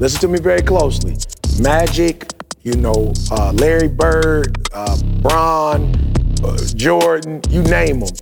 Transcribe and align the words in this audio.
Listen 0.00 0.20
to 0.20 0.28
me 0.28 0.38
very 0.38 0.62
closely. 0.62 1.16
Magic, 1.60 2.30
you 2.62 2.74
know, 2.74 3.12
uh, 3.32 3.52
Larry 3.52 3.88
Bird, 3.88 4.56
uh, 4.72 4.96
Bron, 5.20 5.92
uh, 6.44 6.56
Jordan, 6.76 7.40
you 7.50 7.64
name 7.64 8.00
them. 8.00 8.14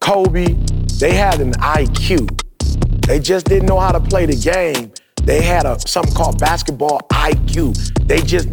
Kobe, 0.00 0.54
they 1.00 1.12
had 1.12 1.40
an 1.40 1.54
IQ. 1.54 2.40
They 3.04 3.18
just 3.18 3.46
didn't 3.46 3.66
know 3.66 3.80
how 3.80 3.90
to 3.90 3.98
play 3.98 4.26
the 4.26 4.36
game. 4.36 4.92
They 5.24 5.42
had 5.42 5.66
a 5.66 5.76
something 5.80 6.14
called 6.14 6.38
basketball 6.38 7.00
IQ. 7.10 7.74
They 8.06 8.20
just 8.20 8.48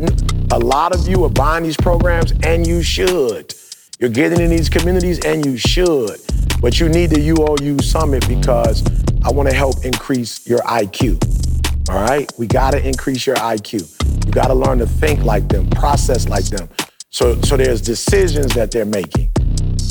a 0.52 0.57
lot 0.57 0.95
of 0.95 1.07
you 1.07 1.23
are 1.25 1.29
buying 1.29 1.63
these 1.63 1.77
programs, 1.77 2.34
and 2.43 2.65
you 2.65 2.81
should. 2.81 3.54
You're 4.00 4.09
getting 4.09 4.41
in 4.41 4.50
these 4.50 4.70
communities, 4.70 5.23
and 5.23 5.45
you 5.45 5.55
should. 5.55 6.20
But 6.59 6.79
you 6.79 6.89
need 6.89 7.11
the 7.11 7.29
UOU 7.29 7.84
Summit 7.84 8.27
because 8.27 8.84
I 9.23 9.29
want 9.29 9.50
to 9.50 9.55
help 9.55 9.86
increase 9.86 10.47
your 10.47 10.59
IQ. 10.61 11.52
All 11.89 12.02
right? 12.02 12.31
We 12.38 12.47
got 12.47 12.71
to 12.71 12.86
increase 12.86 13.27
your 13.27 13.36
IQ. 13.37 14.25
You 14.25 14.32
got 14.32 14.47
to 14.47 14.54
learn 14.54 14.79
to 14.79 14.86
think 14.86 15.23
like 15.23 15.47
them, 15.50 15.69
process 15.69 16.29
like 16.29 16.46
them. 16.46 16.69
So, 17.09 17.39
so 17.42 17.57
there's 17.57 17.82
decisions 17.82 18.56
that 18.56 18.71
they're 18.71 18.86
making, 18.86 19.29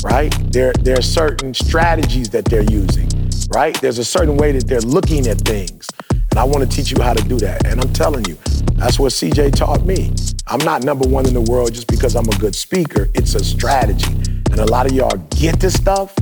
right? 0.03 0.33
There, 0.51 0.73
there 0.81 0.97
are 0.97 1.03
certain 1.03 1.53
strategies 1.53 2.29
that 2.31 2.45
they're 2.45 2.69
using, 2.69 3.07
right? 3.55 3.79
There's 3.79 3.99
a 3.99 4.03
certain 4.03 4.35
way 4.35 4.51
that 4.51 4.67
they're 4.67 4.81
looking 4.81 5.27
at 5.27 5.37
things. 5.41 5.87
And 6.09 6.39
I 6.39 6.43
want 6.43 6.69
to 6.69 6.75
teach 6.75 6.91
you 6.91 7.01
how 7.01 7.13
to 7.13 7.23
do 7.23 7.37
that. 7.37 7.67
And 7.67 7.79
I'm 7.79 7.93
telling 7.93 8.25
you, 8.25 8.37
that's 8.73 8.99
what 8.99 9.13
CJ 9.13 9.55
taught 9.55 9.85
me. 9.85 10.11
I'm 10.47 10.59
not 10.65 10.83
number 10.83 11.07
one 11.07 11.27
in 11.27 11.33
the 11.33 11.41
world 11.41 11.73
just 11.73 11.87
because 11.87 12.15
I'm 12.15 12.27
a 12.27 12.37
good 12.39 12.55
speaker. 12.55 13.07
It's 13.13 13.35
a 13.35 13.43
strategy. 13.43 14.11
And 14.51 14.59
a 14.59 14.65
lot 14.65 14.85
of 14.85 14.91
y'all 14.91 15.15
get 15.29 15.59
this 15.59 15.75
stuff, 15.75 16.13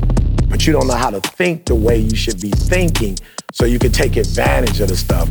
but 0.49 0.67
you 0.67 0.73
don't 0.73 0.85
know 0.85 0.95
how 0.95 1.09
to 1.09 1.21
think 1.21 1.65
the 1.65 1.75
way 1.75 1.97
you 1.97 2.15
should 2.15 2.39
be 2.39 2.51
thinking 2.51 3.17
so 3.51 3.65
you 3.65 3.79
can 3.79 3.91
take 3.91 4.17
advantage 4.17 4.79
of 4.79 4.87
the 4.87 4.97
stuff. 4.97 5.29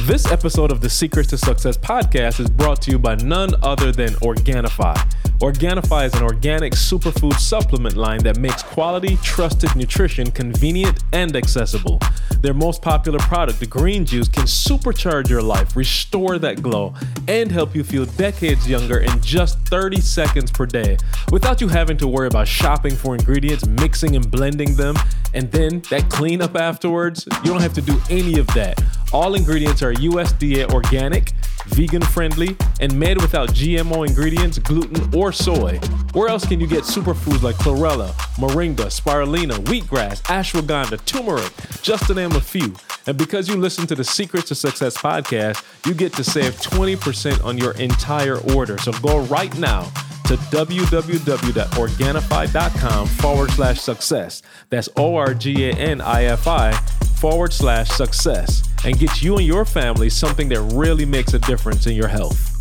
This 0.00 0.26
episode 0.30 0.70
of 0.70 0.80
the 0.80 0.90
Secrets 0.90 1.30
to 1.30 1.38
Success 1.38 1.76
podcast 1.76 2.38
is 2.38 2.50
brought 2.50 2.82
to 2.82 2.90
you 2.90 2.98
by 2.98 3.16
none 3.16 3.50
other 3.62 3.90
than 3.92 4.10
Organifi. 4.14 4.94
Organifi 5.40 6.06
is 6.06 6.14
an 6.14 6.22
organic 6.22 6.72
superfood 6.72 7.38
supplement 7.38 7.94
line 7.94 8.20
that 8.22 8.38
makes 8.38 8.62
quality, 8.62 9.18
trusted 9.22 9.76
nutrition 9.76 10.30
convenient 10.30 11.04
and 11.12 11.36
accessible. 11.36 12.00
Their 12.40 12.54
most 12.54 12.80
popular 12.80 13.18
product, 13.18 13.60
the 13.60 13.66
green 13.66 14.06
juice, 14.06 14.28
can 14.28 14.44
supercharge 14.44 15.28
your 15.28 15.42
life, 15.42 15.76
restore 15.76 16.38
that 16.38 16.62
glow, 16.62 16.94
and 17.28 17.52
help 17.52 17.76
you 17.76 17.84
feel 17.84 18.06
decades 18.06 18.66
younger 18.66 19.00
in 19.00 19.20
just 19.20 19.58
30 19.68 20.00
seconds 20.00 20.50
per 20.50 20.64
day 20.64 20.96
without 21.30 21.60
you 21.60 21.68
having 21.68 21.98
to 21.98 22.08
worry 22.08 22.28
about 22.28 22.48
shopping 22.48 22.94
for 22.94 23.14
ingredients, 23.14 23.66
mixing 23.66 24.16
and 24.16 24.30
blending 24.30 24.74
them, 24.74 24.96
and 25.34 25.52
then 25.52 25.82
that 25.90 26.08
cleanup 26.08 26.56
afterwards. 26.56 27.26
You 27.44 27.50
don't 27.50 27.60
have 27.60 27.74
to 27.74 27.82
do 27.82 28.00
any 28.08 28.38
of 28.38 28.46
that. 28.48 28.82
All 29.12 29.34
ingredients 29.34 29.82
are 29.82 29.92
USDA 29.94 30.70
organic, 30.72 31.32
vegan 31.66 32.02
friendly, 32.02 32.56
and 32.80 32.98
made 32.98 33.20
without 33.20 33.50
GMO 33.50 34.04
ingredients, 34.06 34.58
gluten, 34.58 35.14
or 35.14 35.32
soy. 35.32 35.78
Where 36.12 36.28
else 36.28 36.46
can 36.46 36.60
you 36.60 36.66
get 36.66 36.84
superfoods 36.84 37.42
like 37.42 37.56
chlorella, 37.56 38.12
moringa, 38.36 38.86
spirulina, 38.86 39.54
wheatgrass, 39.64 40.22
ashwagandha, 40.22 41.04
turmeric, 41.04 41.52
just 41.82 42.06
to 42.08 42.14
name 42.14 42.32
a 42.32 42.40
few? 42.40 42.74
And 43.06 43.16
because 43.16 43.48
you 43.48 43.56
listen 43.56 43.86
to 43.86 43.94
the 43.94 44.04
Secrets 44.04 44.48
to 44.48 44.56
Success 44.56 44.96
podcast, 44.96 45.62
you 45.86 45.94
get 45.94 46.12
to 46.14 46.24
save 46.24 46.56
20% 46.56 47.44
on 47.44 47.56
your 47.56 47.76
entire 47.76 48.38
order. 48.54 48.78
So 48.78 48.90
go 48.92 49.20
right 49.26 49.56
now 49.58 49.82
to 50.26 50.36
www.organifi.com 50.36 53.06
forward 53.06 53.50
slash 53.52 53.80
success. 53.80 54.42
That's 54.70 54.88
O 54.96 55.14
R 55.14 55.34
G 55.34 55.70
A 55.70 55.72
N 55.72 56.00
I 56.00 56.24
F 56.24 56.48
I 56.48 56.72
forward 57.20 57.52
slash 57.52 57.90
success 57.90 58.64
and 58.86 58.96
get 59.00 59.20
you 59.20 59.36
and 59.36 59.44
your 59.44 59.64
family 59.64 60.08
something 60.08 60.48
that 60.48 60.60
really 60.72 61.04
makes 61.04 61.34
a 61.34 61.40
difference 61.40 61.88
in 61.88 61.96
your 61.96 62.06
health. 62.06 62.52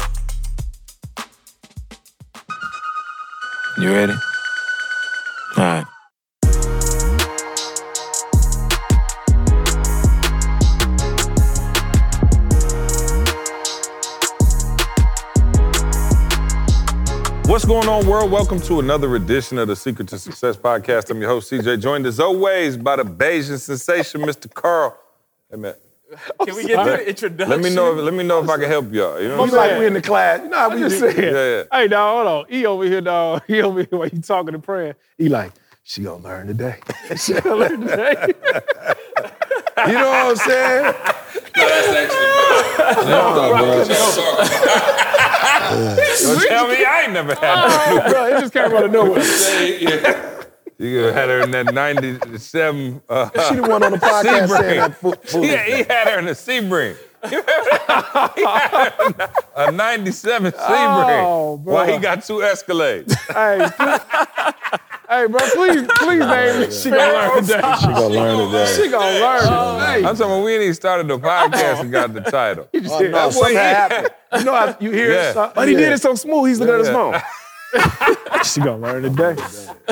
You 3.78 3.92
ready? 3.92 4.14
All 5.58 5.64
right. 5.64 5.86
What's 17.46 17.66
going 17.66 17.88
on, 17.88 18.08
world? 18.08 18.32
Welcome 18.32 18.60
to 18.62 18.80
another 18.80 19.16
edition 19.16 19.60
of 19.60 19.68
the 19.68 19.76
Secret 19.76 20.08
to 20.08 20.18
Success 20.18 20.58
podcast. 20.58 21.12
I'm 21.12 21.22
your 21.22 21.30
host, 21.30 21.52
CJ, 21.52 21.80
joined 21.80 22.08
as 22.08 22.20
always 22.20 22.78
by 22.78 22.96
the 22.96 23.04
Bayesian 23.04 23.60
sensation, 23.60 24.22
Mr. 24.22 24.52
Carl. 24.52 24.98
Hey, 25.52 25.58
man. 25.58 25.76
Can 26.46 26.56
we 26.56 26.66
get 26.66 26.84
to 26.84 26.90
the 26.92 27.10
introduction? 27.10 27.50
Let 27.50 27.60
me 27.62 27.74
know. 27.74 27.98
If, 27.98 28.04
let 28.04 28.14
me 28.14 28.24
know 28.24 28.44
if 28.44 28.50
I 28.50 28.58
can 28.58 28.68
help 28.70 28.92
y'all. 28.94 29.20
You 29.22 29.30
know 29.30 29.38
what 29.38 29.50
I'm 29.50 29.56
like 29.56 29.70
saying? 29.70 29.80
we 29.80 29.88
in 29.88 29.94
the 29.94 30.02
class. 30.02 30.42
You 30.42 30.50
know 30.50 30.58
how 30.58 30.70
we 30.70 30.80
just 30.80 31.00
do- 31.00 31.12
saying. 31.12 31.34
Yeah, 31.34 31.58
yeah. 31.58 31.64
Hey, 31.72 31.88
dog, 31.88 32.16
hold 32.16 32.28
on. 32.28 32.46
He 32.50 32.66
over 32.66 32.84
here, 32.86 33.02
dog. 33.02 33.44
He 33.48 33.62
over 33.64 33.80
here 33.80 34.00
while 34.00 34.08
you 34.08 34.22
talking 34.22 34.54
and 34.54 34.64
praying. 34.64 34.96
He 35.18 35.30
like, 35.30 35.52
she 35.84 36.04
gonna 36.04 36.24
learn 36.24 36.48
today. 36.48 36.78
she 37.18 37.34
gonna 37.34 37.56
learn 37.56 37.82
today. 37.82 38.16
You 39.88 39.94
know 39.94 40.10
what 40.10 40.30
I'm 40.30 40.36
saying? 40.38 40.94
Don't 46.22 46.48
tell 46.48 46.68
me 46.68 46.86
I 46.86 47.02
ain't 47.04 47.14
never 47.14 47.36
had 47.36 48.10
Bro, 48.10 48.26
it 48.26 48.40
just 48.40 48.54
came 48.54 48.66
out 48.66 48.86
of 48.86 48.92
nowhere. 48.92 50.32
That. 50.78 50.86
You 50.86 51.00
had 51.04 51.30
her 51.30 51.42
in 51.42 51.52
that 51.52 51.74
97. 51.74 53.02
Uh, 53.10 53.30
She 53.50 53.56
the 53.56 53.62
one 53.62 53.84
on 53.84 53.92
the 53.94 53.98
podcast 54.00 54.50
saying 54.50 54.80
that 54.80 54.96
fo- 54.98 55.12
foolish 55.24 55.50
yeah, 55.52 55.64
he 55.64 55.84
had 55.84 56.08
her 56.10 56.20
in 56.20 56.28
a 56.28 56.32
Sebring. 56.32 56.96
You? 57.26 57.42
He 58.36 58.44
had 58.46 58.94
her 58.94 59.06
in 59.68 59.70
a 59.70 59.72
97 59.72 60.52
Sebring. 60.52 61.24
Oh, 61.26 61.58
bro. 61.58 61.74
Why 61.74 61.92
he 61.94 61.98
got 61.98 62.24
two 62.24 62.36
Escalades? 62.40 63.16
hey, 63.34 63.68
please, 63.78 64.00
hey, 65.10 65.26
bro, 65.28 65.40
please, 65.56 65.88
please 65.98 66.20
name 66.20 66.60
me. 66.60 66.72
She 66.72 66.90
gonna 66.92 67.14
learn 67.14 67.42
today. 67.42 67.76
She 67.80 67.88
gonna 67.88 68.08
learn 68.10 68.52
today. 68.52 68.74
She 68.76 68.90
gonna 68.90 69.20
learn 69.20 69.40
today. 69.42 70.08
I'm 70.08 70.16
talking 70.16 70.26
about 70.26 70.44
we 70.44 70.54
ain't 70.54 70.62
even 70.64 70.74
started 70.76 71.08
the 71.08 71.18
podcast 71.18 71.80
and 71.82 71.92
got 71.92 72.14
the 72.14 72.22
title. 72.22 72.68
He 72.72 72.82
just 72.82 72.94
Oh, 72.94 73.00
did 73.00 73.12
no, 73.12 73.18
that. 73.18 73.34
something 73.34 73.52
he- 73.54 73.58
happened. 73.58 74.10
You 74.38 74.44
know 74.44 74.54
how 74.54 74.78
you 74.80 74.92
hear 74.92 75.12
Yeah. 75.14 75.34
something? 75.34 75.54
But 75.56 75.68
he 75.68 75.74
Yeah. 75.74 75.80
did 75.80 75.92
it 75.94 76.02
so 76.02 76.14
smooth, 76.16 76.50
he's 76.50 76.60
looking 76.60 76.76
at 76.76 76.80
his 76.82 76.90
phone. 76.90 77.20
she 78.44 78.60
gonna 78.60 78.78
learn 78.78 79.04
today. 79.04 79.36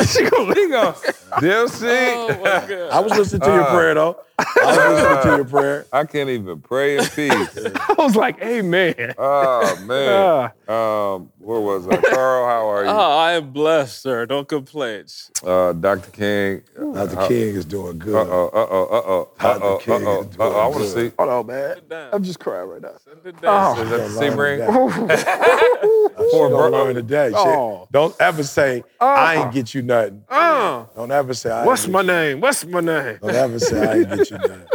She 0.08 0.28
gonna, 0.28 0.56
he 0.56 0.70
gonna, 0.70 0.94
DLC. 1.34 2.90
I 2.92 3.00
was 3.00 3.16
listening 3.16 3.42
to 3.42 3.52
your 3.54 3.66
prayer 3.66 3.94
though. 3.94 4.18
I 4.40 4.46
was 4.66 4.78
listening 4.78 5.22
to 5.22 5.36
your 5.38 5.46
prayer. 5.46 5.86
I 5.94 6.04
can't 6.06 6.32
even 6.32 6.62
pray 6.62 6.98
in 6.98 7.06
peace. 7.06 7.58
I 7.78 7.96
was 8.00 8.16
like, 8.16 8.42
amen. 8.42 9.14
Oh 9.20 9.78
man. 9.86 10.52
Um, 10.68 11.32
where 11.38 11.60
was 11.60 11.88
I? 11.88 11.98
Carl, 11.98 12.48
how 12.48 12.68
are 12.68 12.84
you? 12.86 12.90
Oh, 12.90 13.18
I 13.18 13.34
am 13.34 13.52
blessed, 13.52 14.02
sir. 14.02 14.26
Don't 14.26 14.48
complain. 14.48 15.06
Uh, 15.44 15.74
Dr. 15.74 16.10
King. 16.10 16.62
Dr. 16.76 17.28
King 17.28 17.56
is 17.56 17.66
doing 17.66 18.00
good. 18.00 18.16
Uh 18.16 18.32
oh, 18.32 18.48
uh 18.48 18.68
oh, 18.72 18.84
uh 18.86 19.02
oh, 19.06 19.30
uh 19.40 19.60
oh, 19.62 19.76
uh 19.76 19.78
King 19.78 20.08
oh. 20.08 20.22
is 20.22 20.28
doing 20.28 20.42
Uh-oh. 20.42 20.60
I 20.60 20.68
want 20.68 20.74
to 20.74 20.80
good. 20.94 21.12
see. 21.12 21.16
Hold 21.20 21.30
on, 21.30 21.46
man. 21.46 22.10
I'm 22.12 22.24
just 22.24 22.40
crying 22.40 22.68
right 22.68 22.82
now. 22.82 22.96
Oh, 23.44 23.80
Is 23.80 23.90
that 23.92 23.98
the 23.98 24.20
Sebring? 24.20 24.58
She 26.18 26.30
Poor 26.32 26.50
gonna 26.50 26.70
bro. 26.70 26.84
learn 26.84 26.96
today. 26.96 27.30
She- 27.30 27.36
Oh. 27.74 27.88
Don't 27.92 28.16
ever 28.20 28.44
say 28.44 28.84
I 29.00 29.36
ain't 29.44 29.54
get 29.54 29.74
you 29.74 29.82
nothing. 29.82 30.24
Uh, 30.30 30.86
Don't 30.96 31.12
ever 31.12 31.34
say 31.34 31.50
I 31.52 31.66
what's 31.66 31.84
ain't 31.84 31.92
my 31.94 32.02
get 32.02 32.08
name? 32.08 32.42
What's 32.42 32.66
my 32.66 32.80
name? 32.82 33.18
Don't 33.22 33.32
ever 33.36 33.60
say 33.60 33.88
I 33.88 33.94
ain't 34.00 34.10
get 34.10 34.32
you 34.32 34.38
nothing. 34.50 34.68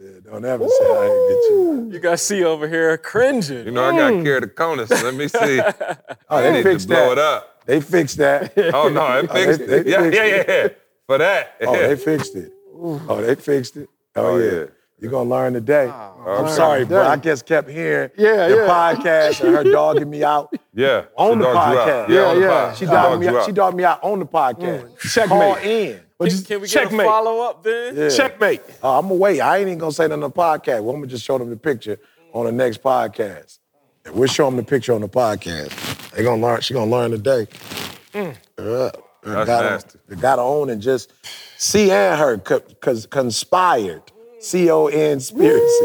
Yeah, 0.00 0.10
don't 0.24 0.44
ever 0.44 0.66
say 0.68 0.84
I 0.84 1.04
ain't 1.04 1.28
get 1.28 1.50
you. 1.50 1.72
nothing. 1.74 1.92
You 1.92 1.98
guys 2.00 2.22
see 2.22 2.44
over 2.44 2.68
here 2.68 2.96
cringing. 2.98 3.64
You 3.66 3.70
know, 3.72 3.84
I 3.84 3.96
got 3.96 4.24
carried 4.24 4.42
the 4.44 4.48
conus. 4.48 4.90
Let 4.90 5.14
me 5.14 5.28
see. 5.28 5.60
Oh, 6.32 6.40
They 6.40 6.42
they 6.42 6.52
need 6.58 6.62
to 6.62 6.70
fixed 6.70 6.88
blow 6.88 7.12
it 7.12 7.14
that. 7.16 7.18
up. 7.18 7.66
They 7.66 7.80
fixed 7.80 8.16
that. 8.18 8.52
Oh 8.74 8.88
no, 8.88 9.18
it 9.18 9.30
they- 9.32 9.46
fixed 9.46 9.66
they 9.66 9.76
it. 9.80 9.86
Yeah, 9.88 10.00
fixed 10.02 10.16
yeah, 10.16 10.24
yeah, 10.24 10.44
yeah. 10.48 10.68
For 11.06 11.18
that. 11.18 11.56
Oh, 11.62 11.72
they 11.72 11.96
fixed 11.96 12.36
it. 12.36 12.52
Oh, 12.72 13.20
they 13.20 13.34
fixed 13.34 13.76
it. 13.76 13.88
Oh, 14.16 14.26
Oh, 14.26 14.36
yeah. 14.38 14.50
yeah. 14.52 14.64
You're 15.00 15.10
gonna 15.10 15.30
learn 15.30 15.54
today. 15.54 15.88
I'm 15.88 16.44
okay. 16.44 16.52
sorry, 16.52 16.84
but. 16.84 17.06
I 17.06 17.16
just 17.16 17.46
kept 17.46 17.70
hearing 17.70 18.10
Yeah, 18.18 18.48
the 18.48 18.56
yeah. 18.56 18.66
podcast 18.68 19.40
and 19.42 19.54
her 19.56 19.64
dogging 19.64 20.10
me 20.10 20.22
out 20.22 20.52
Yeah. 20.74 21.04
on 21.16 21.32
she 21.32 21.38
the 21.38 21.44
dogged 21.44 21.54
you 21.54 21.78
out. 21.80 21.88
podcast. 21.88 22.08
Yeah, 22.10 22.20
on 22.26 22.34
the 22.36 22.40
Yeah, 22.42 22.48
pod. 22.48 22.74
She 22.76 22.78
She 22.80 22.84
dogged 22.86 23.02
dogged 23.08 23.20
me 23.20 23.26
out. 23.28 23.34
out. 23.36 23.46
She 23.46 23.52
dogged 23.52 23.76
me 23.76 23.84
out 23.84 24.04
on 24.04 24.18
the 24.18 24.26
podcast. 24.26 24.98
Checkmate. 25.00 25.28
Call 25.28 25.56
in. 25.56 26.00
But 26.18 26.24
Can, 26.26 26.30
just 26.36 26.46
can 26.48 26.60
we 26.60 26.68
get 26.68 26.72
checkmate. 26.82 27.06
a 27.06 27.10
follow 27.10 27.40
up 27.40 27.62
then? 27.62 27.96
Yeah. 27.96 28.08
Checkmate. 28.10 28.60
Uh, 28.84 28.98
I'm 28.98 29.04
gonna 29.08 29.14
wait. 29.14 29.40
I 29.40 29.56
ain't 29.58 29.68
even 29.68 29.78
gonna 29.78 29.92
say 29.92 30.04
nothing 30.06 30.22
on 30.24 30.30
the 30.30 30.36
podcast. 30.36 30.82
Well, 30.82 30.90
I'm 30.94 31.00
gonna 31.00 31.06
just 31.06 31.24
show 31.24 31.38
them 31.38 31.48
the 31.48 31.56
picture 31.56 31.98
on 32.34 32.44
the 32.44 32.52
next 32.52 32.82
podcast. 32.82 33.58
And 34.04 34.14
we'll 34.14 34.28
show 34.28 34.44
them 34.44 34.56
the 34.56 34.62
picture 34.62 34.92
on 34.92 35.00
the 35.00 35.08
podcast. 35.08 36.10
They 36.10 36.22
gonna 36.22 36.42
learn. 36.42 36.60
She 36.60 36.74
gonna 36.74 36.90
learn 36.90 37.10
today. 37.12 37.46
Mm. 38.12 38.36
Uh, 38.58 38.90
That's 39.22 39.46
got 39.46 39.64
nasty. 39.64 39.98
They 40.08 40.16
got 40.16 40.36
to 40.36 40.42
own 40.42 40.68
and 40.70 40.82
just 40.82 41.12
C 41.56 41.90
and 41.90 42.18
her 42.20 42.36
because 42.36 43.06
conspired. 43.06 44.02
C 44.40 44.70
O 44.70 44.86
N 44.86 45.16
conspiracy. 45.18 45.84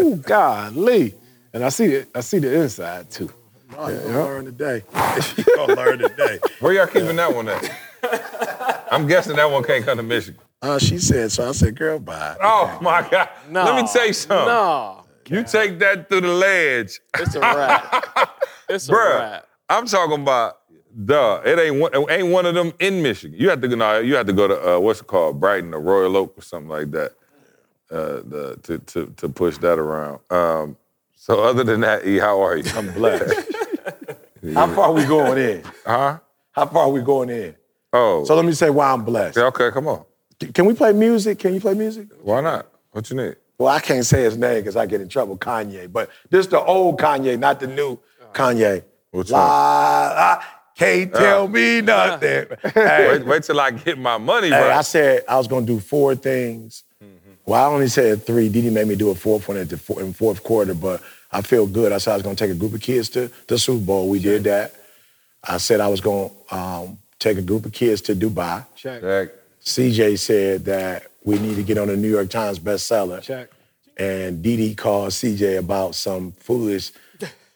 Ooh, 0.00 0.16
golly. 0.26 1.14
And 1.52 1.64
I 1.64 1.68
see 1.68 1.84
it. 1.86 2.08
I 2.14 2.20
see 2.20 2.38
the 2.38 2.60
inside 2.62 3.10
too. 3.10 3.30
Oh, 3.76 3.88
you 3.88 3.96
gonna 3.98 4.24
learn 4.24 4.44
today. 4.46 4.82
you 5.36 5.44
gonna 5.56 5.74
learn 5.74 5.98
today. 5.98 6.38
Where 6.60 6.72
y'all 6.72 6.86
keeping 6.86 7.16
that 7.16 7.34
one 7.34 7.48
at? 7.48 7.70
I'm 8.92 9.06
guessing 9.06 9.36
that 9.36 9.50
one 9.50 9.62
can't 9.64 9.84
come 9.84 9.96
to 9.98 10.02
Michigan. 10.02 10.40
Uh, 10.60 10.78
she 10.78 10.98
said 10.98 11.32
so. 11.32 11.48
I 11.48 11.52
said, 11.52 11.76
girl, 11.76 11.98
bye. 11.98 12.36
Oh 12.42 12.78
my 12.80 13.06
God. 13.10 13.28
Let 13.50 13.82
me 13.82 13.88
tell 13.92 14.06
you 14.06 14.12
something. 14.12 14.46
No, 14.46 15.04
You 15.28 15.42
take 15.42 15.78
that 15.80 16.08
through 16.08 16.20
the 16.22 16.28
ledge. 16.28 17.00
it's 17.18 17.34
a 17.34 17.40
wrap. 17.40 18.38
It's 18.68 18.88
a 18.88 18.92
Bruh, 18.92 19.18
wrap. 19.18 19.46
I'm 19.68 19.86
talking 19.86 20.22
about 20.22 20.58
duh. 21.04 21.40
It 21.44 21.58
ain't 21.58 21.80
one 21.80 21.94
it 21.94 22.10
ain't 22.10 22.28
one 22.32 22.46
of 22.46 22.54
them 22.54 22.72
in 22.78 23.02
Michigan. 23.02 23.38
You 23.38 23.50
have 23.50 23.60
to 23.60 23.68
go 23.68 23.76
no, 23.76 23.98
you 23.98 24.14
have 24.16 24.26
to 24.26 24.32
go 24.32 24.48
to 24.48 24.76
uh, 24.76 24.78
what's 24.78 25.00
it 25.00 25.06
called, 25.06 25.40
Brighton 25.40 25.74
or 25.74 25.80
Royal 25.80 26.16
Oak 26.16 26.38
or 26.38 26.42
something 26.42 26.68
like 26.68 26.90
that. 26.92 27.12
Uh, 27.90 28.22
the, 28.24 28.58
to, 28.62 28.78
to 28.78 29.06
to 29.16 29.28
push 29.28 29.58
that 29.58 29.78
around. 29.78 30.20
Um, 30.30 30.76
so 31.14 31.42
other 31.42 31.62
than 31.62 31.82
that, 31.82 32.06
E, 32.06 32.18
how 32.18 32.40
are 32.40 32.56
you? 32.56 32.64
I'm 32.74 32.92
blessed. 32.92 33.50
How 34.54 34.66
far 34.74 34.92
we 34.92 35.04
going 35.04 35.38
in? 35.38 35.62
Huh? 35.86 36.18
How 36.50 36.66
far 36.66 36.90
we 36.90 37.00
going 37.00 37.30
in? 37.30 37.54
Oh. 37.92 38.24
So 38.24 38.34
let 38.34 38.44
me 38.44 38.52
say 38.52 38.70
why 38.70 38.90
I'm 38.90 39.04
blessed. 39.04 39.36
yeah, 39.36 39.44
okay, 39.44 39.70
come 39.70 39.86
on. 39.86 40.04
Can 40.52 40.66
we 40.66 40.74
play 40.74 40.92
music? 40.92 41.38
Can 41.38 41.54
you 41.54 41.60
play 41.60 41.74
music? 41.74 42.08
Why 42.22 42.40
not? 42.40 42.66
What 42.90 43.08
you 43.08 43.16
need? 43.16 43.36
Well, 43.58 43.68
I 43.68 43.78
can't 43.78 44.04
say 44.04 44.24
his 44.24 44.36
name 44.36 44.56
because 44.58 44.74
I 44.74 44.86
get 44.86 45.00
in 45.00 45.08
trouble, 45.08 45.38
Kanye. 45.38 45.92
But 45.92 46.10
this 46.30 46.48
the 46.48 46.60
old 46.60 46.98
Kanye, 46.98 47.38
not 47.38 47.60
the 47.60 47.68
new 47.68 48.00
Kanye. 48.32 48.82
Which 49.12 49.30
La, 49.30 49.38
la, 49.38 50.42
can't 50.82 51.12
tell 51.12 51.48
me 51.48 51.80
nothing. 51.80 52.46
hey, 52.74 53.08
Wait, 53.08 53.26
wait 53.26 53.42
till 53.42 53.60
I 53.60 53.70
get 53.70 53.98
my 53.98 54.18
money 54.18 54.48
hey, 54.48 54.60
right. 54.60 54.78
I 54.78 54.82
said 54.82 55.24
I 55.28 55.36
was 55.36 55.46
gonna 55.46 55.66
do 55.66 55.80
four 55.80 56.14
things. 56.14 56.84
Well, 57.44 57.62
I 57.62 57.72
only 57.72 57.88
said 57.88 58.24
three. 58.24 58.48
Didi 58.48 58.70
made 58.70 58.86
me 58.86 58.94
do 58.94 59.10
a 59.10 59.14
fourth 59.14 59.48
one 59.48 59.56
at 59.56 59.68
the 59.68 59.76
four, 59.76 60.00
in 60.00 60.12
fourth 60.12 60.44
quarter, 60.44 60.74
but 60.74 61.02
I 61.32 61.42
feel 61.42 61.66
good. 61.66 61.90
I 61.92 61.98
said 61.98 62.12
I 62.12 62.14
was 62.14 62.22
gonna 62.22 62.36
take 62.36 62.50
a 62.50 62.54
group 62.54 62.74
of 62.74 62.80
kids 62.80 63.08
to 63.10 63.30
the 63.48 63.58
Super 63.58 63.84
Bowl. 63.84 64.08
We 64.08 64.20
did 64.20 64.44
that. 64.44 64.74
I 65.42 65.56
said 65.56 65.80
I 65.80 65.88
was 65.88 66.00
gonna 66.00 66.30
um, 66.50 66.98
take 67.18 67.38
a 67.38 67.42
group 67.42 67.66
of 67.66 67.72
kids 67.72 68.00
to 68.02 68.14
Dubai. 68.14 68.64
Check. 68.76 69.00
Jack, 69.00 69.28
CJ 69.64 70.18
said 70.18 70.64
that 70.66 71.06
we 71.24 71.38
need 71.38 71.56
to 71.56 71.62
get 71.62 71.78
on 71.78 71.88
the 71.88 71.96
New 71.96 72.10
York 72.10 72.30
Times 72.30 72.58
bestseller. 72.58 73.22
Check. 73.22 73.48
And 73.96 74.42
Didi 74.42 74.74
called 74.74 75.10
CJ 75.10 75.58
about 75.58 75.94
some 75.94 76.32
foolish, 76.32 76.92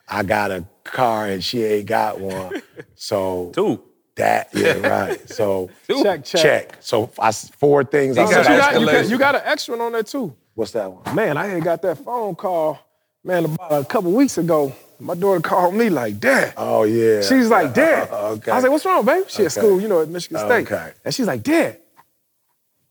I 0.08 0.23
got 0.23 0.50
a 0.50 0.64
car 0.93 1.27
and 1.27 1.43
she 1.43 1.62
ain't 1.65 1.87
got 1.87 2.21
one. 2.21 2.62
So 2.94 3.50
Two. 3.55 3.83
that, 4.17 4.49
yeah, 4.53 4.79
right. 4.88 5.29
So 5.29 5.71
Check, 5.88 6.25
check. 6.25 6.43
check. 6.43 6.77
So 6.81 7.11
I, 7.19 7.33
four 7.33 7.85
things 7.85 8.19
I 8.19 8.27
said. 8.27 8.38
you 8.38 8.44
got 8.44 8.47
I 8.47 8.50
was 8.50 8.61
got, 8.61 8.81
you, 8.81 8.87
got, 8.87 9.11
you 9.11 9.19
got 9.19 9.35
an 9.37 9.43
extra 9.44 9.77
one 9.77 9.87
on 9.87 9.93
there 9.93 10.03
too. 10.03 10.35
What's 10.55 10.71
that 10.73 10.91
one? 10.91 11.15
Man, 11.15 11.37
I 11.37 11.55
ain't 11.55 11.65
got 11.65 11.83
that 11.83 11.99
phone 11.99 12.35
call, 12.35 12.79
man, 13.23 13.44
about 13.44 13.73
a 13.73 13.85
couple 13.85 14.12
weeks 14.12 14.38
ago. 14.38 14.75
My 14.99 15.15
daughter 15.15 15.41
called 15.41 15.75
me 15.75 15.91
like, 15.91 16.19
Dad. 16.19 16.55
Oh, 16.56 16.85
yeah. 16.85 17.21
She's 17.21 17.50
like, 17.50 17.75
Dad. 17.75 18.09
Oh, 18.11 18.33
okay. 18.33 18.50
I 18.50 18.55
was 18.55 18.62
like, 18.65 18.73
what's 18.73 18.87
wrong, 18.87 19.05
babe? 19.05 19.25
She 19.29 19.44
at 19.44 19.53
school, 19.53 19.79
you 19.79 19.88
know, 19.88 20.00
at 20.00 20.09
Michigan 20.09 20.38
State. 20.38 20.73
Okay. 20.73 20.93
And 21.05 21.12
she's 21.15 21.27
like, 21.27 21.43
Dad, 21.43 21.79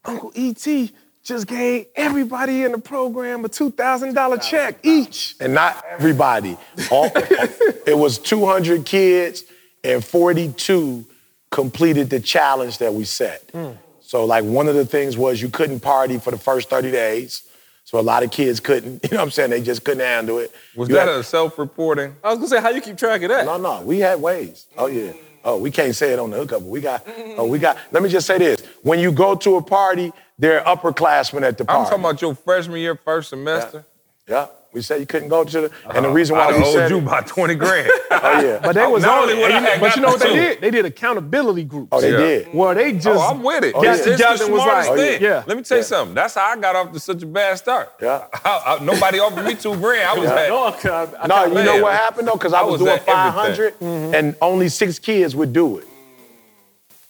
Uncle 0.05 0.31
E.T. 0.35 0.91
just 1.25 1.47
gave 1.47 1.87
everybody 1.95 2.63
in 2.63 2.71
the 2.71 2.77
program 2.77 3.43
a 3.43 3.49
$2,000 3.49 4.41
check 4.43 4.77
each. 4.83 5.35
and 5.41 5.53
not 5.55 5.83
everybody. 5.89 6.55
All, 6.91 7.11
it 7.15 7.97
was 7.97 8.19
200 8.19 8.85
kids, 8.85 9.43
and 9.83 10.05
42 10.05 11.03
completed 11.49 12.09
the 12.11 12.19
challenge 12.19 12.77
that 12.77 12.93
we 12.93 13.03
set. 13.05 13.43
Hmm. 13.51 13.71
So, 14.01 14.23
like, 14.23 14.43
one 14.43 14.67
of 14.67 14.75
the 14.75 14.85
things 14.85 15.17
was 15.17 15.41
you 15.41 15.49
couldn't 15.49 15.79
party 15.79 16.19
for 16.19 16.29
the 16.29 16.37
first 16.37 16.69
30 16.69 16.91
days. 16.91 17.41
So 17.85 17.99
a 17.99 18.01
lot 18.01 18.21
of 18.23 18.29
kids 18.31 18.59
couldn't, 18.59 19.03
you 19.03 19.09
know 19.11 19.17
what 19.17 19.23
I'm 19.25 19.31
saying? 19.31 19.49
They 19.49 19.61
just 19.61 19.83
couldn't 19.83 20.03
handle 20.05 20.37
it. 20.39 20.51
was 20.75 20.89
You 20.89 20.95
that 20.95 21.07
had- 21.07 21.17
a 21.17 21.23
self-reporting? 21.23 22.15
I 22.23 22.29
was 22.29 22.37
gonna 22.37 22.47
say, 22.49 22.61
how 22.61 22.69
you 22.69 22.81
keep 22.81 22.97
track 22.97 23.23
of 23.23 23.29
that? 23.29 23.45
No, 23.45 23.57
no, 23.57 23.81
we 23.81 23.99
had 23.99 24.21
ways. 24.21 24.67
Oh 24.77 24.85
yeah. 24.87 25.11
Oh, 25.43 25.57
we 25.57 25.69
can't 25.69 25.93
say 25.95 26.11
it 26.11 26.17
on 26.17 26.31
the 26.31 26.37
hookup, 26.37 26.61
but 26.61 26.67
we 26.69 26.81
got. 26.81 27.03
Oh, 27.37 27.45
we 27.45 27.59
got. 27.59 27.77
Let 27.91 28.01
me 28.01 28.09
just 28.09 28.25
say 28.25 28.39
this: 28.39 28.61
when 28.81 28.97
you 28.97 29.11
go 29.11 29.35
to 29.35 29.57
a 29.57 29.61
party, 29.61 30.11
there 30.37 30.65
are 30.65 30.75
upperclassmen 30.77 31.43
at 31.43 31.57
the 31.57 31.65
party. 31.65 31.79
I'm 31.79 31.85
talking 31.85 31.99
about 32.03 32.21
your 32.21 32.35
freshman 32.35 32.79
year, 32.79 32.95
first 32.95 33.29
semester. 33.29 33.85
Yeah, 34.27 34.47
we 34.73 34.81
said 34.81 34.99
you 34.99 35.05
couldn't 35.05 35.29
go 35.29 35.43
to 35.43 35.51
the, 35.61 35.63
and 35.65 35.71
the 35.93 35.99
uh-huh. 35.99 36.09
reason 36.09 36.35
why 36.35 36.45
I 36.47 36.57
we 36.57 36.63
owed 36.63 36.73
said 36.73 36.89
you 36.89 36.97
it- 36.97 37.03
about 37.03 37.27
20 37.27 37.55
grand. 37.55 37.91
Oh 38.11 38.39
yeah. 38.41 38.59
But 38.63 38.73
they 38.73 38.87
was 38.87 39.03
Not 39.03 39.17
on 39.17 39.29
only 39.29 39.33
it. 39.35 39.41
would 39.43 39.51
I 39.51 39.57
And 39.57 39.65
you- 39.65 39.71
have 39.71 39.79
But 39.81 39.95
you 39.95 40.01
know 40.01 40.07
what 40.07 40.19
they 40.21 40.33
did? 40.33 40.61
They 40.61 40.71
did 40.71 40.85
accountability 40.85 41.63
groups. 41.63 41.89
oh, 41.91 42.01
they 42.01 42.11
Yeah. 42.11 42.17
did. 42.17 42.53
Well, 42.53 42.73
they 42.73 42.89
oh, 42.89 42.93
just 42.93 43.07
Oh, 43.07 43.19
I'm 43.29 43.43
with 43.43 43.63
it. 43.65 43.73
got 43.73 43.83
That's, 43.83 44.03
that's 44.03 44.17
together 44.17 44.37
the 44.39 44.43
and 44.45 44.53
was 44.53 44.63
smartest 44.63 44.89
like, 44.89 44.99
thing. 44.99 45.21
yeah. 45.21 45.43
Let 45.45 45.57
me 45.57 45.63
tell 45.63 45.77
you 45.77 45.83
something. 45.83 46.15
That's 46.15 46.33
how 46.33 46.45
I 46.45 46.55
got 46.57 46.75
off 46.75 46.91
to 46.93 46.99
such 46.99 47.21
a 47.21 47.25
bad 47.27 47.57
start. 47.59 47.93
Yeah. 48.01 48.25
I- 48.43 48.77
I- 48.79 48.83
nobody 48.83 49.19
offered 49.19 49.45
me 49.45 49.53
two 49.53 49.75
grand. 49.77 50.09
I 50.09 50.13
was 50.15 50.29
Yeah. 50.29 50.35
at, 50.39 50.49
No, 50.49 50.65
I 50.65 50.71
can't- 50.71 51.13
I 51.19 51.27
No, 51.27 51.45
you 51.45 51.63
know 51.63 51.83
what 51.83 51.93
happened 51.93 52.27
though? 52.27 52.33
Because 52.33 52.53
I, 52.53 52.61
I 52.61 52.63
was, 52.63 52.71
was 52.71 52.81
doing 52.81 52.93
at 52.93 53.07
everything. 53.07 53.73
500, 53.79 54.15
and 54.15 54.35
only 54.41 54.69
six 54.69 54.97
kids 54.97 55.35
would 55.35 55.53
do 55.53 55.77
it. 55.77 55.87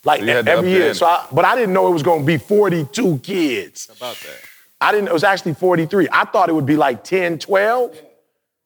Like 0.05 0.19
So 0.21 0.25
you 0.27 0.31
had 0.33 0.45
to 0.45 0.51
every 0.51 0.69
year. 0.71 0.89
in. 0.89 0.95
So, 0.95 1.05
I, 1.07 1.25
but 1.31 1.43
I 1.45 1.55
didn't 1.55 1.73
know 1.73 1.87
it 1.87 1.91
was 1.91 2.03
going 2.03 2.21
to 2.21 2.25
be 2.25 2.37
42 2.37 3.19
kids. 3.19 3.89
about 3.97 4.15
that. 4.15 4.37
I 4.79 4.91
didn't. 4.91 5.07
It 5.07 5.13
was 5.13 5.23
actually 5.23 5.55
43. 5.55 6.07
I 6.11 6.25
thought 6.25 6.47
it 6.49 6.53
would 6.53 6.65
be 6.65 6.75
like 6.77 7.03
10, 7.03 7.39
12. 7.39 7.97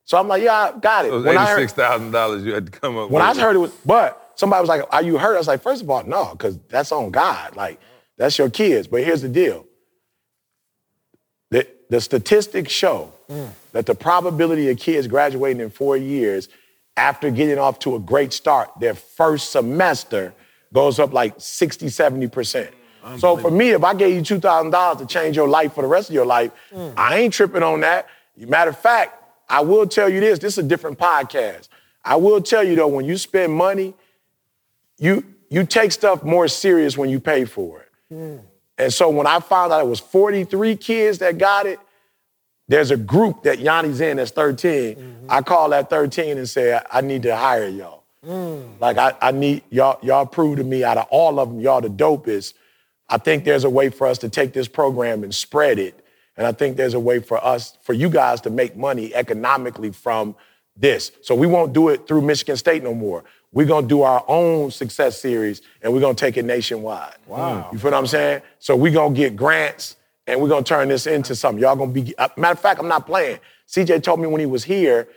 So 0.05 0.17
I'm 0.17 0.27
like, 0.27 0.41
yeah, 0.43 0.71
I 0.75 0.79
got 0.79 1.05
it. 1.05 1.09
it 1.09 1.11
was 1.11 1.23
When 1.23 1.37
I 1.37 1.45
heard- 1.47 1.69
$86,000 1.69 2.43
you 2.43 2.53
had 2.53 2.65
to 2.65 2.71
come 2.71 2.97
up 2.97 3.09
When 3.09 3.25
with. 3.25 3.37
I 3.37 3.41
heard 3.41 3.55
it 3.55 3.59
was, 3.59 3.71
but 3.85 4.33
somebody 4.35 4.59
was 4.61 4.69
like, 4.69 4.83
"Are 4.91 5.03
you 5.03 5.17
hurt?" 5.19 5.35
I 5.35 5.37
was 5.37 5.47
like, 5.47 5.61
first 5.61 5.83
of 5.83 5.89
all, 5.89 6.03
no, 6.03 6.31
because 6.31 6.57
that's 6.67 6.91
on 6.91 7.11
God. 7.11 7.55
Like, 7.55 7.79
that's 8.17 8.37
your 8.37 8.49
kids. 8.49 8.87
But 8.87 9.03
here's 9.03 9.21
the 9.21 9.29
deal: 9.29 9.65
the, 11.51 11.67
the 11.89 12.01
statistics 12.01 12.71
show 12.71 13.13
that 13.73 13.85
the 13.85 13.93
probability 13.93 14.69
of 14.71 14.77
kids 14.79 15.05
graduating 15.07 15.61
in 15.61 15.69
four 15.69 15.95
years 15.95 16.49
after 16.97 17.29
getting 17.29 17.59
off 17.59 17.77
to 17.79 17.95
a 17.95 17.99
great 17.99 18.33
start, 18.33 18.71
their 18.79 18.95
first 18.95 19.51
semester 19.51 20.33
goes 20.73 20.99
up 20.99 21.13
like 21.13 21.35
60, 21.37 21.89
70 21.89 22.27
percent. 22.27 22.69
So 23.17 23.37
for 23.37 23.49
me, 23.49 23.69
if 23.71 23.83
I 23.83 23.93
gave 23.93 24.15
you 24.15 24.21
two 24.21 24.39
thousand 24.39 24.71
dollars 24.71 24.99
to 24.99 25.05
change 25.05 25.35
your 25.35 25.47
life 25.47 25.73
for 25.73 25.81
the 25.81 25.87
rest 25.87 26.09
of 26.09 26.15
your 26.15 26.25
life, 26.25 26.51
mm. 26.71 26.93
I 26.97 27.19
ain't 27.19 27.33
tripping 27.33 27.63
on 27.63 27.79
that. 27.81 28.07
Matter 28.37 28.69
of 28.71 28.77
fact, 28.77 29.23
I 29.47 29.61
will 29.61 29.87
tell 29.87 30.09
you 30.09 30.19
this: 30.19 30.37
this 30.37 30.57
is 30.57 30.65
a 30.65 30.67
different 30.67 30.99
podcast. 30.99 31.69
I 32.03 32.17
will 32.17 32.41
tell 32.41 32.63
you 32.63 32.75
though, 32.75 32.87
when 32.87 33.05
you 33.05 33.17
spend 33.17 33.53
money, 33.53 33.93
you 34.97 35.25
you 35.49 35.65
take 35.65 35.91
stuff 35.91 36.23
more 36.23 36.47
serious 36.47 36.97
when 36.97 37.09
you 37.09 37.19
pay 37.19 37.45
for 37.45 37.81
it. 37.81 37.91
And 38.77 38.93
so 38.93 39.09
when 39.09 39.27
I 39.27 39.39
found 39.39 39.73
out 39.73 39.81
it 39.81 39.87
was 39.87 39.99
43 39.99 40.75
kids 40.77 41.17
that 41.19 41.37
got 41.37 41.65
it, 41.65 41.79
there's 42.67 42.91
a 42.91 42.97
group 42.97 43.43
that 43.43 43.59
Yanni's 43.59 43.99
in 43.99 44.17
that's 44.17 44.31
13. 44.31 44.95
Mm-hmm. 44.95 45.27
I 45.27 45.41
call 45.41 45.69
that 45.69 45.89
13 45.89 46.37
and 46.37 46.47
say, 46.47 46.79
I 46.89 47.01
need 47.01 47.23
to 47.23 47.35
hire 47.35 47.67
y'all. 47.67 47.98
Like 48.23 48.97
I, 48.97 49.13
I 49.21 49.31
need 49.31 49.63
y'all, 49.69 49.97
y'all 50.01 50.25
prove 50.25 50.57
to 50.57 50.63
me 50.63 50.83
out 50.83 50.97
of 50.97 51.07
all 51.09 51.39
of 51.39 51.49
them, 51.49 51.59
y'all 51.59 51.81
the 51.81 51.89
dopest. 51.89 52.53
I 53.07 53.17
think 53.17 53.43
there's 53.43 53.63
a 53.63 53.69
way 53.69 53.89
for 53.89 54.07
us 54.07 54.17
to 54.19 54.29
take 54.29 54.53
this 54.53 54.67
program 54.67 55.23
and 55.23 55.33
spread 55.33 55.79
it. 55.79 56.05
And 56.37 56.45
I 56.45 56.51
think 56.51 56.77
there's 56.77 56.93
a 56.93 56.99
way 56.99 57.19
for 57.19 57.43
us, 57.43 57.77
for 57.81 57.93
you 57.93 58.09
guys 58.09 58.41
to 58.41 58.49
make 58.49 58.77
money 58.77 59.13
economically 59.13 59.91
from 59.91 60.35
this. 60.75 61.11
So 61.21 61.35
we 61.35 61.47
won't 61.47 61.73
do 61.73 61.89
it 61.89 62.07
through 62.07 62.21
Michigan 62.21 62.55
State 62.55 62.83
no 62.83 62.93
more. 62.93 63.23
We're 63.51 63.65
gonna 63.65 63.87
do 63.87 64.03
our 64.03 64.23
own 64.27 64.71
success 64.71 65.19
series 65.19 65.61
and 65.81 65.91
we're 65.91 65.99
gonna 66.01 66.13
take 66.13 66.37
it 66.37 66.45
nationwide. 66.45 67.15
Wow. 67.25 67.69
You 67.71 67.79
feel 67.79 67.91
what 67.91 67.97
I'm 67.97 68.07
saying? 68.07 68.41
So 68.59 68.75
we're 68.75 68.93
gonna 68.93 69.15
get 69.15 69.35
grants 69.35 69.95
and 70.27 70.39
we're 70.39 70.49
gonna 70.49 70.63
turn 70.63 70.89
this 70.89 71.07
into 71.07 71.35
something. 71.35 71.61
Y'all 71.61 71.75
gonna 71.75 71.91
be, 71.91 72.15
uh, 72.17 72.29
matter 72.37 72.53
of 72.53 72.59
fact, 72.59 72.79
I'm 72.79 72.87
not 72.87 73.05
playing. 73.05 73.39
CJ 73.67 74.03
told 74.03 74.19
me 74.19 74.27
when 74.27 74.39
he 74.39 74.45
was 74.45 74.63
here, 74.63 75.07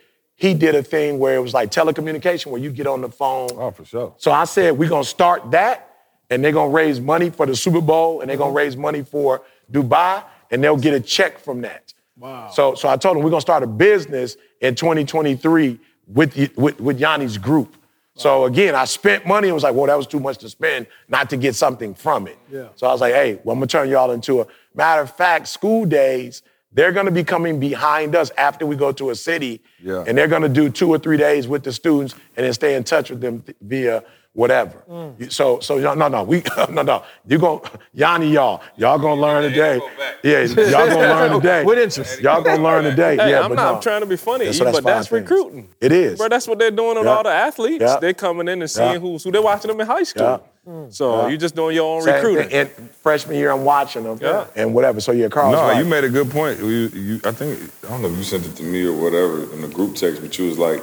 he 0.42 0.54
did 0.54 0.75
a 0.75 0.82
thing 0.82 1.20
where 1.20 1.37
it 1.37 1.38
was 1.38 1.54
like 1.54 1.70
telecommunication 1.70 2.46
where 2.46 2.61
you 2.61 2.72
get 2.72 2.88
on 2.88 3.00
the 3.00 3.08
phone. 3.08 3.50
Oh, 3.52 3.70
for 3.70 3.84
sure. 3.84 4.12
So 4.18 4.32
I 4.32 4.42
said, 4.42 4.76
we're 4.76 4.88
gonna 4.88 5.04
start 5.04 5.52
that, 5.52 5.88
and 6.30 6.44
they're 6.44 6.50
gonna 6.50 6.72
raise 6.72 7.00
money 7.00 7.30
for 7.30 7.46
the 7.46 7.54
Super 7.54 7.80
Bowl, 7.80 8.20
and 8.20 8.28
they're 8.28 8.37
gonna 8.37 8.49
mm-hmm. 8.49 8.56
raise 8.56 8.76
money 8.76 9.04
for 9.04 9.42
Dubai, 9.70 10.25
and 10.50 10.62
they'll 10.62 10.76
get 10.76 10.94
a 10.94 11.00
check 11.00 11.38
from 11.38 11.61
that. 11.61 11.94
Wow. 12.18 12.50
So, 12.50 12.75
so 12.75 12.88
I 12.88 12.96
told 12.96 13.16
them 13.16 13.22
we're 13.22 13.30
gonna 13.30 13.40
start 13.40 13.62
a 13.62 13.68
business 13.68 14.37
in 14.61 14.75
2023 14.75 15.78
with, 16.08 16.37
with, 16.56 16.80
with 16.80 16.99
Yanni's 16.99 17.38
group. 17.38 17.76
So 18.16 18.46
again, 18.46 18.75
I 18.75 18.84
spent 18.87 19.25
money 19.25 19.46
and 19.46 19.54
was 19.54 19.62
like, 19.62 19.76
well, 19.76 19.87
that 19.87 19.96
was 19.96 20.08
too 20.08 20.20
much 20.20 20.38
to 20.38 20.49
spend 20.49 20.88
not 21.06 21.30
to 21.30 21.37
get 21.37 21.54
something 21.54 21.94
from 21.94 22.26
it. 22.26 22.37
Yeah. 22.50 22.66
So 22.75 22.88
I 22.88 22.92
was 22.92 23.00
like, 23.00 23.14
hey, 23.14 23.38
well, 23.44 23.52
I'm 23.52 23.61
gonna 23.61 23.68
turn 23.68 23.88
y'all 23.88 24.11
into 24.11 24.40
a 24.40 24.46
matter 24.75 25.02
of 25.02 25.16
fact, 25.16 25.46
school 25.46 25.87
days, 25.87 26.42
they're 26.75 26.93
gonna 26.93 27.11
be 27.11 27.25
coming 27.25 27.61
behind 27.61 28.14
us 28.17 28.31
after 28.38 28.64
we 28.67 28.76
go 28.76 28.93
to 28.93 29.11
a 29.11 29.14
city. 29.14 29.61
Yeah. 29.83 30.05
And 30.07 30.17
they're 30.17 30.29
gonna 30.29 30.49
do 30.49 30.71
two 30.71 30.88
or 30.91 30.99
three 30.99 31.17
days 31.17 31.47
with 31.49 31.62
the 31.64 31.73
students 31.73 32.14
and 32.37 32.47
then 32.47 32.52
stay 32.52 32.75
in 32.76 32.85
touch 32.85 33.11
with 33.11 33.21
them 33.21 33.41
th- 33.43 33.57
via 33.61 34.02
whatever. 34.35 34.83
Mm. 34.88 35.31
So, 35.31 35.61
so 35.61 35.76
no, 35.79 35.93
no, 35.93 36.09
no, 36.09 36.23
we, 36.23 36.43
no, 36.71 36.81
no. 36.83 37.05
You 37.26 37.38
going 37.38 37.61
Yanni, 37.93 38.31
y'all, 38.33 38.62
y'all 38.76 38.99
gonna 38.99 39.21
learn 39.21 39.43
today. 39.50 39.79
Yeah, 40.25 40.41
y'all 40.45 40.88
gonna 40.88 41.00
learn 41.00 41.33
today. 41.41 41.64
With 41.64 41.79
interest. 41.79 42.21
Y'all 42.23 42.41
gonna 42.43 42.62
learn 42.62 42.85
today. 42.85 43.17
Hey, 43.17 43.31
yeah, 43.33 43.41
I'm 43.43 43.50
but 43.50 43.57
not 43.57 43.75
no. 43.75 43.81
trying 43.83 44.00
to 44.00 44.07
be 44.07 44.17
funny, 44.17 44.47
Yeah, 44.47 44.52
so 44.52 44.64
that's 44.64 44.79
but 44.79 44.85
that's 44.85 45.09
things. 45.09 45.21
recruiting. 45.29 45.69
It 45.83 45.93
is. 45.93 46.17
Bro, 46.19 46.29
that's 46.31 46.49
what 46.49 46.59
they're 46.59 46.71
doing 46.71 46.97
on 46.97 47.05
Yeah. 47.05 47.11
all 47.11 47.23
the 47.23 47.29
athletes. 47.31 47.83
Yeah. 47.83 47.99
They're 48.00 48.14
coming 48.14 48.49
in 48.49 48.62
and 48.62 48.71
seeing 48.71 48.93
Yeah. 48.93 48.99
who's 48.99 49.23
who 49.25 49.31
they're 49.31 49.43
watching 49.43 49.71
them 49.71 49.81
in 49.81 49.87
high 49.87 50.05
school. 50.05 50.43
So 50.90 51.23
Yeah. 51.23 51.28
you're 51.28 51.38
just 51.38 51.57
doing 51.57 51.75
your 51.75 51.97
own 51.97 52.02
Same 52.02 52.14
recruiting. 52.14 52.49
thing. 52.49 52.69
And 52.78 52.90
freshman 53.02 53.37
year, 53.37 53.50
I'm 53.50 53.64
watching 53.64 54.04
them 54.04 54.19
Yeah. 54.21 54.45
and 54.54 54.73
whatever. 54.73 55.00
So 55.00 55.11
yeah, 55.11 55.28
Carl's 55.28 55.54
No, 55.57 55.62
right. 55.62 55.78
you 55.78 55.85
made 55.85 56.04
a 56.04 56.09
good 56.09 56.31
point. 56.31 56.61
You, 56.61 56.66
you, 56.66 57.21
I 57.25 57.33
think 57.33 57.59
I 57.85 57.88
don't 57.88 58.02
know 58.02 58.09
if 58.09 58.16
you 58.16 58.23
sent 58.23 58.47
it 58.47 58.54
to 58.57 58.62
me 58.62 58.87
or 58.87 58.92
whatever 58.92 59.42
in 59.52 59.61
the 59.61 59.69
group 59.69 59.97
text, 59.97 60.23
but 60.23 60.38
you 60.38 60.47
was 60.47 60.59
like, 60.59 60.81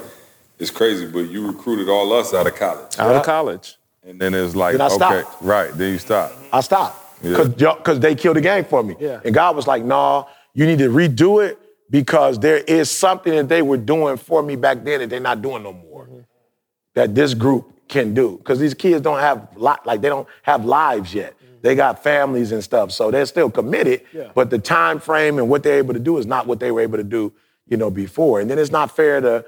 "It's 0.60 0.70
crazy," 0.72 1.06
but 1.08 1.30
you 1.30 1.48
recruited 1.48 1.88
all 1.88 2.12
us 2.12 2.34
out 2.34 2.46
of 2.46 2.56
college, 2.56 3.00
Out 3.00 3.16
of 3.16 3.24
college. 3.24 3.78
and 4.06 4.20
then 4.20 4.34
it's 4.34 4.54
like, 4.54 4.74
Then 4.74 4.82
I 4.82 4.86
okay, 4.88 4.96
stopped. 4.96 5.42
right? 5.42 5.72
Then 5.78 5.94
you 5.94 5.98
stop. 6.00 6.34
I 6.52 6.60
stopped. 6.62 6.98
because 7.22 8.00
they 8.00 8.16
killed 8.16 8.36
the 8.38 8.42
game 8.42 8.64
for 8.66 8.82
me. 8.84 8.96
Yeah. 9.00 9.20
And 9.26 9.34
God 9.34 9.56
was 9.56 9.66
like, 9.68 9.84
"Nah, 9.86 10.26
you 10.54 10.66
need 10.66 10.80
to 10.80 10.90
redo 10.90 11.46
it 11.46 11.58
because 11.90 12.38
there 12.40 12.58
is 12.58 12.90
something 12.92 13.34
that 13.34 13.48
they 13.50 13.62
were 13.62 13.78
doing 13.78 14.18
for 14.18 14.42
me 14.44 14.56
back 14.58 14.84
then 14.84 15.00
that 15.00 15.10
they're 15.10 15.20
not 15.22 15.42
doing 15.42 15.64
no 15.64 15.72
more. 15.74 16.04
Mm-hmm. 16.06 16.20
That 16.96 17.16
this 17.16 17.34
group 17.34 17.72
can 17.90 18.14
do 18.14 18.38
because 18.38 18.60
these 18.60 18.74
kids 18.74 19.02
don't 19.02 19.20
have 19.20 19.50
li- 19.58 19.74
like 19.86 20.02
they 20.02 20.10
don't 20.10 20.28
have 20.44 20.64
lives 20.66 21.14
yet. 21.14 21.34
They 21.62 21.76
got 21.76 22.02
families 22.02 22.54
and 22.54 22.64
stuff, 22.64 22.92
so 22.92 23.12
they're 23.12 23.26
still 23.26 23.50
committed. 23.52 24.06
Mm-hmm. 24.06 24.18
Yeah. 24.18 24.32
But 24.34 24.50
the 24.50 24.60
time 24.60 25.00
frame 25.00 25.38
and 25.40 25.50
what 25.50 25.64
they're 25.64 25.78
able 25.80 25.94
to 25.94 26.00
do 26.00 26.18
is 26.18 26.26
not 26.26 26.48
what 26.48 26.62
they 26.62 26.72
were 26.72 26.80
able 26.80 26.98
to 26.98 27.04
do, 27.04 27.34
you 27.68 27.76
know, 27.76 27.90
before. 27.92 28.40
And 28.40 28.50
then 28.50 28.58
it's 28.58 28.72
not 28.72 28.96
fair 28.96 29.20
to, 29.20 29.44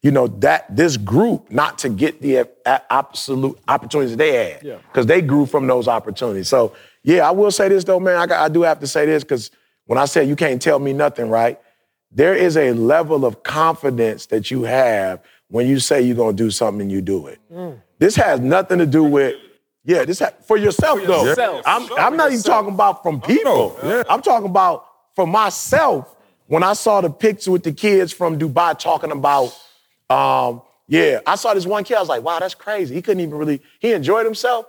you 0.00 0.10
know, 0.10 0.26
that 0.28 0.74
this 0.74 0.96
group 0.96 1.50
not 1.50 1.76
to 1.80 1.90
get 1.90 2.22
the 2.22 2.48
absolute 2.88 3.58
opportunities 3.68 4.16
they 4.16 4.32
had 4.52 4.62
Yeah. 4.62 4.76
because 4.90 5.04
they 5.04 5.20
grew 5.20 5.44
from 5.44 5.66
those 5.66 5.86
opportunities. 5.86 6.48
So 6.48 6.72
yeah, 7.02 7.28
I 7.28 7.30
will 7.32 7.50
say 7.50 7.68
this 7.68 7.84
though, 7.84 8.00
man. 8.00 8.16
I, 8.16 8.26
got, 8.26 8.40
I 8.40 8.48
do 8.48 8.62
have 8.62 8.80
to 8.80 8.86
say 8.86 9.04
this 9.04 9.22
because 9.22 9.50
when 9.84 9.98
I 9.98 10.06
say 10.06 10.24
you 10.24 10.36
can't 10.36 10.62
tell 10.62 10.78
me 10.78 10.92
nothing, 10.94 11.28
right? 11.28 11.60
There 12.10 12.34
is 12.34 12.56
a 12.56 12.72
level 12.72 13.24
of 13.26 13.42
confidence 13.42 14.26
that 14.26 14.50
you 14.50 14.62
have 14.64 15.20
when 15.50 15.66
you 15.66 15.78
say 15.78 16.00
you're 16.00 16.16
gonna 16.16 16.32
do 16.32 16.50
something 16.50 16.82
and 16.82 16.90
you 16.92 17.00
do 17.02 17.26
it. 17.26 17.38
This 17.98 18.16
has 18.16 18.40
nothing 18.40 18.78
to 18.78 18.86
do 18.86 19.04
with, 19.04 19.36
yeah, 19.84 20.04
this 20.04 20.20
ha- 20.20 20.32
for 20.46 20.56
yourself 20.56 21.00
though. 21.06 21.24
yourself. 21.24 21.62
I'm, 21.66 21.92
I'm 21.98 22.16
not 22.16 22.30
even 22.32 22.42
talking 22.42 22.72
about 22.72 23.02
from 23.02 23.20
people. 23.20 23.78
yeah. 23.84 24.04
I'm 24.08 24.22
talking 24.22 24.48
about 24.48 24.86
for 25.14 25.26
myself. 25.26 26.16
When 26.46 26.62
I 26.64 26.72
saw 26.72 27.00
the 27.00 27.10
picture 27.10 27.52
with 27.52 27.62
the 27.62 27.72
kids 27.72 28.12
from 28.12 28.36
Dubai 28.38 28.76
talking 28.76 29.12
about, 29.12 29.56
um, 30.08 30.62
yeah, 30.88 31.20
I 31.24 31.36
saw 31.36 31.54
this 31.54 31.64
one 31.66 31.84
kid. 31.84 31.96
I 31.96 32.00
was 32.00 32.08
like, 32.08 32.22
wow, 32.24 32.40
that's 32.40 32.54
crazy. 32.56 32.94
He 32.94 33.02
couldn't 33.02 33.20
even 33.20 33.34
really. 33.36 33.60
He 33.78 33.92
enjoyed 33.92 34.24
himself, 34.24 34.66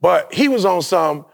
but 0.00 0.34
he 0.34 0.48
was 0.48 0.64
on 0.66 0.82
some. 0.82 1.24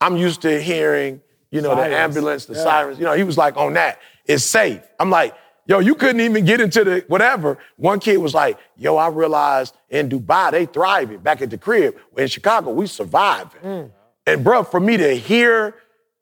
I'm 0.00 0.16
used 0.16 0.42
to 0.42 0.62
hearing, 0.62 1.20
you 1.50 1.60
know, 1.60 1.74
the 1.74 1.82
ambulance, 1.96 2.44
the 2.46 2.54
sirens. 2.54 2.98
You 2.98 3.04
know, 3.04 3.14
he 3.14 3.24
was 3.24 3.36
like 3.36 3.56
on 3.56 3.74
that. 3.74 3.98
It's 4.26 4.44
safe. 4.44 4.80
I'm 5.00 5.10
like, 5.10 5.34
yo, 5.70 5.78
you 5.78 5.94
couldn't 5.94 6.20
even 6.20 6.44
get 6.44 6.60
into 6.60 6.82
the 6.82 7.04
whatever. 7.06 7.56
One 7.76 8.00
kid 8.00 8.16
was 8.16 8.34
like, 8.34 8.58
yo, 8.76 8.96
I 8.96 9.06
realized 9.08 9.76
in 9.88 10.08
Dubai 10.08 10.50
they 10.50 10.66
thriving. 10.66 11.18
Back 11.18 11.40
at 11.42 11.50
the 11.50 11.58
crib 11.58 11.96
in 12.16 12.26
Chicago, 12.26 12.72
we 12.72 12.88
surviving. 12.88 13.60
Mm. 13.62 13.90
And 14.26 14.44
bro, 14.44 14.64
for 14.64 14.80
me 14.80 14.96
to 14.96 15.16
hear 15.16 15.76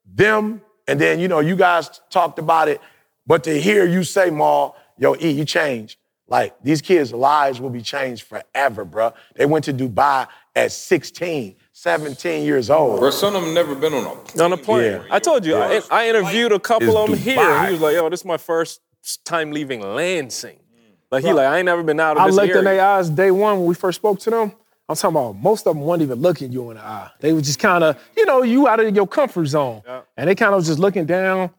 them, 0.07 0.61
and 0.87 1.01
then 1.01 1.19
you 1.19 1.29
know, 1.29 1.41
you 1.41 1.57
guys 1.57 2.01
talked 2.11 2.39
about 2.39 2.69
it, 2.69 2.81
but 3.27 3.43
to 3.45 3.59
hear 3.59 3.87
you 3.87 4.05
say, 4.05 4.29
Maul, 4.29 4.77
yo, 4.99 5.17
E, 5.17 5.31
you 5.31 5.47
changed. 5.47 5.97
Like 6.31 6.55
these 6.63 6.83
kids' 6.83 7.15
lives 7.15 7.59
will 7.59 7.71
be 7.71 7.81
changed 7.81 8.25
forever, 8.25 8.85
bro. 8.85 9.15
They 9.35 9.47
went 9.47 9.65
to 9.65 9.73
Dubai 9.73 10.29
at 10.55 10.73
16, 10.73 11.57
17 11.73 12.45
years 12.45 12.69
old. 12.69 13.01
Bro, 13.01 13.11
some 13.11 13.35
of 13.35 13.43
them 13.43 13.55
never 13.55 13.75
been 13.75 13.95
on 13.95 14.05
a 14.05 14.15
plane. 14.15 14.45
On 14.45 14.51
the 14.51 14.57
plane. 14.59 14.93
Yeah. 14.93 15.05
I 15.11 15.21
told 15.21 15.47
you, 15.47 15.57
I, 15.57 15.81
I 15.91 16.09
interviewed 16.11 16.53
a 16.53 16.61
couple 16.61 16.99
of 16.99 17.09
them 17.09 17.19
here. 17.19 17.39
Dubai. 17.39 17.67
He 17.67 17.73
was 17.73 17.81
like, 17.81 17.95
yo, 17.95 18.11
this 18.11 18.21
is 18.21 18.27
my 18.27 18.37
first 18.37 18.83
time 19.17 19.51
leaving 19.53 19.81
Lansing. 19.81 20.57
Mm. 20.57 20.93
Like, 21.11 21.25
he 21.25 21.33
like, 21.33 21.47
I 21.47 21.57
ain't 21.59 21.67
never 21.67 21.83
been 21.83 21.99
out 22.01 22.17
of 22.17 22.23
I 22.23 22.27
this 22.27 22.37
looked 22.37 22.51
in 22.51 22.57
area. 22.59 22.65
their 22.65 22.85
eyes 22.85 23.11
day 23.11 23.31
one 23.31 23.59
when 23.59 23.67
we 23.67 23.75
first 23.75 23.97
spoke 23.97 24.19
to 24.21 24.31
them. 24.31 24.53
I'm 24.89 24.97
talking 24.97 25.17
about 25.17 25.37
most 25.37 25.67
of 25.67 25.75
them 25.77 25.83
weren't 25.85 26.01
even 26.03 26.19
looking 26.21 26.51
you 26.51 26.71
in 26.71 26.77
the 26.79 26.83
eye. 26.83 27.11
They 27.21 27.33
were 27.35 27.43
just 27.43 27.59
kind 27.59 27.85
of, 27.85 28.03
you 28.17 28.25
know, 28.25 28.43
you 28.43 28.67
out 28.69 28.81
of 28.81 28.95
your 28.97 29.07
comfort 29.07 29.47
zone. 29.47 29.83
And 30.17 30.29
they 30.29 30.35
kind 30.35 30.53
of 30.55 30.59
was 30.59 30.67
just 30.67 30.79
looking 30.79 31.05
down. 31.05 31.51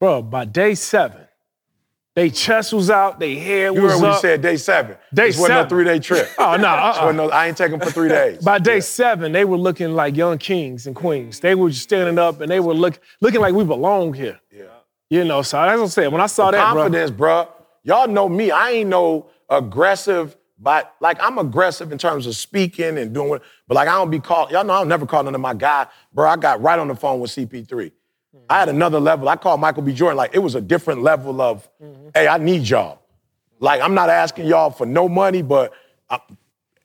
Bro, 0.00 0.22
by 0.22 0.44
day 0.46 0.74
seven, 0.74 1.22
they 2.14 2.30
chest 2.30 2.72
was 2.72 2.88
out, 2.90 3.20
they 3.20 3.36
hair 3.36 3.72
You 3.74 3.82
was 3.82 3.92
heard 3.92 4.00
what 4.02 4.10
up. 4.10 4.14
you 4.16 4.20
said, 4.22 4.40
day 4.42 4.56
seven. 4.56 4.96
Day 5.14 5.26
this 5.28 5.38
wasn't 5.38 5.48
seven. 5.48 5.62
no 5.64 5.68
three-day 5.68 5.98
trip. 6.00 6.28
Oh, 6.38 6.56
no, 6.56 6.66
uh-uh. 6.68 6.98
Wasn't 7.00 7.16
no- 7.16 7.28
I 7.30 7.46
ain't 7.48 7.56
taking 7.56 7.78
for 7.78 7.90
three 7.90 8.08
days. 8.08 8.42
By 8.42 8.58
day 8.58 8.80
seven, 8.80 9.32
they 9.32 9.44
were 9.44 9.56
looking 9.58 9.92
like 9.92 10.16
young 10.16 10.38
kings 10.38 10.86
and 10.86 10.96
queens. 10.96 11.40
They 11.40 11.54
were 11.54 11.68
just 11.68 11.82
standing 11.82 12.18
up 12.18 12.40
and 12.40 12.50
they 12.50 12.58
were 12.60 12.74
look, 12.74 12.98
looking 13.20 13.40
like 13.40 13.54
we 13.54 13.64
belong 13.64 14.14
here. 14.14 14.40
You 15.10 15.24
know, 15.24 15.42
so 15.42 15.56
that's 15.62 15.76
what 15.76 15.84
I'm 15.84 15.88
saying. 15.88 16.12
When 16.12 16.20
I 16.20 16.26
saw 16.26 16.50
that, 16.50 16.72
confidence, 16.72 17.10
bro. 17.10 17.48
Y'all 17.82 18.08
know 18.08 18.28
me. 18.28 18.50
I 18.50 18.70
ain't 18.72 18.90
no 18.90 19.30
aggressive, 19.48 20.36
but 20.58 20.94
like 21.00 21.16
I'm 21.22 21.38
aggressive 21.38 21.92
in 21.92 21.98
terms 21.98 22.26
of 22.26 22.36
speaking 22.36 22.98
and 22.98 23.14
doing 23.14 23.30
what, 23.30 23.42
but 23.66 23.76
like 23.76 23.88
I 23.88 23.92
don't 23.92 24.10
be 24.10 24.20
called, 24.20 24.50
y'all 24.50 24.64
know 24.64 24.74
I 24.74 24.78
don't 24.80 24.88
never 24.88 25.06
call 25.06 25.22
none 25.22 25.34
of 25.34 25.40
my 25.40 25.54
guy, 25.54 25.86
bro. 26.12 26.28
I 26.28 26.36
got 26.36 26.60
right 26.60 26.78
on 26.78 26.88
the 26.88 26.94
phone 26.94 27.20
with 27.20 27.30
CP3. 27.30 27.92
I 28.50 28.58
had 28.60 28.68
another 28.68 29.00
level. 29.00 29.28
I 29.28 29.36
called 29.36 29.60
Michael 29.60 29.82
B. 29.82 29.92
Jordan, 29.92 30.16
like 30.16 30.34
it 30.34 30.38
was 30.38 30.54
a 30.54 30.60
different 30.60 31.02
level 31.02 31.40
of, 31.40 31.68
mm-hmm. 31.82 32.08
hey, 32.14 32.28
I 32.28 32.38
need 32.38 32.68
y'all. 32.68 33.00
Like 33.60 33.80
I'm 33.80 33.94
not 33.94 34.10
asking 34.10 34.46
y'all 34.46 34.70
for 34.70 34.86
no 34.86 35.08
money, 35.08 35.40
but 35.42 35.72
I- 36.10 36.20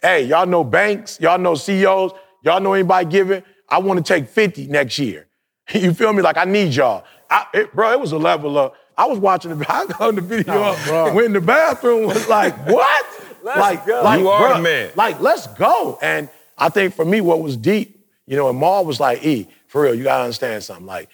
hey, 0.01 0.23
y'all 0.23 0.45
know 0.45 0.63
banks, 0.63 1.19
y'all 1.19 1.37
know 1.37 1.55
CEOs, 1.55 2.11
y'all 2.43 2.61
know 2.61 2.73
anybody 2.73 3.09
giving. 3.09 3.43
I 3.67 3.79
want 3.79 3.97
to 3.97 4.13
take 4.13 4.29
50 4.29 4.67
next 4.67 4.97
year. 4.99 5.27
You 5.73 5.93
feel 5.93 6.11
me? 6.11 6.21
Like 6.21 6.37
I 6.37 6.43
need 6.43 6.73
y'all. 6.75 7.05
I, 7.29 7.45
it, 7.53 7.73
bro, 7.73 7.91
it 7.91 7.99
was 7.99 8.11
a 8.11 8.17
level 8.17 8.57
of. 8.57 8.73
I 8.97 9.05
was 9.05 9.17
watching 9.17 9.57
the. 9.57 9.65
I 9.71 9.85
got 9.85 10.15
the 10.15 10.21
video 10.21 10.53
up 10.53 11.13
when 11.15 11.33
the 11.33 11.41
bathroom 11.41 12.07
was 12.07 12.27
like, 12.27 12.55
what? 12.67 13.05
like, 13.43 13.85
go. 13.85 14.01
like, 14.03 14.19
You 14.19 14.29
are 14.29 14.49
bruh, 14.49 14.57
the 14.57 14.61
man. 14.61 14.91
Like, 14.95 15.19
let's 15.19 15.47
go. 15.47 15.97
And 16.01 16.29
I 16.57 16.69
think 16.69 16.93
for 16.93 17.05
me, 17.05 17.21
what 17.21 17.41
was 17.41 17.57
deep, 17.57 18.05
you 18.25 18.37
know, 18.37 18.49
and 18.49 18.57
Maul 18.57 18.85
was 18.85 18.99
like, 18.99 19.23
E, 19.25 19.47
for 19.67 19.83
real, 19.83 19.95
you 19.95 20.03
gotta 20.03 20.23
understand 20.23 20.63
something. 20.63 20.85
Like, 20.85 21.09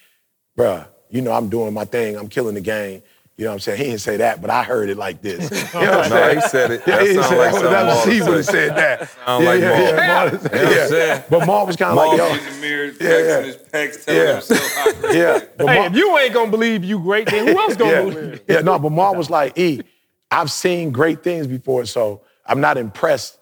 bruh, 0.58 0.86
you 1.10 1.22
know, 1.22 1.32
I'm 1.32 1.50
doing 1.50 1.74
my 1.74 1.86
thing. 1.86 2.18
I'm 2.18 2.28
killing 2.28 2.56
the 2.56 2.62
game. 2.62 3.01
You 3.39 3.46
know 3.46 3.51
what 3.51 3.53
I'm 3.55 3.60
saying? 3.62 3.77
He 3.77 3.84
didn't 3.86 4.01
say 4.01 4.17
that, 4.17 4.41
but 4.41 4.50
I 4.50 4.63
heard 4.63 4.89
it 4.89 4.98
like 4.98 5.22
this. 5.22 5.50
You 5.74 5.79
know 5.79 5.91
oh, 5.93 5.98
what 6.00 6.05
I'm 6.05 6.10
No, 6.10 6.15
saying? 6.17 6.36
he 6.36 6.41
said 6.50 6.72
it. 6.72 6.81
Yeah, 6.86 6.98
That 6.98 7.08
he 7.08 7.13
sound 7.13 7.25
said 7.25 7.38
like 7.38 7.51
that. 7.51 7.53
something 7.53 7.72
That 7.72 7.86
was 7.86 8.03
he 8.13 8.19
would 8.19 8.27
would 8.27 8.38
have 8.38 8.46
said 8.46 8.75
that. 8.75 9.10
Sound 9.10 9.46
like 9.46 9.62
Maul. 9.62 9.69
yeah, 9.69 9.79
You 9.79 10.29
Maul- 10.29 10.39
what 10.41 10.53
I'm 10.55 10.72
yeah. 10.74 10.88
saying? 10.88 11.24
But 11.29 11.46
Maul 11.48 11.65
was 11.67 11.75
kind 11.77 11.91
of 11.91 11.96
like, 11.96 12.08
Maul 12.08 12.17
yo, 12.17 12.36
in 12.36 12.43
the 12.53 12.60
mirror, 12.60 12.86
yeah. 12.86 12.91
flexing 12.91 13.46
his 13.46 13.55
pecs, 13.96 14.05
telling 14.05 14.22
Yeah. 14.22 14.34
himself 14.34 14.74
how 14.75 14.91
great 15.01 15.15
yeah. 15.15 15.39
But 15.58 15.67
hey, 15.69 15.75
Maul- 15.77 15.86
if 15.88 15.96
you 15.96 16.17
ain't 16.17 16.34
gonna 16.34 16.51
believe 16.51 16.84
you 16.84 17.00
great, 17.00 17.29
then 17.29 17.48
who 17.48 17.58
else 17.58 17.77
gonna 17.77 17.91
yeah. 17.91 18.01
believe? 18.01 18.41
Yeah, 18.50 18.60
no, 18.60 18.77
but 18.77 18.91
Maul 18.91 19.15
was 19.15 19.29
like, 19.29 19.58
E, 19.58 19.84
I've 20.29 20.51
seen 20.51 20.91
great 20.91 21.24
things 21.24 21.48
before, 21.48 21.86
so 21.86 22.22
I'm 22.46 22.60
not 22.60 22.77
impressed 22.77 23.38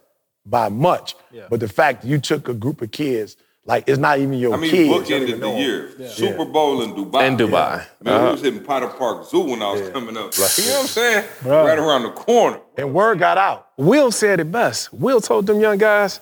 by 0.45 0.69
much. 0.69 1.15
Yeah. 1.31 1.47
But 1.49 1.59
the 1.59 1.67
fact 1.67 2.05
you 2.05 2.19
took 2.19 2.47
a 2.49 2.53
group 2.53 2.83
of 2.83 2.91
kids, 2.91 3.35
like 3.67 3.83
it's 3.87 3.99
not 3.99 4.17
even 4.19 4.33
your 4.33 4.53
I 4.53 4.57
mean, 4.57 4.71
kids. 4.71 4.87
you 4.87 4.93
don't 4.93 5.03
bookended 5.03 5.31
the 5.31 5.37
know 5.37 5.51
'em. 5.51 5.57
year. 5.59 6.09
Super 6.09 6.45
Bowl 6.45 6.81
in 6.81 6.93
Dubai. 6.93 7.27
In 7.27 7.37
Dubai. 7.37 7.51
Man, 7.77 7.85
we 8.01 8.11
uh-huh. 8.11 8.31
was 8.31 8.41
hitting 8.41 8.63
Potter 8.63 8.87
Park 8.87 9.29
Zoo 9.29 9.41
when 9.41 9.61
I 9.61 9.73
was 9.73 9.89
coming 9.89 10.15
up. 10.15 10.33
you 10.35 10.65
know 10.65 10.71
what 10.71 10.79
I'm 10.81 10.87
saying? 10.87 11.25
Right 11.43 11.77
around 11.77 12.03
the 12.03 12.11
corner. 12.11 12.59
And 12.77 12.93
word 12.93 13.19
got 13.19 13.37
out. 13.37 13.67
Will 13.75 14.09
said 14.11 14.39
it 14.39 14.51
best. 14.51 14.93
Will 14.93 15.19
told 15.19 15.45
them 15.47 15.59
young 15.59 15.77
guys, 15.77 16.21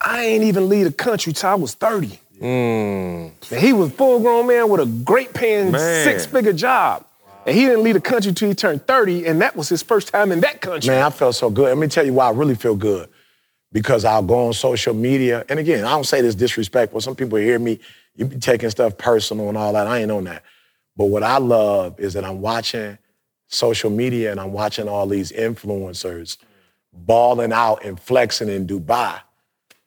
I 0.00 0.24
ain't 0.24 0.44
even 0.44 0.68
leave 0.68 0.84
the 0.84 0.92
country 0.92 1.32
till 1.32 1.50
I 1.50 1.54
was 1.54 1.74
30. 1.74 2.20
Mm. 2.40 3.32
And 3.50 3.60
he 3.60 3.72
was 3.72 3.90
full 3.92 4.20
grown 4.20 4.46
man 4.46 4.68
with 4.68 4.80
a 4.80 4.86
great 4.86 5.32
paying 5.32 5.72
six 5.72 6.26
figure 6.26 6.52
job. 6.52 7.06
And 7.46 7.56
he 7.56 7.64
didn't 7.64 7.82
leave 7.82 7.94
the 7.94 8.00
country 8.00 8.32
till 8.32 8.48
he 8.48 8.54
turned 8.54 8.86
30, 8.86 9.26
and 9.26 9.40
that 9.42 9.54
was 9.54 9.68
his 9.68 9.82
first 9.82 10.08
time 10.08 10.32
in 10.32 10.40
that 10.40 10.62
country. 10.62 10.88
Man, 10.88 11.02
I 11.02 11.10
felt 11.10 11.34
so 11.34 11.50
good. 11.50 11.68
Let 11.68 11.78
me 11.78 11.88
tell 11.88 12.04
you 12.04 12.14
why 12.14 12.26
I 12.26 12.30
really 12.30 12.54
feel 12.54 12.74
good. 12.74 13.08
Because 13.74 14.04
I'll 14.04 14.22
go 14.22 14.46
on 14.46 14.52
social 14.52 14.94
media, 14.94 15.44
and 15.48 15.58
again, 15.58 15.84
I 15.84 15.90
don't 15.90 16.04
say 16.04 16.20
this 16.22 16.36
disrespectful. 16.36 17.00
Some 17.00 17.16
people 17.16 17.38
hear 17.38 17.58
me, 17.58 17.80
you 18.14 18.24
be 18.24 18.36
taking 18.36 18.70
stuff 18.70 18.96
personal 18.96 19.48
and 19.48 19.58
all 19.58 19.72
that. 19.72 19.88
I 19.88 19.98
ain't 19.98 20.12
on 20.12 20.24
that. 20.24 20.44
But 20.96 21.06
what 21.06 21.24
I 21.24 21.38
love 21.38 21.98
is 21.98 22.14
that 22.14 22.24
I'm 22.24 22.40
watching 22.40 22.96
social 23.48 23.90
media 23.90 24.30
and 24.30 24.38
I'm 24.40 24.52
watching 24.52 24.88
all 24.88 25.08
these 25.08 25.32
influencers 25.32 26.38
balling 26.92 27.52
out 27.52 27.84
and 27.84 27.98
flexing 27.98 28.48
in 28.48 28.64
Dubai. 28.64 29.20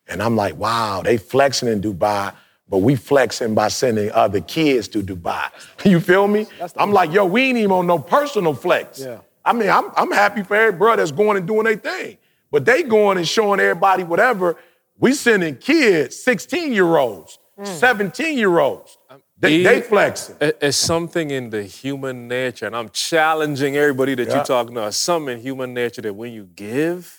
And 0.08 0.22
I'm 0.22 0.36
like, 0.36 0.58
wow, 0.58 1.02
they 1.02 1.16
flexing 1.18 1.70
in 1.70 1.82
Dubai, 1.82 2.34
but 2.68 2.80
we 2.80 2.96
flexing 2.98 3.56
by 3.56 3.70
sending 3.70 4.12
other 4.12 4.42
kids 4.42 4.90
to 4.90 5.02
Dubai. 5.02 5.50
You 5.90 6.02
feel 6.02 6.28
me? 6.28 6.46
I'm 6.76 6.92
like, 6.92 7.14
yo, 7.14 7.26
we 7.26 7.44
ain't 7.44 7.58
even 7.58 7.72
on 7.72 7.88
no 7.88 8.00
personal 8.00 8.54
flex. 8.54 9.00
Yeah. 9.00 9.20
I 9.46 9.54
mean, 9.54 9.70
I'm, 9.70 9.86
I'm 9.96 10.12
happy 10.12 10.44
for 10.44 10.58
every 10.58 10.78
brother 10.78 11.02
that's 11.02 11.14
going 11.14 11.38
and 11.38 11.48
doing 11.48 11.64
their 11.64 11.78
thing. 11.78 12.18
But 12.52 12.66
they 12.66 12.84
going 12.84 13.18
and 13.18 13.28
showing 13.28 13.60
everybody 13.60 14.04
whatever. 14.04 14.58
We 15.00 15.14
sending 15.14 15.58
kids, 15.58 16.16
16 16.24 16.74
year 16.74 16.98
olds, 16.98 17.38
mm. 17.60 17.68
17 17.68 18.38
year 18.38 18.58
olds. 18.60 18.98
Um, 19.10 19.22
they, 19.40 19.58
E- 19.58 19.64
they 19.64 19.82
flexing. 19.82 20.38
It's 20.42 20.76
something 20.78 21.30
in 21.30 21.52
the 21.52 21.62
human 21.64 22.28
nature, 22.28 22.66
and 22.66 22.76
I'm 22.76 22.90
challenging 22.90 23.76
everybody 23.78 24.16
that 24.16 24.28
Yeah. 24.28 24.36
you're 24.38 24.44
talking 24.44 24.74
to. 24.76 24.92
Something 24.92 25.38
in 25.38 25.44
human 25.44 25.74
nature 25.76 26.02
that 26.02 26.14
when 26.16 26.34
you 26.34 26.46
give 26.56 27.17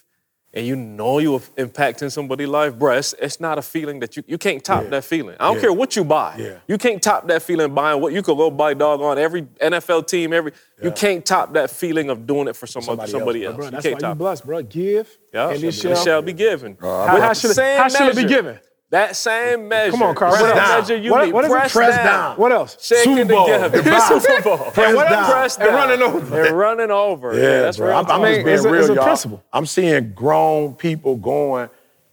and 0.55 0.67
you 0.67 0.75
know 0.77 1.19
you're 1.19 1.41
impacting 1.59 2.11
somebody's 2.11 2.49
life, 2.49 2.75
bro, 2.79 2.97
it's, 2.97 3.15
it's 3.21 3.39
not 3.39 3.59
a 3.59 3.63
feeling 3.63 4.01
that 4.01 4.17
you, 4.17 4.23
you 4.27 4.39
can't 4.39 4.65
top 4.65 4.85
Yeah. 4.85 4.91
that 4.91 5.05
feeling. 5.05 5.37
I 5.39 5.47
don't 5.49 5.57
Yeah. 5.57 5.61
care 5.61 5.73
what 5.73 5.95
you 5.95 6.05
buy. 6.05 6.37
Yeah. 6.39 6.59
You 6.67 6.79
can't 6.79 7.03
top 7.03 7.29
that 7.29 7.43
feeling 7.43 7.75
buying 7.75 8.01
what 8.01 8.13
you 8.15 8.23
could 8.23 8.37
go 8.37 8.51
buy 8.51 8.73
doggone 8.75 9.19
every 9.19 9.43
NFL 9.61 10.07
team, 10.07 10.33
every 10.33 10.53
you 10.83 10.91
can't 10.91 11.25
top 11.25 11.53
that 11.53 11.71
feeling 11.71 12.09
of 12.09 12.27
doing 12.27 12.49
it 12.49 12.57
for 12.57 12.67
some 12.67 12.83
Somebody 12.83 13.11
somebody 13.11 13.45
else, 13.45 13.53
else. 13.53 13.57
Bro, 13.57 13.65
You 13.67 13.71
that's 13.73 13.83
can't 13.85 13.95
why 13.97 14.01
top 14.01 14.13
it. 14.17 14.19
blessed, 14.19 14.47
bro. 14.47 14.63
Give, 14.63 15.19
Yeah. 15.35 15.49
and 15.51 15.63
it 15.63 15.69
It 15.69 15.73
shall. 15.73 15.95
shall 15.97 16.23
be 16.23 16.33
given. 16.33 16.77
how, 16.81 17.07
how 17.21 17.33
should, 17.35 17.51
it, 17.51 17.77
how 17.77 17.89
should 17.89 18.09
it 18.09 18.17
be 18.17 18.25
given? 18.25 18.59
That 18.91 19.17
same 19.17 19.69
measure. 19.69 19.91
Come 19.93 20.03
on, 20.03 20.15
Carl. 20.15 20.33
What 20.33 20.57
else? 20.57 20.89
measure 20.89 20.97
you 20.97 21.11
What- 21.11 21.31
what 21.33 21.45
is 21.45 21.51
it? 21.51 21.55
pressed, 21.55 21.75
Pressed 21.75 21.97
down. 21.99 22.07
down. 22.07 22.37
What 22.39 22.53
else? 22.53 22.77
Shaking 22.81 23.17
Super 23.17 23.29
Bowl. 23.35 23.45
together. 23.47 23.83
Super 24.21 24.43
Bowl. 24.43 24.57
Pressed 24.73 24.97
what 24.97 25.09
down. 25.11 25.31
Pressed 25.31 25.61
And 25.61 25.69
down. 25.69 25.75
running 25.77 26.03
over. 26.03 26.47
And 26.47 26.57
running 26.59 26.91
over. 26.91 27.35
Yeah, 27.35 27.61
that's 27.63 27.77
bro. 27.77 27.89
real 27.89 27.97
I'm, 27.99 28.07
I'm 28.07 28.21
just 28.23 28.23
mean, 28.23 28.45
being 28.47 28.63
real, 28.73 28.95
y'all. 28.95 29.05
principle. 29.05 29.45
I'm 29.53 29.67
seeing 29.67 30.13
grown 30.15 30.75
people 30.75 31.17
going 31.17 31.69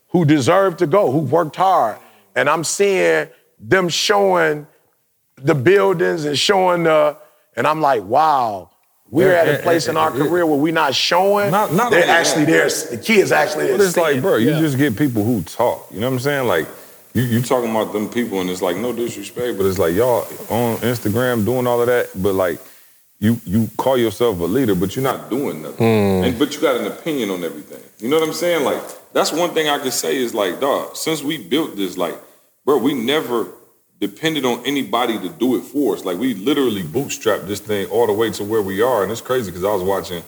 who 0.08 0.26
deserve 0.26 0.76
to 0.78 0.86
go, 0.86 1.10
who 1.10 1.20
worked 1.20 1.56
hard, 1.56 1.96
and 2.34 2.48
I'm 2.48 2.62
seeing 2.62 3.28
them 3.58 3.88
showing 3.88 4.66
the 5.36 5.54
buildings 5.54 6.26
and 6.26 6.38
showing 6.38 6.82
the, 6.84 7.16
and 7.56 7.66
I'm 7.66 7.80
like, 7.80 8.02
wow, 8.04 8.70
we're 9.10 9.32
Yeah, 9.32 9.40
at 9.42 9.48
a 9.48 9.54
and- 9.54 9.62
place 9.62 9.88
in 9.88 9.96
our 9.96 10.10
and- 10.10 10.18
career 10.18 10.44
where 10.46 10.58
we're 10.58 10.72
not 10.72 10.94
showing. 10.94 11.50
Not- 11.50 11.72
not 11.72 11.90
they're 11.90 12.00
only 12.02 12.12
that. 12.12 12.20
actually 12.26 12.44
there. 12.46 12.68
The 12.68 12.96
kids 13.02 13.32
actually 13.32 13.68
there. 13.68 13.78
But 13.78 13.86
it's 13.86 13.96
like, 13.96 14.20
bro, 14.20 14.36
you 14.36 14.50
just 14.58 14.76
get 14.78 14.96
people 14.96 15.24
who 15.24 15.42
talk. 15.42 15.88
You 15.92 16.00
know 16.00 16.08
what 16.08 16.14
I'm 16.14 16.20
saying? 16.20 16.46
Like, 16.48 16.66
you, 17.14 17.22
you 17.22 17.40
talking 17.42 17.70
about 17.70 17.92
them 17.92 18.08
people, 18.10 18.40
and 18.40 18.50
it's 18.50 18.60
like 18.62 18.76
no 18.76 18.92
disrespect, 18.92 19.56
but 19.56 19.64
it's 19.66 19.78
like 19.78 19.94
y'all 19.94 20.26
on 20.50 20.76
Instagram 20.78 21.44
doing 21.44 21.66
all 21.66 21.80
of 21.80 21.86
that, 21.86 22.10
but 22.14 22.34
like 22.34 22.58
you 23.18 23.40
you 23.46 23.70
call 23.78 23.96
yourself 23.96 24.38
a 24.40 24.44
leader, 24.44 24.74
but 24.74 24.94
you're 24.94 25.02
not 25.02 25.30
doing 25.30 25.62
nothing. 25.62 25.76
Hmm. 26.20 26.24
And 26.24 26.38
but 26.38 26.54
you 26.54 26.60
got 26.60 26.76
an 26.76 26.86
opinion 26.88 27.30
on 27.30 27.42
everything. 27.42 27.80
You 28.00 28.10
know 28.10 28.18
what 28.18 28.28
I'm 28.28 28.34
saying? 28.34 28.64
Like 28.64 28.82
that's 29.14 29.32
one 29.32 29.54
thing 29.54 29.66
I 29.70 29.78
can 29.78 29.92
say 29.92 30.16
is 30.18 30.34
like, 30.34 30.60
dog, 30.60 30.94
since 30.94 31.22
we 31.22 31.38
built 31.38 31.74
this, 31.76 31.96
like, 31.96 32.20
bro, 32.66 32.76
we 32.76 32.92
never 32.92 33.46
depended 34.00 34.44
on 34.44 34.64
anybody 34.66 35.18
to 35.18 35.28
do 35.28 35.56
it 35.56 35.62
for 35.62 35.94
us. 35.94 36.04
Like 36.04 36.18
we 36.18 36.34
literally 36.34 36.82
bootstrapped 36.82 37.46
this 37.46 37.60
thing 37.60 37.88
all 37.88 38.06
the 38.06 38.12
way 38.12 38.30
to 38.32 38.44
where 38.44 38.62
we 38.62 38.82
are, 38.82 39.02
and 39.02 39.10
it's 39.10 39.20
crazy 39.20 39.50
because 39.50 39.64
I 39.64 39.72
was 39.72 39.82
watching 39.82 40.22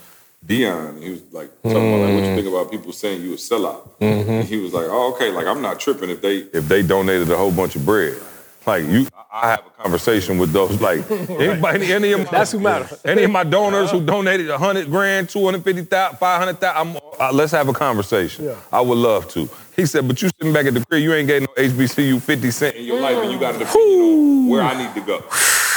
Deion, 0.47 1.03
he 1.03 1.11
was 1.11 1.23
like 1.33 1.51
talking 1.63 1.95
about 1.95 2.07
like 2.07 2.15
what 2.15 2.25
you 2.25 2.35
think 2.37 2.47
about 2.47 2.71
people 2.71 2.93
saying 2.93 3.23
you 3.23 3.33
a 3.33 3.37
sellout. 3.37 3.91
And 4.01 4.47
he 4.47 4.57
was 4.59 4.73
like, 4.73 4.87
oh, 4.89 5.13
okay, 5.15 5.31
like 5.31 5.47
I'm 5.47 5.61
not 5.61 5.81
tripping 5.81 6.11
if 6.11 6.21
they 6.21 6.39
if 6.39 6.69
they 6.69 6.83
donated 6.83 7.31
a 7.31 7.37
whole 7.37 7.51
bunch 7.51 7.77
of 7.77 7.85
bread. 7.85 8.17
Like 8.65 8.87
you, 8.87 9.09
I 9.33 9.51
have 9.51 9.67
a 9.67 9.83
conversation 9.83 10.39
with 10.39 10.53
those. 10.53 10.81
Like 10.81 11.11
anybody, 11.31 11.93
any 11.93 12.13
of 12.13 12.21
my, 12.21 12.31
That's 12.31 12.53
who 12.53 12.61
matter. 12.61 12.97
Any 13.05 13.25
of 13.25 13.31
my 13.31 13.43
donors 13.43 13.91
who 13.91 14.05
donated 14.05 14.49
a 14.51 14.59
hundred 14.59 14.91
grand, 14.91 15.29
two 15.29 15.45
hundred 15.45 15.65
fifty 15.65 15.83
thousand, 15.83 16.19
five 16.19 16.39
hundred 16.39 16.61
thousand, 16.61 17.01
uh, 17.19 17.33
let's 17.33 17.53
have 17.53 17.69
a 17.69 17.73
conversation. 17.73 18.45
Yeah. 18.45 18.57
I 18.73 18.81
would 18.81 18.99
love 18.99 19.29
to. 19.31 19.49
He 19.79 19.87
said, 19.87 20.09
but 20.09 20.21
you 20.21 20.29
sitting 20.29 20.53
back 20.53 20.67
at 20.67 20.75
the 20.75 20.85
crib, 20.85 21.01
you 21.05 21.15
ain't 21.15 21.29
getting 21.29 21.47
no 21.57 21.63
HBCU 21.63 22.21
fifty 22.21 22.51
cent 22.51 22.75
in 22.75 22.85
your 22.85 23.01
life, 23.01 23.17
and 23.17 23.31
you 23.31 23.39
got 23.39 23.55
an 23.55 23.63
opinion 23.63 24.01
on 24.01 24.49
where 24.49 24.63
I 24.63 24.77
need 24.77 24.93
to 24.95 25.01
go. 25.07 25.19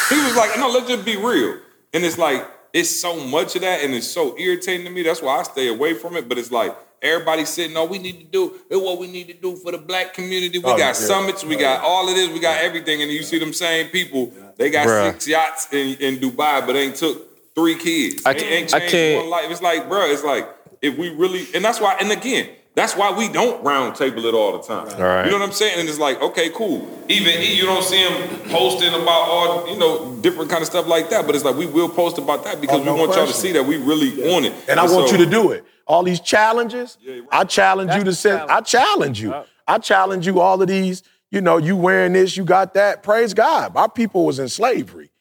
He 0.10 0.15
was 0.25 0.36
like, 0.36 0.58
no, 0.58 0.70
let's 0.70 0.88
just 0.88 1.05
be 1.05 1.17
real. 1.17 1.60
And 1.93 2.03
it's 2.03 2.17
like, 2.17 2.50
it's 2.74 3.00
so 3.00 3.15
much 3.27 3.55
of 3.55 3.62
that, 3.62 3.84
and 3.84 3.93
it's 3.93 4.08
so 4.08 4.36
irritating 4.39 4.88
to 4.88 4.91
me. 4.91 5.03
That's 5.03 5.22
why 5.22 5.38
I 5.38 5.43
stay 5.43 5.67
away 5.67 5.93
from 5.93 6.15
it. 6.17 6.27
But 6.27 6.39
it's 6.39 6.51
like 6.51 6.75
everybody 7.03 7.46
sitting, 7.46 7.74
no, 7.75 7.86
we 7.86 8.00
need 8.00 8.20
to 8.20 8.25
do 8.25 8.55
it's 8.72 8.81
what 8.81 8.98
we 8.98 9.05
need 9.05 9.27
to 9.27 9.34
do 9.36 9.55
for 9.55 9.72
the 9.72 9.77
black 9.77 10.15
community. 10.15 10.58
We 10.58 10.65
Oh, 10.65 10.70
got 10.77 10.79
yeah. 10.79 10.91
summits, 10.93 11.43
we 11.43 11.55
oh, 11.58 11.60
got 11.60 11.84
all 11.84 12.10
of 12.10 12.15
this, 12.15 12.27
we 12.29 12.39
got 12.39 12.58
everything. 12.63 13.03
And 13.03 13.12
you 13.12 13.22
see 13.22 13.38
them 13.38 13.53
same 13.53 13.89
people, 13.89 14.34
they 14.58 14.72
got 14.72 14.88
Bruh. 14.88 15.12
six 15.12 15.27
yachts 15.27 15.67
in, 15.72 15.96
in 16.00 16.15
Dubai, 16.17 16.65
but 16.65 16.75
ain't 16.75 16.96
took 16.96 17.53
three 17.53 17.75
kids. 17.75 18.25
I 18.25 18.34
can't- 18.34 18.46
ain't 18.51 18.74
I 18.74 18.79
can't- 18.79 19.22
one 19.22 19.29
life. 19.29 19.51
It's 19.51 19.62
like, 19.62 19.88
bro, 19.88 20.05
it's 20.10 20.24
like 20.24 20.50
if 20.81 20.98
we 20.98 21.10
really, 21.10 21.46
and 21.53 21.63
that's 21.63 21.79
why, 21.79 21.96
and 22.00 22.12
again, 22.12 22.50
that's 22.74 22.96
why 22.96 23.12
we 23.16 23.28
don't 23.28 23.62
round 23.63 23.96
table 23.96 24.25
it 24.25 24.34
all 24.34 24.54
the 24.58 24.63
time. 24.63 24.88
All 24.88 25.01
right. 25.04 25.25
You 25.25 25.32
know 25.32 25.40
what 25.40 25.46
I'm 25.46 25.51
saying? 25.51 25.80
And 25.80 25.90
it's 25.90 26.00
like, 26.00 26.22
okay, 26.22 26.50
cool. 26.54 26.88
Even 27.10 27.42
you 27.42 27.66
don't 27.66 27.84
see 27.84 27.98
him 27.98 28.40
posting 28.50 28.94
about 28.94 29.08
all, 29.10 29.68
you 29.68 29.78
know, 29.78 30.16
different 30.22 30.50
kind 30.50 30.62
of 30.62 30.68
stuff 30.68 30.88
like 30.88 31.10
that. 31.10 31.25
But 31.25 31.36
it's 31.36 31.44
like 31.44 31.56
we 31.56 31.66
will 31.66 31.90
post 31.90 32.18
about 32.18 32.46
that 32.46 32.62
because 32.62 32.80
Oh, 32.80 32.84
no 32.84 32.94
we 32.94 33.01
want 33.01 33.16
y'all 33.16 33.28
to 33.28 33.34
see 33.34 33.51
that 33.51 33.66
we 33.66 33.75
really 33.78 34.34
on 34.34 34.46
it. 34.46 34.54
And 34.70 34.80
I 34.80 34.86
want 34.86 35.12
you 35.12 35.18
to 35.18 35.25
do 35.25 35.51
it. 35.51 35.66
All 35.86 36.04
these 36.04 36.22
challenges, 36.22 36.98
you're 37.01 37.22
right. 37.24 37.28
I 37.32 37.44
challenge 37.44 37.92
you 37.92 38.00
to 38.00 38.06
That's 38.06 38.24
the. 38.24 38.46
I 38.50 38.62
challenge 38.62 39.22
you. 39.22 39.36
I 39.68 39.78
challenge 39.78 40.25
you. 40.25 40.40
All 40.40 40.62
of 40.62 40.68
these, 40.70 41.04
you 41.30 41.42
know, 41.42 41.58
you 41.58 41.75
wearing 41.75 42.13
this, 42.13 42.38
you 42.38 42.46
got 42.46 42.74
that. 42.75 43.04
Praise 43.04 43.34
God. 43.34 43.75
Our 43.75 43.90
people 43.90 44.25
was 44.25 44.40
in 44.40 44.48
slavery, 44.48 45.12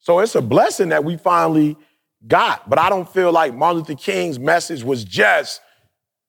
so 0.00 0.18
it's 0.18 0.34
a 0.34 0.42
blessing 0.42 0.88
that 0.88 1.04
we 1.04 1.16
finally 1.16 1.76
got. 2.26 2.68
But 2.68 2.80
I 2.80 2.88
don't 2.88 3.08
feel 3.08 3.30
like 3.30 3.54
Martin 3.54 3.78
Luther 3.78 3.94
King's 3.94 4.40
message 4.40 4.82
was 4.82 5.04
just 5.04 5.60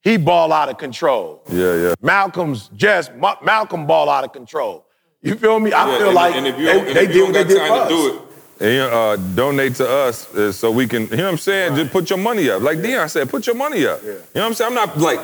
he 0.02 0.18
ball 0.18 0.52
out 0.54 0.70
of 0.70 0.78
control. 0.78 1.44
Yeah, 1.52 1.76
yeah. 1.76 1.94
Malcolm's 2.02 2.70
just 2.76 3.14
Ma- 3.16 3.38
Malcolm 3.44 3.86
ball 3.86 4.10
out 4.10 4.24
of 4.24 4.32
control. 4.32 4.86
You 5.22 5.36
feel 5.36 5.60
me? 5.60 5.72
I 5.74 5.90
Yeah, 5.92 5.98
feel 5.98 6.08
and- 6.08 6.16
like 6.16 6.36
and 6.36 6.48
if 6.48 6.58
you 6.58 6.66
they, 6.66 6.74
don't- 6.74 6.88
and 6.88 6.96
they 6.96 7.02
if 7.04 7.08
did 7.08 7.16
you 7.16 7.26
what 7.26 7.34
don't 7.34 7.48
they 7.48 7.54
got 7.56 7.62
did 7.62 7.70
time 7.70 7.70
for 7.70 7.90
to 7.90 7.96
us. 7.96 8.12
do 8.12 8.16
it, 8.16 8.22
and 8.62 8.94
uh, 8.94 9.16
donate 9.36 9.76
to 9.76 9.90
us 9.90 10.34
uh, 10.36 10.52
so 10.52 10.72
we 10.72 10.88
can, 10.88 11.04
you 11.08 11.18
know 11.18 11.24
what 11.26 11.32
I'm 11.32 11.38
saying? 11.38 11.76
Just 11.76 11.92
put 11.92 12.10
your 12.10 12.20
money 12.20 12.50
up. 12.50 12.62
Like 12.62 12.78
Deion 12.80 13.10
said, 13.10 13.30
put 13.30 13.46
your 13.48 13.56
money 13.56 13.86
up. 13.86 14.02
Yeah. 14.04 14.10
You 14.12 14.14
know 14.16 14.22
what 14.34 14.44
I'm 14.48 14.54
saying? 14.54 14.70
I'm 14.70 14.76
not 14.76 14.98
like, 14.98 15.20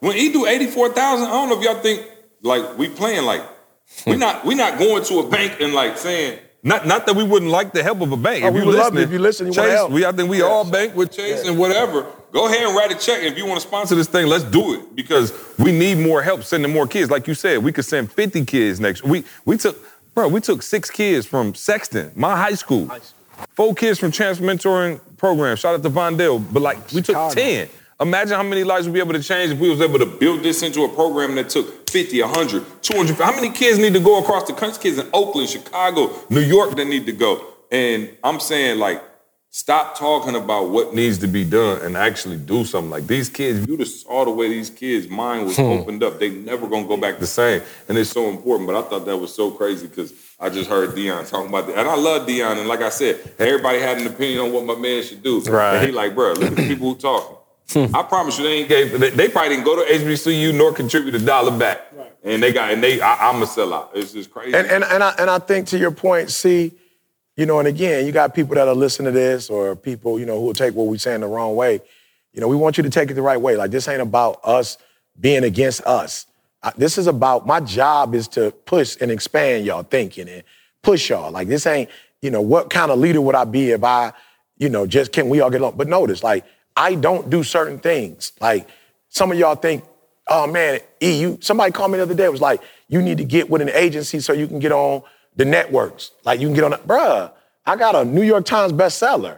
when 0.00 0.16
he 0.16 0.32
do 0.32 0.46
84,000, 0.46 1.26
I 1.26 1.30
don't 1.30 1.48
know 1.50 1.58
if 1.58 1.64
y'all 1.64 1.80
think, 1.82 2.06
like, 2.42 2.78
we 2.78 2.88
playing 2.88 3.24
like, 3.24 3.42
we 4.06 4.16
not 4.16 4.44
we 4.44 4.54
not 4.54 4.78
going 4.78 5.02
to 5.04 5.18
a 5.18 5.28
bank 5.28 5.60
and 5.60 5.74
like 5.74 5.98
saying, 5.98 6.38
not 6.62 6.86
not 6.86 7.06
that 7.06 7.16
we 7.16 7.24
wouldn't 7.24 7.50
like 7.50 7.72
the 7.72 7.82
help 7.82 8.00
of 8.00 8.12
a 8.12 8.16
bank. 8.16 8.44
Oh, 8.44 8.48
if 8.48 8.54
we 8.54 8.60
you 8.60 8.66
would 8.66 8.74
love 8.76 8.96
it. 8.96 9.02
If 9.02 9.10
you 9.12 9.18
listen, 9.18 9.46
you 9.46 9.52
Chase, 9.52 9.88
we 9.88 10.04
I 10.04 10.12
think 10.12 10.28
we 10.28 10.42
all 10.42 10.68
bank 10.68 10.94
with 10.94 11.10
Chase 11.10 11.46
and 11.46 11.58
whatever. 11.58 12.06
Go 12.32 12.46
ahead 12.46 12.66
and 12.66 12.76
write 12.76 12.92
a 12.92 12.94
check. 12.94 13.22
If 13.22 13.36
you 13.36 13.46
want 13.46 13.60
to 13.60 13.66
sponsor 13.66 13.94
this 13.94 14.06
thing, 14.06 14.26
let's 14.26 14.44
do 14.44 14.74
it 14.74 14.94
because 14.94 15.32
we 15.58 15.72
need 15.72 15.98
more 15.98 16.22
help 16.22 16.44
sending 16.44 16.72
more 16.72 16.86
kids. 16.86 17.10
Like 17.10 17.26
you 17.26 17.34
said, 17.34 17.58
we 17.58 17.72
could 17.72 17.84
send 17.84 18.12
50 18.12 18.44
kids 18.44 18.78
next. 18.78 19.02
We 19.02 19.24
we 19.44 19.56
took, 19.56 19.78
bro, 20.14 20.28
we 20.28 20.40
took 20.40 20.62
six 20.62 20.90
kids 20.90 21.26
from 21.26 21.54
Sexton, 21.54 22.12
my 22.14 22.36
high 22.36 22.54
school. 22.54 22.90
Four 23.54 23.74
kids 23.74 23.98
from 23.98 24.12
Chance 24.12 24.38
Mentoring 24.38 25.00
Program. 25.16 25.56
Shout 25.56 25.74
out 25.74 25.82
to 25.82 25.90
Vondale. 25.90 26.44
But 26.52 26.60
like 26.62 26.76
we 26.92 27.00
took 27.00 27.16
Chicago. 27.16 27.34
10. 27.34 27.68
Imagine 28.00 28.36
how 28.36 28.42
many 28.42 28.64
lives 28.64 28.86
we'd 28.86 28.94
be 28.94 29.00
able 29.00 29.12
to 29.12 29.22
change 29.22 29.52
if 29.52 29.58
we 29.58 29.68
was 29.68 29.82
able 29.82 29.98
to 29.98 30.06
build 30.06 30.42
this 30.42 30.62
into 30.62 30.84
a 30.84 30.88
program 30.88 31.34
that 31.34 31.50
took 31.50 31.90
50, 31.90 32.22
100, 32.22 32.82
200. 32.82 33.16
How 33.16 33.34
many 33.34 33.50
kids 33.50 33.78
need 33.78 33.92
to 33.92 34.00
go 34.00 34.18
across 34.20 34.46
the 34.46 34.54
country? 34.54 34.82
Kids 34.82 34.98
in 34.98 35.06
Oakland, 35.12 35.50
Chicago, 35.50 36.10
New 36.30 36.40
York 36.40 36.76
that 36.76 36.86
need 36.86 37.04
to 37.06 37.12
go. 37.12 37.44
And 37.70 38.10
I'm 38.24 38.40
saying 38.40 38.78
like, 38.78 39.02
stop 39.50 39.98
talking 39.98 40.34
about 40.34 40.70
what 40.70 40.94
needs 40.94 41.18
to 41.18 41.26
be 41.26 41.44
done 41.44 41.82
and 41.82 41.94
actually 41.94 42.38
do 42.38 42.64
something. 42.64 42.90
Like 42.90 43.06
these 43.06 43.28
kids, 43.28 43.68
you 43.68 43.76
just 43.76 44.06
saw 44.06 44.24
the 44.24 44.30
way 44.30 44.48
these 44.48 44.70
kids' 44.70 45.08
mind 45.08 45.44
was 45.44 45.56
hmm. 45.56 45.62
opened 45.62 46.02
up. 46.02 46.18
They 46.18 46.30
never 46.30 46.68
gonna 46.68 46.88
go 46.88 46.96
back 46.96 47.18
the 47.18 47.26
same. 47.26 47.60
And 47.86 47.98
it's 47.98 48.10
so 48.10 48.30
important. 48.30 48.66
But 48.66 48.76
I 48.76 48.88
thought 48.88 49.04
that 49.04 49.16
was 49.18 49.34
so 49.34 49.50
crazy 49.50 49.88
because 49.88 50.14
I 50.38 50.48
just 50.48 50.70
heard 50.70 50.90
Deion 50.90 51.28
talking 51.28 51.48
about 51.48 51.66
that. 51.66 51.76
And 51.76 51.86
I 51.86 51.96
love 51.96 52.26
Deion. 52.26 52.58
And 52.58 52.66
like 52.66 52.80
I 52.80 52.88
said, 52.88 53.34
everybody 53.38 53.78
had 53.78 53.98
an 53.98 54.06
opinion 54.06 54.40
on 54.46 54.52
what 54.54 54.64
my 54.64 54.74
man 54.74 55.02
should 55.02 55.22
do. 55.22 55.42
Right. 55.42 55.76
And 55.76 55.86
he 55.86 55.92
like, 55.92 56.14
bro, 56.14 56.32
look 56.32 56.52
at 56.52 56.56
the 56.56 56.66
people 56.66 56.94
who 56.94 56.98
talking. 56.98 57.36
Hmm. 57.72 57.94
I 57.94 58.02
promise 58.02 58.36
you, 58.38 58.44
they 58.44 58.52
ain't 58.60 58.68
gave. 58.68 58.98
They, 58.98 59.10
they 59.10 59.28
probably 59.28 59.50
didn't 59.50 59.64
go 59.64 59.76
to 59.76 59.92
HBCU 59.92 60.52
nor 60.54 60.72
contribute 60.72 61.14
a 61.14 61.18
dollar 61.20 61.56
back. 61.56 61.86
And 62.22 62.42
they 62.42 62.52
got, 62.52 62.70
and 62.72 62.82
they, 62.82 63.00
I, 63.00 63.30
I'm 63.30 63.40
a 63.42 63.46
sellout. 63.46 63.90
It's 63.94 64.12
just 64.12 64.30
crazy. 64.30 64.56
And 64.56 64.66
and 64.66 64.84
and 64.84 65.02
I, 65.02 65.14
and 65.18 65.30
I 65.30 65.38
think 65.38 65.68
to 65.68 65.78
your 65.78 65.90
point, 65.92 66.30
see, 66.30 66.72
you 67.36 67.46
know, 67.46 67.58
and 67.60 67.68
again, 67.68 68.04
you 68.04 68.12
got 68.12 68.34
people 68.34 68.56
that 68.56 68.66
are 68.68 68.74
listening 68.74 69.12
to 69.12 69.18
this, 69.18 69.48
or 69.48 69.76
people, 69.76 70.18
you 70.18 70.26
know, 70.26 70.38
who 70.38 70.46
will 70.46 70.52
take 70.54 70.74
what 70.74 70.86
we're 70.88 70.98
saying 70.98 71.20
the 71.20 71.26
wrong 71.28 71.54
way. 71.56 71.80
You 72.32 72.40
know, 72.40 72.48
we 72.48 72.56
want 72.56 72.76
you 72.76 72.82
to 72.82 72.90
take 72.90 73.10
it 73.10 73.14
the 73.14 73.22
right 73.22 73.40
way. 73.40 73.56
Like 73.56 73.70
this 73.70 73.88
ain't 73.88 74.02
about 74.02 74.40
us 74.44 74.76
being 75.18 75.44
against 75.44 75.82
us. 75.86 76.26
I- 76.62 76.72
this 76.76 76.98
is 76.98 77.06
about 77.06 77.46
my 77.46 77.60
job 77.60 78.14
is 78.14 78.28
to 78.28 78.50
push 78.50 78.96
and 79.00 79.10
expand 79.10 79.64
y'all 79.64 79.82
thinking 79.82 80.28
and 80.28 80.42
push 80.82 81.08
y'all. 81.10 81.30
Like 81.30 81.48
this 81.48 81.66
ain't, 81.66 81.88
you 82.20 82.30
know, 82.30 82.40
what 82.42 82.68
kind 82.68 82.90
of 82.90 82.98
leader 82.98 83.20
would 83.20 83.34
I 83.34 83.44
be 83.44 83.70
if 83.70 83.82
I, 83.82 84.12
you 84.58 84.68
know, 84.68 84.86
just 84.86 85.12
can 85.12 85.28
we 85.28 85.40
all 85.40 85.50
get 85.50 85.60
along? 85.60 85.76
But 85.76 85.88
notice, 85.88 86.22
like, 86.22 86.44
I 86.80 86.94
don't 86.94 87.28
do 87.28 87.42
certain 87.42 87.78
things. 87.78 88.32
Like 88.40 88.66
some 89.10 89.30
of 89.30 89.38
y'all 89.38 89.54
think, 89.54 89.84
oh 90.28 90.46
man, 90.46 90.80
E, 91.02 91.20
you 91.20 91.38
somebody 91.42 91.72
called 91.72 91.90
me 91.90 91.98
the 91.98 92.04
other 92.04 92.14
day, 92.14 92.26
was 92.30 92.40
like, 92.40 92.62
you 92.88 93.02
need 93.02 93.18
to 93.18 93.24
get 93.24 93.50
with 93.50 93.60
an 93.60 93.68
agency 93.68 94.18
so 94.18 94.32
you 94.32 94.46
can 94.46 94.60
get 94.60 94.72
on 94.72 95.02
the 95.36 95.44
networks. 95.44 96.12
Like 96.24 96.40
you 96.40 96.46
can 96.46 96.54
get 96.54 96.64
on, 96.64 96.72
bruh, 96.72 97.32
I 97.66 97.76
got 97.76 97.94
a 97.94 98.04
New 98.06 98.22
York 98.22 98.46
Times 98.46 98.72
bestseller. 98.72 99.36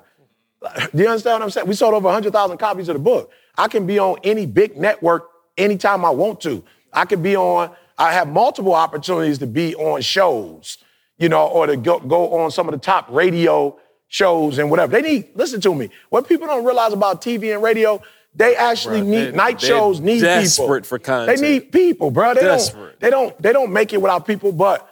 Do 0.94 1.02
you 1.02 1.08
understand 1.08 1.40
what 1.40 1.42
I'm 1.42 1.50
saying? 1.50 1.66
We 1.66 1.74
sold 1.74 1.94
over 1.94 2.04
100,000 2.04 2.58
copies 2.58 2.88
of 2.88 2.94
the 2.94 3.00
book. 3.02 3.32
I 3.58 3.66
can 3.66 3.88
be 3.88 3.98
on 3.98 4.18
any 4.22 4.46
big 4.46 4.76
network 4.76 5.28
anytime 5.58 6.04
I 6.04 6.10
want 6.10 6.40
to. 6.42 6.62
I 6.92 7.06
can 7.06 7.22
be 7.22 7.36
on, 7.36 7.72
I 7.98 8.12
have 8.12 8.28
multiple 8.28 8.74
opportunities 8.74 9.38
to 9.38 9.48
be 9.48 9.74
on 9.74 10.00
shows, 10.00 10.78
you 11.18 11.28
know, 11.28 11.48
or 11.48 11.66
to 11.66 11.76
go, 11.76 11.98
go 11.98 12.38
on 12.38 12.52
some 12.52 12.68
of 12.68 12.72
the 12.72 12.78
top 12.78 13.08
radio 13.10 13.76
shows 14.12 14.58
and 14.58 14.70
whatever. 14.70 14.92
They 14.92 15.00
need, 15.00 15.28
listen 15.34 15.58
to 15.62 15.74
me. 15.74 15.88
What 16.10 16.28
people 16.28 16.46
don't 16.46 16.66
realize 16.66 16.92
about 16.92 17.22
TV 17.22 17.54
and 17.54 17.62
radio, 17.62 18.00
they 18.34 18.54
actually 18.54 19.00
Bruh, 19.00 19.06
need, 19.06 19.24
they- 19.24 19.32
night 19.32 19.58
shows 19.58 20.00
need 20.00 20.16
people. 20.20 20.26
desperate 20.28 20.84
for 20.84 20.98
content. 20.98 21.40
They 21.40 21.48
need 21.50 21.72
people, 21.72 22.10
bro. 22.10 22.34
They 22.34 22.42
don't, 22.42 22.50
Desperate. 22.58 23.00
they 23.00 23.08
don't, 23.08 23.42
they 23.42 23.54
don't 23.54 23.72
make 23.72 23.94
it 23.94 24.02
without 24.02 24.26
people, 24.26 24.52
but 24.52 24.86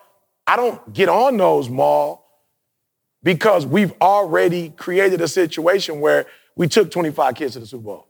I 0.47 0.57
don't 0.57 0.91
get 0.95 1.11
on 1.11 1.37
those, 1.37 1.69
Maul, 1.69 2.27
because 3.23 3.67
we've 3.67 3.93
already 4.01 4.71
created 4.71 5.21
a 5.21 5.29
situation 5.29 6.01
where 6.01 6.25
we 6.57 6.67
took 6.67 6.91
25 6.91 7.35
kids 7.35 7.53
to 7.53 7.61
the 7.61 7.67
Super 7.67 7.85
Bowl. 7.85 8.07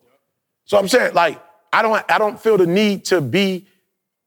So 0.65 0.79
I'm 0.79 0.87
saying, 0.87 1.13
like, 1.15 1.43
I 1.73 1.83
don't, 1.83 2.05
I 2.09 2.19
don't 2.19 2.39
feel 2.41 2.57
the 2.57 2.69
need 2.69 3.05
to 3.07 3.21
be 3.21 3.67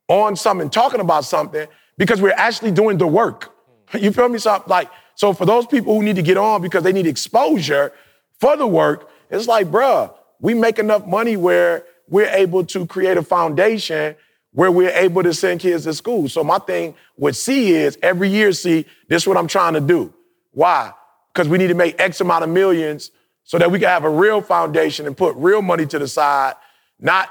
on 0.09 0.35
something, 0.35 0.69
talking 0.69 0.99
about 0.99 1.23
something, 1.23 1.65
because 1.97 2.21
we're 2.21 2.33
actually 2.35 2.71
doing 2.71 2.97
the 2.97 3.07
work. 3.07 3.51
You 3.93 4.11
feel 4.11 4.27
me? 4.27 4.39
So, 4.39 4.61
like, 4.67 4.89
so 5.15 5.34
for 5.34 5.45
those 5.45 5.65
people 5.65 5.95
who 5.95 6.04
need 6.04 6.15
to 6.15 6.21
get 6.21 6.38
on 6.38 6.62
because 6.62 6.84
they 6.84 6.93
need 6.93 7.08
exposure 7.08 7.91
for 8.39 8.58
the 8.58 8.67
work, 8.67 9.10
it's 9.30 9.47
like, 9.47 9.67
bruh, 9.67 10.13
we 10.39 10.54
make 10.54 10.80
enough 10.80 11.06
money 11.06 11.38
where 11.38 11.86
we're 12.10 12.30
able 12.30 12.65
to 12.65 12.86
create 12.86 13.17
a 13.17 13.23
foundation 13.23 14.15
where 14.52 14.71
we're 14.71 14.91
able 14.91 15.23
to 15.23 15.34
send 15.34 15.60
kids 15.60 15.84
to 15.86 15.93
school. 15.93 16.30
So 16.30 16.43
my 16.43 16.60
thing 16.60 16.93
with 17.17 17.36
C 17.36 17.71
is 17.71 17.97
every 18.04 18.30
year, 18.30 18.52
see, 18.54 18.86
this 19.08 19.23
is 19.23 19.28
what 19.28 19.38
I'm 19.38 19.47
trying 19.47 19.73
to 19.73 19.82
do. 19.82 20.13
Why? 20.52 20.93
Because 21.34 21.47
we 21.47 21.58
need 21.58 21.67
to 21.67 21.73
make 21.73 21.99
X 21.99 22.21
amount 22.21 22.43
of 22.43 22.49
millions 22.52 23.12
so 23.43 23.58
that 23.58 23.71
we 23.71 23.80
can 23.80 23.89
have 23.89 24.04
a 24.04 24.10
real 24.10 24.41
foundation 24.41 25.08
and 25.08 25.17
put 25.17 25.36
real 25.36 25.62
money 25.62 25.86
to 25.88 25.99
the 25.99 26.08
side, 26.08 26.54
not 26.99 27.30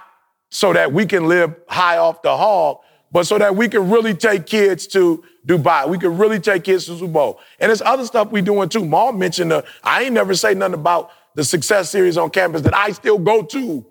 so 0.51 0.73
that 0.73 0.92
we 0.92 1.07
can 1.07 1.29
live 1.29 1.55
high 1.68 1.97
off 1.97 2.23
the 2.23 2.37
hog, 2.37 2.81
but 3.12 3.27
so 3.27 3.38
that 3.38 3.55
we 3.55 3.68
can 3.68 3.90
really 3.90 4.14
take 4.14 4.46
kids 4.46 4.87
to 4.88 5.22
Dubai. 5.46 5.88
We 5.88 5.98
can 5.98 6.16
really 6.16 6.40
take 6.40 6.64
kids 6.64 6.87
to 6.87 6.96
Super 6.96 7.12
Bowl. 7.12 7.40
And 7.61 7.68
there's 7.68 7.83
other 7.83 8.07
stuff 8.07 8.31
we're 8.31 8.42
doing 8.42 8.70
too. 8.70 8.85
Maul 8.85 9.12
mentioned 9.12 9.51
the, 9.51 9.64
I 9.85 10.05
ain't 10.05 10.14
never 10.14 10.35
say 10.35 10.55
nothing 10.55 10.75
about 10.75 11.11
the 11.35 11.44
success 11.44 11.90
series 11.90 12.16
on 12.16 12.31
campus 12.31 12.62
that 12.62 12.75
I 12.75 12.90
still 12.92 13.18
go 13.18 13.42
to 13.42 13.85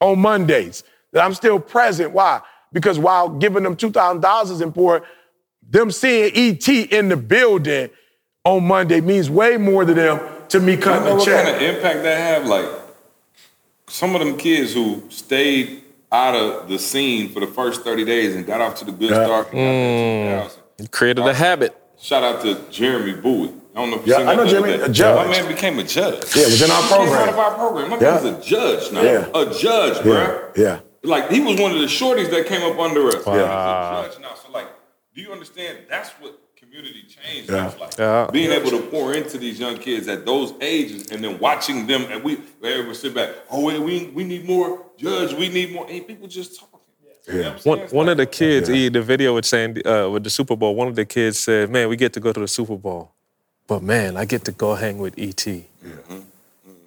on 0.00 0.18
Mondays, 0.20 0.84
that 1.12 1.24
I'm 1.24 1.34
still 1.34 1.58
present. 1.58 2.12
Why? 2.12 2.42
Because 2.72 2.98
while 2.98 3.30
giving 3.30 3.62
them 3.62 3.76
$2,000 3.76 4.50
is 4.50 4.60
important, 4.60 5.06
them 5.68 5.90
seeing 5.90 6.32
ET 6.34 6.68
in 6.68 7.08
the 7.08 7.16
building 7.16 7.88
on 8.44 8.66
Monday 8.66 9.00
means 9.00 9.30
way 9.30 9.56
more 9.56 9.84
to 9.84 9.94
them 9.94 10.20
to 10.48 10.60
me 10.60 10.72
You 10.72 10.78
cutting 10.78 11.04
know 11.04 11.14
a 11.14 11.16
what 11.16 11.26
kind 11.26 11.48
of 11.48 11.62
impact 11.62 12.02
that 12.02 12.18
have? 12.18 12.46
Like 12.46 12.66
some 13.88 14.14
of 14.14 14.20
them 14.20 14.36
kids 14.36 14.74
who 14.74 15.02
stayed 15.08 15.82
out 16.12 16.34
of 16.34 16.68
the 16.68 16.78
scene 16.78 17.28
for 17.30 17.40
the 17.40 17.46
first 17.46 17.82
30 17.82 18.04
days 18.04 18.34
and 18.36 18.46
got 18.46 18.60
off 18.60 18.76
to 18.76 18.84
the 18.84 18.92
good 18.92 19.10
start. 19.10 19.52
and 19.52 20.40
got 20.40 20.48
that 20.48 20.62
2,000. 20.78 20.90
Created 20.92 21.26
a 21.26 21.34
habit. 21.34 21.76
Shout 21.98 22.22
out 22.22 22.42
to 22.42 22.60
Jeremy 22.70 23.14
Bowie. 23.20 23.52
I 23.74 23.80
don't 23.80 23.90
know 23.90 23.96
if 23.98 24.06
you 24.06 24.12
Yeah, 24.12 24.18
seen 24.20 24.28
I 24.28 24.34
know 24.34 24.44
the 24.44 24.50
Jeremy, 24.50 24.72
a 24.74 24.88
judge. 24.88 25.26
My 25.26 25.30
man 25.32 25.48
became 25.48 25.78
a 25.78 25.82
judge. 25.82 26.34
Yeah, 26.36 26.42
it 26.42 26.46
was 26.46 26.62
in 26.62 26.70
our 26.70 26.82
He 26.82 26.88
came 26.88 27.08
out 27.08 27.28
of 27.28 27.38
our 27.38 27.54
program. 27.54 27.90
My 27.90 27.98
Yeah. 27.98 28.10
man's 28.20 28.24
a 28.24 28.40
judge 28.42 28.92
now. 28.92 29.02
Yeah. 29.02 29.26
A 29.34 29.46
judge, 29.58 29.96
bruh. 29.98 30.56
Yeah. 30.56 30.80
Like 31.02 31.30
he 31.30 31.40
was 31.40 31.60
one 31.60 31.72
of 31.72 31.78
the 31.78 31.86
shorties 31.86 32.30
that 32.30 32.46
came 32.46 32.62
up 32.62 32.78
under 32.78 33.06
us. 33.08 33.14
He's 33.16 33.26
a 33.26 34.08
judge 34.10 34.20
now. 34.20 34.34
So 34.34 34.50
like, 34.52 34.68
do 35.14 35.20
you 35.20 35.30
understand? 35.32 35.78
That's 35.90 36.10
what 36.20 36.38
community 36.66 37.02
change 37.08 37.48
Yeah. 37.48 37.72
like. 37.80 37.98
Yeah. 37.98 38.28
Being 38.32 38.52
able 38.52 38.70
to 38.70 38.82
pour 38.82 39.14
into 39.14 39.38
these 39.38 39.58
young 39.58 39.78
kids 39.78 40.08
at 40.08 40.26
those 40.26 40.52
ages, 40.60 41.10
and 41.10 41.22
then 41.22 41.38
watching 41.38 41.86
them, 41.86 42.06
and 42.10 42.22
we 42.22 42.38
everyone 42.62 42.94
sit 42.94 43.14
back. 43.14 43.30
Oh 43.50 43.64
wait, 43.64 43.80
we 43.80 44.06
we 44.14 44.24
need 44.24 44.44
more 44.44 44.84
judge. 44.96 45.32
We 45.34 45.48
need 45.48 45.72
more. 45.72 45.86
Hey, 45.86 46.00
people 46.00 46.28
just 46.28 46.58
talking. 46.58 46.72
You 47.28 47.42
know 47.42 47.50
what 47.50 47.66
One, 47.66 47.78
saying? 47.78 47.90
One 47.90 48.08
of 48.08 48.16
the 48.18 48.26
kids, 48.26 48.70
E, 48.70 48.88
the 48.88 49.02
video 49.02 49.34
with 49.34 49.44
saying 49.46 49.84
uh, 49.86 50.08
with 50.10 50.22
the 50.22 50.30
Super 50.30 50.54
Bowl, 50.54 50.76
one 50.76 50.86
of 50.86 50.94
the 50.94 51.04
kids 51.04 51.40
said, 51.40 51.70
"Man, 51.70 51.88
we 51.88 51.96
get 51.96 52.12
to 52.12 52.20
go 52.20 52.32
to 52.32 52.38
the 52.38 52.46
Super 52.46 52.76
Bowl, 52.76 53.10
but 53.66 53.82
man, 53.82 54.16
I 54.16 54.24
get 54.26 54.44
to 54.44 54.52
go 54.52 54.74
hang 54.76 54.98
with 54.98 55.14
ET." 55.18 55.44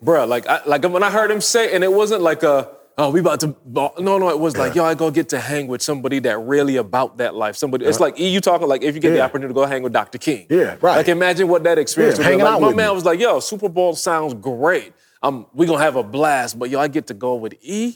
Bruh, 0.04 0.26
like, 0.30 0.48
I, 0.48 0.62
like 0.66 0.84
when 0.86 1.04
I 1.04 1.12
heard 1.12 1.30
him 1.30 1.42
say, 1.42 1.76
and 1.76 1.84
it 1.84 1.92
wasn't 1.92 2.22
like 2.22 2.42
a, 2.44 2.70
"Oh, 3.00 3.10
we 3.12 3.20
about 3.22 3.40
to," 3.40 3.48
ball." 3.66 3.94
no, 4.00 4.18
no, 4.20 4.30
it 4.30 4.40
was 4.40 4.56
like, 4.58 4.76
"Yo, 4.76 4.84
I 4.84 4.94
go 4.94 5.10
get 5.10 5.30
to 5.30 5.40
hang 5.40 5.68
with 5.68 5.82
somebody 5.82 6.20
that 6.20 6.38
really 6.38 6.76
about 6.76 7.18
that 7.18 7.34
life." 7.34 7.56
Somebody, 7.56 7.86
it's 7.86 8.00
like 8.00 8.20
E, 8.20 8.28
you 8.30 8.42
talking 8.42 8.68
like 8.68 8.84
if 8.84 8.94
you 8.96 9.02
get 9.02 9.12
the 9.12 9.22
opportunity 9.22 9.50
to 9.54 9.54
go 9.56 9.66
hang 9.66 9.82
with 9.84 9.94
Dr. 9.94 10.18
King. 10.18 10.46
Yeah, 10.50 10.76
right. 10.82 10.98
Like 10.98 11.08
imagine 11.08 11.48
what 11.48 11.64
that 11.64 11.78
experience 11.80 12.18
Yeah, 12.18 12.24
be. 12.26 12.30
hanging 12.32 12.46
Like, 12.46 12.54
out 12.56 12.62
my 12.62 12.68
with 12.68 12.76
man 12.76 12.90
me. 12.90 12.96
was 12.96 13.06
like, 13.06 13.20
"Yo, 13.20 13.40
Super 13.40 13.70
Bowl 13.70 13.96
sounds 13.96 14.34
great. 14.36 14.94
Um, 15.24 15.48
we 15.54 15.66
gonna 15.66 15.84
have 15.84 15.96
a 15.96 16.04
blast, 16.04 16.60
but 16.60 16.70
yo, 16.70 16.80
I 16.80 16.88
get 16.88 17.08
to 17.08 17.14
go 17.14 17.36
with 17.36 17.56
E." 17.62 17.96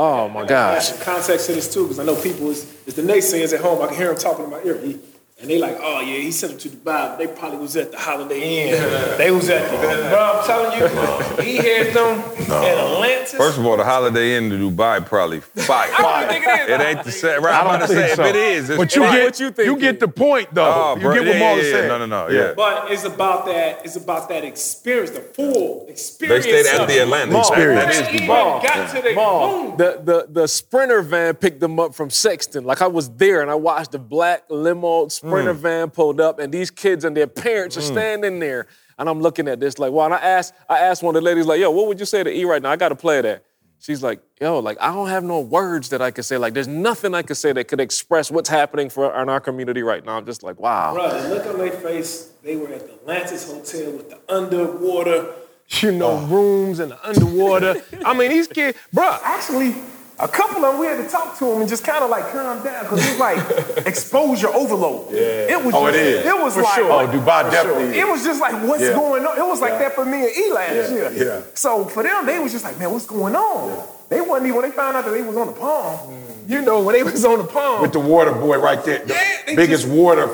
Oh 0.00 0.28
my 0.28 0.44
gosh. 0.46 0.90
some 0.90 0.98
context 1.00 1.46
to 1.46 1.52
this 1.52 1.72
too, 1.74 1.82
because 1.82 1.98
I 1.98 2.04
know 2.04 2.14
people 2.14 2.50
is, 2.50 2.72
is 2.86 2.94
the 2.94 3.02
naysayers 3.02 3.52
at 3.52 3.60
home. 3.60 3.82
I 3.82 3.88
can 3.88 3.96
hear 3.96 4.06
them 4.08 4.16
talking 4.16 4.44
in 4.44 4.50
my 4.50 4.62
ear, 4.62 4.80
E. 4.84 4.96
and 5.40 5.48
they 5.48 5.58
like, 5.58 5.76
oh 5.80 6.00
yeah, 6.00 6.16
he 6.18 6.32
sent 6.32 6.52
them 6.52 6.60
to 6.60 6.68
Dubai. 6.76 7.10
But 7.10 7.18
they 7.18 7.26
probably 7.28 7.58
was 7.58 7.76
at 7.76 7.92
the 7.92 7.98
Holiday 7.98 8.70
Inn. 8.70 9.18
They 9.18 9.30
was 9.30 9.48
at, 9.48 9.70
the, 9.70 9.76
bro. 10.08 10.32
I'm 10.34 10.44
telling 10.46 10.78
you, 10.78 11.42
he 11.44 11.56
had 11.58 11.94
them 11.94 12.18
in 12.40 12.50
Atlantis. 12.52 13.34
First 13.34 13.56
of 13.58 13.64
all, 13.64 13.76
the 13.76 13.84
Holiday 13.84 14.36
Inn 14.36 14.50
in 14.50 14.60
Dubai 14.60 15.04
probably 15.06 15.40
fire. 15.40 15.90
I 15.98 16.20
don't 16.26 16.28
think 16.32 16.44
it 16.44 16.60
is. 16.62 16.68
It 16.70 16.80
ain't 16.80 17.04
the 17.04 17.12
same. 17.12 17.44
Right, 17.44 17.54
I'm 17.54 17.66
about 17.66 17.86
to 17.86 17.88
say 17.88 18.10
if 18.12 18.18
it 18.18 18.34
is, 18.36 18.70
it's 18.70 18.78
But 18.78 18.96
you 18.96 19.02
Right. 19.02 19.12
get, 19.12 19.24
What 19.24 19.40
you 19.58 19.64
you, 19.64 19.76
get 19.78 20.00
the 20.00 20.08
point 20.08 20.52
though. 20.52 20.64
Oh, 20.74 20.94
you 20.96 21.02
bro, 21.02 21.14
get 21.14 21.24
what 21.26 21.34
yeah, 21.34 21.38
Maul 21.38 21.56
yeah, 21.56 21.62
is 21.62 21.66
yeah. 21.66 21.72
saying. 21.72 21.88
No, 21.88 21.98
no, 21.98 22.06
no, 22.06 22.28
yeah. 22.30 22.54
But 22.56 22.90
it's 22.90 23.04
about 23.04 23.46
that. 23.46 23.84
It's 23.84 23.94
about 23.96 24.28
that 24.30 24.42
experience, 24.44 25.10
the 25.10 25.20
full 25.20 25.86
experience. 25.88 26.44
They 26.46 26.62
stayed 26.64 26.80
at 26.80 26.88
the 26.88 26.96
it. 26.98 27.02
Atlantis. 27.02 27.48
Experience. 27.48 27.96
That 27.96 28.12
is 28.14 28.20
He 28.20 28.26
Dubai. 28.26 28.58
even 28.58 28.66
got 28.66 28.96
to 28.96 29.02
the 29.02 29.14
Mom, 29.14 29.66
boom. 29.68 29.76
the, 29.76 30.00
the 30.04 30.26
the 30.40 30.48
sprinter 30.48 31.00
van 31.02 31.34
picked 31.36 31.60
them 31.60 31.78
up 31.78 31.94
from 31.94 32.10
Sexton. 32.10 32.64
Like 32.64 32.82
I 32.82 32.88
was 32.88 33.08
there 33.10 33.40
and 33.40 33.50
I 33.50 33.54
watched 33.54 33.92
the 33.92 33.98
black 34.00 34.42
limo 34.48 35.06
sprinter 35.08 35.27
Mm. 35.28 35.54
van 35.56 35.90
pulled 35.90 36.20
up, 36.20 36.38
and 36.38 36.52
these 36.52 36.70
kids 36.70 37.04
and 37.04 37.16
their 37.16 37.26
parents 37.26 37.76
are 37.76 37.80
mm. 37.80 37.86
standing 37.86 38.38
there. 38.38 38.66
And 38.98 39.08
I'm 39.08 39.20
looking 39.20 39.46
at 39.46 39.60
this 39.60 39.78
like, 39.78 39.92
wow. 39.92 40.06
And 40.06 40.14
I 40.14 40.18
asked, 40.18 40.54
I 40.68 40.78
asked 40.78 41.02
one 41.02 41.14
of 41.14 41.22
the 41.22 41.24
ladies, 41.24 41.46
like, 41.46 41.60
yo, 41.60 41.70
what 41.70 41.86
would 41.86 42.00
you 42.00 42.06
say 42.06 42.24
to 42.24 42.30
E 42.30 42.44
right 42.44 42.60
now? 42.60 42.70
I 42.70 42.76
gotta 42.76 42.96
play 42.96 43.20
that. 43.20 43.44
She's 43.80 44.02
like, 44.02 44.20
yo, 44.40 44.58
like 44.58 44.76
I 44.80 44.92
don't 44.92 45.08
have 45.08 45.22
no 45.22 45.40
words 45.40 45.90
that 45.90 46.02
I 46.02 46.10
could 46.10 46.24
say. 46.24 46.36
Like, 46.36 46.52
there's 46.52 46.66
nothing 46.66 47.14
I 47.14 47.22
could 47.22 47.36
say 47.36 47.52
that 47.52 47.68
could 47.68 47.80
express 47.80 48.30
what's 48.30 48.48
happening 48.48 48.90
for 48.90 49.14
in 49.20 49.28
our 49.28 49.40
community 49.40 49.82
right 49.82 50.04
now. 50.04 50.16
I'm 50.16 50.26
just 50.26 50.42
like, 50.42 50.58
wow. 50.58 50.94
Bro, 50.94 51.28
look 51.28 51.46
on 51.46 51.58
their 51.58 51.70
face, 51.70 52.32
they 52.42 52.56
were 52.56 52.72
at 52.72 52.86
the 52.86 52.94
Atlantis 52.94 53.50
Hotel 53.50 53.92
with 53.92 54.10
the 54.10 54.18
underwater, 54.28 55.32
you 55.80 55.92
know, 55.92 56.18
oh. 56.22 56.26
rooms 56.26 56.80
and 56.80 56.90
the 56.90 57.08
underwater. 57.08 57.76
I 58.04 58.14
mean, 58.14 58.30
these 58.30 58.48
kids, 58.48 58.76
bro, 58.92 59.16
actually, 59.22 59.76
a 60.20 60.26
couple 60.28 60.64
of 60.64 60.72
them, 60.72 60.80
we 60.80 60.86
had 60.86 60.96
to 61.02 61.08
talk 61.08 61.38
to 61.38 61.44
them 61.46 61.60
and 61.60 61.68
just 61.68 61.84
kind 61.84 62.02
of 62.02 62.10
like 62.10 62.30
calm 62.32 62.62
down 62.64 62.82
because 62.84 63.04
it 63.06 63.10
was 63.10 63.18
like 63.20 63.86
exposure 63.86 64.48
overload. 64.48 65.12
Yeah. 65.12 65.54
It 65.54 65.64
was 65.64 65.74
Oh, 65.74 65.86
it 65.86 65.92
just, 65.92 66.04
is. 66.04 66.26
It 66.26 66.38
was 66.42 66.54
For 66.54 66.62
like, 66.62 66.74
sure. 66.74 66.92
Oh, 66.92 67.06
Dubai 67.06 67.50
definitely 67.50 67.98
It 67.98 68.04
is. 68.04 68.08
was 68.08 68.24
just 68.24 68.40
like, 68.40 68.54
what's 68.68 68.82
Yeah. 68.82 68.94
going 68.94 69.24
on? 69.24 69.38
It 69.38 69.46
was 69.46 69.60
like 69.60 69.78
that 69.78 69.94
for 69.94 70.04
me 70.04 70.24
and 70.26 70.36
E 70.36 70.52
last 70.52 70.74
Yeah, 70.74 70.88
year. 70.96 71.12
yeah. 71.12 71.42
So 71.54 71.84
for 71.84 72.02
them, 72.02 72.26
they 72.26 72.38
was 72.38 72.50
just 72.52 72.64
like, 72.64 72.78
man, 72.78 72.90
what's 72.90 73.06
going 73.06 73.36
on? 73.36 73.86
They 74.08 74.20
wasn't 74.20 74.46
even, 74.48 74.60
when 74.60 74.70
they 74.70 74.76
found 74.76 74.96
out 74.96 75.04
that 75.04 75.10
they 75.10 75.22
was 75.22 75.36
on 75.36 75.46
the 75.48 75.52
palm, 75.52 76.14
you 76.48 76.62
know, 76.62 76.80
when 76.82 76.94
they 76.94 77.02
was 77.02 77.24
on 77.24 77.38
the 77.38 77.44
palm, 77.44 77.82
With 77.82 77.92
the 77.92 78.00
water 78.00 78.32
boy 78.32 78.58
right 78.58 78.82
there, 78.84 79.04
the 79.04 79.12
Yeah, 79.14 79.54
biggest 79.54 79.84
just- 79.84 79.94
water 79.94 80.28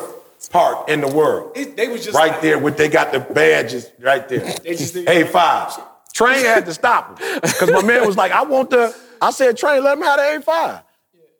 park 0.50 0.88
in 0.88 1.00
the 1.00 1.08
world. 1.08 1.52
it- 1.56 1.76
they 1.76 1.88
was 1.88 2.04
just 2.04 2.16
right 2.16 2.30
like, 2.32 2.40
there 2.40 2.58
with 2.58 2.76
they 2.76 2.88
got 2.88 3.10
the 3.12 3.18
badges 3.20 3.90
right 4.00 4.28
there. 4.28 4.40
They 4.62 4.76
just- 4.76 4.94
A5. 4.94 5.80
Train 6.14 6.44
had 6.44 6.64
to 6.66 6.72
stop 6.72 7.18
him. 7.18 7.40
Because 7.42 7.70
my 7.70 7.82
man 7.82 8.06
was 8.06 8.16
like, 8.16 8.32
I 8.32 8.42
want 8.42 8.70
the, 8.70 8.96
I 9.20 9.30
said, 9.30 9.56
Train, 9.58 9.82
let 9.84 9.98
him 9.98 10.04
have 10.04 10.16
the 10.44 10.50
A5. 10.50 10.82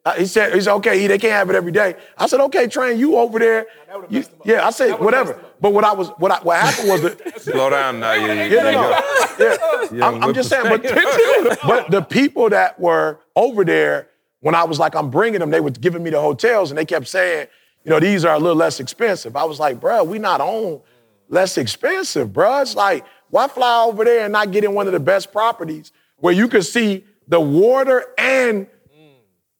Uh, 0.06 0.12
he 0.16 0.26
said, 0.26 0.52
he 0.52 0.60
said, 0.60 0.74
okay, 0.74 0.98
he- 0.98 1.06
they 1.06 1.16
can't 1.16 1.32
have 1.32 1.48
it 1.48 1.56
every 1.56 1.72
day. 1.72 1.94
I 2.18 2.26
said, 2.26 2.38
okay, 2.40 2.66
Train, 2.66 2.98
you 2.98 3.16
over 3.16 3.38
there. 3.38 3.66
would've 3.94 4.12
You- 4.12 4.18
messed 4.18 4.32
him 4.32 4.40
up. 4.40 4.46
yeah, 4.46 4.66
I 4.66 4.70
said, 4.70 4.90
That 4.90 5.00
whatever. 5.00 5.30
messed 5.30 5.38
him 5.38 5.44
up. 5.46 5.60
But 5.62 5.72
what 5.72 5.84
I 5.84 5.92
was, 5.94 6.08
what 6.18 6.30
I, 6.30 6.38
what 6.42 6.60
happened 6.60 6.88
was 6.90 7.00
that 7.02 7.40
Slow 7.40 7.70
down 7.70 8.00
now. 8.00 8.12
Yeah, 8.12 8.26
yeah, 8.34 8.44
Yeah, 8.44 8.62
no, 8.64 8.70
yeah. 8.70 9.00
no. 9.38 9.88
Yeah. 9.98 10.06
I'm, 10.08 10.22
I'm 10.24 10.34
just 10.34 10.50
saying, 10.50 10.64
but, 10.68 10.82
but 11.66 11.90
the 11.90 12.02
people 12.02 12.50
that 12.50 12.78
were 12.78 13.18
over 13.34 13.64
there, 13.64 14.08
when 14.40 14.54
I 14.54 14.64
was 14.64 14.78
like, 14.78 14.94
I'm 14.94 15.08
bringing 15.08 15.40
them, 15.40 15.50
they 15.50 15.60
were 15.60 15.70
giving 15.70 16.02
me 16.02 16.10
the 16.10 16.20
hotels 16.20 16.70
and 16.70 16.76
they 16.76 16.84
kept 16.84 17.08
saying, 17.08 17.46
you 17.84 17.90
know, 17.90 17.98
these 18.00 18.26
are 18.26 18.34
a 18.34 18.38
little 18.38 18.56
less 18.56 18.80
expensive. 18.80 19.36
I 19.36 19.44
was 19.44 19.58
like, 19.58 19.80
bruh, 19.80 20.06
we 20.06 20.18
not 20.18 20.42
on 20.42 20.82
less 21.30 21.56
expensive, 21.56 22.28
bruh. 22.28 22.60
It's 22.62 22.74
like, 22.76 23.06
why 23.34 23.48
fly 23.48 23.82
over 23.82 24.04
there 24.04 24.26
and 24.26 24.32
not 24.32 24.52
get 24.52 24.62
in 24.62 24.74
one 24.74 24.86
of 24.86 24.92
the 24.92 25.00
best 25.00 25.32
properties 25.32 25.90
where 26.18 26.32
you 26.32 26.46
can 26.46 26.62
see 26.62 27.04
the 27.26 27.40
water 27.40 28.04
and, 28.16 28.68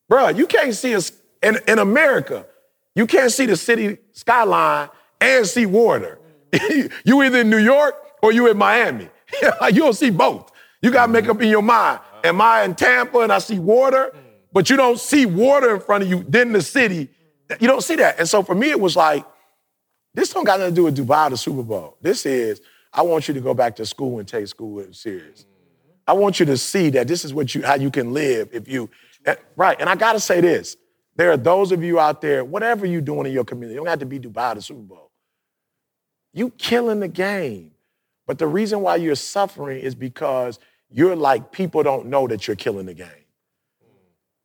bruh, 0.08 0.36
you 0.36 0.46
can't 0.46 0.72
see 0.76 0.94
us 0.94 1.10
in, 1.42 1.58
in 1.66 1.80
America. 1.80 2.46
You 2.94 3.08
can't 3.08 3.32
see 3.32 3.46
the 3.46 3.56
city 3.56 3.98
skyline 4.12 4.90
and 5.20 5.44
see 5.44 5.66
water. 5.66 6.20
you 7.04 7.20
either 7.20 7.40
in 7.40 7.50
New 7.50 7.58
York 7.58 7.96
or 8.22 8.30
you 8.30 8.48
in 8.48 8.56
Miami. 8.56 9.08
you 9.42 9.80
don't 9.80 9.94
see 9.94 10.10
both. 10.10 10.52
You 10.80 10.92
gotta 10.92 11.10
make 11.10 11.28
up 11.28 11.42
in 11.42 11.48
your 11.48 11.60
mind. 11.60 11.98
Am 12.22 12.40
I 12.40 12.62
in 12.62 12.76
Tampa 12.76 13.18
and 13.18 13.32
I 13.32 13.40
see 13.40 13.58
water? 13.58 14.14
But 14.52 14.70
you 14.70 14.76
don't 14.76 15.00
see 15.00 15.26
water 15.26 15.74
in 15.74 15.80
front 15.80 16.04
of 16.04 16.08
you, 16.08 16.24
then 16.28 16.52
the 16.52 16.62
city. 16.62 17.08
You 17.58 17.66
don't 17.66 17.82
see 17.82 17.96
that. 17.96 18.20
And 18.20 18.28
so 18.28 18.44
for 18.44 18.54
me, 18.54 18.70
it 18.70 18.78
was 18.78 18.94
like, 18.94 19.26
this 20.14 20.32
don't 20.32 20.44
got 20.44 20.60
nothing 20.60 20.76
to 20.76 20.80
do 20.80 20.84
with 20.84 20.96
Dubai 20.96 21.26
or 21.26 21.30
the 21.30 21.36
Super 21.36 21.64
Bowl. 21.64 21.96
This 22.00 22.24
is, 22.24 22.60
I 22.94 23.02
want 23.02 23.26
you 23.26 23.34
to 23.34 23.40
go 23.40 23.52
back 23.52 23.76
to 23.76 23.86
school 23.86 24.20
and 24.20 24.28
take 24.28 24.46
school 24.46 24.84
serious. 24.92 25.46
I 26.06 26.12
want 26.12 26.38
you 26.38 26.46
to 26.46 26.56
see 26.56 26.90
that 26.90 27.08
this 27.08 27.24
is 27.24 27.34
what 27.34 27.54
you 27.54 27.62
how 27.62 27.74
you 27.74 27.90
can 27.90 28.12
live 28.12 28.50
if 28.52 28.68
you 28.68 28.88
eh, 29.26 29.34
right. 29.56 29.78
And 29.80 29.88
I 29.88 29.96
gotta 29.96 30.20
say 30.20 30.40
this: 30.40 30.76
there 31.16 31.30
are 31.32 31.36
those 31.36 31.72
of 31.72 31.82
you 31.82 31.98
out 31.98 32.20
there, 32.20 32.44
whatever 32.44 32.86
you're 32.86 33.00
doing 33.00 33.26
in 33.26 33.32
your 33.32 33.44
community, 33.44 33.74
you 33.74 33.80
don't 33.80 33.88
have 33.88 33.98
to 34.00 34.06
be 34.06 34.20
Dubai 34.20 34.54
the 34.54 34.62
Super 34.62 34.80
Bowl. 34.80 35.10
You 36.32 36.50
killing 36.50 37.00
the 37.00 37.08
game. 37.08 37.72
But 38.26 38.38
the 38.38 38.46
reason 38.46 38.80
why 38.80 38.96
you're 38.96 39.16
suffering 39.16 39.80
is 39.80 39.94
because 39.94 40.58
you're 40.90 41.16
like 41.16 41.52
people 41.52 41.82
don't 41.82 42.06
know 42.06 42.26
that 42.28 42.46
you're 42.46 42.56
killing 42.56 42.86
the 42.86 42.94
game. 42.94 43.08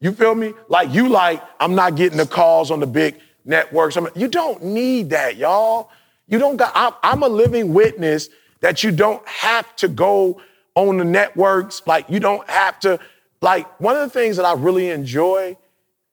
You 0.01 0.11
feel 0.11 0.35
me? 0.35 0.53
Like 0.67 0.93
you 0.93 1.09
like, 1.09 1.43
I'm 1.59 1.75
not 1.75 1.95
getting 1.95 2.17
the 2.17 2.25
calls 2.25 2.71
on 2.71 2.79
the 2.79 2.87
big 2.87 3.19
networks. 3.45 3.97
I'm- 3.97 4.07
you 4.15 4.27
don't 4.27 4.63
need 4.63 5.09
that, 5.11 5.35
y'all. 5.37 5.91
You 6.29 6.39
don't 6.39 6.55
got, 6.57 6.71
I, 6.75 6.93
I'm 7.03 7.23
a 7.23 7.27
living 7.27 7.73
witness 7.73 8.29
that 8.61 8.83
you 8.83 8.91
don't 8.91 9.27
have 9.27 9.75
to 9.77 9.87
go 9.87 10.41
on 10.75 10.97
the 10.97 11.03
networks. 11.03 11.81
Like 11.85 12.09
you 12.09 12.19
don't 12.19 12.47
have 12.49 12.79
to, 12.81 12.99
like 13.41 13.79
one 13.79 13.95
of 13.95 14.01
the 14.01 14.09
things 14.09 14.37
that 14.37 14.45
I 14.45 14.53
really 14.53 14.89
enjoy, 14.89 15.57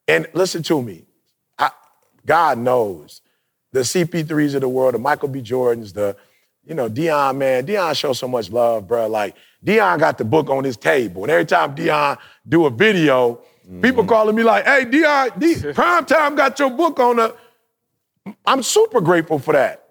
and 0.08 0.26
listen 0.32 0.62
to 0.64 0.80
me, 0.80 1.04
I, 1.58 1.70
God 2.24 2.58
knows, 2.58 3.20
the 3.72 3.80
CP3s 3.80 4.54
of 4.54 4.62
the 4.62 4.68
world, 4.68 4.94
the 4.94 4.98
Michael 4.98 5.28
B. 5.28 5.42
Jordans, 5.42 5.92
the, 5.92 6.16
you 6.64 6.74
know, 6.74 6.88
Deion, 6.88 7.36
man, 7.36 7.66
Deion 7.66 7.96
shows 7.96 8.18
so 8.18 8.28
much 8.28 8.50
love, 8.50 8.88
bro. 8.88 9.06
Like, 9.06 9.36
Deion 9.64 9.98
got 9.98 10.18
the 10.18 10.24
book 10.24 10.48
on 10.48 10.64
his 10.64 10.76
table. 10.76 11.24
And 11.24 11.30
every 11.30 11.44
time 11.44 11.74
Deion 11.74 12.18
do 12.48 12.66
a 12.66 12.70
video, 12.70 13.40
people 13.82 14.02
mm-hmm. 14.02 14.08
calling 14.08 14.34
me 14.34 14.44
like, 14.44 14.64
hey, 14.64 14.84
Deion, 14.84 15.38
D- 15.38 15.72
Prime 15.74 16.06
Time 16.06 16.36
got 16.36 16.58
your 16.58 16.70
book 16.70 16.98
on 17.00 17.16
the. 17.16 17.36
I'm 18.44 18.62
super 18.62 19.00
grateful 19.00 19.38
for 19.38 19.52
that. 19.52 19.85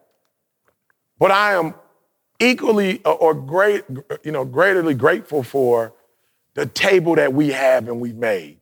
But 1.19 1.31
I 1.31 1.53
am 1.53 1.73
equally 2.39 3.01
uh, 3.05 3.11
or 3.11 3.33
great, 3.33 3.83
you 4.23 4.31
know, 4.31 4.45
greatly 4.45 4.93
grateful 4.93 5.43
for 5.43 5.93
the 6.53 6.65
table 6.65 7.15
that 7.15 7.33
we 7.33 7.51
have 7.51 7.87
and 7.87 7.99
we've 7.99 8.15
made. 8.15 8.57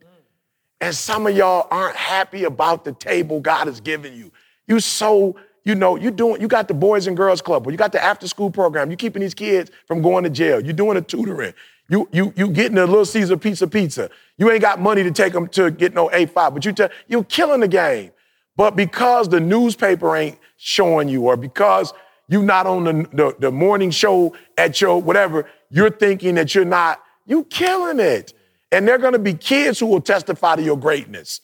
And 0.81 0.93
some 0.93 1.27
of 1.27 1.35
y'all 1.35 1.67
aren't 1.71 1.95
happy 1.95 2.43
about 2.43 2.83
the 2.83 2.91
table 2.91 3.39
God 3.39 3.67
has 3.67 3.79
given 3.79 4.13
you. 4.13 4.31
You 4.67 4.79
so, 4.79 5.35
you 5.63 5.75
know, 5.75 5.95
you 5.95 6.11
doing, 6.11 6.41
you 6.41 6.47
got 6.47 6.67
the 6.67 6.73
Boys 6.73 7.07
and 7.07 7.15
Girls 7.15 7.41
Club, 7.41 7.65
or 7.65 7.71
you 7.71 7.77
got 7.77 7.93
the 7.93 8.03
after 8.03 8.27
school 8.27 8.51
program. 8.51 8.91
You 8.91 8.97
keeping 8.97 9.21
these 9.21 9.33
kids 9.33 9.71
from 9.87 10.01
going 10.01 10.25
to 10.25 10.29
jail. 10.29 10.59
You 10.59 10.73
doing 10.73 10.97
a 10.97 11.01
tutoring. 11.01 11.53
You 11.89 12.07
you 12.11 12.33
you 12.35 12.49
getting 12.49 12.77
a 12.77 12.85
little 12.85 13.05
Caesar 13.05 13.37
pizza 13.37 13.67
pizza. 13.67 14.09
You 14.37 14.49
ain't 14.51 14.61
got 14.61 14.79
money 14.79 15.03
to 15.03 15.11
take 15.11 15.33
them 15.33 15.47
to 15.49 15.69
get 15.69 15.93
no 15.93 16.09
A5, 16.09 16.53
but 16.53 16.65
you 16.65 16.71
tell 16.71 16.89
you're 17.07 17.23
killing 17.25 17.59
the 17.59 17.67
game. 17.67 18.11
But 18.55 18.75
because 18.75 19.29
the 19.29 19.39
newspaper 19.39 20.15
ain't 20.15 20.37
showing 20.57 21.09
you, 21.09 21.23
or 21.23 21.35
because 21.35 21.93
you 22.27 22.41
not 22.41 22.65
on 22.65 22.83
the, 22.83 22.93
the, 23.13 23.35
the 23.39 23.51
morning 23.51 23.91
show 23.91 24.35
at 24.57 24.79
your 24.81 25.01
whatever, 25.01 25.49
you're 25.69 25.91
thinking 25.91 26.35
that 26.35 26.55
you're 26.55 26.65
not, 26.65 27.01
you 27.25 27.43
killing 27.45 27.99
it. 27.99 28.33
And 28.71 28.87
there 28.87 28.95
are 28.95 28.99
gonna 28.99 29.19
be 29.19 29.33
kids 29.33 29.79
who 29.79 29.87
will 29.87 30.01
testify 30.01 30.55
to 30.55 30.63
your 30.63 30.77
greatness. 30.77 31.41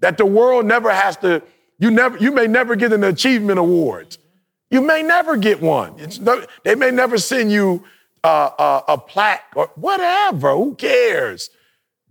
That 0.00 0.18
the 0.18 0.26
world 0.26 0.66
never 0.66 0.92
has 0.92 1.16
to, 1.18 1.42
you 1.78 1.90
never, 1.90 2.18
you 2.18 2.32
may 2.32 2.46
never 2.46 2.76
get 2.76 2.92
an 2.92 3.04
achievement 3.04 3.58
award. 3.58 4.16
You 4.70 4.80
may 4.80 5.02
never 5.02 5.36
get 5.36 5.62
one. 5.62 5.94
No, 6.20 6.44
they 6.64 6.74
may 6.74 6.90
never 6.90 7.16
send 7.18 7.52
you 7.52 7.84
uh, 8.24 8.50
uh, 8.58 8.80
a 8.88 8.98
plaque 8.98 9.52
or 9.54 9.70
whatever. 9.76 10.52
Who 10.52 10.74
cares? 10.74 11.50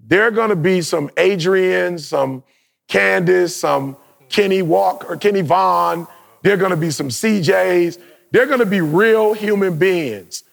There 0.05 0.23
are 0.23 0.31
going 0.31 0.49
to 0.49 0.55
be 0.55 0.81
some 0.81 1.09
Adrian, 1.17 1.97
some 1.97 2.43
Candace, 2.87 3.55
some 3.55 3.97
Kenny 4.29 4.61
Walker, 4.61 5.17
Kenny 5.17 5.41
Vaughn. 5.41 6.07
There 6.43 6.53
are 6.53 6.57
going 6.57 6.71
to 6.71 6.77
be 6.77 6.91
some 6.91 7.09
CJs. 7.09 7.99
They're 8.31 8.45
going 8.45 8.59
to 8.59 8.65
be 8.65 8.81
real 8.81 9.33
human 9.33 9.77
beings 9.77 10.43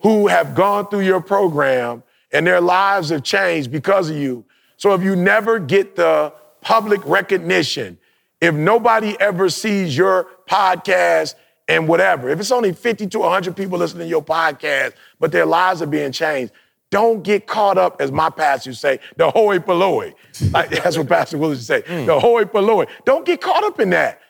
who 0.00 0.26
have 0.26 0.54
gone 0.54 0.88
through 0.88 1.02
your 1.02 1.20
program 1.20 2.02
and 2.32 2.46
their 2.46 2.60
lives 2.60 3.10
have 3.10 3.22
changed 3.22 3.70
because 3.70 4.10
of 4.10 4.16
you. 4.16 4.44
So 4.76 4.94
if 4.94 5.02
you 5.02 5.14
never 5.14 5.58
get 5.58 5.96
the 5.96 6.32
public 6.60 7.00
recognition, 7.06 7.98
if 8.40 8.54
nobody 8.54 9.16
ever 9.20 9.48
sees 9.48 9.96
your 9.96 10.28
podcast 10.48 11.36
and 11.68 11.86
whatever, 11.86 12.28
if 12.28 12.40
it's 12.40 12.50
only 12.50 12.72
50 12.72 13.06
to 13.08 13.18
100 13.20 13.56
people 13.56 13.78
listening 13.78 14.06
to 14.06 14.10
your 14.10 14.24
podcast, 14.24 14.94
but 15.20 15.30
their 15.30 15.46
lives 15.46 15.82
are 15.82 15.86
being 15.86 16.10
changed, 16.10 16.52
don't 16.90 17.22
get 17.22 17.46
caught 17.46 17.78
up, 17.78 18.00
as 18.00 18.10
my 18.10 18.28
pastor 18.28 18.70
used 18.70 18.80
say, 18.80 18.98
the 19.16 19.30
hoi 19.30 19.58
polloi. 19.58 20.14
Like, 20.50 20.70
that's 20.70 20.98
what 20.98 21.08
Pastor 21.08 21.38
Willis 21.38 21.60
to 21.60 21.64
say, 21.64 21.82
mm. 21.82 22.06
the 22.06 22.18
hoi 22.18 22.44
polloi. 22.44 22.86
Don't 23.04 23.24
get 23.24 23.40
caught 23.40 23.64
up 23.64 23.78
in 23.80 23.90
that. 23.90 24.20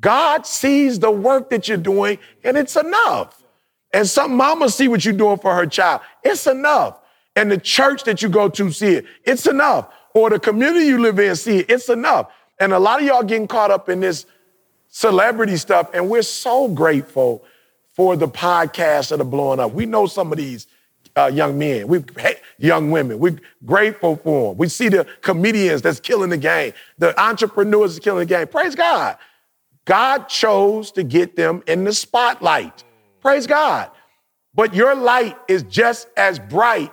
God 0.00 0.46
sees 0.46 0.98
the 0.98 1.10
work 1.10 1.50
that 1.50 1.68
you're 1.68 1.76
doing, 1.76 2.18
and 2.44 2.56
it's 2.56 2.76
enough. 2.76 3.42
And 3.92 4.06
some 4.06 4.36
mama 4.36 4.68
see 4.68 4.88
what 4.88 5.04
you're 5.04 5.14
doing 5.14 5.38
for 5.38 5.54
her 5.54 5.66
child. 5.66 6.02
It's 6.22 6.46
enough. 6.46 7.00
And 7.34 7.50
the 7.50 7.58
church 7.58 8.04
that 8.04 8.22
you 8.22 8.28
go 8.28 8.48
to 8.48 8.70
see 8.70 8.94
it. 8.94 9.06
It's 9.24 9.46
enough. 9.46 9.88
Or 10.14 10.30
the 10.30 10.38
community 10.38 10.86
you 10.86 10.98
live 10.98 11.18
in 11.18 11.36
see 11.36 11.58
it. 11.58 11.70
It's 11.70 11.88
enough. 11.88 12.30
And 12.58 12.72
a 12.72 12.78
lot 12.78 13.00
of 13.00 13.06
y'all 13.06 13.22
getting 13.22 13.46
caught 13.46 13.70
up 13.70 13.88
in 13.88 14.00
this 14.00 14.26
celebrity 14.88 15.56
stuff, 15.56 15.90
and 15.92 16.08
we're 16.08 16.22
so 16.22 16.68
grateful 16.68 17.44
for 17.94 18.16
the 18.16 18.28
podcasts 18.28 19.10
that 19.10 19.20
are 19.20 19.24
blowing 19.24 19.60
up. 19.60 19.72
We 19.72 19.86
know 19.86 20.06
some 20.06 20.32
of 20.32 20.38
these 20.38 20.66
uh, 21.16 21.30
young 21.32 21.58
men, 21.58 21.88
we 21.88 22.04
young 22.58 22.90
women. 22.90 23.18
We're 23.18 23.38
grateful 23.64 24.16
for 24.16 24.50
them. 24.50 24.58
We 24.58 24.68
see 24.68 24.88
the 24.88 25.06
comedians 25.22 25.82
that's 25.82 26.00
killing 26.00 26.30
the 26.30 26.36
game, 26.36 26.72
the 26.98 27.18
entrepreneurs 27.20 27.94
that's 27.94 28.04
killing 28.04 28.20
the 28.20 28.34
game. 28.34 28.46
Praise 28.46 28.74
God. 28.74 29.16
God 29.86 30.28
chose 30.28 30.92
to 30.92 31.02
get 31.02 31.36
them 31.36 31.62
in 31.66 31.84
the 31.84 31.94
spotlight. 31.94 32.84
Praise 33.20 33.46
God. 33.46 33.90
But 34.54 34.74
your 34.74 34.94
light 34.94 35.36
is 35.48 35.62
just 35.62 36.08
as 36.16 36.38
bright 36.38 36.92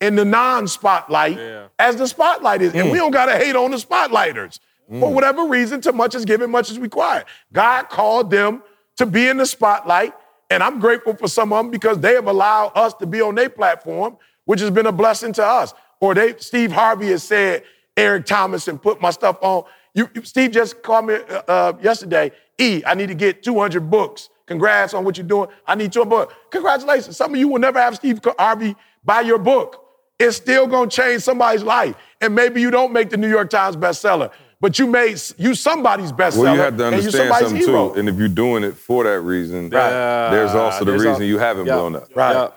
in 0.00 0.14
the 0.16 0.24
non-spotlight 0.24 1.38
Yeah. 1.38 1.68
as 1.78 1.96
the 1.96 2.06
spotlight 2.06 2.62
is. 2.62 2.74
And 2.74 2.90
we 2.90 2.98
mm. 2.98 3.00
don't 3.00 3.10
gotta 3.10 3.36
hate 3.36 3.56
on 3.56 3.70
the 3.72 3.78
spotlighters. 3.78 4.60
For 4.88 5.10
mm. 5.10 5.12
whatever 5.12 5.46
reason, 5.46 5.80
too 5.80 5.92
much 5.92 6.14
is 6.14 6.24
given, 6.24 6.50
much 6.50 6.70
is 6.70 6.78
required. 6.78 7.24
God 7.52 7.88
called 7.88 8.30
them 8.30 8.62
to 8.96 9.06
be 9.06 9.28
in 9.28 9.36
the 9.36 9.46
spotlight, 9.46 10.14
and 10.50 10.62
I'm 10.62 10.78
grateful 10.78 11.16
for 11.16 11.26
some 11.26 11.52
of 11.52 11.64
them 11.64 11.70
because 11.70 11.98
they 11.98 12.14
have 12.14 12.28
allowed 12.28 12.72
us 12.74 12.94
to 12.94 13.06
be 13.06 13.20
on 13.20 13.34
their 13.34 13.48
platform, 13.50 14.16
which 14.44 14.60
has 14.60 14.70
been 14.70 14.86
a 14.86 14.92
blessing 14.92 15.32
to 15.34 15.44
us. 15.44 15.74
Or 16.00 16.14
they, 16.14 16.36
Steve 16.36 16.70
Harvey 16.70 17.08
has 17.08 17.22
said, 17.22 17.64
Eric 17.96 18.26
Thomas, 18.26 18.68
and 18.68 18.80
put 18.80 19.00
my 19.00 19.10
stuff 19.10 19.38
on. 19.40 19.64
You, 19.96 20.08
you- 20.14 20.22
Steve 20.24 20.52
just 20.52 20.82
called 20.82 21.06
me 21.06 21.14
uh, 21.14 21.42
uh, 21.48 21.72
yesterday. 21.82 22.30
E, 22.58 22.82
I 22.86 22.94
need 22.94 23.08
to 23.08 23.14
get 23.14 23.42
200 23.42 23.90
books. 23.90 24.28
Congrats 24.46 24.94
on 24.94 25.04
what 25.04 25.16
you're 25.18 25.26
doing. 25.26 25.48
I 25.66 25.74
need 25.74 25.92
200 25.92 26.08
books. 26.08 26.34
Congratulations. 26.50 27.16
Some 27.16 27.34
of 27.34 27.40
you 27.40 27.48
will 27.48 27.58
never 27.58 27.80
have 27.80 27.96
Steve 27.96 28.20
Harvey 28.38 28.76
buy 29.04 29.22
your 29.22 29.38
book. 29.38 29.82
It's 30.20 30.36
still 30.36 30.66
gonna 30.66 30.88
change 30.90 31.22
somebody's 31.22 31.62
life. 31.62 31.96
And 32.20 32.34
maybe 32.34 32.60
you 32.60 32.70
don't 32.70 32.92
make 32.92 33.10
the 33.10 33.16
New 33.16 33.28
York 33.28 33.50
Times 33.50 33.76
bestseller, 33.76 34.30
but 34.60 34.78
you 34.78 34.86
made 34.86 35.20
you 35.36 35.54
somebody's 35.54 36.12
bestseller. 36.12 36.42
Well, 36.44 36.54
you 36.54 36.60
have 36.62 36.76
to 36.78 36.86
understand 36.86 37.34
something 37.34 37.56
hero. 37.56 37.90
too. 37.92 37.98
And 38.00 38.08
if 38.08 38.16
you're 38.16 38.28
doing 38.28 38.64
it 38.64 38.76
for 38.76 39.04
that 39.04 39.20
reason, 39.20 39.70
Yeah. 39.72 40.30
there's 40.30 40.52
also 40.52 40.84
the 40.84 40.92
There's 40.92 41.02
reason 41.04 41.22
al- 41.22 41.28
you 41.28 41.38
haven't 41.38 41.66
Yeah. 41.66 41.74
blown 41.74 41.96
up. 41.96 42.08
Right. 42.14 42.32
Yeah. 42.32 42.48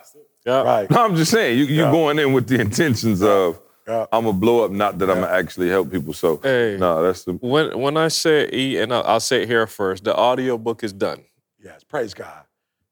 Yeah. 0.45 0.61
Right. 0.63 0.89
No, 0.89 1.03
I'm 1.03 1.15
just 1.17 1.31
saying, 1.31 1.57
you, 1.57 1.65
you're 1.65 1.85
Yeah. 1.87 1.91
going 1.91 2.17
in 2.19 2.31
with 2.31 2.47
the 2.47 2.61
intentions 2.61 3.21
of, 3.21 3.59
Yeah. 3.89 4.05
I'm 4.11 4.23
going 4.25 4.35
to 4.35 4.39
blow 4.39 4.63
up, 4.65 4.71
not 4.71 4.99
that 4.99 5.09
I'm 5.09 5.17
going 5.17 5.27
to 5.27 5.33
actually 5.33 5.69
help 5.69 5.91
people. 5.91 6.13
So, 6.13 6.39
Hey. 6.43 6.77
no, 6.79 7.01
that's 7.01 7.23
the. 7.23 7.33
When 7.33 7.77
when 7.79 7.97
I 7.97 8.07
say 8.09 8.47
E, 8.53 8.77
and 8.77 8.93
I'll, 8.93 9.03
I'll 9.03 9.19
say 9.19 9.41
it 9.43 9.47
here 9.49 9.65
first, 9.65 10.03
the 10.03 10.15
audio 10.15 10.57
book 10.59 10.83
is 10.83 10.93
done. 10.93 11.23
Yes. 11.63 11.83
Praise 11.83 12.13
God. 12.13 12.43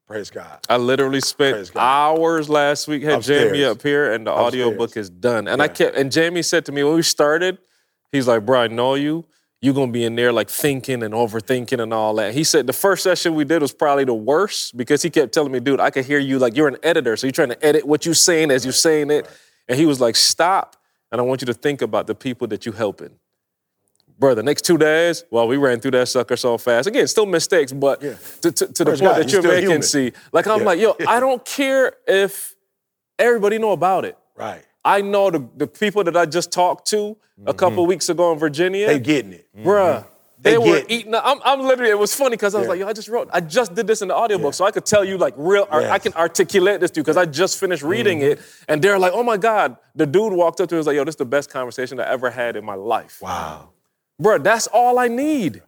Praise 0.08 0.30
God. 0.30 0.58
I 0.68 0.76
literally 0.78 1.20
spent 1.20 1.70
hours 1.76 2.48
last 2.48 2.88
week, 2.88 3.02
had 3.02 3.22
Jamie 3.22 3.62
up 3.62 3.82
here, 3.82 4.12
and 4.12 4.26
the 4.26 4.32
audio 4.32 4.74
book 4.76 4.96
is 4.96 5.08
done. 5.10 5.46
And 5.46 5.60
I 5.62 5.68
kept, 5.68 5.96
and 5.96 6.10
Jamie 6.10 6.42
said 6.42 6.64
to 6.66 6.72
me 6.72 6.82
when 6.82 6.94
we 6.94 7.02
started, 7.02 7.58
he's 8.10 8.26
like, 8.26 8.44
"Bro, 8.46 8.62
I 8.62 8.66
know 8.68 8.94
you. 8.94 9.26
You're 9.60 9.74
gonna 9.74 9.92
be 9.92 10.04
in 10.04 10.16
there 10.16 10.32
like 10.32 10.48
thinking 10.48 11.02
and 11.02 11.12
overthinking 11.12 11.78
and 11.82 11.92
all 11.92 12.14
that." 12.14 12.32
He 12.32 12.42
said 12.42 12.66
the 12.66 12.72
first 12.72 13.02
session 13.02 13.34
we 13.34 13.44
did 13.44 13.60
was 13.60 13.72
probably 13.72 14.04
the 14.04 14.14
worst 14.14 14.76
because 14.78 15.02
he 15.02 15.10
kept 15.10 15.34
telling 15.34 15.52
me, 15.52 15.60
"Dude, 15.60 15.78
I 15.78 15.90
could 15.90 16.06
hear 16.06 16.18
you 16.18 16.38
like 16.38 16.56
you're 16.56 16.68
an 16.68 16.78
editor, 16.82 17.14
so 17.18 17.26
you're 17.26 17.32
trying 17.32 17.50
to 17.50 17.62
edit 17.64 17.86
what 17.86 18.06
you're 18.06 18.14
saying 18.14 18.50
as 18.50 18.64
you're 18.64 18.72
saying 18.72 19.10
it." 19.10 19.28
And 19.68 19.78
he 19.78 19.84
was 19.84 20.00
like, 20.00 20.16
"Stop." 20.16 20.76
And 21.10 21.20
I 21.20 21.24
want 21.24 21.40
you 21.42 21.46
to 21.46 21.54
think 21.54 21.80
about 21.82 22.06
the 22.06 22.14
people 22.14 22.46
that 22.48 22.66
you're 22.66 22.74
helping. 22.74 23.10
Brother, 24.18 24.42
next 24.42 24.62
two 24.62 24.76
days, 24.78 25.24
well, 25.30 25.46
we 25.46 25.56
ran 25.56 25.78
through 25.80 25.92
that 25.92 26.08
sucker 26.08 26.36
so 26.36 26.58
fast. 26.58 26.88
Again, 26.88 27.06
still 27.06 27.24
mistakes, 27.26 27.72
but 27.72 28.02
Yeah. 28.02 28.14
to, 28.42 28.50
to, 28.52 28.66
to 28.72 28.84
the 28.84 28.90
point 28.96 29.00
that 29.16 29.32
you're 29.32 29.42
making, 29.42 29.62
human. 29.70 29.82
see, 29.82 30.12
like 30.32 30.46
I'm 30.48 30.60
Yeah. 30.60 30.66
like, 30.66 30.80
yo, 30.80 30.96
I 31.06 31.20
don't 31.20 31.44
care 31.58 31.92
if 32.06 32.56
everybody 33.18 33.58
know 33.58 33.70
about 33.72 34.04
it. 34.04 34.18
Right. 34.36 34.64
I 34.84 35.02
know 35.02 35.30
the, 35.30 35.48
the 35.56 35.66
people 35.68 36.02
that 36.04 36.16
I 36.16 36.26
just 36.26 36.50
talked 36.50 36.88
to 36.88 37.16
a 37.46 37.54
couple 37.54 37.86
weeks 37.86 38.08
ago 38.08 38.32
in 38.32 38.38
Virginia, 38.38 38.88
Mm-hmm. 38.88 38.94
They 38.94 39.00
getting 39.00 39.32
it. 39.34 39.46
bruh. 39.56 40.04
They, 40.40 40.52
They 40.52 40.58
were 40.58 40.64
get 40.80 40.90
eating. 40.90 41.14
I'm, 41.16 41.38
I'm 41.44 41.60
literally. 41.62 41.90
It 41.90 41.98
was 41.98 42.14
funny 42.14 42.30
because 42.36 42.54
I 42.54 42.58
was 42.58 42.66
Yeah. 42.66 42.70
like, 42.70 42.80
"Yo, 42.80 42.86
I 42.86 42.92
just 42.92 43.08
wrote. 43.08 43.28
I 43.32 43.40
just 43.40 43.74
did 43.74 43.88
this 43.88 44.02
in 44.02 44.08
the 44.08 44.14
audiobook, 44.14 44.54
so 44.54 44.64
I 44.64 44.70
could 44.70 44.86
tell 44.86 45.04
you 45.04 45.18
like 45.18 45.34
real. 45.36 45.66
or 45.70 45.82
I 45.82 45.98
can 45.98 46.12
articulate 46.14 46.78
this 46.80 46.92
to 46.92 47.00
you 47.00 47.02
because 47.02 47.16
I 47.16 47.24
just 47.24 47.58
finished 47.58 47.82
reading 47.82 48.20
Mm-hmm. 48.20 48.32
it, 48.32 48.40
and 48.68 48.80
they're 48.80 48.98
like, 49.00 49.12
"Oh 49.14 49.24
my 49.24 49.36
god!" 49.36 49.76
The 49.96 50.06
dude 50.06 50.32
walked 50.32 50.60
up 50.60 50.68
to 50.68 50.74
me 50.74 50.76
and 50.76 50.80
was 50.80 50.86
like, 50.86 50.94
"Yo, 50.94 51.02
this 51.04 51.14
is 51.14 51.16
the 51.16 51.24
best 51.24 51.50
conversation 51.50 51.98
I 51.98 52.08
ever 52.08 52.30
had 52.30 52.54
in 52.54 52.64
my 52.64 52.74
life." 52.74 53.18
Wow. 53.20 53.70
Bro, 54.20 54.38
that's 54.38 54.68
all 54.68 54.98
I 55.00 55.08
need. 55.08 55.62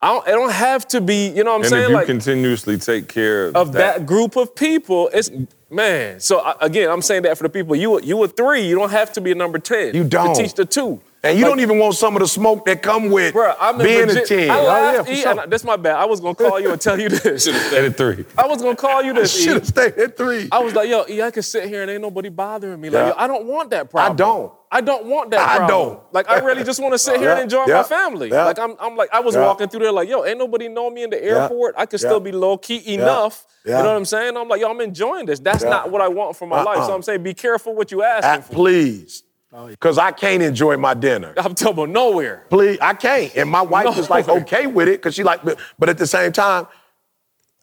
I 0.00 0.12
don't, 0.12 0.28
it 0.28 0.30
don't 0.30 0.52
have 0.52 0.86
to 0.88 1.00
be, 1.00 1.26
you 1.28 1.42
know 1.42 1.50
what 1.50 1.56
I'm 1.56 1.60
And 1.62 1.70
saying? 1.70 1.82
if 1.82 1.88
you 1.88 1.94
like 1.96 2.06
continuously 2.06 2.78
take 2.78 3.08
care 3.08 3.46
of, 3.48 3.56
of 3.56 3.72
that. 3.72 4.06
group 4.06 4.36
of 4.36 4.54
people, 4.54 5.10
it's 5.12 5.28
man. 5.70 6.20
So 6.20 6.38
I, 6.38 6.54
again, 6.60 6.88
I'm 6.88 7.02
saying 7.02 7.22
that 7.22 7.36
for 7.36 7.42
the 7.42 7.48
people. 7.48 7.74
You 7.74 8.00
you 8.02 8.22
a 8.22 8.28
three. 8.28 8.62
You 8.68 8.76
don't 8.78 8.90
have 8.92 9.12
to 9.14 9.20
be 9.20 9.32
a 9.32 9.34
number 9.34 9.58
ten. 9.58 9.96
You 9.96 10.04
don't. 10.04 10.36
to 10.36 10.40
teach 10.42 10.54
the 10.54 10.64
two. 10.64 11.00
And 11.24 11.36
you 11.36 11.44
Like, 11.44 11.50
don't 11.50 11.60
even 11.60 11.78
want 11.80 11.96
some 11.96 12.14
of 12.14 12.20
the 12.22 12.28
smoke 12.28 12.64
that 12.66 12.80
come 12.80 13.10
with 13.10 13.32
Bro, 13.34 13.52
I'm 13.60 13.76
being 13.78 14.06
Virgi- 14.06 14.22
a 14.22 14.26
10. 14.26 14.50
I 14.50 14.58
Oh, 14.60 14.92
yeah, 14.92 15.02
for 15.02 15.10
E, 15.10 15.16
sure. 15.16 15.40
and 15.40 15.50
that's 15.52 15.64
my 15.64 15.74
bad. 15.76 15.96
I 15.96 16.04
was 16.04 16.20
gonna 16.20 16.36
call 16.36 16.60
you 16.60 16.70
and 16.70 16.80
tell 16.80 16.98
you 17.00 17.08
this. 17.08 17.42
should 17.44 17.54
have 17.54 17.66
stayed 17.66 17.84
at 17.86 17.96
three. 17.96 18.24
I 18.38 18.46
was 18.46 18.62
gonna 18.62 18.76
call 18.76 19.02
you 19.02 19.12
this. 19.12 19.36
Should 19.42 19.54
have 19.54 19.66
stayed 19.66 19.94
at 19.98 20.16
three. 20.16 20.48
I 20.52 20.60
was 20.60 20.74
like, 20.76 20.88
yo, 20.88 21.04
E, 21.10 21.20
I 21.20 21.32
can 21.32 21.42
sit 21.42 21.68
here 21.68 21.82
and 21.82 21.90
ain't 21.90 22.02
nobody 22.02 22.28
bothering 22.28 22.80
me. 22.80 22.88
Like, 22.88 23.00
Yeah. 23.00 23.08
yo, 23.08 23.14
I 23.16 23.26
don't 23.26 23.46
want 23.46 23.70
that 23.70 23.90
problem. 23.90 24.12
I 24.12 24.16
don't. 24.16 24.52
I 24.70 24.80
don't 24.80 25.06
want 25.06 25.30
that 25.32 25.44
problem. 25.44 25.64
I 25.64 25.68
don't. 25.68 26.00
Like, 26.12 26.30
I 26.30 26.38
really 26.38 26.62
just 26.62 26.78
want 26.80 26.94
to 26.94 26.98
sit 26.98 27.18
here 27.20 27.30
and 27.30 27.40
enjoy 27.40 27.64
yeah, 27.66 27.78
my 27.78 27.82
family. 27.82 28.28
yeah. 28.30 28.44
Like, 28.44 28.58
I'm, 28.60 28.76
I'm 28.78 28.94
like, 28.96 29.08
I 29.12 29.18
was 29.18 29.34
Yeah. 29.34 29.44
walking 29.46 29.68
through 29.68 29.80
there 29.80 29.90
like, 29.92 30.08
yo, 30.08 30.24
ain't 30.24 30.38
nobody 30.38 30.68
know 30.68 30.88
me 30.88 31.02
in 31.02 31.10
the 31.10 31.20
airport. 31.22 31.74
I 31.76 31.86
could 31.86 32.00
Yeah. 32.00 32.08
still 32.10 32.20
be 32.20 32.30
low 32.30 32.58
key 32.58 32.94
enough. 32.94 33.44
Yeah. 33.64 33.78
You 33.78 33.82
know 33.82 33.88
what 33.90 33.96
I'm 33.96 34.04
saying? 34.04 34.36
I'm 34.36 34.46
like, 34.48 34.60
yo, 34.60 34.70
I'm 34.70 34.80
enjoying 34.80 35.26
this. 35.26 35.40
That's 35.40 35.64
Yeah. 35.64 35.70
not 35.70 35.90
what 35.90 36.00
I 36.00 36.06
want 36.08 36.36
for 36.36 36.46
my 36.46 36.62
life. 36.62 36.76
So 36.84 36.90
Uh-uh. 36.90 36.94
I'm 36.94 37.02
saying, 37.02 37.24
be 37.24 37.34
careful 37.34 37.74
what 37.74 37.90
you 37.90 38.04
asking 38.04 38.30
Ah, 38.30 38.40
for. 38.46 38.54
please. 38.54 39.24
Oh, 39.52 39.66
because 39.66 39.96
I 39.98 40.10
can't 40.12 40.42
enjoy 40.42 40.76
my 40.76 40.92
dinner. 40.94 41.32
I'm 41.38 41.54
talking 41.54 41.72
about 41.74 41.88
nowhere. 41.88 42.44
Please, 42.50 42.78
I 42.80 42.92
can't. 42.94 43.34
And 43.34 43.48
my 43.48 43.62
wife 43.62 43.86
No 43.86 43.92
was 43.92 44.10
like 44.10 44.28
okay 44.28 44.66
with 44.66 44.88
it 44.88 44.98
because 45.00 45.14
she 45.14 45.22
like, 45.22 45.40
but, 45.78 45.88
at 45.88 45.96
the 45.96 46.06
same 46.06 46.32
time, 46.32 46.66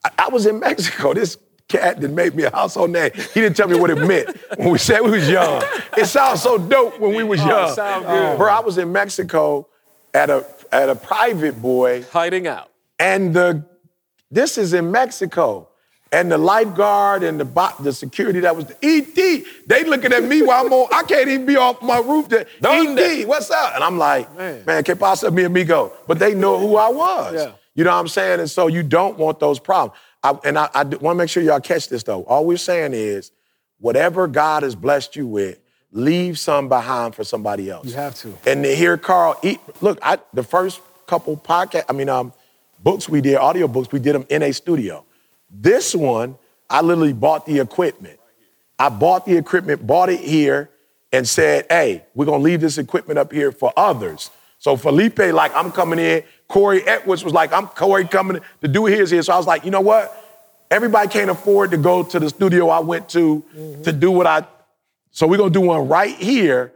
I, 0.04 0.10
I 0.18 0.28
was 0.30 0.46
in 0.46 0.58
Mexico. 0.58 1.14
This 1.14 1.38
cat 1.68 2.00
that 2.00 2.10
made 2.10 2.34
me 2.34 2.42
a 2.44 2.50
household 2.50 2.90
name. 2.90 3.10
He 3.14 3.40
didn't 3.40 3.56
tell 3.56 3.68
me 3.68 3.78
what 3.78 3.90
it 3.90 3.96
meant 3.98 4.36
when 4.56 4.70
we 4.70 4.78
said 4.78 5.00
we 5.00 5.10
was 5.12 5.28
young. 5.28 5.62
It 5.96 6.06
sounds 6.06 6.42
so 6.42 6.58
dope 6.58 6.98
when 7.00 7.14
we 7.14 7.22
was 7.24 7.40
Oh, 7.42 7.46
young. 7.48 7.74
sound 7.74 8.04
good. 8.06 8.34
Uh, 8.34 8.36
bro, 8.36 8.52
I 8.52 8.60
was 8.60 8.78
in 8.78 8.90
Mexico 8.92 9.68
at 10.14 10.28
a 10.30 10.44
at 10.72 10.88
a 10.88 10.94
private 10.96 11.60
boy 11.62 12.02
Hiding 12.10 12.46
out. 12.48 12.70
and 12.98 13.32
the 13.34 13.64
this 14.30 14.58
is 14.58 14.74
in 14.74 14.90
Mexico. 14.90 15.68
And 16.12 16.30
the 16.30 16.38
lifeguard 16.38 17.24
and 17.24 17.38
the 17.40 17.44
bo- 17.44 17.74
the 17.80 17.92
security 17.92 18.40
that 18.40 18.54
was 18.54 18.66
the 18.66 18.76
ET, 18.80 19.44
they 19.66 19.84
looking 19.84 20.12
at 20.12 20.22
me 20.22 20.40
while 20.42 20.64
I'm 20.64 20.72
on, 20.72 20.88
I 20.92 21.02
can't 21.02 21.28
even 21.28 21.46
be 21.46 21.56
off 21.56 21.82
my 21.82 21.98
roof. 21.98 22.28
To, 22.28 22.46
ET, 22.62 23.26
what's 23.26 23.50
up? 23.50 23.74
And 23.74 23.82
I'm 23.82 23.98
like, 23.98 24.34
man, 24.36 24.64
man 24.64 24.84
que 24.84 24.94
pasa 24.94 25.30
mi 25.30 25.42
amigo? 25.42 25.92
But 26.06 26.18
they 26.18 26.34
know 26.34 26.58
who 26.58 26.76
I 26.76 26.88
was. 26.88 27.34
Yeah. 27.34 27.52
You 27.74 27.84
know 27.84 27.90
what 27.90 28.00
I'm 28.00 28.08
saying? 28.08 28.40
And 28.40 28.50
so 28.50 28.68
you 28.68 28.82
don't 28.82 29.18
want 29.18 29.40
those 29.40 29.58
problems. 29.58 29.98
I, 30.22 30.38
and 30.44 30.58
I, 30.58 30.68
I 30.74 30.84
want 30.84 31.00
to 31.00 31.14
make 31.14 31.28
sure 31.28 31.42
y'all 31.42 31.60
catch 31.60 31.88
this 31.88 32.02
though. 32.02 32.22
All 32.24 32.44
we're 32.44 32.56
saying 32.56 32.94
is, 32.94 33.32
whatever 33.78 34.26
God 34.26 34.62
has 34.62 34.74
blessed 34.74 35.16
you 35.16 35.26
with, 35.26 35.58
leave 35.92 36.38
some 36.38 36.68
behind 36.68 37.14
for 37.14 37.24
somebody 37.24 37.70
else. 37.70 37.86
You 37.86 37.94
have 37.94 38.14
to. 38.16 38.36
And 38.46 38.62
to 38.64 38.74
hear 38.74 38.96
Carl 38.96 39.38
eat, 39.42 39.60
look, 39.80 39.98
I 40.02 40.18
the 40.32 40.42
first 40.42 40.80
couple 41.06 41.36
podcast, 41.36 41.84
I 41.88 41.92
mean, 41.92 42.08
um, 42.08 42.32
books 42.82 43.08
we 43.08 43.20
did, 43.20 43.36
audio 43.36 43.68
books, 43.68 43.92
we 43.92 43.98
did 43.98 44.14
them 44.14 44.26
in 44.28 44.42
a 44.42 44.52
studio. 44.52 45.04
This 45.60 45.94
one, 45.94 46.36
I 46.68 46.80
literally 46.80 47.12
bought 47.12 47.46
the 47.46 47.60
equipment. 47.60 48.18
I 48.78 48.88
bought 48.88 49.24
the 49.24 49.36
equipment, 49.36 49.86
bought 49.86 50.10
it 50.10 50.20
here, 50.20 50.70
and 51.12 51.26
said, 51.26 51.66
hey, 51.70 52.04
we're 52.14 52.26
gonna 52.26 52.42
leave 52.42 52.60
this 52.60 52.78
equipment 52.78 53.18
up 53.18 53.32
here 53.32 53.52
for 53.52 53.72
others. 53.76 54.30
So 54.58 54.76
Felipe, 54.76 55.18
like, 55.18 55.54
I'm 55.54 55.70
coming 55.72 55.98
in. 55.98 56.22
Corey 56.48 56.82
Edwards 56.86 57.24
was 57.24 57.32
like, 57.32 57.52
I'm 57.52 57.66
Corey 57.68 58.06
coming 58.06 58.40
to 58.60 58.68
do 58.68 58.86
his 58.86 59.10
here. 59.10 59.22
So 59.22 59.32
I 59.32 59.36
was 59.36 59.46
like, 59.46 59.64
you 59.64 59.70
know 59.70 59.80
what? 59.80 60.22
Everybody 60.70 61.08
can't 61.08 61.30
afford 61.30 61.70
to 61.70 61.76
go 61.76 62.02
to 62.02 62.18
the 62.18 62.28
studio 62.28 62.68
I 62.68 62.80
went 62.80 63.08
to 63.10 63.44
mm-hmm. 63.56 63.82
to 63.82 63.92
do 63.92 64.10
what 64.10 64.26
I. 64.26 64.44
So 65.10 65.26
we're 65.26 65.38
gonna 65.38 65.50
do 65.50 65.60
one 65.62 65.88
right 65.88 66.16
here. 66.16 66.72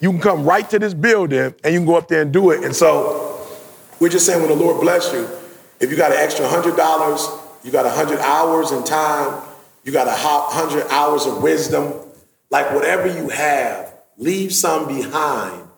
You 0.00 0.10
can 0.10 0.20
come 0.20 0.44
right 0.44 0.68
to 0.70 0.78
this 0.78 0.94
building 0.94 1.54
and 1.62 1.72
you 1.72 1.80
can 1.80 1.86
go 1.86 1.96
up 1.96 2.08
there 2.08 2.22
and 2.22 2.32
do 2.32 2.50
it. 2.50 2.64
And 2.64 2.74
so 2.74 3.46
we're 3.98 4.08
just 4.08 4.26
saying 4.26 4.40
when 4.40 4.50
the 4.50 4.56
Lord 4.56 4.80
bless 4.80 5.12
you, 5.12 5.28
if 5.78 5.90
you 5.90 5.96
got 5.96 6.10
an 6.10 6.18
extra 6.18 6.46
hundred 6.48 6.76
dollars, 6.76 7.26
you 7.62 7.70
got 7.70 7.86
a 7.86 7.90
hundred 7.90 8.20
hours 8.20 8.72
in 8.72 8.84
time, 8.84 9.42
you 9.84 9.92
got 9.92 10.06
a 10.06 10.14
hundred 10.14 10.86
hours 10.88 11.26
of 11.26 11.42
wisdom, 11.42 11.92
like 12.50 12.72
whatever 12.72 13.06
you 13.06 13.28
have, 13.28 13.92
leave 14.16 14.52
some 14.52 14.86
behind. 14.86 15.68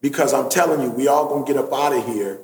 Because 0.00 0.32
I'm 0.32 0.48
telling 0.48 0.80
you, 0.80 0.90
we 0.90 1.08
all 1.08 1.28
gonna 1.28 1.44
get 1.44 1.56
up 1.56 1.72
out 1.72 1.92
of 1.92 2.06
here, 2.06 2.38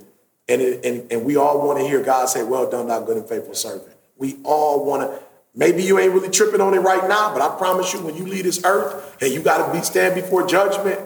and, 0.48 0.60
and, 0.60 1.12
and 1.12 1.24
we 1.24 1.36
all 1.36 1.66
want 1.66 1.78
to 1.78 1.86
hear 1.86 2.02
God 2.02 2.28
say, 2.28 2.42
"Well 2.42 2.68
done, 2.68 2.88
thou 2.88 3.00
good 3.00 3.16
and 3.16 3.28
faithful 3.28 3.54
servant." 3.54 3.92
We 4.16 4.38
all 4.42 4.84
want 4.84 5.02
to. 5.02 5.18
Maybe 5.56 5.84
you 5.84 6.00
ain't 6.00 6.12
really 6.12 6.30
tripping 6.30 6.60
on 6.60 6.74
it 6.74 6.80
right 6.80 7.08
now, 7.08 7.32
but 7.32 7.40
I 7.40 7.56
promise 7.56 7.92
you, 7.92 8.00
when 8.00 8.16
you 8.16 8.26
leave 8.26 8.42
this 8.42 8.64
earth 8.64 9.16
and 9.22 9.32
you 9.32 9.40
got 9.40 9.64
to 9.64 9.72
be 9.72 9.84
stand 9.84 10.16
before 10.16 10.44
judgment, 10.48 10.98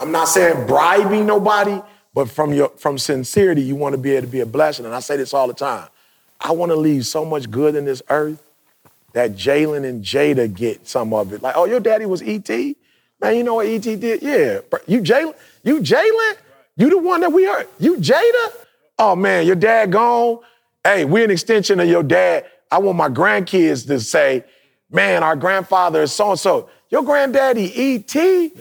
I'm 0.00 0.10
not 0.10 0.26
saying 0.26 0.66
bribing 0.66 1.24
nobody, 1.24 1.80
but 2.14 2.28
from 2.28 2.52
your 2.52 2.70
from 2.70 2.98
sincerity, 2.98 3.62
you 3.62 3.76
want 3.76 3.92
to 3.92 3.98
be 3.98 4.12
able 4.12 4.26
to 4.26 4.32
be 4.32 4.40
a 4.40 4.46
blessing. 4.46 4.86
And 4.86 4.94
I 4.94 5.00
say 5.00 5.16
this 5.16 5.32
all 5.32 5.46
the 5.46 5.54
time. 5.54 5.88
I 6.44 6.52
want 6.52 6.70
to 6.70 6.76
leave 6.76 7.06
so 7.06 7.24
much 7.24 7.50
good 7.50 7.74
in 7.74 7.86
this 7.86 8.02
earth 8.10 8.42
that 9.14 9.32
Jalen 9.32 9.88
and 9.88 10.04
Jada 10.04 10.52
get 10.52 10.86
some 10.86 11.14
of 11.14 11.32
it. 11.32 11.40
Like, 11.40 11.56
oh, 11.56 11.64
your 11.64 11.80
daddy 11.80 12.04
was 12.04 12.20
ET? 12.20 12.48
Man, 12.48 13.36
you 13.36 13.42
know 13.42 13.54
what 13.54 13.66
ET 13.66 13.80
did? 13.80 14.22
Yeah. 14.22 14.60
You 14.86 15.00
Jalen? 15.00 15.34
You 15.62 15.80
Jalen? 15.80 16.36
You 16.76 16.90
the 16.90 16.98
one 16.98 17.22
that 17.22 17.32
we 17.32 17.44
heard? 17.44 17.66
You 17.78 17.96
Jada? 17.96 18.52
Oh 18.98 19.16
man, 19.16 19.46
your 19.46 19.56
dad 19.56 19.90
gone. 19.90 20.40
Hey, 20.84 21.04
we're 21.04 21.24
an 21.24 21.30
extension 21.30 21.80
of 21.80 21.88
your 21.88 22.02
dad. 22.02 22.44
I 22.70 22.78
want 22.78 22.98
my 22.98 23.08
grandkids 23.08 23.86
to 23.86 23.98
say, 24.00 24.44
man, 24.90 25.22
our 25.22 25.36
grandfather 25.36 26.02
is 26.02 26.12
so 26.12 26.30
and 26.30 26.38
so. 26.38 26.68
Your 26.90 27.02
granddaddy 27.02 27.72
E.T. 27.80 28.52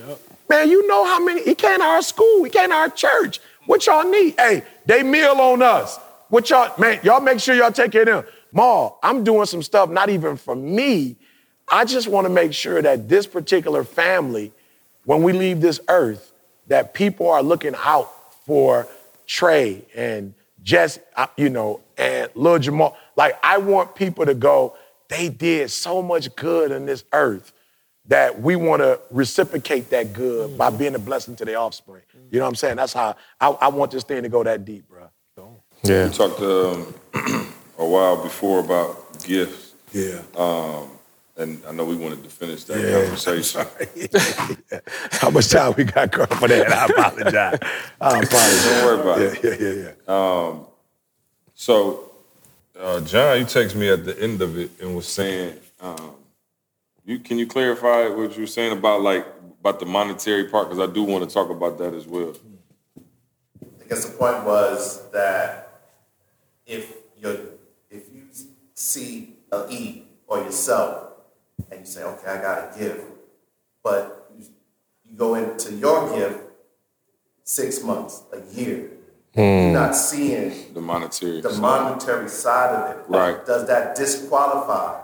Man, 0.50 0.70
you 0.70 0.88
know 0.88 1.06
how 1.06 1.24
many, 1.24 1.44
he 1.44 1.54
came 1.54 1.80
to 1.80 1.84
our 1.84 2.02
school, 2.02 2.44
he 2.44 2.50
came 2.50 2.70
to 2.70 2.76
our 2.76 2.90
church. 2.90 3.40
What 3.66 3.86
y'all 3.86 4.10
need? 4.10 4.36
Hey, 4.38 4.64
they 4.86 5.04
meal 5.04 5.36
on 5.40 5.62
us. 5.62 6.00
What 6.34 6.50
y'all, 6.50 6.74
man, 6.80 7.00
y'all 7.04 7.22
make 7.22 7.40
sure 7.40 7.54
y'all 7.54 7.72
take 7.72 7.92
care 7.92 8.02
of 8.02 8.08
them. 8.08 8.26
Ma, 8.52 8.90
I'm 9.04 9.24
doing 9.24 9.46
some 9.46 9.62
stuff 9.62 9.92
not 9.92 10.10
even 10.10 10.36
for 10.36 10.56
me. 10.56 11.16
I 11.68 11.86
just 11.86 12.08
want 12.08 12.26
to 12.26 12.34
make 12.34 12.54
sure 12.54 12.82
that 12.82 13.08
this 13.08 13.28
particular 13.28 13.84
family, 13.84 14.52
when 15.06 15.22
we 15.22 15.32
leave 15.32 15.62
this 15.62 15.80
earth, 15.90 16.34
that 16.70 16.96
people 16.96 17.30
are 17.30 17.44
looking 17.44 17.76
out 17.78 18.12
for 18.48 18.88
Trey 19.28 19.86
and 19.96 20.34
Jesse, 20.64 21.02
uh, 21.16 21.28
you 21.38 21.52
know, 21.52 21.82
and 22.00 22.32
Lil 22.34 22.58
Jamal. 22.58 22.98
Like, 23.16 23.38
I 23.44 23.60
want 23.60 23.94
people 23.94 24.26
to 24.26 24.34
go, 24.34 24.76
they 25.10 25.30
did 25.30 25.70
so 25.70 26.02
much 26.02 26.36
good 26.36 26.72
on 26.72 26.88
this 26.88 27.04
earth 27.14 27.54
that 28.08 28.42
we 28.42 28.56
want 28.56 28.82
to 28.82 29.00
reciprocate 29.12 29.92
that 29.92 30.14
good 30.14 30.50
mm-hmm. 30.50 30.58
by 30.58 30.72
being 30.72 30.96
a 30.96 31.00
blessing 31.00 31.36
to 31.36 31.46
their 31.46 31.60
offspring. 31.60 32.02
You 32.32 32.40
know 32.40 32.46
what 32.46 32.50
I'm 32.50 32.56
saying? 32.56 32.78
That's 32.78 32.94
how 32.94 33.16
I, 33.40 33.50
I 33.50 33.68
want 33.68 33.92
this 33.92 34.04
thing 34.04 34.24
to 34.24 34.30
go 34.30 34.44
that 34.44 34.66
deep, 34.66 34.90
bro. 34.90 34.93
Yeah. 35.84 36.08
We 36.08 36.14
talked 36.14 36.40
um, 36.40 36.94
a 37.78 37.86
while 37.86 38.22
before 38.24 38.60
about 38.60 39.24
gifts. 39.24 39.74
Yeah. 39.92 40.22
Um, 40.36 40.90
and 41.36 41.62
I 41.68 41.72
know 41.72 41.86
we 41.86 41.96
wanted 41.96 42.24
to 42.24 42.30
finish 42.30 42.64
that 42.66 42.80
yeah, 42.80 43.02
conversation. 43.02 43.66
How 45.12 45.30
much 45.30 45.50
time 45.50 45.74
we 45.76 45.84
got 45.84 46.14
for 46.14 46.48
that? 46.48 46.72
I 46.72 46.86
apologize. 46.86 47.60
I 48.00 48.20
apologize. 48.20 48.64
Don't 48.66 48.86
worry 48.86 49.02
about 49.02 49.20
yeah, 49.20 49.50
it. 49.50 49.62
Yeah, 49.62 49.68
yeah, 49.68 49.92
yeah. 50.08 50.48
Um, 50.48 50.66
so, 51.56 52.12
uh, 52.80 53.02
John, 53.02 53.40
you 53.40 53.46
texted 53.46 53.76
me 53.76 53.90
at 53.90 54.06
the 54.06 54.20
end 54.22 54.42
of 54.42 54.58
it 54.58 54.72
and 54.80 54.96
was 54.96 55.08
saying, 55.08 55.58
um, 55.82 56.12
you 57.04 57.20
can 57.20 57.38
you 57.38 57.48
clarify 57.48 58.08
what 58.08 58.36
you 58.36 58.42
were 58.42 58.48
saying 58.48 58.78
about 58.78 59.02
like 59.02 59.26
about 59.60 59.80
the 59.80 59.86
monetary 59.86 60.46
part? 60.46 60.70
Because 60.70 60.88
I 60.88 60.92
do 60.92 61.04
want 61.04 61.28
to 61.28 61.34
talk 61.34 61.50
about 61.50 61.78
that 61.80 61.94
as 61.94 62.06
well. 62.06 62.34
I 63.60 63.90
guess 63.90 64.06
the 64.06 64.18
point 64.18 64.44
was 64.46 65.10
that 65.12 65.63
if 66.66 66.94
you 67.18 67.60
if 67.90 68.14
you 68.14 68.24
see 68.74 69.36
a 69.52 69.68
E 69.70 70.04
or 70.28 70.40
yourself 70.40 71.12
and 71.70 71.82
you 71.82 71.86
say, 71.86 72.04
okay, 72.04 72.28
I 72.28 72.42
got 72.42 72.76
a 72.76 72.80
gift, 72.80 73.06
but 73.84 74.32
you, 74.38 74.46
you 75.04 75.16
go 75.16 75.36
into 75.36 75.74
your 75.74 76.10
gift 76.16 76.40
six 77.44 77.84
months, 77.84 78.24
a 78.32 78.42
year, 78.56 78.90
Mm. 79.36 79.72
You're 79.72 79.82
not 79.82 79.96
seeing 79.96 80.74
the 80.76 80.82
monetary 80.82 81.42
the 81.42 81.54
monetary 81.54 82.30
side 82.30 82.76
of 82.76 82.98
it. 82.98 83.06
Right. 83.08 83.44
Does 83.46 83.66
that 83.66 83.96
disqualify 83.96 85.02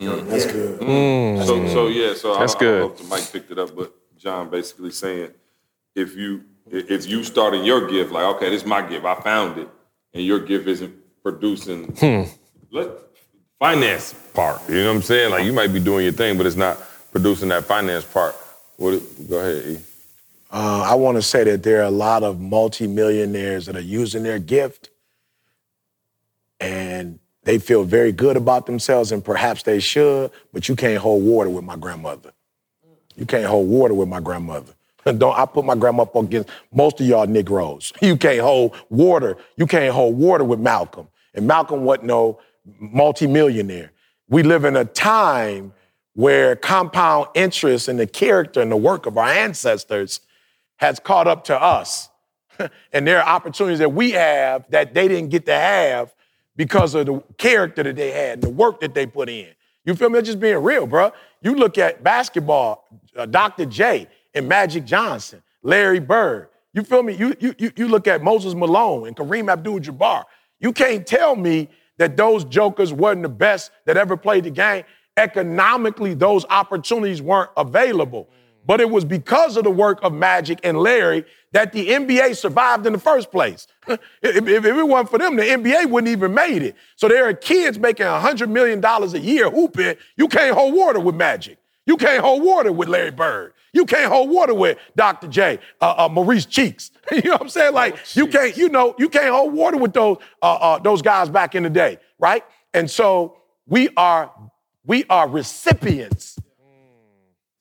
mm. 0.00 0.26
That's 0.26 0.46
good. 0.46 0.80
Mm. 0.80 1.44
So, 1.44 1.68
so 1.68 1.88
yeah. 1.88 2.14
So 2.14 2.38
that's 2.38 2.54
I, 2.54 2.58
good. 2.58 2.78
I 2.78 2.82
hope 2.82 2.96
the 2.96 3.04
mic 3.04 3.30
picked 3.30 3.50
it 3.50 3.58
up, 3.58 3.76
but 3.76 3.92
John 4.16 4.48
basically 4.48 4.90
saying, 4.90 5.32
if 5.94 6.16
you 6.16 6.44
if 6.70 7.06
you 7.06 7.22
starting 7.22 7.62
your 7.62 7.86
gift, 7.88 8.10
like 8.10 8.24
okay, 8.36 8.48
this 8.48 8.62
is 8.62 8.68
my 8.68 8.80
gift, 8.80 9.04
I 9.04 9.20
found 9.20 9.58
it, 9.58 9.68
and 10.14 10.24
your 10.24 10.40
gift 10.40 10.66
isn't 10.68 10.94
producing 11.22 11.84
hmm. 11.84 12.22
let, 12.70 12.88
finance 13.58 14.14
part. 14.34 14.60
You 14.68 14.76
know 14.76 14.88
what 14.88 14.96
I'm 14.96 15.02
saying? 15.02 15.30
Like 15.30 15.44
you 15.44 15.52
might 15.52 15.72
be 15.72 15.80
doing 15.80 16.04
your 16.04 16.12
thing, 16.12 16.36
but 16.36 16.46
it's 16.46 16.56
not 16.56 16.78
producing 17.12 17.48
that 17.48 17.64
finance 17.64 18.04
part. 18.04 18.34
What? 18.76 19.02
Go 19.28 19.38
ahead. 19.38 19.64
E. 19.66 19.78
Uh, 20.50 20.86
I 20.88 20.94
want 20.94 21.16
to 21.16 21.22
say 21.22 21.44
that 21.44 21.62
there 21.62 21.80
are 21.80 21.86
a 21.86 21.90
lot 21.90 22.22
of 22.22 22.40
multimillionaires 22.40 23.66
that 23.66 23.76
are 23.76 23.80
using 23.80 24.22
their 24.22 24.38
gift 24.38 24.90
and 26.60 27.18
they 27.42 27.58
feel 27.58 27.84
very 27.84 28.12
good 28.12 28.36
about 28.36 28.66
themselves 28.66 29.12
and 29.12 29.24
perhaps 29.24 29.62
they 29.62 29.80
should, 29.80 30.30
but 30.52 30.68
you 30.68 30.76
can't 30.76 30.98
hold 30.98 31.22
water 31.22 31.50
with 31.50 31.64
my 31.64 31.76
grandmother. 31.76 32.32
You 33.16 33.26
can't 33.26 33.46
hold 33.46 33.68
water 33.68 33.94
with 33.94 34.08
my 34.08 34.20
grandmother. 34.20 34.72
Don't 35.18 35.38
I 35.38 35.46
put 35.46 35.64
my 35.64 35.74
grandma 35.74 36.02
up 36.02 36.14
against 36.16 36.48
most 36.72 37.00
of 37.00 37.06
y'all 37.06 37.26
Negroes. 37.26 37.92
You 38.02 38.16
can't 38.16 38.40
hold 38.40 38.76
water. 38.90 39.36
You 39.56 39.66
can't 39.66 39.92
hold 39.94 40.16
water 40.18 40.44
with 40.44 40.60
Malcolm. 40.60 41.08
And 41.34 41.46
Malcolm 41.46 41.84
wasn't 41.84 42.06
no 42.06 42.40
multimillionaire. 42.80 43.92
We 44.28 44.42
live 44.42 44.64
in 44.64 44.76
a 44.76 44.84
time 44.84 45.72
where 46.14 46.56
compound 46.56 47.28
interest 47.34 47.88
in 47.88 47.96
the 47.96 48.06
character 48.06 48.60
and 48.60 48.72
the 48.72 48.76
work 48.76 49.06
of 49.06 49.16
our 49.16 49.28
ancestors 49.28 50.20
has 50.76 50.98
caught 50.98 51.26
up 51.26 51.44
to 51.44 51.60
us. 51.60 52.08
and 52.92 53.06
there 53.06 53.22
are 53.22 53.28
opportunities 53.28 53.78
that 53.78 53.92
we 53.92 54.12
have 54.12 54.64
that 54.70 54.94
they 54.94 55.08
didn't 55.08 55.30
get 55.30 55.46
to 55.46 55.54
have 55.54 56.14
because 56.56 56.94
of 56.94 57.06
the 57.06 57.22
character 57.36 57.82
that 57.84 57.96
they 57.96 58.10
had 58.10 58.34
and 58.34 58.42
the 58.42 58.50
work 58.50 58.80
that 58.80 58.94
they 58.94 59.06
put 59.06 59.28
in. 59.28 59.48
You 59.84 59.94
feel 59.94 60.10
me? 60.10 60.20
just 60.22 60.40
being 60.40 60.58
real, 60.58 60.86
bro. 60.86 61.12
You 61.40 61.54
look 61.54 61.78
at 61.78 62.02
basketball, 62.02 62.84
uh, 63.16 63.26
Dr. 63.26 63.64
J 63.64 64.08
and 64.38 64.48
Magic 64.48 64.84
Johnson, 64.84 65.42
Larry 65.62 66.00
Bird. 66.00 66.48
You 66.72 66.82
feel 66.82 67.02
me? 67.02 67.14
You, 67.14 67.34
you, 67.40 67.54
you 67.76 67.88
look 67.88 68.06
at 68.06 68.22
Moses 68.22 68.54
Malone 68.54 69.08
and 69.08 69.16
Kareem 69.16 69.50
Abdul-Jabbar. 69.50 70.24
You 70.60 70.72
can't 70.72 71.06
tell 71.06 71.36
me 71.36 71.68
that 71.98 72.16
those 72.16 72.44
jokers 72.44 72.92
wasn't 72.92 73.22
the 73.22 73.28
best 73.28 73.70
that 73.84 73.96
ever 73.96 74.16
played 74.16 74.44
the 74.44 74.50
game. 74.50 74.84
Economically, 75.16 76.14
those 76.14 76.44
opportunities 76.48 77.20
weren't 77.20 77.50
available. 77.56 78.28
But 78.64 78.80
it 78.80 78.90
was 78.90 79.04
because 79.04 79.56
of 79.56 79.64
the 79.64 79.70
work 79.70 79.98
of 80.02 80.12
Magic 80.12 80.60
and 80.62 80.78
Larry 80.78 81.24
that 81.52 81.72
the 81.72 81.88
NBA 81.88 82.36
survived 82.36 82.86
in 82.86 82.92
the 82.92 82.98
first 82.98 83.30
place. 83.30 83.66
if, 83.88 84.00
if, 84.22 84.64
it 84.64 84.86
wasn't 84.86 85.10
for 85.10 85.18
them, 85.18 85.36
the 85.36 85.42
NBA 85.42 85.90
wouldn't 85.90 86.12
even 86.12 86.34
made 86.34 86.62
it. 86.62 86.76
So 86.96 87.08
there 87.08 87.26
are 87.28 87.32
kids 87.32 87.78
making 87.78 88.06
$100 88.06 88.48
million 88.48 88.84
a 88.84 89.18
year 89.18 89.50
hooping. 89.50 89.96
You 90.16 90.28
can't 90.28 90.54
hold 90.54 90.74
water 90.74 91.00
with 91.00 91.14
Magic. 91.14 91.57
You 91.88 91.96
can't 91.96 92.22
hold 92.22 92.42
water 92.42 92.70
with 92.70 92.90
Larry 92.90 93.10
Bird. 93.10 93.54
You 93.72 93.86
can't 93.86 94.12
hold 94.12 94.28
water 94.28 94.52
with 94.52 94.76
Dr. 94.94 95.26
J, 95.26 95.58
uh, 95.80 95.94
uh, 95.96 96.08
Maurice 96.10 96.44
Cheeks. 96.44 96.90
you 97.10 97.22
know 97.22 97.32
what 97.32 97.40
I'm 97.40 97.48
saying? 97.48 97.72
Like 97.72 97.94
oh, 97.94 98.00
you 98.12 98.26
can't, 98.26 98.54
you 98.58 98.68
know, 98.68 98.94
you 98.98 99.08
can't 99.08 99.34
hold 99.34 99.54
water 99.54 99.78
with 99.78 99.94
those 99.94 100.18
uh, 100.42 100.54
uh, 100.54 100.78
those 100.80 101.00
guys 101.00 101.30
back 101.30 101.54
in 101.54 101.62
the 101.62 101.70
day, 101.70 101.96
right? 102.18 102.44
And 102.74 102.90
so 102.90 103.38
we 103.66 103.88
are 103.96 104.30
we 104.84 105.06
are 105.08 105.26
recipients 105.26 106.38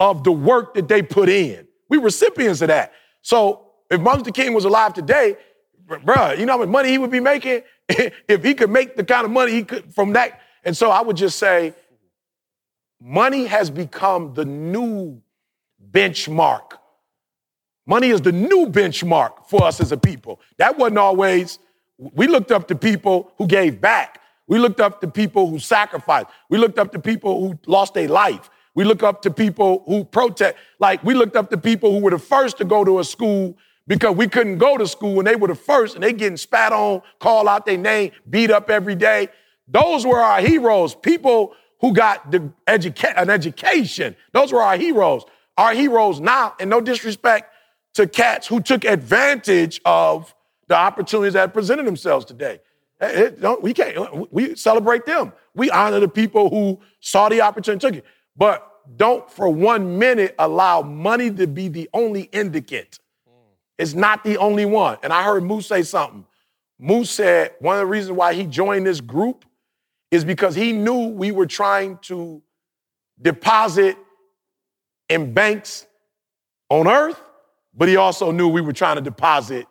of 0.01 0.25
the 0.25 0.33
work 0.33 0.73
that 0.73 0.89
they 0.89 1.01
put 1.01 1.29
in. 1.29 1.65
We 1.87 1.97
recipients 1.97 2.61
of 2.61 2.67
that. 2.67 2.91
So 3.21 3.71
if 3.89 4.01
Martin 4.01 4.23
Luther 4.23 4.31
King 4.31 4.53
was 4.53 4.65
alive 4.65 4.93
today, 4.93 5.37
br- 5.85 5.99
bruh, 5.99 6.37
you 6.37 6.45
know 6.45 6.51
how 6.51 6.59
much 6.59 6.67
money 6.67 6.89
he 6.89 6.97
would 6.97 7.11
be 7.11 7.21
making 7.21 7.61
if 7.87 8.43
he 8.43 8.55
could 8.55 8.71
make 8.71 8.97
the 8.97 9.05
kind 9.05 9.23
of 9.23 9.31
money 9.31 9.53
he 9.53 9.63
could 9.63 9.95
from 9.95 10.11
that. 10.13 10.41
And 10.65 10.75
so 10.75 10.91
I 10.91 11.01
would 11.01 11.15
just 11.15 11.39
say, 11.39 11.73
money 13.01 13.45
has 13.45 13.69
become 13.69 14.33
the 14.33 14.45
new 14.45 15.21
benchmark. 15.91 16.73
Money 17.85 18.09
is 18.09 18.21
the 18.21 18.31
new 18.31 18.67
benchmark 18.67 19.47
for 19.47 19.63
us 19.63 19.79
as 19.79 19.91
a 19.91 19.97
people. 19.97 20.41
That 20.57 20.77
wasn't 20.77 20.97
always, 20.97 21.59
we 21.97 22.27
looked 22.27 22.51
up 22.51 22.67
to 22.67 22.75
people 22.75 23.31
who 23.37 23.47
gave 23.47 23.79
back. 23.79 24.21
We 24.47 24.59
looked 24.59 24.79
up 24.79 25.01
to 25.01 25.07
people 25.07 25.49
who 25.49 25.59
sacrificed. 25.59 26.27
We 26.49 26.57
looked 26.57 26.79
up 26.79 26.91
to 26.93 26.99
people 26.99 27.39
who 27.39 27.59
lost 27.65 27.93
their 27.93 28.07
life. 28.07 28.49
We 28.75 28.83
look 28.83 29.03
up 29.03 29.21
to 29.23 29.31
people 29.31 29.83
who 29.87 30.03
protest. 30.03 30.55
Like 30.79 31.03
we 31.03 31.13
looked 31.13 31.35
up 31.35 31.49
to 31.49 31.57
people 31.57 31.91
who 31.91 31.99
were 31.99 32.11
the 32.11 32.19
first 32.19 32.57
to 32.59 32.65
go 32.65 32.83
to 32.83 32.99
a 32.99 33.03
school 33.03 33.57
because 33.87 34.15
we 34.15 34.27
couldn't 34.27 34.57
go 34.57 34.77
to 34.77 34.85
school 34.85 35.19
and 35.19 35.27
they 35.27 35.35
were 35.35 35.47
the 35.47 35.55
first 35.55 35.95
and 35.95 36.03
they 36.03 36.13
getting 36.13 36.37
spat 36.37 36.73
on, 36.73 37.01
call 37.19 37.47
out 37.47 37.65
their 37.65 37.77
name, 37.77 38.11
beat 38.29 38.51
up 38.51 38.69
every 38.69 38.95
day. 38.95 39.29
Those 39.67 40.05
were 40.05 40.19
our 40.19 40.41
heroes. 40.41 40.93
People 40.93 41.53
who 41.79 41.93
got 41.93 42.31
the 42.31 42.51
educa- 42.65 43.13
an 43.15 43.29
education. 43.29 44.15
Those 44.33 44.51
were 44.51 44.61
our 44.61 44.77
heroes. 44.77 45.23
Our 45.57 45.73
heroes 45.73 46.19
now, 46.19 46.55
and 46.59 46.69
no 46.69 46.81
disrespect 46.81 47.53
to 47.95 48.07
cats 48.07 48.47
who 48.47 48.59
took 48.61 48.85
advantage 48.85 49.81
of 49.85 50.33
the 50.67 50.75
opportunities 50.75 51.33
that 51.33 51.53
presented 51.53 51.85
themselves 51.87 52.25
today. 52.25 52.59
Eh, 52.99 53.29
don't- 53.39 53.61
we 53.61 53.73
can't. 53.73 54.31
We 54.31 54.55
celebrate 54.55 55.05
them. 55.05 55.33
We 55.55 55.69
honor 55.71 55.99
the 55.99 56.07
people 56.07 56.49
who 56.49 56.79
saw 56.99 57.29
the 57.29 57.41
opportunity, 57.41 57.87
took 57.87 57.95
it. 57.97 58.05
But 58.35 58.67
don't 58.95 59.29
for 59.29 59.49
one 59.49 59.97
minute 59.97 60.35
allow 60.39 60.81
money 60.81 61.31
to 61.31 61.47
be 61.47 61.67
the 61.67 61.89
only 61.93 62.23
indicate. 62.23 62.99
It's 63.77 63.93
not 63.93 64.23
the 64.23 64.37
only 64.37 64.65
one. 64.65 64.97
And 65.03 65.13
I 65.13 65.23
heard 65.23 65.43
Moose 65.43 65.67
say 65.67 65.83
something. 65.83 66.25
Moose 66.79 67.11
said 67.11 67.53
one 67.59 67.75
of 67.75 67.81
the 67.81 67.85
reasons 67.85 68.17
why 68.17 68.33
he 68.33 68.45
joined 68.45 68.85
this 68.85 69.01
group 69.01 69.45
is 70.11 70.23
because 70.23 70.55
he 70.55 70.71
knew 70.71 71.07
we 71.09 71.31
were 71.31 71.45
trying 71.45 71.97
to 72.03 72.41
deposit 73.21 73.97
in 75.09 75.33
banks 75.33 75.85
on 76.69 76.87
earth, 76.87 77.21
but 77.73 77.87
he 77.87 77.95
also 77.95 78.31
knew 78.31 78.47
we 78.47 78.61
were 78.61 78.73
trying 78.73 78.95
to 78.95 79.01
deposit 79.01 79.67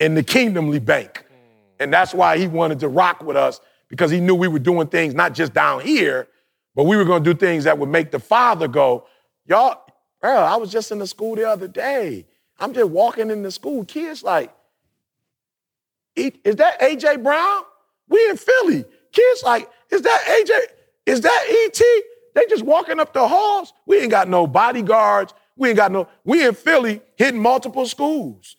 in 0.00 0.14
the 0.14 0.22
kingdomly 0.22 0.78
bank. 0.78 1.24
Mm. 1.28 1.34
And 1.80 1.92
that's 1.92 2.14
why 2.14 2.38
he 2.38 2.46
wanted 2.46 2.80
to 2.80 2.88
rock 2.88 3.22
with 3.22 3.36
us 3.36 3.60
because 3.88 4.10
he 4.10 4.20
knew 4.20 4.34
we 4.34 4.48
were 4.48 4.58
doing 4.58 4.88
things 4.88 5.14
not 5.14 5.34
just 5.34 5.54
down 5.54 5.80
here, 5.80 6.28
but 6.74 6.84
we 6.84 6.96
were 6.96 7.04
going 7.04 7.22
to 7.22 7.34
do 7.34 7.38
things 7.38 7.64
that 7.64 7.78
would 7.78 7.88
make 7.88 8.10
the 8.10 8.18
father 8.18 8.68
go, 8.68 9.06
y'all, 9.46 9.82
bro, 10.20 10.34
I 10.34 10.56
was 10.56 10.70
just 10.70 10.92
in 10.92 10.98
the 10.98 11.06
school 11.06 11.36
the 11.36 11.48
other 11.48 11.68
day. 11.68 12.26
I'm 12.58 12.72
just 12.72 12.90
walking 12.90 13.30
in 13.30 13.42
the 13.42 13.50
school. 13.50 13.84
Kids 13.84 14.22
like, 14.22 14.52
"E- 16.16 16.32
is 16.44 16.56
that 16.56 16.80
AJ 16.80 17.22
Brown? 17.22 17.62
We 18.08 18.28
in 18.30 18.36
Philly. 18.36 18.84
Kids 19.16 19.42
like, 19.44 19.70
is 19.90 20.02
that 20.02 20.22
AJ? 20.26 20.60
Is 21.14 21.22
that 21.22 21.46
ET? 21.48 21.82
They 22.34 22.46
just 22.50 22.64
walking 22.64 23.00
up 23.00 23.14
the 23.14 23.26
halls. 23.26 23.72
We 23.86 23.98
ain't 24.00 24.12
got 24.12 24.28
no 24.28 24.46
bodyguards. 24.46 25.34
We 25.56 25.70
ain't 25.70 25.78
got 25.78 25.92
no, 25.92 26.08
we 26.24 26.46
in 26.46 26.54
Philly 26.54 27.02
hitting 27.16 27.40
multiple 27.42 27.86
schools. 27.86 28.56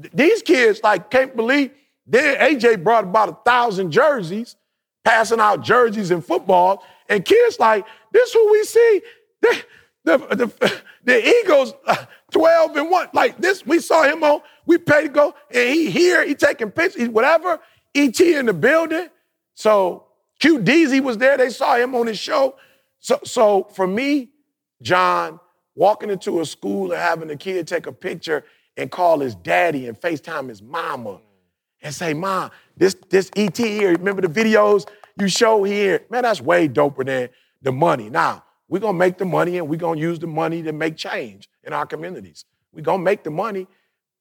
Th- 0.00 0.12
These 0.14 0.42
kids 0.42 0.80
like 0.82 1.10
can't 1.10 1.36
believe 1.36 1.72
then 2.06 2.38
AJ 2.38 2.84
brought 2.84 3.04
about 3.04 3.30
a 3.30 3.38
thousand 3.44 3.92
jerseys, 3.92 4.56
passing 5.04 5.40
out 5.40 5.62
jerseys 5.62 6.10
and 6.12 6.24
football, 6.24 6.84
and 7.08 7.24
kids 7.24 7.58
like 7.60 7.86
this 8.12 8.32
who 8.34 8.52
we 8.52 8.64
see. 8.64 9.02
The, 9.42 9.64
the, 10.04 10.18
the, 10.18 10.82
the 11.04 11.28
Eagles, 11.42 11.74
uh, 11.86 12.06
12 12.32 12.76
and 12.76 12.90
1. 12.90 13.08
Like 13.14 13.38
this, 13.38 13.66
we 13.66 13.80
saw 13.80 14.04
him 14.04 14.24
on, 14.24 14.40
we 14.66 14.78
paid 14.78 15.02
to 15.04 15.08
go, 15.10 15.34
and 15.52 15.70
he 15.74 15.90
here, 15.90 16.26
he 16.26 16.34
taking 16.36 16.70
pictures, 16.72 17.02
he- 17.02 17.08
whatever. 17.08 17.60
ET 17.94 18.20
in 18.20 18.46
the 18.46 18.54
building. 18.54 19.08
So 19.56 20.04
Q 20.38 20.58
Deezy 20.58 21.02
was 21.02 21.16
there, 21.16 21.36
they 21.36 21.48
saw 21.48 21.76
him 21.76 21.94
on 21.94 22.06
his 22.06 22.18
show. 22.18 22.56
So, 23.00 23.18
so 23.24 23.64
for 23.74 23.86
me, 23.86 24.28
John, 24.82 25.40
walking 25.74 26.10
into 26.10 26.40
a 26.40 26.46
school 26.46 26.92
and 26.92 27.00
having 27.00 27.30
a 27.30 27.36
kid 27.36 27.66
take 27.66 27.86
a 27.86 27.92
picture 27.92 28.44
and 28.76 28.90
call 28.90 29.20
his 29.20 29.34
daddy 29.34 29.88
and 29.88 29.98
FaceTime 29.98 30.50
his 30.50 30.60
mama 30.60 31.20
and 31.80 31.94
say, 31.94 32.12
Mom, 32.12 32.50
this, 32.76 32.96
this 33.08 33.30
ET 33.34 33.56
here, 33.56 33.92
remember 33.92 34.20
the 34.20 34.28
videos 34.28 34.86
you 35.18 35.26
show 35.26 35.64
here? 35.64 36.04
Man, 36.10 36.22
that's 36.22 36.42
way 36.42 36.68
doper 36.68 37.06
than 37.06 37.30
the 37.62 37.72
money. 37.72 38.10
Now, 38.10 38.44
we're 38.68 38.80
gonna 38.80 38.98
make 38.98 39.16
the 39.16 39.24
money 39.24 39.56
and 39.56 39.68
we're 39.68 39.80
gonna 39.80 40.00
use 40.00 40.18
the 40.18 40.26
money 40.26 40.62
to 40.64 40.72
make 40.72 40.96
change 40.96 41.48
in 41.64 41.72
our 41.72 41.86
communities. 41.86 42.44
We're 42.72 42.82
gonna 42.82 43.02
make 43.02 43.24
the 43.24 43.30
money. 43.30 43.66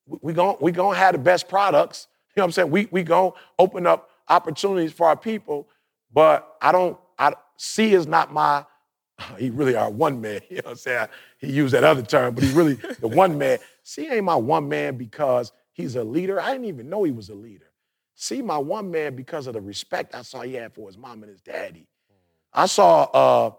We're 0.07 0.33
gonna, 0.33 0.57
we 0.61 0.71
gonna 0.71 0.97
have 0.97 1.11
the 1.11 1.19
best 1.19 1.49
products. 1.49 2.07
You 2.35 2.41
know 2.41 2.43
what 2.43 2.47
I'm 2.47 2.51
saying? 2.53 2.71
We 2.71 2.87
we 2.91 3.03
gonna 3.03 3.31
open 3.59 3.85
up 3.87 4.11
opportunities 4.27 4.93
for 4.93 5.07
our 5.07 5.17
people, 5.17 5.67
but 6.13 6.55
I 6.61 6.71
don't, 6.71 6.97
I 7.17 7.33
C 7.57 7.93
is 7.93 8.07
not 8.07 8.33
my, 8.33 8.65
he 9.37 9.49
really 9.49 9.75
our 9.75 9.89
one 9.89 10.21
man. 10.21 10.41
You 10.49 10.57
know 10.57 10.61
what 10.65 10.71
I'm 10.71 10.77
saying? 10.77 11.07
He 11.37 11.51
used 11.51 11.73
that 11.73 11.83
other 11.83 12.01
term, 12.01 12.35
but 12.35 12.43
he 12.43 12.53
really 12.53 12.75
the 12.99 13.07
one 13.07 13.37
man. 13.39 13.59
C 13.83 14.07
ain't 14.07 14.25
my 14.25 14.35
one 14.35 14.67
man 14.67 14.97
because 14.97 15.51
he's 15.73 15.95
a 15.95 16.03
leader. 16.03 16.41
I 16.41 16.51
didn't 16.51 16.65
even 16.65 16.89
know 16.89 17.03
he 17.03 17.11
was 17.11 17.29
a 17.29 17.35
leader. 17.35 17.71
C 18.15 18.41
my 18.41 18.57
one 18.57 18.91
man 18.91 19.15
because 19.15 19.47
of 19.47 19.53
the 19.53 19.61
respect 19.61 20.15
I 20.15 20.21
saw 20.21 20.41
he 20.41 20.53
had 20.53 20.73
for 20.73 20.87
his 20.87 20.97
mom 20.97 21.23
and 21.23 21.29
his 21.29 21.41
daddy. 21.41 21.87
I 22.53 22.67
saw 22.67 23.03
uh, 23.03 23.51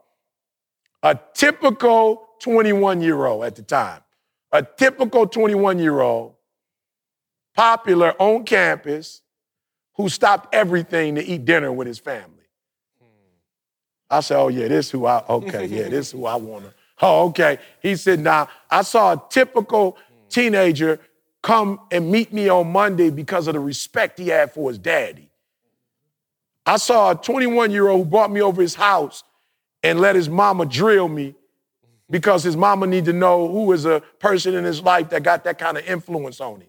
a 1.02 1.18
typical 1.34 2.28
21 2.40 3.02
year 3.02 3.26
old 3.26 3.44
at 3.44 3.54
the 3.54 3.62
time, 3.62 4.00
a 4.52 4.62
typical 4.62 5.26
21 5.26 5.78
year 5.78 6.00
old, 6.00 6.34
popular 7.54 8.14
on 8.18 8.44
campus, 8.44 9.20
who 9.96 10.08
stopped 10.08 10.54
everything 10.54 11.14
to 11.14 11.24
eat 11.24 11.44
dinner 11.44 11.72
with 11.72 11.86
his 11.86 11.98
family. 11.98 12.32
I 14.08 14.20
said, 14.20 14.38
oh 14.38 14.48
yeah, 14.48 14.68
this 14.68 14.90
who 14.90 15.06
I, 15.06 15.24
okay, 15.28 15.66
yeah, 15.66 15.88
this 15.88 16.12
who 16.12 16.26
I 16.26 16.36
wanna. 16.36 16.72
Oh, 17.00 17.28
okay. 17.28 17.58
He 17.82 17.96
said, 17.96 18.20
now, 18.20 18.48
I 18.70 18.82
saw 18.82 19.12
a 19.12 19.22
typical 19.28 19.98
teenager 20.28 20.98
come 21.42 21.80
and 21.90 22.10
meet 22.10 22.32
me 22.32 22.48
on 22.48 22.72
Monday 22.72 23.10
because 23.10 23.46
of 23.46 23.54
the 23.54 23.60
respect 23.60 24.18
he 24.18 24.28
had 24.28 24.52
for 24.52 24.70
his 24.70 24.78
daddy. 24.78 25.28
I 26.64 26.78
saw 26.78 27.12
a 27.12 27.14
21 27.14 27.70
year 27.70 27.88
old 27.88 28.04
who 28.04 28.10
brought 28.10 28.30
me 28.30 28.40
over 28.40 28.60
his 28.60 28.74
house 28.74 29.22
and 29.82 30.00
let 30.00 30.16
his 30.16 30.28
mama 30.28 30.66
drill 30.66 31.08
me 31.08 31.34
because 32.10 32.42
his 32.42 32.56
mama 32.56 32.86
need 32.86 33.04
to 33.04 33.12
know 33.12 33.48
who 33.48 33.70
is 33.72 33.84
a 33.84 34.02
person 34.18 34.54
in 34.54 34.64
his 34.64 34.82
life 34.82 35.10
that 35.10 35.22
got 35.22 35.44
that 35.44 35.58
kind 35.58 35.76
of 35.76 35.86
influence 35.86 36.40
on 36.40 36.60
him. 36.60 36.68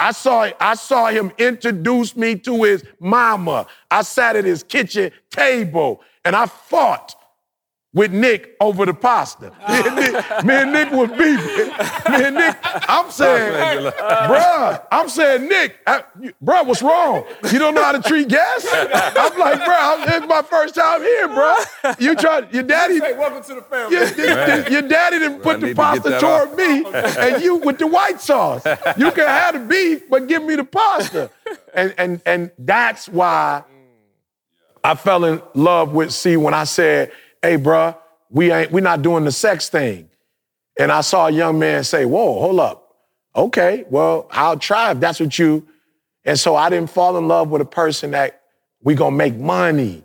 I 0.00 0.12
saw, 0.12 0.50
I 0.58 0.74
saw 0.76 1.08
him 1.08 1.30
introduce 1.36 2.16
me 2.16 2.34
to 2.36 2.62
his 2.62 2.82
mama. 2.98 3.66
I 3.90 4.00
sat 4.00 4.34
at 4.34 4.46
his 4.46 4.62
kitchen 4.62 5.12
table 5.30 6.00
and 6.24 6.34
I 6.34 6.46
fought 6.46 7.14
with 7.92 8.12
Nick 8.12 8.54
over 8.60 8.86
the 8.86 8.94
pasta. 8.94 9.50
Me 9.68 9.82
and 9.84 9.96
Nick, 9.96 10.44
me 10.44 10.54
and 10.54 10.72
Nick 10.72 10.92
was 10.92 11.10
beefing. 11.10 11.68
Me 12.12 12.24
and 12.24 12.36
Nick, 12.36 12.56
I'm 12.88 13.10
saying, 13.10 13.52
bruh, 13.92 14.86
I'm 14.92 15.08
saying, 15.08 15.48
Nick, 15.48 15.76
I, 15.86 16.04
you- 16.20 16.32
bruh, 16.42 16.64
what's 16.66 16.82
wrong? 16.82 17.24
You 17.50 17.58
don't 17.58 17.74
know 17.74 17.82
how 17.82 17.90
to 17.92 18.00
treat 18.00 18.28
guests? 18.28 18.68
I'm 18.72 19.36
like, 19.38 19.60
bruh, 19.60 20.16
it's 20.16 20.26
my 20.28 20.42
first 20.42 20.76
time 20.76 21.00
here, 21.02 21.28
bruh. 21.28 22.00
You 22.00 22.14
try, 22.14 22.46
your 22.52 22.62
daddy, 22.62 23.00
welcome 23.00 23.42
to 23.42 23.54
the 23.56 23.62
family. 23.62 23.96
your, 23.96 24.06
your- 24.06 24.68
your 24.68 24.82
daddy 24.82 25.18
didn't 25.18 25.40
put 25.42 25.60
the 25.60 25.66
need 25.68 25.76
to 25.76 25.82
get 25.82 26.02
pasta 26.02 26.20
toward 26.20 26.56
me, 26.56 26.84
and 26.94 27.42
you 27.42 27.56
with 27.56 27.78
the 27.78 27.88
white 27.88 28.20
sauce. 28.20 28.64
You 28.96 29.10
can 29.10 29.26
have 29.26 29.54
the 29.54 29.60
beef, 29.68 30.08
but 30.08 30.28
give 30.28 30.44
me 30.44 30.54
the 30.54 30.64
pasta. 30.64 31.28
And 31.74 31.92
and 31.98 32.20
and 32.24 32.50
that's 32.56 33.08
why 33.08 33.64
I 34.84 34.94
fell 34.94 35.24
in 35.24 35.42
love 35.54 35.92
with 35.92 36.12
C 36.12 36.36
when 36.36 36.54
I 36.54 36.64
said, 36.64 37.10
"Hey, 37.42 37.56
bruh, 37.56 37.96
we 38.30 38.52
ain't 38.52 38.70
we 38.72 38.80
not 38.80 39.02
doing 39.02 39.24
the 39.24 39.32
sex 39.32 39.68
thing." 39.68 40.08
And 40.78 40.90
I 40.90 41.00
saw 41.00 41.26
a 41.26 41.30
young 41.30 41.58
man 41.58 41.84
say, 41.84 42.04
"Whoa, 42.04 42.40
hold 42.40 42.60
up, 42.60 42.94
okay, 43.34 43.84
well, 43.90 44.28
I'll 44.30 44.58
try 44.58 44.90
if 44.92 45.00
that's 45.00 45.20
what 45.20 45.38
you." 45.38 45.66
And 46.24 46.38
so 46.38 46.54
I 46.56 46.68
didn't 46.68 46.90
fall 46.90 47.16
in 47.16 47.28
love 47.28 47.50
with 47.50 47.62
a 47.62 47.66
person 47.66 48.10
that 48.12 48.42
we 48.82 48.94
gonna 48.94 49.16
make 49.16 49.36
money. 49.36 50.02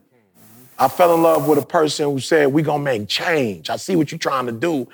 I 0.77 0.87
fell 0.89 1.13
in 1.13 1.23
love 1.23 1.47
with 1.47 1.57
a 1.57 1.65
person 1.65 2.09
who 2.09 2.19
said, 2.19 2.51
we 2.51 2.61
gonna 2.61 2.83
make 2.83 3.07
change. 3.07 3.69
I 3.69 3.77
see 3.77 3.95
what 3.95 4.11
you're 4.11 4.19
trying 4.19 4.45
to 4.47 4.51
do, 4.51 4.87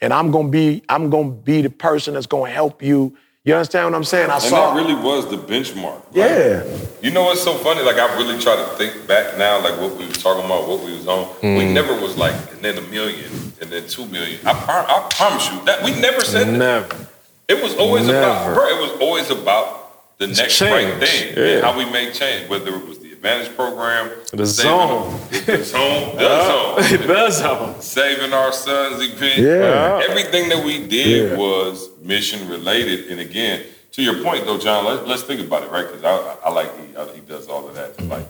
and 0.00 0.12
I'm 0.12 0.30
gonna 0.30 0.48
be, 0.48 0.82
I'm 0.88 1.10
gonna 1.10 1.30
be 1.30 1.62
the 1.62 1.70
person 1.70 2.14
that's 2.14 2.26
gonna 2.26 2.50
help 2.50 2.82
you. 2.82 3.16
You 3.48 3.54
understand 3.54 3.86
what 3.86 3.94
I'm 3.96 4.04
saying? 4.04 4.28
I 4.28 4.34
And 4.34 4.42
saw. 4.42 4.74
that 4.74 4.76
really 4.78 4.94
was 4.94 5.26
the 5.30 5.38
benchmark. 5.38 6.04
Like, 6.08 6.16
yeah. 6.16 6.64
You 7.00 7.10
know 7.10 7.24
what's 7.24 7.42
so 7.42 7.54
funny? 7.54 7.80
Like 7.80 7.96
I 7.96 8.14
really 8.18 8.38
try 8.38 8.54
to 8.56 8.64
think 8.76 9.06
back 9.08 9.38
now, 9.38 9.58
like 9.64 9.80
what 9.80 9.96
we 9.96 10.04
was 10.04 10.22
talking 10.22 10.44
about, 10.44 10.68
what 10.68 10.84
we 10.84 10.92
was 10.92 11.08
on. 11.08 11.34
We 11.40 11.64
mm. 11.64 11.72
never 11.72 11.98
was 11.98 12.18
like, 12.18 12.34
and 12.52 12.60
then 12.60 12.76
a 12.76 12.82
million, 12.82 13.32
and 13.62 13.70
then 13.70 13.88
two 13.88 14.04
million. 14.04 14.38
I, 14.44 14.50
I 14.52 15.08
promise 15.08 15.50
you 15.50 15.64
that 15.64 15.82
we 15.82 15.98
never 15.98 16.20
said 16.20 16.48
that. 16.48 16.58
Never. 16.58 17.06
It 17.48 17.62
was 17.62 17.74
always 17.76 18.06
about, 18.06 18.54
bro. 18.54 18.66
It 18.66 18.82
was 18.82 19.00
always 19.00 19.30
about 19.30 20.18
the 20.18 20.26
next 20.26 20.60
right 20.60 20.98
thing 21.00 21.34
Yeah. 21.34 21.44
and 21.44 21.64
how 21.64 21.78
we 21.78 21.90
make 21.90 22.12
change, 22.12 22.50
whether 22.50 22.74
it 22.74 22.86
was 22.86 22.97
Advantage 23.18 23.56
program. 23.56 24.10
The 24.32 24.46
saving- 24.46 24.70
zone. 24.70 25.20
The 25.30 25.64
zone. 25.64 26.16
The 26.16 26.44
zone. 26.86 27.06
the 27.08 27.30
zone. 27.30 27.80
Saving 27.80 28.32
our 28.32 28.52
sons' 28.52 29.02
event. 29.02 29.38
Yeah. 29.40 30.00
Everything 30.08 30.48
that 30.50 30.64
we 30.64 30.86
did 30.86 31.32
Yeah. 31.32 31.36
was 31.36 31.88
mission 32.00 32.48
related. 32.48 33.08
And 33.10 33.18
again, 33.18 33.64
to 33.92 34.02
your 34.02 34.22
point 34.22 34.46
though, 34.46 34.58
John, 34.58 34.84
let, 34.84 35.08
let's 35.08 35.22
think 35.24 35.40
about 35.40 35.64
it, 35.64 35.70
right? 35.72 35.86
Because 35.90 36.04
I, 36.04 36.10
I, 36.12 36.36
I 36.48 36.50
like 36.52 36.70
he, 36.88 36.96
I, 36.96 37.06
he 37.14 37.20
does 37.22 37.48
all 37.48 37.66
of 37.68 37.74
that. 37.74 38.00
Like, 38.06 38.26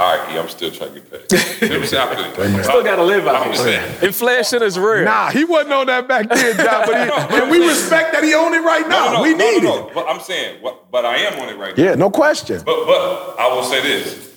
all 0.00 0.16
right, 0.16 0.36
I'm 0.38 0.48
still 0.48 0.70
trying 0.70 0.94
to 0.94 1.00
get 1.00 1.28
paid. 1.28 1.60
You 1.62 1.68
know 1.70 1.80
I'm 1.80 1.86
saying? 1.86 2.08
I 2.08 2.30
feel 2.36 2.50
you. 2.52 2.62
Still 2.62 2.84
gotta 2.84 3.02
live 3.02 3.26
out 3.26 3.42
I'm 3.44 3.52
here. 3.52 3.56
saying. 3.56 4.02
Inflation 4.04 4.62
is 4.62 4.78
real. 4.78 5.04
Nah, 5.04 5.30
he 5.32 5.42
wasn't 5.44 5.72
on 5.72 5.88
that 5.88 6.06
back 6.06 6.28
then, 6.28 6.56
John, 6.56 6.86
but 6.86 6.94
he, 6.94 7.36
and 7.42 7.50
we 7.50 7.66
respect 7.66 8.12
that 8.12 8.22
he 8.22 8.32
owned 8.32 8.54
it 8.54 8.60
right 8.60 8.86
now. 8.88 9.06
No, 9.06 9.12
no, 9.14 9.22
we 9.22 9.34
no, 9.34 9.38
need 9.50 9.64
no, 9.64 9.80
no. 9.80 9.88
it. 9.88 9.94
But 9.94 10.06
I'm 10.08 10.20
saying, 10.20 10.62
but 10.92 11.04
I 11.04 11.16
am 11.16 11.40
on 11.40 11.48
it 11.48 11.58
right 11.58 11.76
now. 11.76 11.82
Yeah, 11.82 11.94
no 11.96 12.10
question. 12.10 12.62
But 12.64 12.86
but 12.86 13.40
I 13.40 13.52
will 13.52 13.64
say 13.64 13.82
this: 13.82 14.27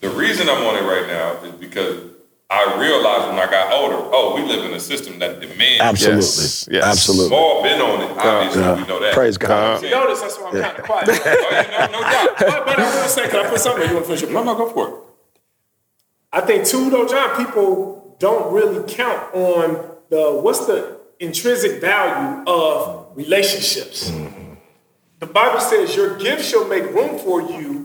the 0.00 0.10
reason 0.10 0.48
I'm 0.48 0.62
on 0.64 0.76
it 0.76 0.86
right 0.86 1.06
now 1.06 1.32
is 1.44 1.52
because 1.54 2.02
I 2.48 2.76
realized 2.78 3.28
when 3.28 3.38
I 3.38 3.50
got 3.50 3.72
older, 3.72 3.96
oh, 3.98 4.34
we 4.36 4.42
live 4.46 4.64
in 4.64 4.72
a 4.72 4.78
system 4.78 5.18
that 5.18 5.40
demands. 5.40 5.80
Absolutely. 5.80 6.20
Yes, 6.20 6.68
yes. 6.70 6.84
Absolutely. 6.84 7.36
All 7.36 7.62
been 7.62 7.80
on 7.80 8.02
it. 8.02 8.10
Obviously, 8.16 8.62
Yeah. 8.62 8.74
we 8.76 8.86
know 8.86 9.00
that. 9.00 9.14
Praise 9.14 9.36
God. 9.36 9.82
You 9.82 9.90
Notice 9.90 10.20
that's 10.20 10.38
why 10.38 10.46
I'm 10.50 10.62
kind 10.62 10.78
of 10.78 10.84
quiet. 10.84 11.08
Oh, 11.10 11.48
yeah, 11.50 11.86
no, 11.90 12.00
no 12.00 12.00
doubt. 12.02 12.28
but, 12.38 12.66
but 12.66 12.78
I 12.78 13.00
will 13.02 13.08
say, 13.08 13.28
can 13.28 13.44
I 13.46 13.48
put 13.50 13.58
something? 13.60 13.88
You 13.88 13.94
want 13.94 14.06
to 14.06 14.16
finish 14.16 14.22
your 14.22 14.30
No, 14.30 14.44
no, 14.44 14.54
go 14.54 14.68
for 14.70 14.88
it. 14.88 14.94
I 16.32 16.40
think 16.42 16.66
too, 16.66 16.88
though, 16.90 17.06
John, 17.08 17.44
people 17.44 18.16
don't 18.20 18.52
really 18.52 18.84
count 18.92 19.34
on 19.34 19.90
the 20.10 20.38
what's 20.40 20.66
the 20.66 21.00
intrinsic 21.18 21.80
value 21.80 22.44
of 22.46 23.08
relationships. 23.16 24.10
Mm-hmm. 24.10 24.54
The 25.18 25.26
Bible 25.26 25.60
says 25.60 25.96
your 25.96 26.16
gift 26.18 26.44
shall 26.44 26.66
make 26.68 26.84
room 26.84 27.18
for 27.18 27.40
you 27.42 27.75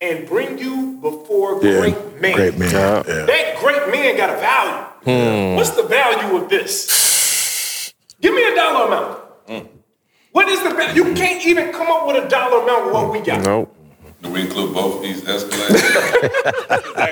and 0.00 0.26
bring 0.28 0.58
you 0.58 0.98
before 1.00 1.62
Yeah, 1.64 1.80
great 1.80 2.20
men. 2.20 2.34
great 2.34 2.58
man. 2.58 2.70
Yeah. 2.70 3.02
That 3.02 3.56
great 3.60 3.88
man 3.90 4.16
got 4.16 4.30
a 4.30 4.36
value. 4.36 4.84
Hmm. 5.04 5.56
What's 5.56 5.70
the 5.70 5.84
value 5.84 6.36
of 6.36 6.48
this? 6.50 7.92
Give 8.20 8.34
me 8.34 8.42
a 8.52 8.54
dollar 8.54 8.86
amount. 8.88 9.18
Hmm. 9.48 9.66
What 10.32 10.48
is 10.48 10.62
the 10.62 10.70
value? 10.70 11.04
You 11.04 11.14
can't 11.14 11.44
even 11.46 11.72
come 11.72 11.86
up 11.88 12.06
with 12.06 12.22
a 12.22 12.28
dollar 12.28 12.62
amount 12.62 12.88
of 12.88 12.92
what 12.92 13.10
we 13.12 13.20
got. 13.20 13.42
Nope. 13.44 13.72
Do 14.22 14.30
we 14.30 14.42
include 14.42 14.74
both 14.74 15.02
these 15.02 15.26
escalators? 15.26 15.82
I 15.82 17.06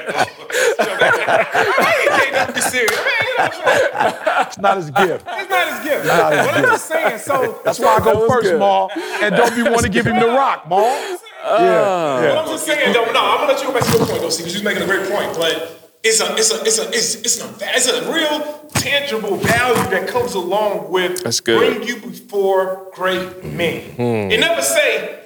ain't 2.00 2.14
taking 2.20 2.32
that 2.32 2.62
serious. 2.70 2.96
Man, 2.96 3.06
you 3.22 3.36
know 3.38 3.44
what 3.44 3.54
I'm 3.54 4.12
saying? 4.12 4.46
It's 4.46 4.58
not 4.58 4.76
his 4.76 4.90
gift. 4.90 5.24
It's 5.28 5.50
not 5.50 5.68
his 5.68 5.88
gift. 5.88 6.06
not 6.06 6.32
his 6.32 6.46
But 6.46 6.54
I'm 6.56 6.62
just 6.64 6.86
saying, 6.86 7.18
so 7.18 7.60
That's 7.64 7.78
why 7.78 7.96
I 7.96 8.00
go 8.04 8.28
first, 8.28 8.42
good. 8.50 8.58
Maul, 8.58 8.90
and 8.94 9.34
don't 9.36 9.54
be 9.54 9.62
want 9.62 9.82
to 9.82 9.88
give 9.88 10.06
him 10.06 10.18
the 10.18 10.26
rock, 10.26 10.66
Maul. 10.68 11.16
Yeah, 11.44 12.20
But 12.20 12.24
yeah. 12.34 12.40
I'm 12.40 12.48
just 12.48 12.66
saying, 12.66 12.92
though. 12.92 13.04
No, 13.12 13.20
I'm 13.20 13.38
gonna 13.40 13.52
let 13.52 13.60
you 13.60 13.68
go 13.68 13.74
back 13.74 13.84
to 13.84 13.90
your 13.90 14.06
point, 14.06 14.20
though, 14.20 14.28
because 14.28 14.54
you're 14.54 14.64
making 14.64 14.82
a 14.82 14.86
great 14.86 15.08
point. 15.10 15.36
But 15.36 15.92
it's 16.02 16.20
a, 16.20 16.34
it's 16.36 16.50
a, 16.52 16.60
it's 16.62 16.78
a, 16.78 16.88
it's, 16.88 17.14
it's 17.16 17.40
a, 17.40 17.54
it's 17.60 17.88
a 17.88 18.12
real 18.12 18.68
tangible 18.74 19.36
value 19.36 19.90
that 19.90 20.08
comes 20.08 20.34
along 20.34 20.90
with 20.90 21.22
That's 21.22 21.40
good. 21.40 21.58
bring 21.78 21.88
you 21.88 21.96
before 22.00 22.88
great 22.94 23.44
men. 23.44 23.90
Hmm. 23.92 24.30
It 24.32 24.40
never 24.40 24.62
say 24.62 25.20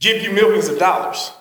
give 0.00 0.22
you 0.22 0.32
millions 0.32 0.68
of 0.68 0.78
dollars. 0.78 1.32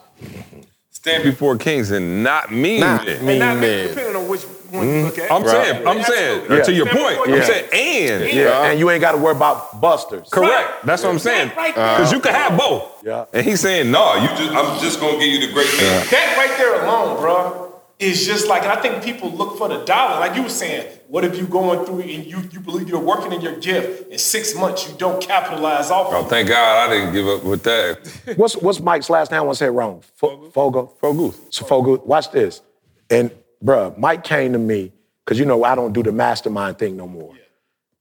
Stand 0.92 1.24
before 1.24 1.58
kings 1.58 1.92
and 1.92 2.24
not 2.24 2.52
mean 2.52 2.80
Not 2.80 3.08
it. 3.08 3.22
mean 3.22 3.30
And 3.32 3.40
not 3.40 3.58
man. 3.58 3.88
depending 3.90 4.16
on 4.16 4.28
which 4.30 4.46
one 4.74 4.88
you 4.88 5.04
look 5.04 5.18
at. 5.20 5.32
I'm 5.32 5.48
saying, 5.48 5.88
I'm 5.88 6.04
saying, 6.04 6.42
Absolutely. 6.42 6.62
Uh, 6.62 6.64
to 6.66 6.74
your 6.74 6.86
point, 6.88 7.24
before 7.24 7.36
I'm 7.36 7.44
saying, 7.44 7.70
and. 7.74 8.34
Yeah, 8.34 8.66
and 8.72 8.80
you 8.80 8.90
ain't 8.90 9.02
got 9.02 9.14
to 9.14 9.18
worry 9.18 9.36
about 9.36 9.80
busters. 9.80 10.30
Correct. 10.30 10.86
That's 10.86 11.04
what 11.04 11.12
I'm 11.12 11.20
saying. 11.20 11.50
That 11.50 11.58
right 11.58 11.78
uh-huh. 11.78 11.98
Because 11.98 12.12
you 12.12 12.20
can 12.20 12.34
have 12.34 12.58
both. 12.58 13.04
Yeah. 13.04 13.26
And 13.34 13.46
he's 13.46 13.62
saying, 13.62 13.92
no, 13.92 14.16
you 14.16 14.22
You 14.24 14.28
just, 14.30 14.52
I'm 14.52 14.80
just 14.82 15.00
gonna 15.00 15.18
give 15.20 15.28
you 15.30 15.48
the 15.48 15.54
great 15.54 15.68
man. 15.78 16.06
That 16.10 16.36
right 16.38 16.58
there 16.58 16.84
alone, 16.84 17.18
bro, 17.20 17.82
is 18.00 18.26
just 18.26 18.48
like, 18.48 18.64
and 18.64 18.72
I 18.72 18.82
think 18.82 19.04
people 19.04 19.30
look 19.32 19.58
for 19.58 19.68
the 19.70 19.84
dollar. 19.86 20.20
Like 20.20 20.36
you 20.36 20.44
were 20.44 20.50
saying, 20.50 20.88
what 21.08 21.24
if 21.24 21.38
you 21.38 21.46
going 21.46 21.86
through 21.86 22.02
and 22.02 22.26
you, 22.26 22.40
you 22.52 22.60
believe 22.60 22.90
you're 22.90 23.00
working 23.00 23.32
in 23.32 23.42
your 23.42 23.58
gift, 23.60 24.12
in 24.12 24.18
six 24.18 24.56
months 24.56 24.90
you 24.90 24.96
don't 24.98 25.22
capitalize 25.22 25.92
off 25.92 26.08
Oh, 26.12 26.22
of 26.22 26.26
it. 26.26 26.30
thank 26.30 26.50
God 26.50 26.90
I 26.90 26.94
didn't 26.94 27.14
give 27.14 27.28
up 27.28 27.44
with 27.44 27.64
that. 27.64 28.36
What's 28.36 28.56
what's 28.58 28.80
Mike's 28.80 29.10
last 29.10 29.30
name? 29.32 29.40
I 29.40 29.44
want 29.44 29.56
to 29.56 29.60
say 29.60 29.68
it 29.68 29.72
wrong. 29.72 30.02
Fo- 30.16 30.50
Fogo. 30.50 30.92
Fogus. 31.02 31.36
So 31.54 31.66
Fogo. 31.66 32.02
Watch 32.04 32.32
this. 32.32 32.62
And 33.10 33.30
bruh, 33.64 33.98
Mike 33.98 34.24
came 34.24 34.54
to 34.54 34.60
me 34.60 34.92
because 35.24 35.40
you 35.40 35.46
know 35.46 35.64
I 35.64 35.76
don't 35.76 35.94
do 35.94 36.04
the 36.04 36.12
mastermind 36.12 36.78
thing 36.78 36.98
no 36.98 37.08
more. 37.08 37.34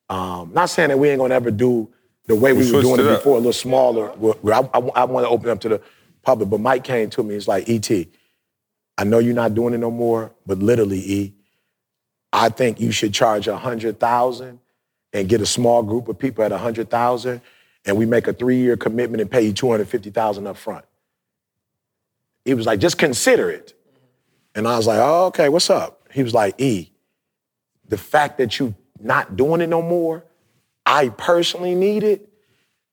Um, 0.08 0.52
not 0.52 0.66
saying 0.66 0.88
that 0.90 0.98
we 0.98 1.08
ain't 1.08 1.18
gonna 1.20 1.34
ever 1.34 1.50
do 1.50 1.88
the 2.26 2.34
way 2.36 2.52
we, 2.52 2.70
were 2.70 2.82
doing 2.82 3.00
it, 3.00 3.06
it 3.06 3.16
before, 3.18 3.34
a 3.34 3.38
little 3.38 3.52
smaller. 3.52 4.08
where- 4.10 4.34
where 4.34 4.54
I, 4.54 4.60
I, 4.74 5.04
want 5.04 5.24
to 5.24 5.28
open 5.28 5.48
up 5.50 5.60
to 5.60 5.68
the 5.68 5.80
public, 6.22 6.48
but 6.50 6.60
Mike 6.60 6.84
came 6.84 7.10
to 7.10 7.22
me. 7.22 7.34
It's 7.34 7.48
like, 7.48 7.68
Et, 7.68 8.08
I 8.98 9.04
know 9.04 9.18
you're 9.18 9.34
not 9.34 9.54
doing 9.54 9.74
it 9.74 9.78
no 9.78 9.90
more, 9.90 10.32
but 10.46 10.58
literally, 10.58 10.98
E, 10.98 11.34
I 12.32 12.48
think 12.48 12.80
you 12.80 12.92
should 12.92 13.12
charge 13.12 13.48
a 13.48 13.56
hundred 13.56 13.98
thousand 13.98 14.60
and 15.12 15.28
get 15.28 15.40
a 15.40 15.46
small 15.46 15.82
group 15.82 16.08
of 16.08 16.18
people 16.18 16.44
at 16.44 16.52
a 16.52 16.58
hundred 16.58 16.90
thousand, 16.90 17.40
and 17.84 17.96
we 17.96 18.06
make 18.06 18.26
a 18.28 18.32
three-year 18.32 18.76
commitment 18.76 19.20
and 19.20 19.30
pay 19.30 19.42
you 19.42 19.52
two 19.52 19.70
hundred 19.70 19.88
fifty 19.88 20.10
thousand 20.10 20.46
up 20.46 20.56
front. 20.56 20.84
He 22.44 22.54
was 22.54 22.66
like, 22.66 22.80
just 22.80 22.98
consider 22.98 23.50
it. 23.50 23.74
And 24.55 24.68
I 24.68 24.76
was 24.76 24.86
like, 24.86 24.98
oh, 25.00 25.26
okay, 25.26 25.48
what's 25.48 25.70
up? 25.70 26.09
He 26.12 26.22
was 26.22 26.34
like, 26.34 26.61
E, 26.61 26.90
the 27.88 27.96
fact 27.96 28.38
that 28.38 28.59
you 28.59 28.74
not 29.00 29.36
doing 29.36 29.61
it 29.61 29.68
no 29.68 29.82
more, 29.82 30.24
I 30.84 31.09
personally 31.11 31.74
need 31.74 32.03
it 32.03 32.28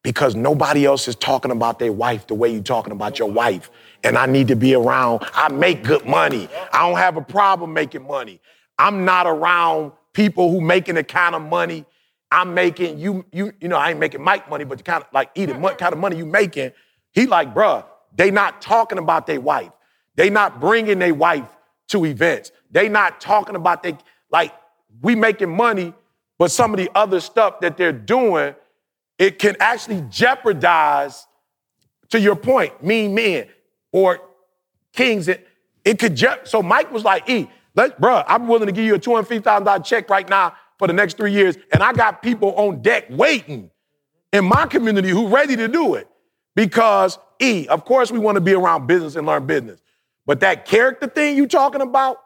because 0.03 0.36
nobody 0.36 0.86
else 0.86 1.07
is 1.07 1.16
talking 1.16 1.51
about 1.51 1.80
their 1.80 1.91
wife 1.91 2.28
the 2.28 2.36
way 2.36 2.49
you're 2.49 2.64
talking 2.64 2.93
about 2.93 3.20
your 3.20 3.30
wife. 3.30 3.70
And 4.03 4.18
I 4.18 4.26
need 4.26 4.47
to 4.47 4.55
be 4.55 4.74
around. 4.74 5.26
I 5.34 5.49
make 5.49 5.84
good 5.84 6.05
money. 6.05 6.47
I 6.72 6.88
don't 6.88 6.97
have 6.97 7.18
a 7.18 7.22
problem 7.22 7.74
making 7.74 8.07
money. 8.07 8.39
I'm 8.78 9.03
not 9.03 9.28
around 9.28 9.91
people 10.14 10.51
who 10.51 10.62
making 10.62 10.95
the 10.95 11.03
kind 11.03 11.36
of 11.36 11.41
money 11.41 11.86
I'm 12.32 12.53
making. 12.53 12.99
You, 12.99 13.26
you, 13.32 13.53
you 13.60 13.68
know, 13.68 13.76
I 13.76 13.89
ain't 13.89 13.99
making 13.99 14.22
Mike 14.22 14.49
money, 14.49 14.64
but 14.64 14.78
the 14.78 14.84
kind 14.84 15.03
of 15.03 15.10
like 15.14 15.32
eating 15.36 15.62
kind 15.62 15.93
of 15.93 15.97
money 15.97 16.16
you 16.16 16.26
making. 16.26 16.72
He 17.12 17.26
like, 17.26 17.53
bruh, 17.53 17.84
they 18.16 18.32
not 18.32 18.62
talking 18.62 18.99
about 18.99 19.28
their 19.28 19.41
wife. 19.41 19.72
They 20.20 20.30
not 20.30 20.59
bringing 20.59 20.99
their 20.99 21.13
wife 21.13 21.47
to 21.88 22.05
events. 22.05 22.51
They 22.70 22.89
not 22.89 23.22
talking 23.22 23.55
about 23.55 23.84
they 23.84 23.97
like 24.30 24.53
we 25.01 25.15
making 25.15 25.55
money, 25.55 25.93
but 26.38 26.51
some 26.51 26.74
of 26.74 26.78
the 26.78 26.91
other 26.93 27.22
stuff 27.22 27.61
that 27.61 27.78
they're 27.78 27.93
doing, 27.93 28.53
it 29.17 29.39
can 29.39 29.55
actually 29.61 30.03
jeopardize, 30.09 31.26
to 32.09 32.20
your 32.20 32.36
point, 32.36 32.84
mean 32.84 33.15
men 33.15 33.47
or 33.93 34.20
kings. 34.91 35.30
It, 35.30 35.47
it 35.86 35.99
could 35.99 36.15
je- 36.15 36.43
so 36.43 36.61
Mike 36.61 36.91
was 36.91 37.05
like, 37.05 37.30
E, 37.30 37.49
let, 37.74 38.01
bruh, 38.01 38.26
I'm 38.28 38.49
willing 38.49 38.65
to 38.65 38.74
give 38.74 38.84
you 38.84 38.95
a 38.95 38.99
$250,000 38.99 39.86
check 39.86 40.09
right 40.09 40.28
now 40.28 40.53
for 40.78 40.88
the 40.88 40.93
next 40.93 41.15
three 41.15 41.32
years. 41.32 41.55
And 41.72 41.82
I 41.82 41.93
got 41.93 42.22
people 42.22 42.53
on 42.55 42.82
deck 42.82 43.05
waiting 43.09 43.72
in 44.34 44.43
my 44.43 44.65
community 44.65 45.11
who 45.11 45.30
ready 45.30 45.55
to 45.55 45.70
do 45.70 45.95
it. 45.95 46.09
Because 46.57 47.17
E, 47.41 47.67
of 47.70 47.86
course 47.86 48.11
we 48.11 48.20
want 48.20 48.36
to 48.36 48.41
be 48.41 48.53
around 48.53 48.86
business 48.86 49.15
and 49.15 49.26
learn 49.26 49.45
business. 49.45 49.80
But 50.30 50.42
that 50.42 50.68
character 50.68 51.08
thing 51.08 51.38
you 51.38 51.48
talking 51.48 51.82
about, 51.82 52.20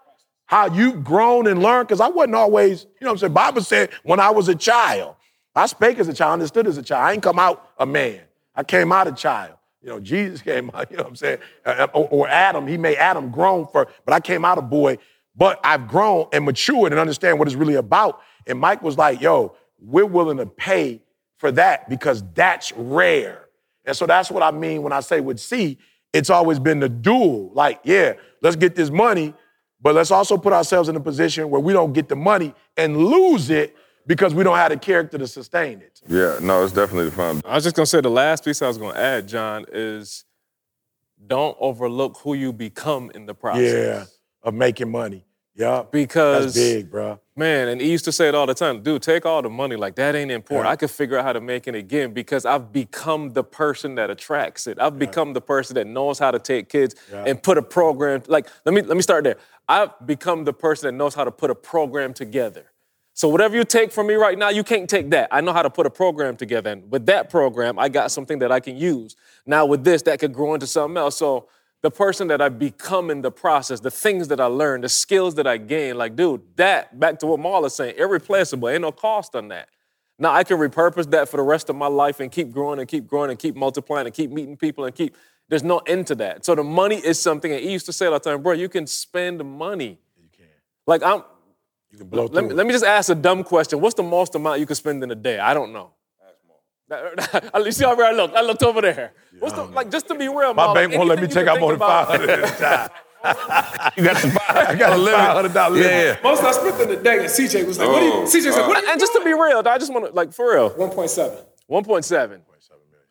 how 0.45 0.65
you've 0.65 1.05
grown 1.05 1.47
and 1.47 1.63
learned, 1.63 1.87
because 1.87 2.01
I 2.01 2.09
wasn't 2.09 2.35
always, 2.35 2.81
you 2.81 3.05
know 3.05 3.07
what 3.07 3.11
I'm 3.11 3.17
saying? 3.19 3.33
Bible 3.33 3.61
said 3.61 3.91
when 4.03 4.19
I 4.19 4.29
was 4.29 4.49
a 4.49 4.55
child, 4.55 5.15
I 5.55 5.67
spake 5.67 5.99
as 5.99 6.09
a 6.09 6.13
child, 6.13 6.33
understood 6.33 6.67
as 6.67 6.77
a 6.77 6.83
child. 6.83 7.01
I 7.01 7.13
ain't 7.13 7.23
come 7.23 7.39
out 7.39 7.71
a 7.77 7.85
man. 7.85 8.19
I 8.55 8.63
came 8.65 8.91
out 8.91 9.07
a 9.07 9.13
child. 9.13 9.55
You 9.81 9.87
know, 9.87 10.01
Jesus 10.01 10.41
came 10.41 10.69
out, 10.73 10.87
you 10.91 10.97
know 10.97 11.03
what 11.03 11.11
I'm 11.11 11.15
saying? 11.15 11.37
Uh, 11.65 11.87
or, 11.93 12.09
or 12.09 12.27
Adam, 12.27 12.67
he 12.67 12.75
made 12.75 12.97
Adam 12.97 13.31
grown 13.31 13.67
for, 13.67 13.87
but 14.03 14.13
I 14.13 14.19
came 14.19 14.43
out 14.43 14.57
a 14.57 14.61
boy. 14.61 14.97
But 15.33 15.61
I've 15.63 15.87
grown 15.87 16.27
and 16.33 16.43
matured 16.43 16.91
and 16.91 16.99
understand 16.99 17.39
what 17.39 17.47
it's 17.47 17.55
really 17.55 17.75
about. 17.75 18.19
And 18.45 18.59
Mike 18.59 18.81
was 18.81 18.97
like, 18.97 19.21
yo, 19.21 19.55
we're 19.79 20.05
willing 20.05 20.35
to 20.39 20.45
pay 20.45 21.01
for 21.37 21.53
that 21.53 21.89
because 21.89 22.21
that's 22.33 22.73
rare. 22.73 23.45
And 23.85 23.95
so 23.95 24.05
that's 24.05 24.29
what 24.29 24.43
I 24.43 24.51
mean 24.51 24.83
when 24.83 24.91
I 24.91 24.99
say 24.99 25.21
with 25.21 25.39
C, 25.39 25.77
it's 26.13 26.29
always 26.29 26.59
been 26.59 26.79
the 26.79 26.89
dual. 26.89 27.51
Like, 27.53 27.81
yeah, 27.83 28.13
let's 28.41 28.55
get 28.55 28.75
this 28.75 28.89
money, 28.89 29.33
but 29.81 29.95
let's 29.95 30.11
also 30.11 30.37
put 30.37 30.53
ourselves 30.53 30.87
in 30.87 30.95
a 30.95 30.99
position 30.99 31.49
where 31.49 31.59
we 31.59 31.73
don't 31.73 31.93
get 31.93 32.07
the 32.07 32.15
money 32.15 32.53
and 32.77 32.95
lose 32.97 33.49
it 33.49 33.75
because 34.05 34.33
we 34.33 34.43
don't 34.43 34.57
have 34.57 34.71
the 34.71 34.77
character 34.77 35.17
to 35.17 35.27
sustain 35.27 35.81
it. 35.81 36.01
Yeah, 36.07 36.37
no, 36.41 36.63
it's 36.63 36.73
definitely 36.73 37.05
the 37.05 37.15
fun. 37.15 37.41
I 37.45 37.55
was 37.55 37.63
just 37.63 37.75
gonna 37.75 37.85
say 37.85 38.01
the 38.01 38.09
last 38.09 38.45
piece 38.45 38.61
I 38.61 38.67
was 38.67 38.77
gonna 38.77 38.97
add, 38.97 39.27
John, 39.27 39.65
is 39.71 40.25
don't 41.25 41.57
overlook 41.59 42.19
who 42.19 42.33
you 42.33 42.53
become 42.53 43.11
in 43.15 43.25
the 43.25 43.33
process. 43.33 43.73
Yeah, 43.73 44.05
of 44.43 44.53
making 44.53 44.91
money. 44.91 45.25
Yeah. 45.55 45.83
Because 45.91 46.53
That's 46.55 46.55
big, 46.55 46.89
bro. 46.91 47.19
Man, 47.35 47.67
and 47.67 47.81
he 47.81 47.91
used 47.91 48.05
to 48.05 48.11
say 48.11 48.27
it 48.27 48.35
all 48.35 48.45
the 48.45 48.53
time, 48.53 48.81
dude, 48.81 49.01
take 49.01 49.25
all 49.25 49.41
the 49.41 49.49
money. 49.49 49.75
Like 49.75 49.95
that 49.95 50.15
ain't 50.15 50.31
important. 50.31 50.67
Yeah. 50.67 50.71
I 50.71 50.75
could 50.75 50.91
figure 50.91 51.17
out 51.17 51.25
how 51.25 51.33
to 51.33 51.41
make 51.41 51.67
it 51.67 51.75
again 51.75 52.11
because 52.13 52.45
I've 52.45 52.71
become 52.71 53.33
the 53.33 53.43
person 53.43 53.95
that 53.95 54.09
attracts 54.09 54.67
it. 54.67 54.79
I've 54.79 54.97
become 54.99 55.33
the 55.33 55.41
person 55.41 55.75
that 55.75 55.87
knows 55.87 56.19
how 56.19 56.31
to 56.31 56.39
take 56.39 56.69
kids 56.69 56.95
Yeah. 57.11 57.23
and 57.27 57.41
put 57.41 57.57
a 57.57 57.61
program. 57.61 58.21
Like, 58.27 58.47
let 58.65 58.73
me 58.73 58.81
let 58.81 58.95
me 58.95 59.01
start 59.03 59.23
there. 59.23 59.37
I've 59.67 59.91
become 60.05 60.43
the 60.43 60.53
person 60.53 60.87
that 60.87 60.91
knows 60.93 61.15
how 61.15 61.23
to 61.23 61.31
put 61.31 61.49
a 61.49 61.55
program 61.55 62.13
together. 62.13 62.65
So 63.15 63.29
whatever 63.29 63.55
you 63.55 63.63
take 63.63 63.91
from 63.91 64.07
me 64.07 64.15
right 64.15 64.37
now, 64.37 64.49
you 64.49 64.63
can't 64.63 64.89
take 64.89 65.11
that. 65.11 65.27
I 65.31 65.39
know 65.41 65.53
how 65.53 65.61
to 65.61 65.69
put 65.69 65.85
a 65.85 65.89
program 65.89 66.35
together. 66.35 66.71
And 66.71 66.91
with 66.91 67.05
that 67.05 67.29
program, 67.29 67.77
I 67.77 67.87
got 67.87 68.11
something 68.11 68.39
that 68.39 68.51
I 68.51 68.59
can 68.59 68.75
use. 68.75 69.15
Now 69.45 69.67
with 69.67 69.83
this, 69.83 70.01
that 70.03 70.19
could 70.19 70.33
grow 70.33 70.55
into 70.55 70.65
something 70.65 70.97
else. 70.97 71.17
So 71.17 71.47
the 71.83 71.91
person 71.91 72.29
that 72.29 72.41
I 72.41 72.47
become 72.47 73.11
in 73.11 73.21
the 73.21 73.29
process, 73.29 73.81
the 73.81 73.91
things 73.91 74.29
that 74.29 74.39
I 74.39 74.45
learn, 74.45 74.81
the 74.81 74.89
skills 74.89 75.35
that 75.35 75.45
I 75.45 75.57
gain. 75.57 75.97
Like, 75.97 76.15
dude, 76.15 76.41
that, 76.55 76.97
back 76.97 77.19
to 77.19 77.27
what 77.27 77.41
Marla's 77.41 77.75
saying, 77.75 77.95
irreplaceable. 77.97 78.69
Ain't 78.69 78.81
no 78.81 78.93
cost 78.93 79.35
on 79.35 79.49
that. 79.49 79.67
Now 80.17 80.31
I 80.31 80.45
can 80.45 80.57
repurpose 80.57 81.11
that 81.11 81.27
for 81.27 81.35
the 81.35 81.43
rest 81.43 81.69
of 81.69 81.75
my 81.75 81.87
life 81.87 82.21
and 82.21 82.31
keep 82.31 82.51
growing 82.51 82.79
and 82.79 82.87
keep 82.87 83.05
growing 83.05 83.29
and 83.29 83.37
keep 83.37 83.57
multiplying 83.57 84.05
and 84.05 84.15
keep 84.15 84.31
meeting 84.31 84.55
people 84.55 84.85
and 84.85 84.95
keep. 84.95 85.17
There's 85.49 85.63
no 85.63 85.79
end 85.79 86.07
to 86.07 86.15
that. 86.15 86.45
So 86.45 86.55
the 86.55 86.63
money 86.63 86.95
is 86.95 87.19
something. 87.19 87.51
And 87.51 87.61
he 87.61 87.73
used 87.73 87.85
to 87.87 87.93
say 87.93 88.05
all 88.05 88.13
the 88.13 88.19
time, 88.19 88.41
bro, 88.41 88.53
you 88.53 88.69
can 88.69 88.87
spend 88.87 89.43
money. 89.43 89.99
You 90.15 90.29
can. 90.35 90.45
Like 90.87 91.03
I'm. 91.03 91.23
You 91.91 91.97
can 91.97 92.07
blow 92.07 92.25
Let 92.27 92.45
me, 92.45 92.51
it. 92.51 92.55
let 92.55 92.65
me 92.65 92.71
just 92.71 92.85
ask 92.85 93.09
a 93.09 93.15
dumb 93.15 93.43
question. 93.43 93.81
What's 93.81 93.95
the 93.95 94.03
most 94.03 94.35
amount 94.35 94.61
you 94.61 94.65
can 94.65 94.75
spend 94.77 95.03
in 95.03 95.11
a 95.11 95.15
day? 95.15 95.37
I 95.37 95.53
don't 95.53 95.73
know. 95.73 95.91
You 97.65 97.71
see 97.71 97.85
how 97.85 97.99
I 97.99 98.11
looked? 98.11 98.35
I 98.35 98.41
looked 98.41 98.63
over 98.63 98.81
there. 98.81 99.13
What's 99.39 99.55
the, 99.55 99.63
like 99.63 99.89
just 99.91 100.07
to 100.07 100.15
be 100.15 100.27
real, 100.27 100.53
My 100.53 100.67
Marla, 100.67 100.73
bank 100.75 100.95
won't 100.95 101.09
let 101.09 101.17
me 101.19 101.23
anything 101.25 101.39
you 101.41 101.45
take 101.45 101.53
out 101.55 101.59
more 101.59 101.71
think 101.71 101.79
than 101.79 101.89
about- 101.89 102.07
five 102.07 102.19
hundred 102.19 102.29
at 102.43 102.49
a 102.49 102.63
time. 102.63 102.89
You 103.95 104.03
got 104.03 104.21
the 104.21 104.29
five. 104.31 104.67
I 104.67 104.75
got 104.75 104.99
a 104.99 105.05
five 105.11 105.35
hundred 105.35 105.53
dollar 105.53 105.75
limit. 105.75 105.91
Yeah. 105.91 106.17
Most 106.23 106.43
I 106.43 106.51
spent 106.51 106.79
in 106.81 106.89
the 106.89 106.97
day, 106.97 107.19
and 107.19 107.27
CJ 107.27 107.65
was 107.65 107.79
like, 107.79 107.87
what 107.87 107.99
do 108.01 108.05
you, 108.05 108.13
Oh, 108.13 108.23
CJ 108.25 108.51
said, 108.53 108.67
what 108.67 108.77
are 108.77 108.81
you 108.85 108.91
And 108.91 108.99
just 108.99 109.13
to 109.13 109.21
be 109.23 109.31
real, 109.33 109.61
I 109.65 109.77
just 109.77 109.93
want 109.93 110.05
to 110.07 110.11
like 110.11 110.33
for 110.33 110.53
real. 110.53 110.71
1.7. 110.71 111.41
1.7. 111.69 112.41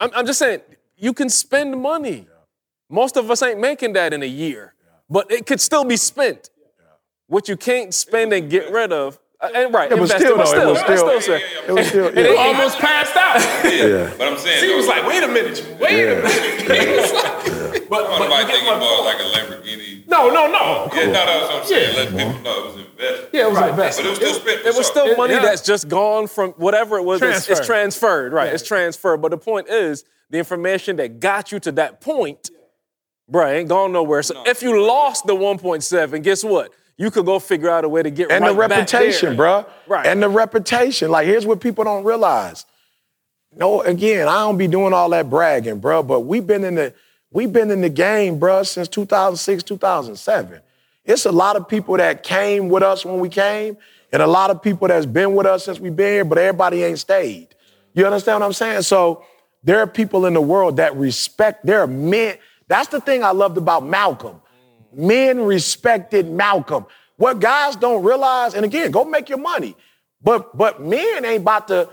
I'm, 0.00 0.10
I'm 0.14 0.26
just 0.26 0.38
saying, 0.38 0.60
you 0.96 1.14
can 1.14 1.30
spend 1.30 1.80
money. 1.80 2.26
Most 2.90 3.16
of 3.16 3.30
us 3.30 3.42
ain't 3.42 3.58
making 3.58 3.94
that 3.94 4.12
in 4.12 4.22
a 4.22 4.26
year, 4.26 4.74
but 5.08 5.30
it 5.32 5.46
could 5.46 5.60
still 5.62 5.84
be 5.84 5.96
spent. 5.96 6.50
What 7.28 7.48
you 7.48 7.56
can't 7.56 7.94
spend 7.94 8.34
and 8.34 8.50
get 8.50 8.70
rid 8.70 8.92
of, 8.92 9.18
Uh, 9.42 9.48
and 9.54 9.74
right, 9.74 9.90
Yeah, 9.90 9.96
but 9.96 10.02
invest 10.02 10.20
still, 10.20 10.34
it, 10.34 10.36
but 10.38 10.54
though, 10.54 10.62
it 10.62 10.66
was 10.70 10.78
still, 10.80 10.96
still- 10.96 11.20
still, 11.20 11.38
say- 11.38 11.44
It 11.66 11.72
was 11.72 11.86
still. 11.88 12.06
And 12.08 12.18
it 12.18 12.34
yeah. 12.34 12.40
Almost 12.42 12.78
passed 12.78 13.16
out. 13.16 13.40
Yeah. 13.72 14.14
But 14.16 14.28
I'm 14.28 14.38
saying, 14.38 14.60
She 14.60 14.68
though, 14.68 14.76
was 14.76 14.86
like, 14.86 15.04
wait 15.06 15.22
a 15.24 15.28
minute, 15.28 15.66
wait 15.80 16.04
a 16.08 16.22
minute. 16.22 16.62
He 17.72 17.76
was 17.80 17.82
But, 17.90 18.06
I'm 18.06 18.18
but 18.20 18.26
about 18.26 18.40
you 18.40 18.46
get 18.46 18.54
thinking 18.54 18.68
about 18.68 19.04
like 19.04 19.18
a 19.18 19.24
Lamborghini. 19.34 20.06
No, 20.06 20.28
no, 20.28 20.46
no. 20.46 20.88
Yeah, 20.94 21.06
no, 21.06 21.12
that's 21.12 21.48
what 21.48 21.60
I'm 21.62 21.66
saying. 21.66 21.94
Yeah. 21.96 22.02
Let 22.02 22.08
people 22.10 22.42
know 22.42 22.60
it 22.60 22.66
was 22.66 22.76
invested. 22.76 23.28
Yeah, 23.32 23.46
it 23.46 23.50
was 23.50 23.58
an 23.58 23.76
But 23.76 23.98
it 23.98 24.06
was 24.08 24.16
still 24.16 24.34
spent. 24.34 24.60
It 24.60 24.64
was 24.66 24.74
sure. 24.74 24.84
still 24.84 25.16
money 25.16 25.34
yeah. 25.34 25.40
that's 25.42 25.62
just 25.62 25.88
gone 25.88 26.26
from 26.28 26.50
whatever 26.52 26.96
it 26.98 27.02
was. 27.02 27.20
It's, 27.22 27.36
it's 27.36 27.46
Transferred. 27.46 27.66
transferred, 27.66 28.32
right? 28.32 28.52
It's 28.52 28.62
transferred. 28.66 29.20
But 29.22 29.30
the 29.32 29.38
point 29.38 29.68
is, 29.68 30.04
the 30.30 30.38
information 30.38 30.96
that 30.96 31.18
got 31.18 31.50
you 31.50 31.58
to 31.60 31.72
that 31.72 32.00
point, 32.00 32.50
bruh, 33.30 33.52
ain't 33.52 33.68
gone 33.68 33.92
nowhere. 33.92 34.22
So 34.22 34.42
if 34.46 34.62
you 34.62 34.80
lost 34.86 35.26
the 35.26 35.34
1.7, 35.34 36.22
guess 36.22 36.44
what? 36.44 36.72
You 36.96 37.10
could 37.10 37.26
go 37.26 37.38
figure 37.38 37.70
out 37.70 37.84
a 37.84 37.88
way 37.88 38.02
to 38.02 38.10
get 38.10 38.30
and 38.30 38.44
right 38.44 38.52
the 38.52 38.56
reputation, 38.56 39.36
bruh. 39.36 39.66
Right. 39.86 40.06
And 40.06 40.22
the 40.22 40.28
reputation. 40.28 41.10
Like, 41.10 41.26
here's 41.26 41.46
what 41.46 41.60
people 41.60 41.84
don't 41.84 42.04
realize. 42.04 42.64
No, 43.54 43.82
again, 43.82 44.28
I 44.28 44.40
don't 44.40 44.56
be 44.56 44.68
doing 44.68 44.92
all 44.92 45.10
that 45.10 45.28
bragging, 45.28 45.80
bruh, 45.80 46.06
but 46.06 46.20
we've 46.20 46.46
been 46.46 46.64
in 46.64 46.74
the 46.76 46.94
we've 47.30 47.52
been 47.52 47.70
in 47.70 47.80
the 47.80 47.88
game, 47.88 48.38
bruh, 48.38 48.66
since 48.66 48.88
2006, 48.88 49.62
2007. 49.62 50.60
It's 51.04 51.26
a 51.26 51.32
lot 51.32 51.56
of 51.56 51.68
people 51.68 51.96
that 51.96 52.22
came 52.22 52.68
with 52.68 52.82
us 52.82 53.04
when 53.04 53.18
we 53.18 53.28
came, 53.28 53.76
and 54.12 54.22
a 54.22 54.26
lot 54.26 54.50
of 54.50 54.62
people 54.62 54.88
that's 54.88 55.06
been 55.06 55.34
with 55.34 55.46
us 55.46 55.64
since 55.64 55.80
we've 55.80 55.96
been 55.96 56.12
here, 56.12 56.24
but 56.24 56.38
everybody 56.38 56.84
ain't 56.84 56.98
stayed. 56.98 57.48
You 57.94 58.06
understand 58.06 58.40
what 58.40 58.46
I'm 58.46 58.52
saying? 58.52 58.82
So 58.82 59.24
there 59.64 59.80
are 59.80 59.86
people 59.86 60.26
in 60.26 60.34
the 60.34 60.40
world 60.40 60.76
that 60.76 60.96
respect, 60.96 61.66
there 61.66 61.80
are 61.80 61.86
men. 61.86 62.36
That's 62.68 62.88
the 62.88 63.00
thing 63.00 63.22
I 63.22 63.32
loved 63.32 63.58
about 63.58 63.84
Malcolm. 63.84 64.40
Men 64.94 65.40
respected 65.40 66.30
Malcolm. 66.30 66.86
What 67.16 67.40
guys 67.40 67.76
don't 67.76 68.02
realize, 68.02 68.54
and 68.54 68.64
again, 68.64 68.90
go 68.90 69.04
make 69.04 69.28
your 69.28 69.38
money. 69.38 69.76
But 70.22 70.56
but 70.56 70.80
men 70.80 71.24
ain't 71.24 71.42
about 71.42 71.68
to, 71.68 71.88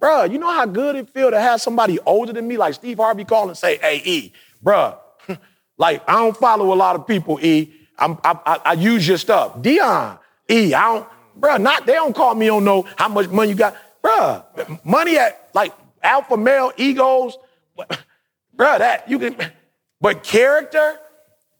bruh, 0.00 0.30
you 0.30 0.38
know 0.38 0.52
how 0.52 0.66
good 0.66 0.96
it 0.96 1.10
feel 1.10 1.30
to 1.30 1.40
have 1.40 1.60
somebody 1.60 1.98
older 2.06 2.32
than 2.32 2.48
me, 2.48 2.56
like 2.56 2.74
Steve 2.74 2.98
Harvey 2.98 3.24
call 3.24 3.48
and 3.48 3.56
say, 3.56 3.78
hey, 3.78 4.02
E, 4.04 4.32
bruh, 4.62 4.96
like 5.78 6.02
I 6.08 6.14
don't 6.14 6.36
follow 6.36 6.72
a 6.72 6.76
lot 6.76 6.96
of 6.96 7.06
people, 7.06 7.38
E. 7.42 7.72
I'm, 7.98 8.18
I, 8.24 8.38
I, 8.44 8.60
I 8.64 8.72
use 8.72 9.06
your 9.06 9.18
stuff. 9.18 9.58
Deion, 9.58 10.18
E, 10.50 10.74
I 10.74 10.82
don't, 10.82 11.08
bruh, 11.38 11.60
not, 11.60 11.86
they 11.86 11.92
don't 11.92 12.14
call 12.14 12.34
me 12.34 12.50
on 12.50 12.64
know 12.64 12.86
how 12.96 13.08
much 13.08 13.28
money 13.28 13.50
you 13.50 13.56
got. 13.56 13.76
Bruh, 14.02 14.84
money 14.84 15.16
at 15.18 15.48
like 15.54 15.72
alpha 16.02 16.36
male 16.36 16.72
egos, 16.76 17.38
bruh, 17.78 18.78
that 18.78 19.08
you 19.08 19.18
can, 19.18 19.36
but 20.00 20.22
character, 20.22 20.98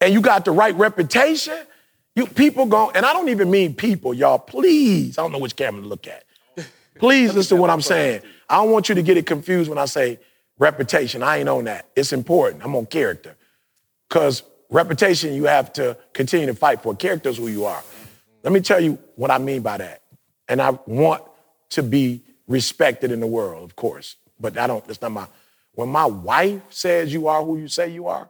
and 0.00 0.12
you 0.12 0.20
got 0.20 0.44
the 0.44 0.50
right 0.50 0.74
reputation, 0.76 1.58
you 2.16 2.26
people 2.26 2.66
go, 2.66 2.90
and 2.90 3.04
I 3.04 3.12
don't 3.12 3.28
even 3.28 3.50
mean 3.50 3.74
people, 3.74 4.14
y'all. 4.14 4.38
Please, 4.38 5.18
I 5.18 5.22
don't 5.22 5.32
know 5.32 5.38
which 5.38 5.56
camera 5.56 5.82
to 5.82 5.88
look 5.88 6.06
at. 6.06 6.24
Please 6.98 7.34
listen 7.34 7.56
to 7.56 7.60
what 7.60 7.70
I'm 7.70 7.80
saying. 7.80 8.22
I 8.48 8.56
don't 8.56 8.70
want 8.70 8.88
you 8.88 8.94
to 8.94 9.02
get 9.02 9.16
it 9.16 9.26
confused 9.26 9.68
when 9.68 9.78
I 9.78 9.86
say 9.86 10.20
reputation. 10.58 11.22
I 11.22 11.38
ain't 11.38 11.48
on 11.48 11.64
that. 11.64 11.86
It's 11.96 12.12
important. 12.12 12.64
I'm 12.64 12.76
on 12.76 12.86
character. 12.86 13.36
Because 14.08 14.42
reputation, 14.70 15.34
you 15.34 15.44
have 15.44 15.72
to 15.74 15.96
continue 16.12 16.46
to 16.46 16.54
fight 16.54 16.82
for. 16.82 16.94
Character 16.94 17.30
is 17.30 17.38
who 17.38 17.48
you 17.48 17.64
are. 17.64 17.82
Let 18.42 18.52
me 18.52 18.60
tell 18.60 18.80
you 18.80 18.98
what 19.16 19.30
I 19.30 19.38
mean 19.38 19.62
by 19.62 19.78
that. 19.78 20.02
And 20.48 20.60
I 20.60 20.78
want 20.86 21.22
to 21.70 21.82
be 21.82 22.22
respected 22.46 23.10
in 23.10 23.20
the 23.20 23.26
world, 23.26 23.64
of 23.64 23.74
course. 23.76 24.16
But 24.38 24.58
I 24.58 24.66
don't, 24.66 24.84
that's 24.86 25.00
not 25.00 25.12
my, 25.12 25.26
when 25.72 25.88
my 25.88 26.04
wife 26.06 26.60
says 26.70 27.12
you 27.12 27.26
are 27.28 27.42
who 27.42 27.58
you 27.58 27.68
say 27.68 27.88
you 27.88 28.06
are, 28.06 28.28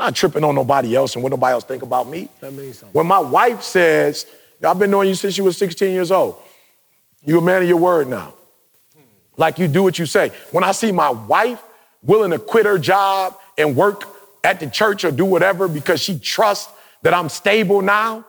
not 0.00 0.16
tripping 0.16 0.42
on 0.44 0.54
nobody 0.54 0.96
else 0.96 1.14
and 1.14 1.22
what 1.22 1.30
nobody 1.30 1.52
else 1.52 1.64
think 1.64 1.82
about 1.82 2.08
me. 2.08 2.28
That 2.40 2.52
means 2.52 2.78
something. 2.78 2.92
When 2.92 3.06
my 3.06 3.18
wife 3.18 3.62
says, 3.62 4.26
I've 4.66 4.78
been 4.78 4.90
knowing 4.90 5.08
you 5.08 5.14
since 5.14 5.36
you 5.38 5.44
were 5.44 5.52
16 5.52 5.92
years 5.92 6.10
old, 6.10 6.36
you 7.22 7.38
a 7.38 7.42
man 7.42 7.62
of 7.62 7.68
your 7.68 7.76
word 7.76 8.08
now. 8.08 8.34
Like 9.36 9.58
you 9.58 9.68
do 9.68 9.82
what 9.82 9.98
you 9.98 10.06
say. 10.06 10.32
When 10.52 10.64
I 10.64 10.72
see 10.72 10.90
my 10.90 11.10
wife 11.10 11.62
willing 12.02 12.30
to 12.30 12.38
quit 12.38 12.66
her 12.66 12.78
job 12.78 13.36
and 13.58 13.76
work 13.76 14.04
at 14.42 14.58
the 14.58 14.68
church 14.68 15.04
or 15.04 15.10
do 15.10 15.24
whatever 15.24 15.68
because 15.68 16.00
she 16.00 16.18
trusts 16.18 16.72
that 17.02 17.14
I'm 17.14 17.28
stable 17.28 17.82
now, 17.82 18.24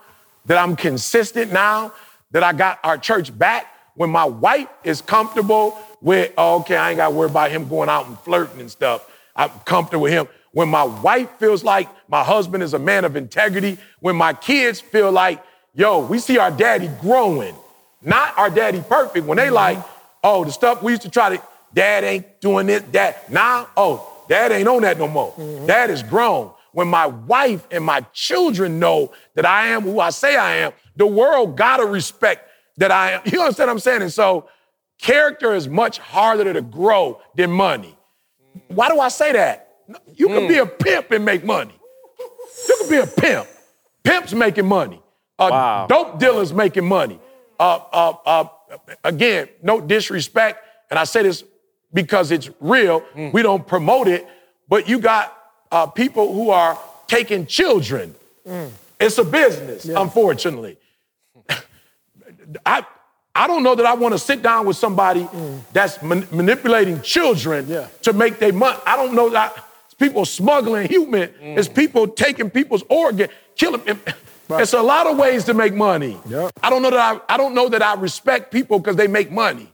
that 0.45 0.57
I'm 0.57 0.75
consistent 0.75 1.51
now, 1.51 1.93
that 2.31 2.43
I 2.43 2.53
got 2.53 2.79
our 2.83 2.97
church 2.97 3.37
back, 3.37 3.67
when 3.95 4.09
my 4.09 4.25
wife 4.25 4.67
is 4.83 5.01
comfortable 5.01 5.77
with, 6.01 6.33
oh, 6.37 6.59
okay, 6.61 6.75
I 6.75 6.91
ain't 6.91 6.97
got 6.97 7.09
to 7.09 7.15
worry 7.15 7.29
about 7.29 7.51
him 7.51 7.67
going 7.67 7.89
out 7.89 8.07
and 8.07 8.17
flirting 8.19 8.59
and 8.59 8.71
stuff. 8.71 9.09
I'm 9.35 9.49
comfortable 9.65 10.03
with 10.03 10.13
him. 10.13 10.27
When 10.53 10.67
my 10.67 10.83
wife 10.83 11.29
feels 11.39 11.63
like 11.63 11.89
my 12.09 12.23
husband 12.23 12.63
is 12.63 12.73
a 12.73 12.79
man 12.79 13.05
of 13.05 13.15
integrity, 13.15 13.77
when 13.99 14.15
my 14.15 14.33
kids 14.33 14.81
feel 14.81 15.11
like, 15.11 15.43
yo, 15.73 15.99
we 16.05 16.19
see 16.19 16.37
our 16.37 16.51
daddy 16.51 16.89
growing, 16.99 17.55
not 18.01 18.37
our 18.37 18.49
daddy 18.49 18.83
perfect. 18.87 19.25
When 19.25 19.37
they 19.37 19.45
mm-hmm. 19.45 19.55
like, 19.55 19.77
oh, 20.23 20.43
the 20.43 20.51
stuff 20.51 20.83
we 20.83 20.91
used 20.91 21.03
to 21.03 21.09
try 21.09 21.35
to, 21.37 21.41
dad 21.73 22.03
ain't 22.03 22.41
doing 22.41 22.67
this, 22.67 22.83
dad, 22.83 23.15
now, 23.29 23.67
oh, 23.77 24.25
dad 24.27 24.51
ain't 24.51 24.67
on 24.67 24.81
that 24.81 24.97
no 24.97 25.07
more. 25.07 25.31
Mm-hmm. 25.33 25.67
Dad 25.67 25.89
is 25.89 26.03
grown. 26.03 26.51
When 26.73 26.87
my 26.87 27.05
wife 27.05 27.65
and 27.71 27.83
my 27.83 28.01
children 28.13 28.79
know 28.79 29.13
that 29.35 29.45
I 29.45 29.67
am 29.67 29.83
who 29.83 29.99
I 29.99 30.09
say 30.09 30.35
I 30.35 30.57
am, 30.57 30.73
the 30.97 31.07
world 31.07 31.57
gotta 31.57 31.85
respect 31.85 32.49
that 32.77 32.91
I 32.91 33.11
am. 33.11 33.21
You 33.25 33.41
understand 33.41 33.67
what 33.67 33.73
I'm 33.73 33.79
saying? 33.79 34.01
And 34.01 34.11
so 34.11 34.49
character 34.99 35.53
is 35.53 35.67
much 35.67 35.97
harder 35.97 36.51
to 36.51 36.61
grow 36.61 37.21
than 37.35 37.51
money. 37.51 37.97
Mm-hmm. 38.57 38.75
Why 38.75 38.89
do 38.89 38.99
I 38.99 39.07
say 39.07 39.31
that? 39.31 39.70
You 40.15 40.27
can 40.27 40.47
be 40.47 40.57
a 40.57 40.65
pimp 40.65 41.11
and 41.11 41.23
make 41.25 41.43
money. 41.43 41.73
You 42.67 42.75
can 42.79 42.89
be 42.89 42.97
a 42.97 43.07
pimp. 43.07 43.47
Pimps 44.03 44.33
making 44.33 44.67
money. 44.67 45.01
Uh, 45.39 45.47
Wow. 45.51 45.87
Dope 45.87 46.19
dealers 46.19 46.53
making 46.53 46.87
money. 46.87 47.19
Uh, 47.59 47.79
uh, 47.91 48.13
uh, 48.25 48.45
again, 49.03 49.47
no 49.61 49.79
disrespect, 49.81 50.63
and 50.89 50.97
I 50.99 51.03
say 51.03 51.23
this 51.23 51.43
because 51.93 52.31
it's 52.31 52.49
real. 52.59 53.03
We 53.33 53.41
don't 53.41 53.65
promote 53.65 54.07
it, 54.07 54.27
but 54.67 54.87
you 54.89 54.99
got 54.99 55.35
uh, 55.71 55.85
people 55.87 56.33
who 56.33 56.49
are 56.51 56.77
taking 57.07 57.45
children. 57.45 58.15
It's 58.99 59.17
a 59.17 59.23
business, 59.23 59.85
unfortunately. 59.85 60.77
I 62.65 62.85
I 63.33 63.47
don't 63.47 63.63
know 63.63 63.75
that 63.75 63.85
I 63.85 63.93
want 63.93 64.13
to 64.13 64.19
sit 64.19 64.41
down 64.41 64.65
with 64.65 64.75
somebody 64.77 65.27
that's 65.71 66.01
man- 66.03 66.27
manipulating 66.31 67.01
children 67.01 67.65
Yeah. 67.67 67.87
to 68.01 68.13
make 68.13 68.39
their 68.39 68.51
money. 68.53 68.77
I 68.85 68.95
don't 68.97 69.13
know 69.13 69.29
that 69.29 69.53
it's 69.55 69.63
people 70.01 70.25
smuggling 70.25 70.87
human. 70.87 71.33
It's 71.39 71.67
mm. 71.67 71.75
people 71.75 72.07
taking 72.07 72.49
people's 72.49 72.83
organ, 72.89 73.29
killing. 73.55 73.83
them. 73.83 74.01
It's 74.49 74.73
a 74.73 74.81
lot 74.81 75.07
of 75.07 75.17
ways 75.17 75.45
to 75.45 75.53
make 75.53 75.73
money. 75.73 76.19
Yeah. 76.27 76.49
I 76.61 76.69
don't 76.69 76.81
know 76.81 76.89
that 76.89 76.99
I, 77.29 77.33
I 77.33 77.37
don't 77.37 77.53
know 77.53 77.69
that 77.69 77.81
I 77.81 77.93
respect 77.93 78.51
people 78.51 78.79
because 78.79 78.97
they 78.97 79.07
make 79.07 79.31
money, 79.31 79.71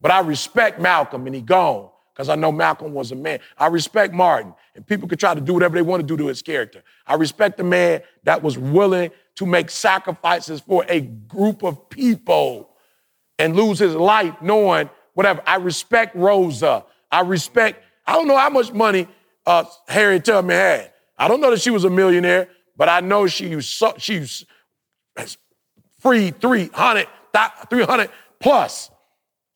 but 0.00 0.10
I 0.10 0.20
respect 0.20 0.80
Malcolm 0.80 1.26
and 1.26 1.34
he 1.34 1.42
gone 1.42 1.90
because 2.12 2.28
I 2.28 2.34
know 2.34 2.50
Malcolm 2.50 2.92
was 2.92 3.12
a 3.12 3.14
man. 3.14 3.38
I 3.56 3.68
respect 3.68 4.12
Martin 4.12 4.54
and 4.74 4.84
people 4.84 5.06
could 5.06 5.20
try 5.20 5.34
to 5.34 5.40
do 5.40 5.54
whatever 5.54 5.76
they 5.76 5.82
want 5.82 6.00
to 6.00 6.06
do 6.06 6.16
to 6.16 6.26
his 6.26 6.42
character. 6.42 6.82
I 7.06 7.14
respect 7.14 7.56
the 7.56 7.64
man 7.64 8.02
that 8.24 8.42
was 8.42 8.58
willing 8.58 9.10
to 9.36 9.46
make 9.46 9.70
sacrifices 9.70 10.60
for 10.60 10.84
a 10.88 11.02
group 11.02 11.62
of 11.62 11.88
people 11.88 12.70
and 13.38 13.54
lose 13.54 13.78
his 13.78 13.94
life 13.94 14.34
knowing 14.42 14.90
whatever. 15.14 15.42
I 15.46 15.56
respect 15.56 16.16
Rosa. 16.16 16.84
I 17.12 17.20
respect, 17.20 17.84
I 18.06 18.14
don't 18.14 18.26
know 18.26 18.36
how 18.36 18.50
much 18.50 18.72
money 18.72 19.06
uh, 19.50 19.64
Harriet 19.88 20.24
Tubman 20.24 20.56
had. 20.56 20.92
I 21.18 21.28
don't 21.28 21.40
know 21.40 21.50
that 21.50 21.60
she 21.60 21.70
was 21.70 21.84
a 21.84 21.90
millionaire, 21.90 22.48
but 22.76 22.88
I 22.88 23.00
know 23.00 23.26
she 23.26 23.60
she 23.60 24.26
free 25.98 26.30
300, 26.30 27.08
300 27.68 28.10
plus. 28.38 28.90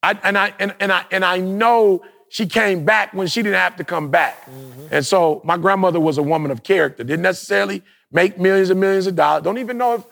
I, 0.03 0.19
and, 0.23 0.37
I, 0.37 0.53
and, 0.59 0.75
and, 0.81 0.93
I, 0.93 1.07
and 1.11 1.25
I 1.25 1.39
know 1.39 2.05
she 2.29 2.47
came 2.47 2.85
back 2.85 3.15
when 3.15 3.27
she 3.27 3.43
didn't 3.43 3.59
have 3.59 3.77
to 3.77 3.85
come 3.85 4.11
back. 4.11 4.47
And 4.91 5.07
so 5.07 5.41
my 5.45 5.57
grandmother 5.57 6.01
was 6.01 6.19
a 6.19 6.23
woman 6.23 6.51
of 6.51 6.63
character, 6.63 7.05
didn't 7.05 7.23
necessarily 7.23 7.83
make 8.11 8.39
millions 8.39 8.71
and 8.71 8.81
millions 8.81 9.07
of 9.07 9.15
dollars. 9.15 9.45
Don't 9.45 9.59
even 9.59 9.79
know 9.79 9.95
if 9.95 10.05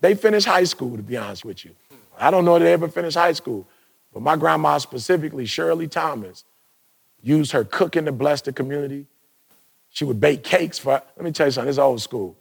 they 0.00 0.14
finished 0.14 0.46
high 0.46 0.64
school, 0.64 0.96
to 0.96 1.02
be 1.02 1.16
honest 1.16 1.44
with 1.44 1.64
you. 1.64 1.74
I 2.18 2.30
don't 2.30 2.44
know 2.44 2.56
if 2.56 2.62
they 2.62 2.72
ever 2.72 2.88
finished 2.88 3.16
high 3.16 3.32
school. 3.32 3.66
But 4.12 4.22
my 4.22 4.36
grandma, 4.36 4.78
specifically 4.78 5.46
Shirley 5.46 5.88
Thomas, 5.88 6.44
used 7.22 7.52
her 7.52 7.64
cooking 7.64 8.04
to 8.04 8.12
bless 8.12 8.42
the 8.42 8.52
community. 8.52 9.06
She 9.90 10.04
would 10.04 10.20
bake 10.20 10.42
cakes 10.44 10.78
for, 10.78 10.92
let 10.92 11.24
me 11.24 11.32
tell 11.32 11.46
you 11.48 11.50
something, 11.50 11.68
it's 11.68 11.78
old 11.78 12.00
school. 12.00 12.36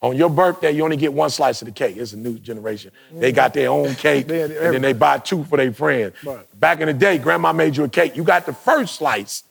On 0.00 0.16
your 0.16 0.28
birthday, 0.28 0.70
you 0.72 0.84
only 0.84 0.96
get 0.96 1.12
one 1.12 1.30
slice 1.30 1.62
of 1.62 1.66
the 1.66 1.72
cake. 1.72 1.96
It's 1.96 2.12
a 2.12 2.16
new 2.16 2.38
generation. 2.38 2.90
They 3.12 3.32
got 3.32 3.54
their 3.54 3.70
own 3.70 3.94
cake, 3.94 4.28
and 4.28 4.50
then 4.74 4.82
they 4.82 4.92
buy 4.92 5.18
two 5.18 5.44
for 5.44 5.56
their 5.56 5.72
friend. 5.72 6.12
Right. 6.24 6.46
Back 6.60 6.80
in 6.80 6.88
the 6.88 6.92
day, 6.92 7.16
grandma 7.18 7.52
made 7.52 7.76
you 7.76 7.84
a 7.84 7.88
cake. 7.88 8.16
You 8.16 8.22
got 8.24 8.44
the 8.44 8.52
first 8.52 8.96
slice, 8.96 9.44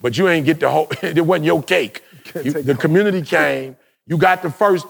but 0.00 0.16
you 0.16 0.28
ain't 0.28 0.46
get 0.46 0.60
the 0.60 0.70
whole, 0.70 0.88
it 1.02 1.20
wasn't 1.24 1.46
your 1.46 1.62
cake. 1.62 2.02
You- 2.42 2.52
the 2.62 2.74
community 2.74 3.22
came, 3.22 3.76
you 4.06 4.18
got 4.18 4.42
the 4.42 4.50
first, 4.50 4.86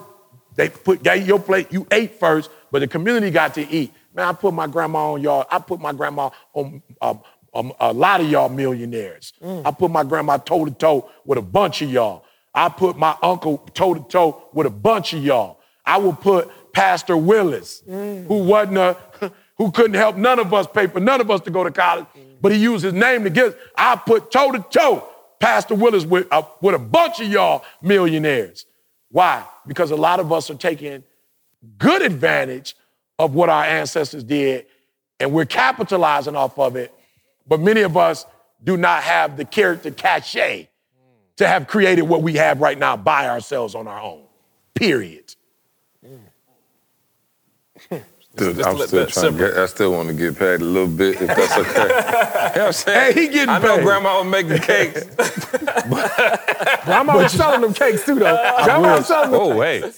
they 0.55 0.67
put 0.69 1.01
gave 1.03 1.25
your 1.25 1.39
plate, 1.39 1.71
you 1.71 1.87
ate 1.89 2.19
first, 2.19 2.49
but 2.69 2.79
the 2.79 2.87
community 2.87 3.31
got 3.31 3.53
to 3.55 3.67
eat. 3.69 3.93
Man, 4.13 4.27
I 4.27 4.33
put 4.33 4.53
my 4.53 4.67
grandma 4.67 5.13
on 5.13 5.21
y'all, 5.21 5.45
I 5.49 5.59
put 5.59 5.79
my 5.79 5.93
grandma 5.93 6.29
on 6.53 6.81
um, 7.01 7.21
um, 7.53 7.73
a 7.79 7.93
lot 7.93 8.21
of 8.21 8.29
y'all 8.29 8.49
millionaires. 8.49 9.33
Mm. 9.41 9.65
I 9.65 9.71
put 9.71 9.91
my 9.91 10.03
grandma 10.03 10.37
toe 10.37 10.65
to 10.65 10.71
toe 10.71 11.09
with 11.25 11.37
a 11.37 11.41
bunch 11.41 11.81
of 11.81 11.91
y'all. 11.91 12.25
I 12.53 12.69
put 12.69 12.97
my 12.97 13.15
uncle 13.21 13.57
toe 13.73 13.93
to 13.93 14.01
toe 14.01 14.49
with 14.53 14.67
a 14.67 14.71
bunch 14.71 15.13
of 15.13 15.23
y'all. 15.23 15.59
I 15.85 15.97
would 15.97 16.19
put 16.19 16.49
Pastor 16.73 17.17
Willis, 17.17 17.81
mm. 17.87 18.27
who 18.27 18.43
wasn't 18.43 18.77
a, 18.77 18.97
who 19.57 19.71
couldn't 19.71 19.95
help 19.95 20.15
none 20.15 20.39
of 20.39 20.53
us 20.53 20.67
pay 20.67 20.87
for 20.87 20.99
none 20.99 21.21
of 21.21 21.31
us 21.31 21.41
to 21.41 21.51
go 21.51 21.63
to 21.63 21.71
college, 21.71 22.05
mm. 22.15 22.35
but 22.41 22.51
he 22.51 22.59
used 22.59 22.83
his 22.83 22.93
name 22.93 23.23
to 23.23 23.29
get. 23.29 23.57
I 23.75 23.95
put 23.95 24.31
toe 24.31 24.51
to 24.51 24.65
toe 24.69 25.07
Pastor 25.39 25.75
Willis 25.75 26.05
with 26.05 26.27
a, 26.31 26.45
with 26.61 26.75
a 26.75 26.79
bunch 26.79 27.19
of 27.19 27.27
y'all 27.27 27.63
millionaires. 27.81 28.65
Why? 29.09 29.43
Because 29.65 29.91
a 29.91 29.95
lot 29.95 30.19
of 30.19 30.31
us 30.31 30.49
are 30.49 30.55
taking 30.55 31.03
good 31.77 32.01
advantage 32.01 32.75
of 33.17 33.33
what 33.35 33.49
our 33.49 33.63
ancestors 33.63 34.23
did, 34.23 34.65
and 35.19 35.31
we're 35.31 35.45
capitalizing 35.45 36.35
off 36.35 36.57
of 36.59 36.75
it. 36.75 36.93
But 37.49 37.59
many 37.59 37.81
of 37.81 37.97
us 37.97 38.25
do 38.63 38.77
not 38.77 39.03
have 39.03 39.35
the 39.35 39.43
character 39.43 39.91
cachet 39.91 40.69
to 41.37 41.47
have 41.47 41.67
created 41.67 42.03
what 42.03 42.21
we 42.21 42.35
have 42.35 42.61
right 42.61 42.77
now 42.77 42.95
by 42.95 43.27
ourselves 43.27 43.75
on 43.75 43.87
our 43.87 43.99
own. 43.99 44.23
Period. 44.75 45.35
Dude, 48.35 48.57
just 48.57 48.69
I'm 48.69 48.77
still 48.77 49.05
that 49.05 49.09
trying 49.09 49.33
to 49.33 49.37
get, 49.37 49.57
I 49.57 49.65
still 49.65 49.91
want 49.91 50.07
to 50.09 50.13
get 50.13 50.37
paid 50.37 50.61
a 50.61 50.63
little 50.63 50.87
bit 50.87 51.19
if 51.19 51.27
that's 51.27 51.57
okay. 51.57 51.81
you 51.81 51.87
know 51.87 52.51
what 52.51 52.59
I'm 52.59 52.73
saying? 52.73 53.13
Hey, 53.13 53.21
he 53.21 53.27
getting 53.27 53.49
I 53.49 53.57
know 53.59 53.77
paid. 53.77 53.83
grandma 53.83 54.21
was 54.21 54.31
making 54.31 54.59
cakes. 54.59 55.03
Grandma 56.85 57.17
was 57.17 57.31
selling 57.31 57.61
them 57.61 57.73
cakes 57.73 58.05
too, 58.05 58.15
though. 58.15 58.53
Grandma 58.63 58.97
was 58.97 59.07
selling 59.07 59.31
them. 59.31 59.39
oh, 59.41 59.55
wait. 59.55 59.81
Did 59.81 59.93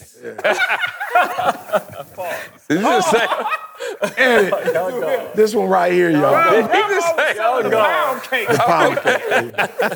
you 2.70 2.80
just 2.80 3.14
oh. 3.14 3.18
say? 3.18 3.26
Edit. 4.16 5.32
This 5.34 5.54
one 5.54 5.68
right 5.68 5.92
here, 5.92 6.10
y'all. 6.10 6.50
Did 6.50 6.66
he 6.70 6.80
just 6.94 7.16
say? 7.16 7.34
Pound 7.36 8.22
cake. 8.24 8.48
Pound 8.48 8.96
cake. 8.98 9.54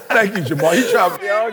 Thank 0.08 0.36
you, 0.36 0.42
Jamal. 0.44 0.74
You 0.74 0.90
try, 0.90 1.08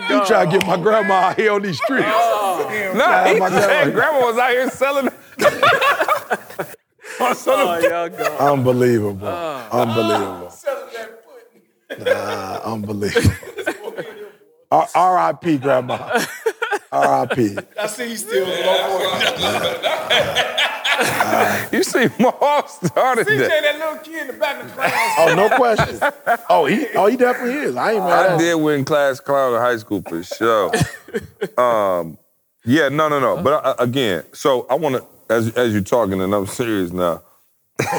you 0.09 0.25
try 0.25 0.45
to 0.45 0.51
get 0.51 0.65
my 0.65 0.77
grandma 0.77 1.13
out 1.15 1.35
here 1.37 1.51
on 1.53 1.61
these 1.63 1.77
streets. 1.83 2.05
Oh. 2.07 2.91
No, 2.95 3.23
he 3.33 3.39
my 3.39 3.49
said 3.49 3.93
grandma. 3.93 4.19
grandma 4.19 4.25
was 4.25 4.37
out 4.37 4.51
here 4.51 4.69
selling. 4.69 5.09
Unbelievable. 8.39 9.27
Uh. 9.27 9.69
Unbelievable. 9.71 10.51
Ah. 10.51 10.59
Nah, 11.99 12.73
unbelievable. 12.73 13.35
R- 14.71 14.87
R.I.P. 14.95 15.57
Grandma. 15.59 16.19
R.I.P. 16.93 17.57
I 17.79 17.87
see 17.87 18.11
you 18.11 18.17
still 18.17 18.45
You 21.71 21.83
see, 21.83 22.07
Maul 22.19 22.67
started 22.67 23.25
that. 23.25 23.49
that 23.49 23.75
little 23.79 23.97
kid 24.03 24.21
in 24.21 24.27
the 24.27 24.33
back 24.33 24.61
of 24.61 24.67
the 24.69 24.73
class. 24.73 25.15
Oh, 25.19 25.33
no 25.35 25.49
question. 25.57 25.99
Oh, 26.49 26.65
he, 26.65 26.85
oh, 26.95 27.07
he 27.07 27.17
definitely 27.17 27.55
is. 27.55 27.75
I 27.75 27.93
ain't 27.93 28.03
mad 28.03 28.11
I 28.11 28.25
at 28.25 28.31
him. 28.33 28.37
did 28.39 28.55
win 28.55 28.85
class 28.85 29.19
clown 29.19 29.53
in 29.55 29.59
high 29.59 29.77
school 29.77 30.03
for 30.07 30.21
sure. 30.23 30.71
um, 31.57 32.17
yeah, 32.63 32.89
no, 32.89 33.09
no, 33.09 33.19
no. 33.19 33.41
But 33.41 33.65
uh, 33.65 33.75
again, 33.79 34.23
so 34.33 34.67
I 34.69 34.75
want 34.75 34.95
to, 34.95 35.05
as 35.33 35.49
as 35.57 35.73
you're 35.73 35.81
talking, 35.81 36.21
and 36.21 36.33
I'm 36.33 36.45
serious 36.47 36.91
now. 36.91 37.21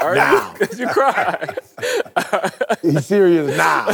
Now. 0.00 0.54
You 0.76 0.86
cry. 0.88 1.54
He's 2.82 3.04
serious 3.04 3.56
now. 3.56 3.86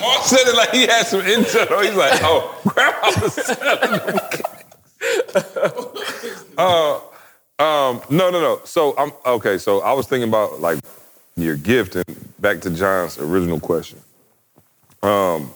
Maul 0.00 0.22
said 0.22 0.46
it 0.46 0.56
like 0.56 0.70
he 0.70 0.86
had 0.86 1.06
some 1.06 1.20
intel. 1.22 1.84
He's 1.84 1.94
like, 1.94 2.20
oh, 2.22 2.60
grandma 2.66 3.12
was 3.22 3.34
selling 3.34 4.20
uh, 6.58 7.00
um, 7.58 8.00
no, 8.10 8.30
no, 8.30 8.40
no. 8.40 8.60
So 8.64 8.94
I'm 8.96 9.12
okay. 9.24 9.58
So 9.58 9.80
I 9.80 9.92
was 9.92 10.06
thinking 10.06 10.28
about 10.28 10.60
like 10.60 10.78
your 11.36 11.56
gift, 11.56 11.96
and 11.96 12.34
back 12.40 12.60
to 12.62 12.70
John's 12.70 13.18
original 13.18 13.60
question. 13.60 14.00
Um, 15.02 15.52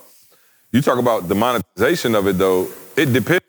you 0.72 0.80
talk 0.80 0.98
about 0.98 1.28
the 1.28 1.34
monetization 1.34 2.14
of 2.14 2.26
it, 2.26 2.38
though. 2.38 2.68
It 2.96 3.12
depends 3.12 3.44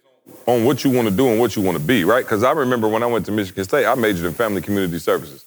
on 0.46 0.64
what 0.64 0.84
you 0.84 0.92
want 0.92 1.08
to 1.08 1.14
do 1.14 1.28
and 1.28 1.40
what 1.40 1.56
you 1.56 1.62
want 1.62 1.78
to 1.78 1.84
be, 1.84 2.04
right? 2.04 2.24
Because 2.24 2.44
I 2.44 2.52
remember 2.52 2.88
when 2.88 3.04
I 3.04 3.08
went 3.08 3.26
to 3.28 3.32
Michigan 3.32 3.64
State, 3.64 3.86
I 3.86 3.96
majored 3.96 4.26
in 4.26 4.34
family 4.34 4.62
community 4.62 5.00
services, 5.00 5.46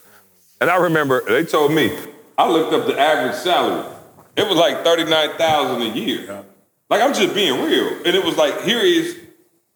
and 0.61 0.71
I 0.71 0.77
remember 0.77 1.23
they 1.27 1.45
told 1.45 1.73
me 1.73 1.97
I 2.37 2.49
looked 2.49 2.73
up 2.73 2.87
the 2.87 2.99
average 2.99 3.37
salary. 3.37 3.95
It 4.39 4.49
was 4.49 4.59
like 4.59 4.85
thirty 4.85 5.05
nine 5.05 5.31
thousand 5.37 5.83
a 5.83 5.91
year. 5.95 6.45
Like 6.91 7.03
I'm 7.03 7.15
just 7.15 7.35
being 7.35 7.63
real, 7.65 7.89
and 8.07 8.17
it 8.17 8.25
was 8.25 8.37
like 8.37 8.63
here 8.63 8.81
is 8.81 9.19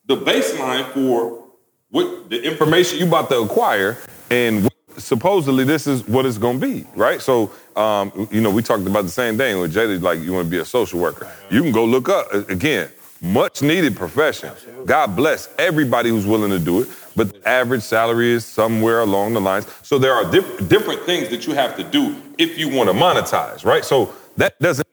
the 0.07 0.17
baseline 0.17 0.87
for 0.93 1.45
what 1.91 2.31
the 2.31 2.43
information 2.43 2.99
you 2.99 3.07
about 3.07 3.29
to 3.31 3.41
acquire 3.41 3.99
and 4.31 4.65
what, 4.65 4.73
supposedly 4.99 5.65
this 5.65 5.87
is 5.87 6.07
what 6.09 6.27
it's 6.27 6.39
going 6.39 6.61
to 6.61 6.67
be 6.67 6.87
right? 6.97 7.21
So 7.21 7.53
um, 7.77 8.29
you 8.31 8.41
know 8.41 8.51
we 8.51 8.63
talked 8.63 8.87
about 8.87 9.03
the 9.03 9.11
same 9.11 9.37
thing 9.37 9.61
with 9.61 9.75
Jada 9.75 10.01
like 10.01 10.21
you 10.21 10.33
want 10.33 10.47
to 10.47 10.51
be 10.51 10.59
a 10.59 10.65
social 10.65 11.01
worker. 11.01 11.31
You 11.51 11.63
can 11.63 11.73
go 11.73 11.85
look 11.85 12.09
up 12.09 12.33
again 12.51 12.91
much 13.23 13.63
needed 13.63 13.97
profession. 13.97 14.53
God 14.87 15.17
bless 15.17 15.49
everybody 15.59 16.11
who's 16.11 16.27
willing 16.27 16.51
to 16.51 16.59
do 16.59 16.83
it 16.83 16.89
but 17.17 17.33
the 17.33 17.49
average 17.49 17.83
salary 17.83 18.31
is 18.33 18.45
somewhere 18.45 19.01
along 19.01 19.35
the 19.35 19.41
lines. 19.41 19.67
So 19.83 19.99
there 19.99 20.15
are 20.15 20.31
diff- 20.31 20.69
different 20.69 21.03
things 21.03 21.29
that 21.31 21.47
you 21.47 21.55
have 21.55 21.77
to 21.77 21.85
do 21.85 22.17
if 22.39 22.59
you 22.59 22.69
want 22.69 22.89
to 22.91 22.95
monetize 22.95 23.65
right? 23.65 23.85
So 23.85 24.15
that 24.37 24.59
doesn't 24.61 24.87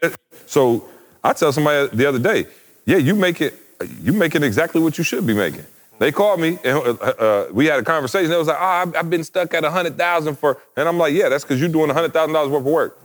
so 0.45 0.87
i 1.23 1.33
tell 1.33 1.51
somebody 1.51 1.95
the 1.95 2.05
other 2.05 2.19
day 2.19 2.45
yeah 2.85 2.97
you 2.97 3.15
make 3.15 3.41
it 3.41 3.55
you 4.01 4.13
making 4.13 4.43
exactly 4.43 4.81
what 4.81 4.97
you 4.97 5.03
should 5.03 5.25
be 5.25 5.33
making 5.33 5.65
they 5.99 6.13
called 6.13 6.39
me 6.39 6.57
and 6.63 6.77
uh, 6.77 6.91
uh, 6.91 7.47
we 7.51 7.65
had 7.65 7.77
a 7.79 7.83
conversation. 7.83 8.31
They 8.31 8.37
was 8.37 8.47
like, 8.47 8.57
"Oh, 8.57 8.93
I've, 8.95 9.09
been 9.09 9.23
stuck 9.25 9.53
at 9.53 9.65
a 9.65 9.69
hundred 9.69 9.97
thousand 9.97 10.37
for," 10.37 10.61
and 10.77 10.87
I'm 10.87 10.97
like, 10.97 11.13
"Yeah, 11.13 11.27
that's 11.27 11.43
because 11.43 11.59
you're 11.59 11.69
doing 11.69 11.89
a 11.89 11.93
hundred 11.93 12.13
thousand 12.13 12.33
dollars 12.33 12.49
worth 12.49 12.61
of 12.61 12.67
work." 12.67 12.99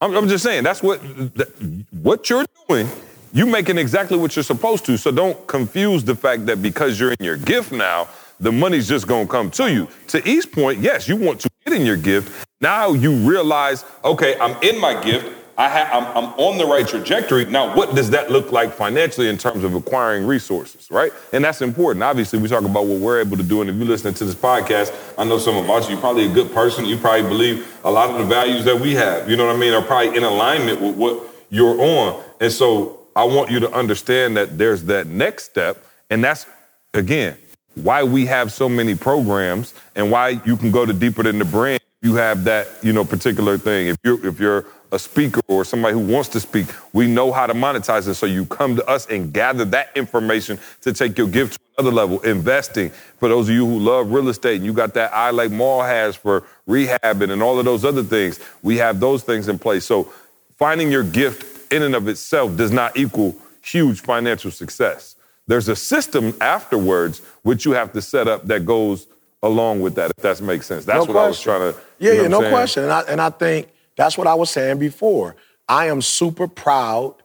I'm, 0.00 0.14
I'm 0.14 0.28
just 0.28 0.44
saying 0.44 0.64
that's 0.64 0.82
what 0.82 1.00
that, 1.36 1.48
what 1.92 2.28
you're 2.28 2.44
doing. 2.68 2.88
You 3.32 3.46
making 3.46 3.78
exactly 3.78 4.18
what 4.18 4.34
you're 4.34 4.42
supposed 4.42 4.84
to. 4.86 4.98
So 4.98 5.12
don't 5.12 5.46
confuse 5.46 6.02
the 6.02 6.16
fact 6.16 6.46
that 6.46 6.60
because 6.60 6.98
you're 6.98 7.12
in 7.12 7.24
your 7.24 7.36
gift 7.36 7.70
now, 7.70 8.08
the 8.40 8.50
money's 8.50 8.88
just 8.88 9.06
gonna 9.06 9.26
come 9.26 9.50
to 9.52 9.72
you. 9.72 9.88
To 10.08 10.28
East 10.28 10.50
point, 10.50 10.80
yes, 10.80 11.08
you 11.08 11.16
want 11.16 11.40
to 11.42 11.50
get 11.64 11.74
in 11.74 11.86
your 11.86 11.96
gift. 11.96 12.46
Now 12.60 12.92
you 12.92 13.12
realize, 13.14 13.84
okay, 14.04 14.38
I'm 14.40 14.60
in 14.62 14.80
my 14.80 15.00
gift. 15.02 15.32
I 15.58 15.68
ha- 15.68 15.90
I'm, 15.92 16.24
I'm 16.24 16.30
on 16.34 16.58
the 16.58 16.66
right 16.66 16.86
trajectory. 16.86 17.46
Now, 17.46 17.74
what 17.74 17.94
does 17.94 18.10
that 18.10 18.30
look 18.30 18.52
like 18.52 18.74
financially 18.74 19.28
in 19.28 19.38
terms 19.38 19.64
of 19.64 19.74
acquiring 19.74 20.26
resources, 20.26 20.90
right? 20.90 21.12
And 21.32 21.42
that's 21.42 21.62
important. 21.62 22.02
Obviously, 22.02 22.38
we 22.38 22.48
talk 22.48 22.64
about 22.64 22.84
what 22.84 23.00
we're 23.00 23.20
able 23.20 23.38
to 23.38 23.42
do. 23.42 23.62
And 23.62 23.70
if 23.70 23.76
you're 23.76 23.86
listening 23.86 24.14
to 24.14 24.24
this 24.24 24.34
podcast, 24.34 24.94
I 25.16 25.24
know 25.24 25.38
some 25.38 25.56
about 25.56 25.84
you. 25.84 25.92
You're 25.92 26.00
probably 26.00 26.26
a 26.26 26.32
good 26.32 26.52
person. 26.52 26.84
You 26.84 26.98
probably 26.98 27.22
believe 27.22 27.78
a 27.84 27.90
lot 27.90 28.10
of 28.10 28.18
the 28.18 28.24
values 28.24 28.64
that 28.66 28.78
we 28.78 28.94
have, 28.94 29.30
you 29.30 29.36
know 29.36 29.46
what 29.46 29.56
I 29.56 29.58
mean, 29.58 29.72
are 29.72 29.82
probably 29.82 30.16
in 30.16 30.24
alignment 30.24 30.80
with 30.80 30.94
what 30.94 31.22
you're 31.48 31.80
on. 31.80 32.22
And 32.40 32.52
so 32.52 33.06
I 33.16 33.24
want 33.24 33.50
you 33.50 33.60
to 33.60 33.72
understand 33.72 34.36
that 34.36 34.58
there's 34.58 34.84
that 34.84 35.06
next 35.06 35.44
step. 35.44 35.84
And 36.10 36.22
that's, 36.22 36.44
again, 36.92 37.38
why 37.76 38.02
we 38.02 38.26
have 38.26 38.52
so 38.52 38.68
many 38.68 38.94
programs 38.94 39.74
and 39.94 40.10
why 40.10 40.40
you 40.44 40.56
can 40.56 40.70
go 40.70 40.84
to 40.84 40.92
deeper 40.92 41.22
than 41.22 41.38
the 41.38 41.44
brand. 41.44 41.80
You 42.02 42.14
have 42.16 42.44
that, 42.44 42.68
you 42.82 42.92
know, 42.92 43.04
particular 43.04 43.58
thing. 43.58 43.88
If 43.88 43.96
you're 44.04 44.26
if 44.26 44.38
you're 44.38 44.66
a 44.92 44.98
speaker 44.98 45.40
or 45.48 45.64
somebody 45.64 45.94
who 45.94 46.00
wants 46.00 46.28
to 46.30 46.40
speak, 46.40 46.66
we 46.92 47.06
know 47.06 47.32
how 47.32 47.46
to 47.46 47.54
monetize 47.54 48.08
it. 48.08 48.14
So 48.14 48.26
you 48.26 48.46
come 48.46 48.76
to 48.76 48.86
us 48.88 49.06
and 49.06 49.32
gather 49.32 49.64
that 49.66 49.90
information 49.96 50.58
to 50.82 50.92
take 50.92 51.18
your 51.18 51.28
gift 51.28 51.54
to 51.54 51.58
another 51.78 51.94
level. 51.94 52.20
Investing 52.20 52.90
for 53.18 53.28
those 53.28 53.48
of 53.48 53.54
you 53.54 53.66
who 53.66 53.78
love 53.78 54.10
real 54.10 54.28
estate 54.28 54.56
and 54.56 54.64
you 54.64 54.72
got 54.72 54.94
that 54.94 55.12
eye 55.12 55.30
like 55.30 55.50
Maul 55.50 55.82
has 55.82 56.16
for 56.16 56.44
rehabbing 56.68 57.30
and 57.30 57.42
all 57.42 57.58
of 57.58 57.64
those 57.64 57.84
other 57.84 58.02
things. 58.02 58.40
We 58.62 58.76
have 58.78 59.00
those 59.00 59.22
things 59.22 59.48
in 59.48 59.58
place. 59.58 59.84
So 59.84 60.12
finding 60.56 60.90
your 60.90 61.04
gift 61.04 61.72
in 61.72 61.82
and 61.82 61.94
of 61.94 62.08
itself 62.08 62.56
does 62.56 62.70
not 62.70 62.96
equal 62.96 63.36
huge 63.62 64.00
financial 64.00 64.50
success. 64.50 65.16
There's 65.46 65.68
a 65.68 65.76
system 65.76 66.34
afterwards 66.40 67.20
which 67.42 67.64
you 67.64 67.72
have 67.72 67.92
to 67.92 68.02
set 68.02 68.28
up 68.28 68.46
that 68.46 68.64
goes 68.64 69.06
along 69.42 69.80
with 69.80 69.94
that, 69.96 70.10
if 70.10 70.16
that 70.16 70.40
makes 70.40 70.66
sense. 70.66 70.84
That's 70.84 71.06
No 71.06 71.12
what 71.12 71.24
I 71.24 71.28
was 71.28 71.40
trying 71.40 71.72
to. 71.72 71.78
Yeah, 71.98 72.12
you 72.12 72.28
know 72.28 72.40
yeah, 72.40 72.48
no 72.48 72.50
question. 72.50 72.82
And 72.84 72.92
I, 72.92 73.00
and 73.02 73.20
I 73.20 73.30
think 73.30 73.68
that's 73.96 74.16
what 74.16 74.26
I 74.26 74.34
was 74.34 74.50
saying 74.50 74.78
before. 74.78 75.36
I 75.68 75.86
am 75.86 76.00
super 76.02 76.46
proud, 76.46 77.16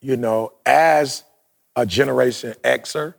you 0.00 0.16
know, 0.16 0.52
as 0.64 1.22
a 1.76 1.86
Generation 1.86 2.54
Xer. 2.64 3.14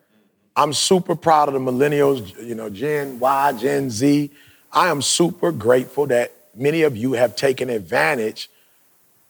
I'm 0.56 0.74
super 0.74 1.16
proud 1.16 1.48
of 1.48 1.54
the 1.54 1.60
millennials, 1.60 2.44
you 2.44 2.56
know, 2.56 2.70
Gen 2.70 3.20
Y, 3.20 3.54
Gen 3.54 3.90
Z. 3.90 4.32
I 4.72 4.90
am 4.90 5.02
super 5.02 5.52
grateful 5.52 6.08
that 6.08 6.34
many 6.56 6.82
of 6.82 6.98
you 6.98 7.14
have 7.14 7.36
taken 7.36 7.70
advantage 7.70 8.50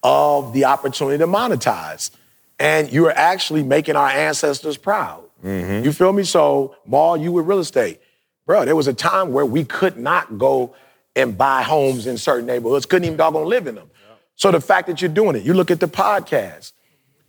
of 0.01 0.53
the 0.53 0.65
opportunity 0.65 1.18
to 1.18 1.28
monetize. 1.28 2.11
And 2.59 2.91
you're 2.91 3.11
actually 3.11 3.61
making 3.61 3.95
our 3.95 4.09
ancestors 4.09 4.78
proud. 4.78 5.24
Mm-hmm. 5.43 5.86
You 5.86 5.91
feel 5.91 6.13
me? 6.13 6.24
So, 6.24 6.76
Maul, 6.86 7.18
you 7.18 7.32
with 7.32 7.45
real 7.45 7.59
estate. 7.59 7.99
Bro, 8.45 8.65
there 8.65 8.76
was 8.76 8.88
a 8.88 8.93
time 8.93 9.34
where 9.34 9.45
we 9.45 9.65
could 9.65 9.97
not 9.97 10.38
go 10.38 10.74
and 11.18 11.38
buy 11.38 11.63
homes 11.63 12.07
in 12.07 12.18
certain 12.18 12.45
neighborhoods, 12.45 12.86
couldn't 12.86 13.05
even 13.05 13.18
doggone 13.18 13.47
live 13.47 13.68
in 13.68 13.76
them. 13.76 13.89
So 14.36 14.51
the 14.51 14.61
fact 14.61 14.88
that 14.88 15.01
you're 15.01 15.09
doing 15.09 15.36
it, 15.36 15.43
you 15.43 15.53
look 15.53 15.72
at 15.72 15.80
the 15.80 15.88
podcast. 15.88 16.72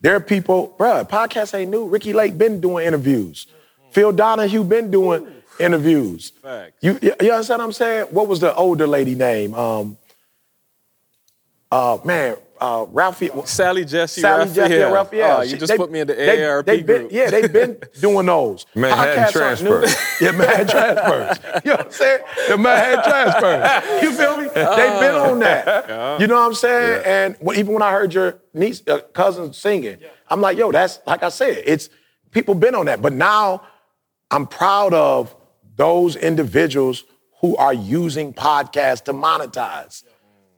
There 0.00 0.14
are 0.14 0.20
people, 0.20 0.74
bro, 0.78 1.04
podcast 1.04 1.58
ain't 1.58 1.70
new. 1.70 1.88
Ricki 1.88 2.12
Lake 2.12 2.38
been 2.38 2.60
doing 2.60 2.86
interviews. 2.86 3.46
Phil 3.90 4.12
Donahue 4.12 4.62
been 4.62 4.90
doing 4.90 5.26
interviews. 5.58 6.30
Facts. 6.42 6.74
You, 6.82 6.98
you 7.02 7.14
you 7.20 7.32
understand 7.32 7.60
what 7.60 7.66
I'm 7.66 7.72
saying? 7.72 8.06
What 8.10 8.28
was 8.28 8.40
the 8.40 8.54
older 8.54 8.86
lady 8.86 9.14
name? 9.14 9.54
Um, 9.54 9.96
uh, 11.72 11.98
man, 12.04 12.36
uh, 12.60 12.86
Ralphie. 12.90 13.30
Sally 13.44 13.84
Jessy 13.84 14.20
Sally 14.20 14.46
Raphael. 14.46 14.54
Jeff, 14.68 14.70
yeah, 14.78 14.84
Raphael. 14.92 15.36
Oh, 15.38 15.42
you 15.42 15.50
She- 15.50 15.56
just 15.58 15.70
they- 15.70 15.76
put 15.76 15.90
me 15.90 16.00
in 16.00 16.06
the 16.06 16.14
they- 16.14 16.38
AARP 16.38 16.64
they 16.66 16.82
been, 16.82 17.00
group. 17.02 17.12
Yeah, 17.12 17.30
they've 17.30 17.52
been 17.52 17.78
doing 18.00 18.26
those. 18.26 18.66
Manhattan 18.74 19.14
Podcasts 19.14 19.20
aren't 19.22 19.32
transfers. 19.60 19.96
yeah, 20.20 20.30
Manhattan 20.32 20.66
transfers. 20.68 21.38
You 21.64 21.70
know 21.70 21.76
what 21.76 21.86
I'm 21.86 21.92
saying? 21.92 22.20
The 22.48 22.58
Manhattan 22.58 23.10
transfers. 23.12 24.02
You 24.02 24.12
feel 24.12 24.36
me? 24.36 24.44
They've 24.44 25.00
been 25.00 25.14
on 25.14 25.38
that. 25.40 26.20
You 26.20 26.26
know 26.26 26.34
what 26.34 26.46
I'm 26.46 26.54
saying? 26.54 27.02
And 27.04 27.36
when, 27.40 27.56
even 27.58 27.72
when 27.74 27.82
I 27.82 27.90
heard 27.92 28.12
your 28.14 28.40
niece, 28.54 28.82
uh, 28.86 29.00
cousin 29.12 29.52
singing, 29.52 29.98
I'm 30.28 30.40
like, 30.40 30.58
yo, 30.58 30.70
that's 30.72 31.00
like 31.06 31.22
I 31.22 31.28
said, 31.30 31.62
it's 31.64 31.88
people 32.30 32.54
been 32.54 32.74
on 32.74 32.86
that. 32.86 33.00
But 33.02 33.12
now 33.12 33.62
I'm 34.30 34.46
proud 34.46 34.92
of 34.94 35.34
those 35.76 36.16
individuals 36.16 37.04
who 37.40 37.56
are 37.56 37.72
using 37.72 38.32
podcasts 38.34 39.04
to 39.04 39.12
monetize. 39.12 40.02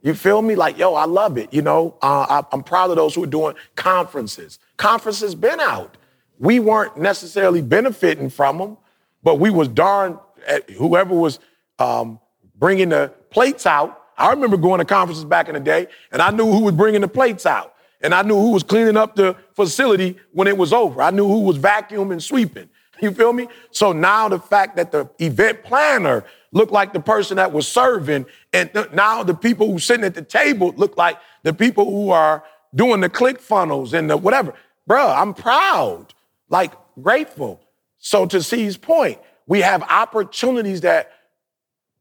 You 0.02 0.14
feel 0.14 0.40
me? 0.40 0.54
Like, 0.54 0.78
yo, 0.78 0.94
I 0.94 1.04
love 1.04 1.36
it. 1.36 1.52
You 1.52 1.62
know, 1.62 1.96
uh, 2.02 2.26
I, 2.28 2.44
I'm 2.52 2.62
proud 2.62 2.90
of 2.90 2.96
those 2.96 3.14
who 3.14 3.22
are 3.22 3.28
doing 3.28 3.54
conferences. 3.76 4.58
Conferences 4.76 5.34
been 5.34 5.60
out. 5.60 5.96
We 6.38 6.58
weren't 6.58 6.96
necessarily 6.96 7.60
benefiting 7.60 8.30
from 8.30 8.58
them, 8.58 8.78
but 9.22 9.38
we 9.38 9.50
was 9.50 9.68
darn 9.68 10.18
at 10.46 10.68
whoever 10.70 11.14
was 11.14 11.38
um, 11.78 12.18
bringing 12.58 12.88
the 12.88 13.12
plates 13.30 13.66
out. 13.66 14.02
I 14.16 14.30
remember 14.30 14.56
going 14.56 14.78
to 14.78 14.84
conferences 14.84 15.24
back 15.24 15.48
in 15.48 15.54
the 15.54 15.60
day, 15.60 15.88
and 16.12 16.22
I 16.22 16.30
knew 16.30 16.50
who 16.50 16.60
was 16.60 16.74
bringing 16.74 17.02
the 17.02 17.08
plates 17.08 17.44
out, 17.44 17.74
and 18.00 18.14
I 18.14 18.22
knew 18.22 18.36
who 18.36 18.52
was 18.52 18.62
cleaning 18.62 18.96
up 18.96 19.16
the 19.16 19.36
facility 19.54 20.16
when 20.32 20.48
it 20.48 20.56
was 20.56 20.72
over. 20.72 21.02
I 21.02 21.10
knew 21.10 21.26
who 21.26 21.40
was 21.40 21.58
vacuuming, 21.58 22.22
sweeping. 22.22 22.68
You 23.00 23.12
feel 23.12 23.32
me? 23.32 23.48
So 23.70 23.92
now 23.92 24.28
the 24.28 24.38
fact 24.38 24.76
that 24.76 24.92
the 24.92 25.08
event 25.18 25.62
planner 25.64 26.24
looked 26.52 26.72
like 26.72 26.92
the 26.92 27.00
person 27.00 27.36
that 27.36 27.52
was 27.52 27.68
serving, 27.68 28.26
and 28.52 28.72
th- 28.72 28.90
now 28.92 29.22
the 29.22 29.34
people 29.34 29.70
who 29.70 29.78
sitting 29.78 30.04
at 30.04 30.14
the 30.14 30.22
table 30.22 30.74
look 30.76 30.96
like 30.96 31.18
the 31.42 31.52
people 31.52 31.84
who 31.84 32.10
are 32.10 32.44
doing 32.74 33.00
the 33.00 33.08
ClickFunnels 33.08 33.92
and 33.92 34.10
the 34.10 34.16
whatever. 34.16 34.54
Bruh, 34.88 35.16
I'm 35.16 35.34
proud, 35.34 36.14
like 36.48 36.72
grateful. 37.00 37.60
So 37.98 38.26
to 38.26 38.42
C's 38.42 38.76
point, 38.76 39.18
we 39.46 39.60
have 39.60 39.82
opportunities 39.82 40.80
that 40.82 41.12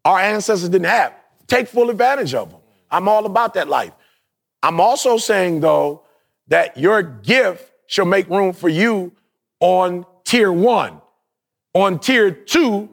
our 0.05 0.19
ancestors 0.19 0.69
didn't 0.69 0.87
have. 0.87 1.13
Take 1.47 1.67
full 1.67 1.89
advantage 1.89 2.33
of 2.33 2.51
them. 2.51 2.59
I'm 2.89 3.07
all 3.07 3.25
about 3.25 3.53
that 3.55 3.67
life. 3.67 3.93
I'm 4.63 4.79
also 4.79 5.17
saying 5.17 5.59
though 5.59 6.03
that 6.47 6.77
your 6.77 7.01
gift 7.01 7.71
shall 7.87 8.05
make 8.05 8.29
room 8.29 8.53
for 8.53 8.69
you 8.69 9.11
on 9.59 10.05
tier 10.23 10.51
one. 10.51 11.01
On 11.73 11.99
tier 11.99 12.31
two, 12.31 12.89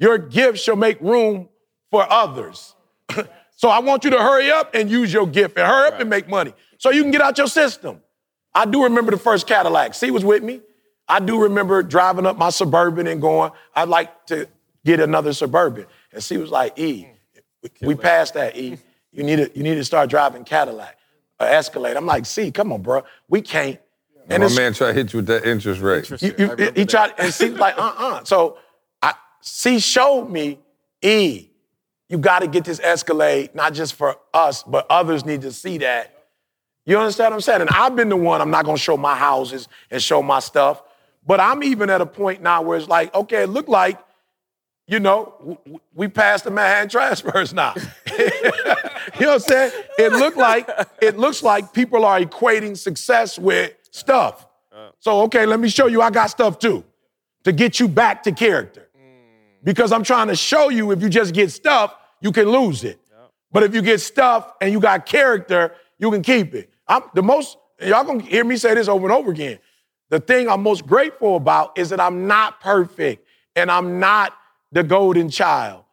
your 0.00 0.18
gift 0.18 0.58
shall 0.58 0.76
make 0.76 1.00
room 1.00 1.48
for 1.90 2.10
others. 2.10 2.74
so 3.56 3.68
I 3.68 3.78
want 3.80 4.02
you 4.02 4.10
to 4.10 4.18
hurry 4.18 4.50
up 4.50 4.74
and 4.74 4.90
use 4.90 5.12
your 5.12 5.26
gift 5.26 5.56
and 5.56 5.66
hurry 5.66 5.88
up 5.88 6.00
and 6.00 6.10
make 6.10 6.28
money 6.28 6.54
so 6.78 6.90
you 6.90 7.02
can 7.02 7.12
get 7.12 7.20
out 7.20 7.38
your 7.38 7.46
system. 7.46 8.00
I 8.54 8.64
do 8.64 8.84
remember 8.84 9.12
the 9.12 9.18
first 9.18 9.46
Cadillac. 9.46 9.94
C 9.94 10.10
was 10.10 10.24
with 10.24 10.42
me. 10.42 10.62
I 11.06 11.20
do 11.20 11.42
remember 11.42 11.82
driving 11.82 12.24
up 12.24 12.38
my 12.38 12.50
Suburban 12.50 13.06
and 13.06 13.20
going, 13.20 13.52
I'd 13.74 13.88
like 13.88 14.26
to 14.26 14.48
get 14.84 15.00
another 15.00 15.32
Suburban. 15.32 15.86
And 16.12 16.22
C 16.22 16.38
was 16.38 16.50
like, 16.50 16.78
E, 16.78 17.06
we 17.82 17.94
passed 17.94 18.34
that, 18.34 18.56
E. 18.56 18.78
You 19.12 19.24
need 19.24 19.36
to, 19.36 19.50
you 19.54 19.62
need 19.62 19.74
to 19.74 19.84
start 19.84 20.08
driving 20.08 20.44
Cadillac, 20.44 20.96
or 21.38 21.46
Escalade. 21.46 21.96
I'm 21.96 22.06
like, 22.06 22.26
C, 22.26 22.50
come 22.50 22.72
on, 22.72 22.80
bro. 22.80 23.02
We 23.28 23.42
can't. 23.42 23.78
And 24.28 24.42
my 24.42 24.48
man 24.54 24.72
tried 24.72 24.88
to 24.88 24.94
hit 24.94 25.12
you 25.12 25.18
with 25.18 25.26
that 25.26 25.44
interest 25.44 25.80
rate. 25.80 26.08
you, 26.22 26.34
you, 26.38 26.72
he 26.76 26.86
tried, 26.86 27.12
and 27.18 27.34
C 27.34 27.50
was 27.50 27.58
like, 27.58 27.74
uh-uh. 27.78 28.24
So 28.24 28.58
C 29.40 29.78
showed 29.78 30.26
me, 30.26 30.58
E, 31.02 31.48
you 32.08 32.18
got 32.18 32.40
to 32.40 32.48
get 32.48 32.64
this 32.64 32.80
Escalade, 32.80 33.54
not 33.54 33.72
just 33.72 33.94
for 33.94 34.16
us, 34.34 34.62
but 34.62 34.86
others 34.90 35.24
need 35.24 35.42
to 35.42 35.52
see 35.52 35.78
that. 35.78 36.26
You 36.84 36.98
understand 36.98 37.30
what 37.30 37.36
I'm 37.36 37.40
saying? 37.40 37.60
And 37.60 37.70
I've 37.70 37.94
been 37.94 38.08
the 38.08 38.16
one, 38.16 38.40
I'm 38.40 38.50
not 38.50 38.64
going 38.64 38.76
to 38.76 38.82
show 38.82 38.96
my 38.96 39.14
houses 39.14 39.68
and 39.90 40.02
show 40.02 40.22
my 40.22 40.40
stuff, 40.40 40.82
but 41.26 41.38
I'm 41.38 41.62
even 41.62 41.88
at 41.90 42.00
a 42.00 42.06
point 42.06 42.42
now 42.42 42.62
where 42.62 42.76
it's 42.76 42.88
like, 42.88 43.14
okay, 43.14 43.44
it 43.44 43.48
looked 43.48 43.68
like, 43.68 43.98
you 44.88 44.98
know, 44.98 45.60
we 45.94 46.08
passed 46.08 46.44
the 46.44 46.50
Manhattan 46.50 46.88
transfers 46.88 47.54
now. 47.54 47.74
you 48.18 48.24
know 49.20 49.32
what 49.32 49.34
I'm 49.34 49.38
saying? 49.38 49.72
It 49.98 50.12
looked 50.12 50.36
like, 50.36 50.68
it 51.00 51.16
looks 51.16 51.44
like 51.44 51.72
people 51.72 52.04
are 52.04 52.18
equating 52.18 52.76
success 52.76 53.38
with 53.38 53.72
stuff. 53.92 54.48
Uh. 54.72 54.90
So, 54.98 55.20
okay, 55.22 55.46
let 55.46 55.60
me 55.60 55.68
show 55.68 55.86
you 55.86 56.02
I 56.02 56.10
got 56.10 56.26
stuff 56.26 56.58
too 56.58 56.82
to 57.44 57.52
get 57.52 57.78
you 57.78 57.86
back 57.86 58.24
to 58.24 58.32
character. 58.32 58.88
Because 59.62 59.92
I'm 59.92 60.02
trying 60.02 60.28
to 60.28 60.36
show 60.36 60.68
you 60.68 60.90
if 60.90 61.02
you 61.02 61.08
just 61.08 61.34
get 61.34 61.50
stuff, 61.50 61.94
you 62.20 62.32
can 62.32 62.48
lose 62.48 62.84
it. 62.84 62.98
But 63.52 63.62
if 63.64 63.74
you 63.74 63.82
get 63.82 64.00
stuff 64.00 64.52
and 64.60 64.72
you 64.72 64.80
got 64.80 65.06
character, 65.06 65.74
you 65.98 66.10
can 66.10 66.22
keep 66.22 66.54
it. 66.54 66.70
I'm 66.86 67.02
the 67.14 67.22
most, 67.22 67.58
y'all 67.80 68.04
gonna 68.04 68.22
hear 68.22 68.44
me 68.44 68.56
say 68.56 68.74
this 68.74 68.88
over 68.88 69.06
and 69.06 69.12
over 69.12 69.30
again. 69.30 69.58
The 70.08 70.20
thing 70.20 70.48
I'm 70.48 70.62
most 70.62 70.86
grateful 70.86 71.36
about 71.36 71.78
is 71.78 71.90
that 71.90 72.00
I'm 72.00 72.26
not 72.26 72.60
perfect 72.60 73.26
and 73.56 73.70
I'm 73.70 74.00
not 74.00 74.34
the 74.72 74.82
golden 74.82 75.30
child 75.30 75.84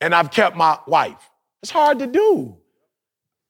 and 0.00 0.14
I've 0.14 0.30
kept 0.30 0.56
my 0.56 0.78
wife. 0.86 1.30
It's 1.62 1.70
hard 1.70 1.98
to 1.98 2.06
do. 2.06 2.56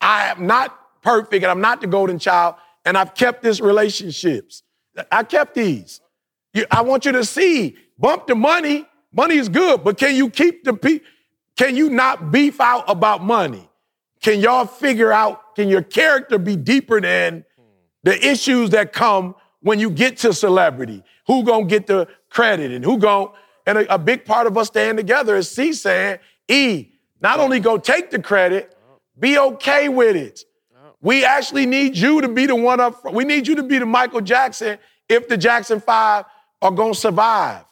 I 0.01 0.29
am 0.29 0.47
not 0.47 1.03
perfect 1.03 1.45
and 1.45 1.51
I'm 1.51 1.61
not 1.61 1.81
the 1.81 1.87
golden 1.87 2.19
child 2.19 2.57
and 2.85 2.97
I've 2.97 3.15
kept 3.15 3.43
these 3.43 3.61
relationships. 3.61 4.63
I 5.11 5.23
kept 5.23 5.55
these. 5.55 6.01
I 6.71 6.83
want 6.83 7.05
you 7.05 7.13
to 7.13 7.25
see, 7.25 7.77
bump 7.99 8.27
the 8.27 8.35
money. 8.35 8.87
Money 9.13 9.37
is 9.37 9.49
good, 9.49 9.83
but 9.83 9.99
can 9.99 10.15
you 10.15 10.31
keep 10.31 10.65
the 10.65 10.75
pe- 10.75 11.01
Can 11.57 11.77
you 11.77 11.91
not 11.91 12.31
beef 12.31 12.61
out 12.61 12.85
about 12.89 13.23
money? 13.23 13.69
Can 14.23 14.41
y'all 14.41 14.67
figure 14.67 15.13
out? 15.13 15.57
Can 15.57 15.69
your 15.69 15.83
character 15.83 16.39
be 16.39 16.57
deeper 16.57 17.01
than 17.01 17.45
the 18.03 18.27
issues 18.27 18.71
that 18.71 18.93
come 18.93 19.35
when 19.61 19.79
you 19.79 19.91
get 19.91 20.19
to 20.19 20.33
celebrity? 20.33 21.03
Who 21.27 21.45
gonna 21.45 21.67
get 21.67 21.87
the 21.87 22.09
credit 22.29 22.71
and 22.71 22.85
who 22.85 22.99
gon' 22.99 23.33
and 23.67 23.79
a, 23.79 23.95
a 23.95 23.99
big 23.99 24.25
part 24.25 24.47
of 24.47 24.57
us 24.57 24.69
staying 24.69 24.97
together 24.97 25.37
is 25.37 25.51
C 25.51 25.73
saying, 25.73 26.19
E, 26.49 26.93
not 27.21 27.41
only 27.41 27.61
go 27.61 27.79
take 27.79 28.11
the 28.11 28.21
credit, 28.21 28.77
be 29.19 29.39
okay 29.39 29.89
with 29.89 30.17
it. 30.17 30.45
We 31.03 31.25
actually 31.25 31.67
need 31.67 31.97
you 31.97 32.21
to 32.21 32.29
be 32.29 32.47
the 32.47 32.55
one 32.55 32.81
up 32.81 33.01
front. 33.01 33.17
We 33.17 33.25
need 33.25 33.47
you 33.47 33.57
to 33.57 33.63
be 33.63 33.79
the 33.79 33.87
Michael 33.87 34.21
Jackson 34.21 34.79
if 35.09 35.29
the 35.29 35.37
Jackson 35.37 35.81
Five 35.81 36.25
are 36.63 36.71
gonna 36.71 36.95
survive. 36.95 37.65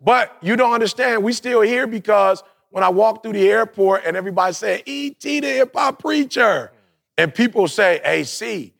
But 0.00 0.36
you 0.42 0.56
don't 0.56 0.72
understand, 0.72 1.22
we 1.22 1.32
still 1.32 1.60
here 1.62 1.86
because 1.86 2.42
when 2.70 2.84
I 2.84 2.88
walk 2.88 3.22
through 3.22 3.32
the 3.32 3.48
airport 3.48 4.04
and 4.04 4.16
everybody 4.16 4.52
say, 4.52 4.82
E.T. 4.84 5.40
the 5.40 5.46
hip 5.48 5.72
hop 5.74 6.00
preacher, 6.00 6.70
and 7.18 7.34
people 7.34 7.66
say, 7.68 8.00
hey, 8.04 8.24
C, 8.24 8.74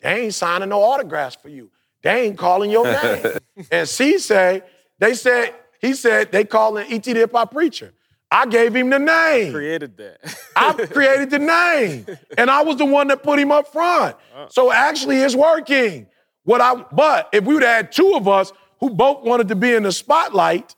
they 0.00 0.24
ain't 0.24 0.34
signing 0.34 0.68
no 0.70 0.82
autographs 0.82 1.36
for 1.36 1.48
you. 1.48 1.70
They 2.02 2.26
ain't 2.26 2.38
calling 2.38 2.70
your 2.70 2.84
name. 3.02 3.38
and 3.70 3.88
C 3.88 4.18
say, 4.18 4.62
they 4.98 5.14
said, 5.14 5.54
he 5.80 5.94
said 5.94 6.32
they 6.32 6.44
calling 6.44 6.90
E.T. 6.90 7.12
the 7.12 7.20
hip 7.20 7.32
hop 7.32 7.52
preacher. 7.52 7.92
I 8.30 8.46
gave 8.46 8.74
him 8.74 8.90
the 8.90 8.98
name. 8.98 9.52
Created 9.52 9.96
that. 9.96 10.36
I 10.54 10.74
created 10.74 11.30
the 11.30 11.38
name, 11.38 12.06
and 12.38 12.50
I 12.50 12.62
was 12.62 12.76
the 12.76 12.84
one 12.84 13.08
that 13.08 13.22
put 13.22 13.38
him 13.38 13.50
up 13.50 13.72
front. 13.72 14.16
So 14.50 14.70
actually, 14.70 15.18
it's 15.18 15.34
working. 15.34 16.06
What 16.44 16.60
I 16.60 16.74
but 16.92 17.28
if 17.32 17.44
we 17.44 17.54
would 17.54 17.62
have 17.62 17.76
had 17.76 17.92
two 17.92 18.14
of 18.14 18.28
us 18.28 18.52
who 18.80 18.90
both 18.90 19.24
wanted 19.24 19.48
to 19.48 19.54
be 19.54 19.74
in 19.74 19.82
the 19.82 19.92
spotlight, 19.92 20.74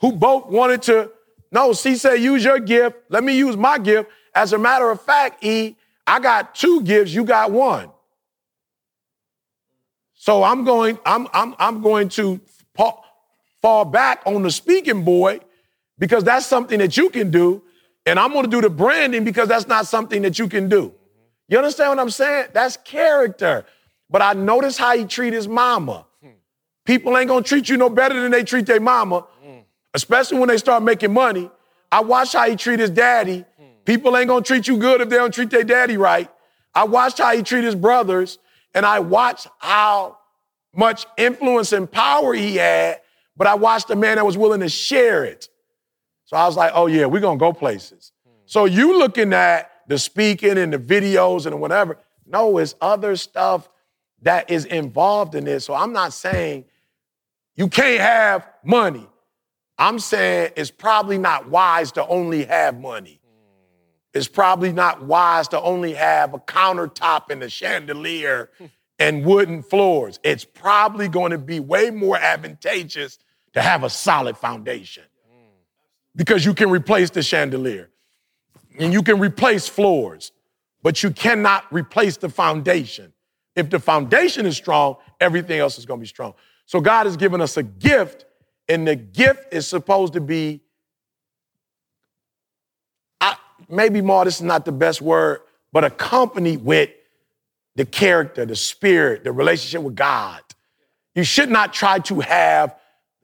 who 0.00 0.12
both 0.12 0.46
wanted 0.46 0.82
to, 0.82 1.10
no, 1.52 1.72
C 1.72 1.96
said, 1.96 2.16
use 2.16 2.44
your 2.44 2.58
gift. 2.58 2.96
Let 3.08 3.24
me 3.24 3.36
use 3.36 3.56
my 3.56 3.78
gift. 3.78 4.10
As 4.34 4.52
a 4.52 4.58
matter 4.58 4.90
of 4.90 5.00
fact, 5.00 5.44
E, 5.44 5.76
I 6.06 6.20
got 6.20 6.54
two 6.54 6.82
gifts. 6.82 7.12
You 7.12 7.24
got 7.24 7.50
one. 7.50 7.90
So 10.14 10.42
I'm 10.42 10.64
going. 10.64 10.98
I'm 11.06 11.26
I'm 11.32 11.54
I'm 11.58 11.80
going 11.80 12.10
to 12.10 12.40
pa- 12.74 13.02
fall 13.62 13.86
back 13.86 14.22
on 14.26 14.42
the 14.42 14.50
speaking 14.50 15.02
boy 15.02 15.40
because 15.98 16.24
that's 16.24 16.46
something 16.46 16.78
that 16.78 16.96
you 16.96 17.10
can 17.10 17.30
do. 17.30 17.62
And 18.04 18.18
I'm 18.18 18.32
going 18.32 18.44
to 18.44 18.50
do 18.50 18.60
the 18.60 18.70
branding 18.70 19.24
because 19.24 19.48
that's 19.48 19.66
not 19.66 19.86
something 19.86 20.22
that 20.22 20.38
you 20.38 20.46
can 20.46 20.68
do. 20.68 20.94
You 21.48 21.58
understand 21.58 21.90
what 21.90 21.98
I'm 21.98 22.10
saying? 22.10 22.48
That's 22.52 22.76
character. 22.78 23.64
But 24.10 24.22
I 24.22 24.34
notice 24.34 24.76
how 24.76 24.96
he 24.96 25.04
treat 25.04 25.32
his 25.32 25.48
mama. 25.48 26.06
People 26.84 27.16
ain't 27.16 27.28
gonna 27.28 27.42
treat 27.42 27.68
you 27.68 27.76
no 27.76 27.88
better 27.88 28.20
than 28.20 28.30
they 28.30 28.42
treat 28.42 28.66
their 28.66 28.80
mama, 28.80 29.26
especially 29.94 30.38
when 30.38 30.48
they 30.48 30.58
start 30.58 30.82
making 30.82 31.12
money. 31.12 31.50
I 31.92 32.00
watch 32.00 32.32
how 32.32 32.48
he 32.48 32.56
treat 32.56 32.80
his 32.80 32.90
daddy. 32.90 33.44
People 33.84 34.16
ain't 34.16 34.28
gonna 34.28 34.44
treat 34.44 34.68
you 34.68 34.76
good 34.76 35.00
if 35.00 35.08
they 35.08 35.16
don't 35.16 35.32
treat 35.32 35.50
their 35.50 35.64
daddy 35.64 35.96
right. 35.96 36.30
I 36.74 36.84
watched 36.84 37.18
how 37.18 37.34
he 37.34 37.42
treat 37.42 37.64
his 37.64 37.74
brothers, 37.74 38.38
and 38.74 38.86
I 38.86 39.00
watched 39.00 39.48
how 39.58 40.18
much 40.74 41.06
influence 41.16 41.72
and 41.72 41.90
power 41.90 42.32
he 42.32 42.56
had, 42.56 43.00
but 43.36 43.46
I 43.46 43.54
watched 43.54 43.90
a 43.90 43.96
man 43.96 44.16
that 44.16 44.26
was 44.26 44.36
willing 44.36 44.60
to 44.60 44.68
share 44.68 45.24
it. 45.24 45.48
So 46.26 46.36
I 46.36 46.46
was 46.46 46.56
like, 46.56 46.70
oh 46.74 46.86
yeah, 46.86 47.06
we're 47.06 47.20
gonna 47.20 47.38
go 47.38 47.52
places. 47.52 48.12
So 48.46 48.64
you 48.64 48.98
looking 48.98 49.32
at 49.32 49.70
the 49.88 49.98
speaking 49.98 50.58
and 50.58 50.72
the 50.72 50.78
videos 50.78 51.46
and 51.46 51.60
whatever. 51.60 51.98
No, 52.26 52.58
it's 52.58 52.76
other 52.80 53.16
stuff 53.16 53.68
that 54.22 54.50
is 54.50 54.64
involved 54.64 55.34
in 55.34 55.44
this. 55.44 55.64
So 55.64 55.74
I'm 55.74 55.92
not 55.92 56.12
saying 56.12 56.64
you 57.56 57.68
can't 57.68 58.00
have 58.00 58.48
money. 58.64 59.06
I'm 59.78 59.98
saying 59.98 60.52
it's 60.56 60.70
probably 60.70 61.18
not 61.18 61.48
wise 61.48 61.92
to 61.92 62.06
only 62.06 62.44
have 62.44 62.78
money. 62.78 63.20
Hmm. 63.24 64.18
It's 64.18 64.28
probably 64.28 64.72
not 64.72 65.02
wise 65.02 65.48
to 65.48 65.60
only 65.60 65.94
have 65.94 66.34
a 66.34 66.38
countertop 66.38 67.30
and 67.30 67.42
a 67.42 67.48
chandelier 67.48 68.50
and 68.98 69.24
wooden 69.24 69.62
floors. 69.62 70.20
It's 70.22 70.44
probably 70.44 71.08
going 71.08 71.30
to 71.30 71.38
be 71.38 71.60
way 71.60 71.90
more 71.90 72.18
advantageous 72.18 73.18
to 73.54 73.62
have 73.62 73.82
a 73.82 73.90
solid 73.90 74.36
foundation 74.36 75.04
hmm. 75.30 75.46
because 76.14 76.44
you 76.44 76.52
can 76.52 76.70
replace 76.70 77.10
the 77.10 77.22
chandelier 77.22 77.90
and 78.78 78.92
you 78.92 79.02
can 79.02 79.18
replace 79.18 79.66
floors, 79.66 80.32
but 80.82 81.02
you 81.02 81.10
cannot 81.10 81.64
replace 81.72 82.16
the 82.18 82.28
foundation. 82.28 83.12
If 83.56 83.70
the 83.70 83.78
foundation 83.78 84.46
is 84.46 84.56
strong, 84.56 84.96
everything 85.20 85.58
else 85.58 85.78
is 85.78 85.86
going 85.86 86.00
to 86.00 86.02
be 86.02 86.08
strong. 86.08 86.34
So 86.66 86.80
God 86.80 87.06
has 87.06 87.16
given 87.16 87.40
us 87.40 87.56
a 87.56 87.62
gift, 87.62 88.24
and 88.68 88.86
the 88.86 88.96
gift 88.96 89.52
is 89.52 89.66
supposed 89.66 90.12
to 90.12 90.20
be. 90.20 90.60
I, 93.20 93.36
maybe 93.68 94.00
more. 94.00 94.24
This 94.24 94.36
is 94.36 94.42
not 94.42 94.64
the 94.64 94.72
best 94.72 95.02
word, 95.02 95.40
but 95.72 95.84
accompanied 95.84 96.64
with 96.64 96.90
the 97.76 97.84
character, 97.84 98.46
the 98.46 98.56
spirit, 98.56 99.24
the 99.24 99.32
relationship 99.32 99.82
with 99.82 99.96
God. 99.96 100.40
You 101.14 101.24
should 101.24 101.50
not 101.50 101.72
try 101.72 101.98
to 102.00 102.20
have 102.20 102.76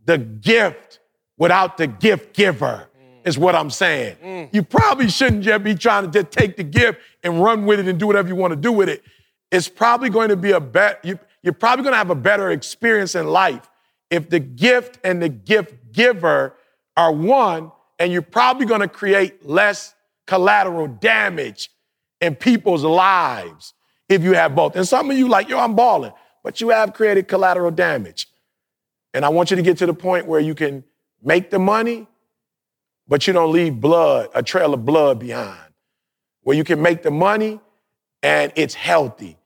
the 0.05 0.18
gift 0.18 1.01
without 1.37 1.77
the 1.77 1.87
gift 1.87 2.35
giver 2.35 2.89
mm. 2.99 3.29
is 3.29 3.39
what 3.39 3.55
I'm 3.55 3.70
saying. 3.70 4.16
Mm. 4.24 4.49
You 4.53 4.62
probably 4.62 5.09
shouldn't 5.09 5.43
just 5.43 5.62
be 5.62 5.74
trying 5.74 6.11
to 6.11 6.22
just 6.22 6.33
take 6.33 6.57
the 6.57 6.64
gift 6.64 7.01
and 7.22 7.43
run 7.43 7.66
with 7.66 7.81
it 7.81 7.89
and 7.89 7.99
do 7.99 8.07
whatever 8.07 8.29
you 8.29 8.37
want 8.37 8.53
to 8.53 8.57
do 8.57 8.72
with 8.72 8.89
it. 8.89 9.03
It's 9.51 9.68
probably 9.68 10.11
going 10.11 10.30
to 10.30 10.36
be 10.36 10.53
a 10.53 10.61
better, 10.61 10.99
you, 11.03 11.18
you're 11.42 11.53
probably 11.53 11.84
going 11.84 11.92
to 11.92 11.99
have 11.99 12.11
a 12.11 12.16
better 12.16 12.51
experience 12.51 13.14
in 13.14 13.26
life 13.26 13.68
if 14.11 14.28
the 14.28 14.40
gift 14.40 14.99
and 15.05 15.22
the 15.22 15.28
gift 15.28 15.92
giver 15.92 16.57
are 16.97 17.12
one, 17.12 17.72
and 17.99 18.12
you're 18.12 18.22
probably 18.22 18.66
going 18.66 18.80
to 18.80 18.88
create 18.88 19.44
less 19.44 19.94
collateral 20.26 20.86
damage 20.86 21.70
in 22.20 22.34
people's 22.34 22.84
lives 22.84 23.74
if 24.09 24.22
you 24.22 24.32
have 24.32 24.55
both. 24.55 24.76
And 24.76 24.86
some 24.86 25.11
of 25.11 25.16
you 25.16 25.28
like, 25.28 25.49
yo, 25.49 25.59
I'm 25.59 25.74
balling, 25.74 26.12
but 26.42 26.61
you 26.61 26.70
have 26.70 26.92
created 26.92 27.28
collateral 27.28 27.70
damage. 27.70 28.28
And 29.14 29.24
I 29.24 29.28
want 29.28 29.51
you 29.51 29.57
to 29.57 29.62
get 29.62 29.78
to 29.78 29.86
the 29.86 29.94
point 29.94 30.26
where 30.26 30.40
you 30.40 30.55
can 30.55 30.84
make 31.22 31.51
the 31.51 31.59
money 31.59 32.07
but 33.09 33.26
you 33.26 33.32
don't 33.32 33.53
leave 33.53 33.80
blood, 33.80 34.30
a 34.34 34.42
trail 34.42 34.74
of 34.74 34.84
blood 34.84 35.18
behind, 35.18 35.72
where 36.42 36.57
you 36.57 36.64
can 36.64 36.82
make 36.82 37.03
the 37.03 37.11
money 37.11 37.61
and 38.27 38.53
it's 38.57 38.74
healthy. 38.74 39.37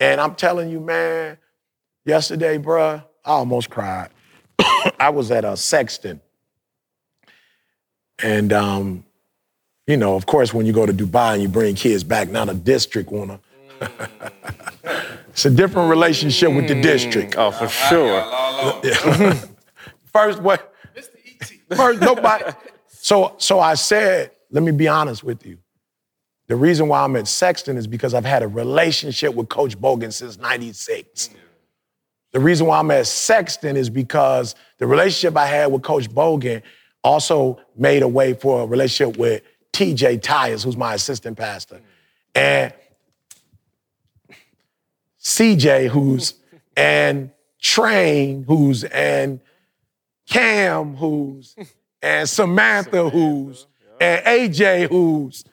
And 0.00 0.18
I'm 0.18 0.34
telling 0.34 0.70
you, 0.70 0.80
man, 0.80 1.36
yesterday, 2.06 2.56
bruh, 2.56 3.04
I 3.22 3.30
almost 3.30 3.68
cried. 3.68 4.08
I 4.98 5.10
was 5.10 5.30
at 5.30 5.44
a 5.44 5.58
Sexton. 5.58 6.22
And, 8.22 8.50
um, 8.50 9.04
you 9.86 9.98
know, 9.98 10.16
of 10.16 10.24
course, 10.24 10.54
when 10.54 10.64
you 10.64 10.72
go 10.72 10.86
to 10.86 10.92
Dubai 10.92 11.34
and 11.34 11.42
you 11.42 11.48
bring 11.48 11.74
kids 11.74 12.02
back, 12.02 12.30
now 12.30 12.46
the 12.46 12.54
district 12.54 13.12
wanna. 13.12 13.40
it's 15.28 15.44
a 15.44 15.50
different 15.50 15.90
relationship 15.90 16.50
with 16.50 16.66
the 16.66 16.80
district. 16.80 17.34
Oh, 17.36 17.50
for 17.50 17.68
sure. 17.68 18.22
First, 20.14 20.40
what? 20.40 20.74
First, 21.76 22.00
nobody. 22.00 22.44
So, 22.88 23.34
so 23.36 23.60
I 23.60 23.74
said, 23.74 24.30
let 24.50 24.62
me 24.62 24.72
be 24.72 24.88
honest 24.88 25.22
with 25.22 25.44
you. 25.44 25.58
The 26.50 26.56
reason 26.56 26.88
why 26.88 27.04
I'm 27.04 27.14
at 27.14 27.28
Sexton 27.28 27.76
is 27.76 27.86
because 27.86 28.12
I've 28.12 28.24
had 28.24 28.42
a 28.42 28.48
relationship 28.48 29.36
with 29.36 29.48
Coach 29.48 29.80
Bogan 29.80 30.12
since 30.12 30.36
96. 30.36 31.30
The 32.32 32.40
reason 32.40 32.66
why 32.66 32.80
I'm 32.80 32.90
at 32.90 33.06
Sexton 33.06 33.76
is 33.76 33.88
because 33.88 34.56
the 34.78 34.86
relationship 34.88 35.36
I 35.36 35.46
had 35.46 35.70
with 35.70 35.82
Coach 35.82 36.10
Bogan 36.10 36.62
also 37.04 37.60
made 37.76 38.02
a 38.02 38.08
way 38.08 38.34
for 38.34 38.62
a 38.62 38.66
relationship 38.66 39.16
with 39.16 39.44
TJ 39.72 40.22
Tyers, 40.22 40.64
who's 40.64 40.76
my 40.76 40.94
assistant 40.94 41.38
pastor. 41.38 41.80
And 42.34 42.72
CJ, 45.20 45.86
who's, 45.86 46.34
and 46.76 47.30
Train, 47.60 48.42
who's, 48.42 48.82
and 48.82 49.38
Cam, 50.28 50.96
who's, 50.96 51.54
and 52.02 52.28
Samantha, 52.28 53.08
who's, 53.08 53.68
and 54.00 54.24
AJ, 54.24 54.88
who's. 54.88 55.44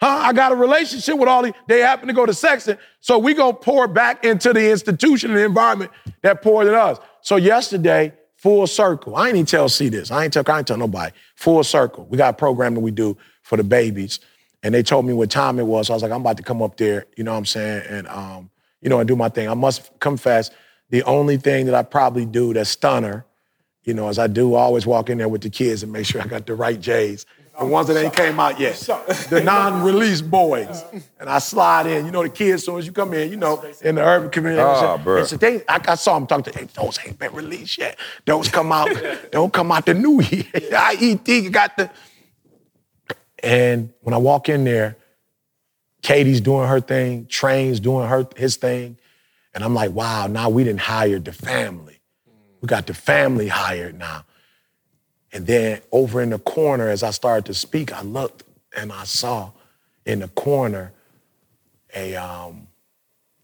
Huh? 0.00 0.20
I 0.24 0.32
got 0.32 0.52
a 0.52 0.54
relationship 0.54 1.16
with 1.16 1.28
all 1.28 1.42
these. 1.42 1.54
They 1.68 1.80
happen 1.80 2.06
to 2.08 2.14
go 2.14 2.26
to 2.26 2.34
Sexton. 2.34 2.78
So 3.00 3.18
we 3.18 3.34
gonna 3.34 3.54
pour 3.54 3.88
back 3.88 4.24
into 4.24 4.52
the 4.52 4.70
institution 4.70 5.30
and 5.30 5.38
the 5.38 5.44
environment 5.44 5.90
that 6.22 6.42
poured 6.42 6.66
in 6.66 6.74
us. 6.74 6.98
So 7.22 7.36
yesterday, 7.36 8.12
full 8.36 8.66
circle. 8.66 9.16
I 9.16 9.28
ain't 9.28 9.36
even 9.36 9.46
tell 9.46 9.68
C 9.68 9.88
this. 9.88 10.10
I 10.10 10.24
ain't 10.24 10.32
tell, 10.32 10.44
I 10.46 10.58
ain't 10.58 10.66
tell 10.66 10.76
nobody. 10.76 11.12
Full 11.36 11.64
circle. 11.64 12.06
We 12.10 12.18
got 12.18 12.34
a 12.34 12.36
program 12.36 12.74
that 12.74 12.80
we 12.80 12.90
do 12.90 13.16
for 13.42 13.56
the 13.56 13.64
babies. 13.64 14.20
And 14.62 14.74
they 14.74 14.82
told 14.82 15.06
me 15.06 15.12
what 15.12 15.30
time 15.30 15.58
it 15.58 15.64
was. 15.64 15.86
So 15.86 15.94
I 15.94 15.96
was 15.96 16.02
like, 16.02 16.12
I'm 16.12 16.20
about 16.20 16.36
to 16.38 16.42
come 16.42 16.62
up 16.62 16.76
there, 16.76 17.06
you 17.16 17.24
know 17.24 17.32
what 17.32 17.38
I'm 17.38 17.46
saying? 17.46 17.86
And 17.88 18.08
um, 18.08 18.50
you 18.80 18.90
know, 18.90 19.00
and 19.00 19.08
do 19.08 19.16
my 19.16 19.28
thing. 19.28 19.48
I 19.48 19.54
must 19.54 19.98
confess, 20.00 20.50
the 20.90 21.02
only 21.04 21.36
thing 21.36 21.66
that 21.66 21.74
I 21.74 21.82
probably 21.82 22.26
do 22.26 22.52
that's 22.52 22.70
stunner, 22.70 23.26
you 23.84 23.94
know, 23.94 24.08
as 24.08 24.18
I 24.18 24.26
do, 24.26 24.54
I 24.54 24.60
always 24.60 24.86
walk 24.86 25.10
in 25.10 25.18
there 25.18 25.28
with 25.28 25.42
the 25.42 25.50
kids 25.50 25.82
and 25.82 25.92
make 25.92 26.06
sure 26.06 26.20
I 26.20 26.26
got 26.26 26.46
the 26.46 26.54
right 26.54 26.80
J's. 26.80 27.26
The 27.58 27.64
ones 27.64 27.88
that 27.88 27.96
ain't 27.96 28.14
came 28.14 28.38
out 28.38 28.60
yet. 28.60 28.74
The 28.74 29.40
non-release 29.42 30.20
boys. 30.20 30.84
And 31.18 31.28
I 31.28 31.38
slide 31.38 31.86
in. 31.86 32.04
You 32.04 32.12
know, 32.12 32.22
the 32.22 32.28
kids, 32.28 32.54
as 32.54 32.64
soon 32.64 32.78
as 32.78 32.86
you 32.86 32.92
come 32.92 33.14
in, 33.14 33.30
you 33.30 33.36
know, 33.36 33.64
in 33.82 33.94
the 33.94 34.04
urban 34.04 34.30
community. 34.30 34.62
Ah, 34.62 34.96
they 34.96 35.02
bruh. 35.02 35.26
say, 35.26 35.36
they, 35.36 35.64
I, 35.66 35.80
I 35.88 35.94
saw 35.94 36.18
them 36.18 36.26
talking 36.26 36.52
to 36.52 36.58
hey, 36.58 36.68
those 36.74 36.98
ain't 37.06 37.18
been 37.18 37.32
released 37.32 37.78
yet. 37.78 37.98
Those 38.26 38.48
come 38.48 38.72
out, 38.72 38.90
don't 39.30 39.52
come 39.52 39.72
out 39.72 39.86
the 39.86 39.94
new 39.94 40.20
year. 40.20 40.42
IET 40.54 41.50
got 41.50 41.76
the. 41.76 41.90
And 43.42 43.92
when 44.00 44.12
I 44.12 44.18
walk 44.18 44.48
in 44.48 44.64
there, 44.64 44.96
Katie's 46.02 46.40
doing 46.40 46.68
her 46.68 46.80
thing, 46.80 47.26
Train's 47.26 47.80
doing 47.80 48.08
her 48.08 48.26
his 48.36 48.56
thing. 48.56 48.98
And 49.54 49.64
I'm 49.64 49.74
like, 49.74 49.92
wow, 49.92 50.26
now 50.26 50.50
we 50.50 50.64
didn't 50.64 50.80
hire 50.80 51.18
the 51.18 51.32
family. 51.32 52.00
We 52.60 52.66
got 52.66 52.86
the 52.86 52.94
family 52.94 53.48
hired 53.48 53.98
now. 53.98 54.24
And 55.36 55.46
then 55.46 55.82
over 55.92 56.22
in 56.22 56.30
the 56.30 56.38
corner, 56.38 56.88
as 56.88 57.02
I 57.02 57.10
started 57.10 57.44
to 57.44 57.52
speak, 57.52 57.92
I 57.92 58.00
looked 58.00 58.42
and 58.74 58.90
I 58.90 59.04
saw 59.04 59.50
in 60.06 60.20
the 60.20 60.28
corner 60.28 60.92
a, 61.94 62.16
um, 62.16 62.68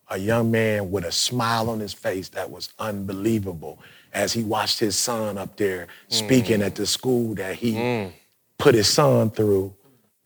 a 0.09 0.17
young 0.17 0.51
man 0.51 0.91
with 0.91 1.05
a 1.05 1.13
smile 1.13 1.69
on 1.69 1.81
his 1.81 1.93
face 1.93 2.31
that 2.31 2.51
was 2.51 2.71
unbelievable 2.79 3.79
as 4.15 4.33
he 4.33 4.43
watched 4.43 4.81
his 4.81 4.97
son 4.97 5.37
up 5.37 5.59
there 5.59 5.87
speaking 6.09 6.61
mm. 6.61 6.65
at 6.65 6.77
the 6.77 6.87
school 6.87 7.35
that 7.35 7.57
he 7.57 7.75
mm. 7.75 8.11
put 8.57 8.75
his 8.75 8.89
son 8.89 9.29
through. 9.29 9.75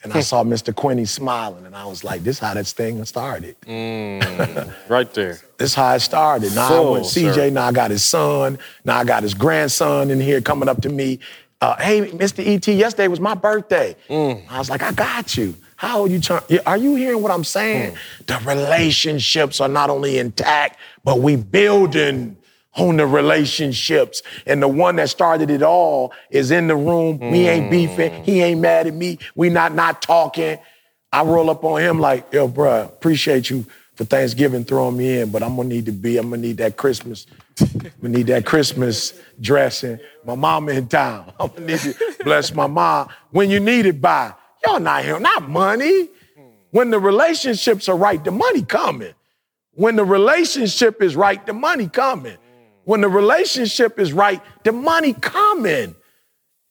And 0.05 0.13
I 0.13 0.21
saw 0.31 0.45
Mr. 0.45 0.73
Quinney 0.73 1.09
smiling, 1.09 1.67
and 1.67 1.75
I 1.75 1.87
was 1.87 2.05
like, 2.05 2.23
this 2.23 2.37
is 2.37 2.41
how 2.43 2.55
this 2.55 2.75
thing 2.75 3.05
started. 3.07 3.61
Mm. 3.63 4.73
Right 4.89 5.13
there. 5.15 5.41
This 5.59 5.75
how 5.75 5.97
it 5.97 6.01
started. 6.01 6.55
Now 6.55 6.87
I 6.87 6.91
went 6.91 7.07
CJ, 7.07 7.35
circle. 7.35 7.51
now 7.51 7.67
I 7.67 7.73
got 7.73 7.91
his 7.91 8.05
son, 8.05 8.57
now 8.85 8.99
I 8.99 9.05
got 9.05 9.25
his 9.25 9.35
grandson 9.35 10.11
in 10.11 10.21
here 10.21 10.41
coming 10.41 10.69
up 10.69 10.81
to 10.83 10.89
me. 10.89 11.19
Uh, 11.61 11.77
hey, 11.77 12.11
Mr. 12.11 12.47
ET, 12.47 12.67
yesterday 12.69 13.09
was 13.09 13.21
my 13.21 13.35
birthday. 13.35 13.97
Mm. 14.09 14.43
I 14.49 14.59
was 14.59 14.69
like, 14.69 14.83
I 14.83 14.93
got 14.93 15.37
you. 15.37 15.55
How 15.77 16.03
are 16.03 16.09
you 16.09 16.21
yeah, 16.49 16.61
Are 16.67 16.77
you 16.77 16.95
hearing 16.97 17.23
what 17.23 17.31
I'm 17.31 17.45
saying? 17.45 17.95
Mm. 17.95 18.27
The 18.27 18.49
relationships 18.49 19.61
are 19.61 19.69
not 19.69 19.91
only 19.91 20.19
intact, 20.19 20.79
but 21.05 21.21
we 21.21 21.37
building 21.37 22.37
on 22.75 22.99
the 22.99 23.07
relationships. 23.07 24.23
And 24.47 24.63
the 24.63 24.69
one 24.69 24.97
that 24.97 25.09
started 25.09 25.51
it 25.51 25.63
all 25.63 26.13
is 26.31 26.51
in 26.51 26.67
the 26.67 26.77
room. 26.77 27.19
We 27.19 27.49
ain't 27.49 27.71
beefing. 27.71 28.23
He 28.25 28.43
ain't 28.43 28.61
mad 28.61 28.87
at 28.87 28.95
me. 28.95 29.19
We 29.35 29.49
not 29.49 29.75
not 29.75 30.03
talking. 30.03 30.59
I 31.13 31.23
roll 31.23 31.49
up 31.49 31.65
on 31.65 31.81
him 31.81 31.99
like, 31.99 32.31
yo, 32.33 32.49
bruh, 32.49 32.85
appreciate 32.85 33.49
you 33.49 33.65
for 33.97 34.05
Thanksgiving 34.05 34.65
throwing 34.65 34.97
me 34.97 35.21
in, 35.21 35.31
but 35.31 35.43
I'm 35.43 35.57
gonna 35.57 35.69
need 35.69 35.87
to 35.87 35.93
be, 35.93 36.19
I'm 36.19 36.31
gonna 36.31 36.43
need 36.43 36.59
that 36.59 36.77
Christmas, 36.77 37.27
I'm 37.61 37.93
gonna 38.03 38.17
need 38.17 38.27
that 38.29 38.45
Christmas 38.45 39.15
dressing. 39.41 39.99
My 40.25 40.35
mama 40.35 40.73
in 40.73 40.87
town. 40.87 41.33
I'm 41.41 41.49
gonna 41.49 41.67
need 41.67 41.81
to 41.81 41.95
bless 42.23 42.55
my 42.55 42.67
mom. 42.67 43.09
When 43.31 43.51
you 43.51 43.59
need 43.59 43.87
it 43.87 44.01
by, 44.01 44.35
y'all 44.65 44.81
not 44.81 45.05
here, 45.05 45.19
not 45.19 45.49
money. 45.49 46.11
When 46.71 46.91
the 46.91 46.99
relationships 46.99 47.89
are 47.89 47.97
right, 47.97 48.23
the 48.23 48.31
money 48.31 48.63
coming. 48.63 49.15
When 49.73 49.97
the 49.97 50.05
relationship 50.05 51.03
is 51.03 51.17
right, 51.17 51.45
the 51.47 51.55
money 51.55 51.89
coming. 51.89 52.37
When 52.85 53.01
the 53.01 53.09
relationship 53.09 53.99
is 53.99 54.13
right, 54.13 54.43
the 54.63 54.73
money 54.73 55.15
coming. 55.15 55.95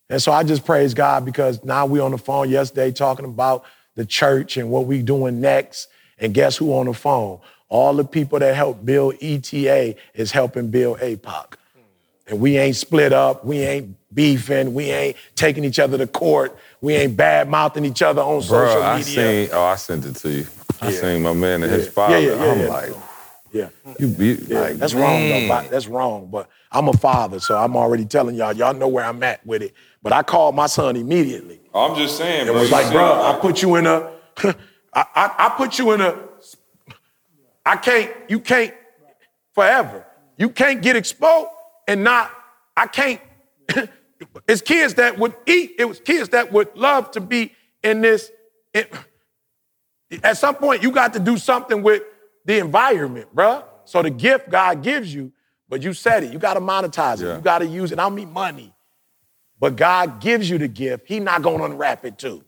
And 0.09 0.21
so 0.21 0.32
I 0.32 0.43
just 0.43 0.63
praise 0.63 0.93
God 0.93 1.26
because 1.26 1.63
now 1.63 1.88
we 1.88 1.99
on 1.99 2.11
the 2.11 2.17
phone 2.17 2.49
yesterday 2.49 2.91
talking 2.91 3.26
about 3.26 3.65
the 3.95 4.05
church 4.05 4.57
and 4.57 4.69
what 4.69 4.86
we 4.86 5.01
doing 5.01 5.41
next. 5.41 5.88
And 6.20 6.34
guess 6.34 6.57
who 6.57 6.74
on 6.74 6.86
the 6.86 6.93
phone? 6.93 7.39
All 7.70 7.93
the 7.93 8.05
people 8.05 8.39
that 8.39 8.55
helped 8.55 8.86
build 8.86 9.16
ETA 9.22 9.95
is 10.13 10.32
helping 10.32 10.70
build 10.70 10.99
APOC. 10.99 11.53
And 12.28 12.39
we 12.39 12.57
ain't 12.57 12.76
split 12.76 13.13
up. 13.13 13.45
We 13.45 13.59
ain't 13.59 13.95
beefing. 14.13 14.74
We 14.74 14.86
ain't 14.86 15.18
taking 15.36 15.63
each 15.63 15.78
other 15.78 15.97
to 15.97 16.07
court. 16.07 16.57
We 16.82 16.95
ain't 16.95 17.16
bad 17.16 17.49
mouthing 17.49 17.86
each 17.86 18.01
other 18.01 18.22
on 18.22 18.38
Bro, 18.47 18.68
social 18.68 18.82
I 18.84 18.97
media. 18.97 19.47
seen. 19.47 19.49
Oh, 19.53 19.63
I 19.63 19.76
sent 19.76 20.05
it 20.05 20.16
to 20.18 20.30
you. 20.32 20.47
I 20.82 20.89
Yeah. 20.89 21.01
seen 21.01 21.22
my 21.24 21.34
man 21.34 21.63
and 21.63 21.72
his 21.72 21.88
father. 21.88 22.20
Yeah, 22.20 22.30
yeah, 22.36 22.43
yeah, 22.45 22.51
I'm 22.51 22.59
yeah. 22.61 22.68
like, 22.68 22.89
yeah. 23.51 23.70
you 23.99 24.07
be 24.07 24.34
Yeah, 24.47 24.59
like, 24.59 24.74
that's 24.78 24.93
wrong 24.93 25.30
though. 25.30 25.68
that's 25.70 25.88
wrong. 25.88 26.28
But 26.32 26.49
I'm 26.72 26.88
a 26.88 26.93
father, 26.93 27.39
so 27.39 27.57
I'm 27.57 27.76
already 27.76 28.05
telling 28.05 28.36
y'all. 28.36 28.53
Y'all 28.53 28.74
know 28.74 28.88
where 28.88 29.05
I'm 29.05 29.22
at 29.22 29.45
with 29.45 29.61
it. 29.61 29.74
But 30.01 30.11
I 30.13 30.24
called 30.24 30.55
my 30.55 30.68
son 30.68 30.95
immediately. 30.95 31.59
I'm 31.74 31.95
just 31.95 32.18
saying, 32.18 32.47
It 32.47 32.53
was 32.53 32.72
like, 32.72 32.91
bro, 32.91 33.22
I 33.24 33.38
put 33.39 33.61
you 33.61 33.76
in 33.76 33.86
a, 33.86 34.11
I, 34.95 35.05
I, 35.15 35.45
I 35.45 35.49
put 35.57 35.77
you 35.77 35.91
in 35.91 36.01
a, 36.01 36.17
I 37.65 37.75
can't, 37.75 38.11
you 38.29 38.39
can't 38.39 38.73
forever. 39.53 40.05
You 40.37 40.49
can't 40.49 40.81
get 40.81 40.95
exposed 40.95 41.49
and 41.87 42.03
not, 42.03 42.31
I 42.77 42.87
can't. 42.87 43.21
it's 44.47 44.61
kids 44.61 44.95
that 44.95 45.17
would 45.19 45.33
eat, 45.45 45.73
it 45.77 45.85
was 45.85 45.99
kids 45.99 46.29
that 46.29 46.51
would 46.51 46.75
love 46.75 47.11
to 47.11 47.21
be 47.21 47.51
in 47.83 48.01
this. 48.01 48.31
it- 48.73 48.93
at 50.23 50.37
some 50.37 50.55
point, 50.55 50.83
you 50.83 50.91
got 50.91 51.13
to 51.13 51.19
do 51.19 51.35
something 51.35 51.81
with 51.81 52.03
the 52.45 52.59
environment, 52.59 53.35
bruh. 53.35 53.63
So 53.85 54.01
the 54.03 54.11
gift 54.11 54.49
God 54.49 54.83
gives 54.83 55.13
you, 55.13 55.31
but 55.67 55.81
you 55.81 55.93
said 55.93 56.23
it, 56.23 56.31
you 56.31 56.37
got 56.39 56.53
to 56.53 56.59
monetize 56.61 57.21
it. 57.21 57.25
Yeah. 57.25 57.35
You 57.37 57.41
got 57.41 57.59
to 57.59 57.65
use 57.65 57.91
it. 57.91 57.99
I 57.99 58.03
don't 58.03 58.15
mean 58.15 58.31
money. 58.31 58.71
But 59.59 59.75
God 59.75 60.21
gives 60.21 60.47
you 60.49 60.57
the 60.59 60.67
gift. 60.67 61.07
He 61.07 61.19
not 61.19 61.41
going 61.41 61.57
to 61.57 61.65
unwrap 61.65 62.05
it 62.05 62.17
too. 62.19 62.43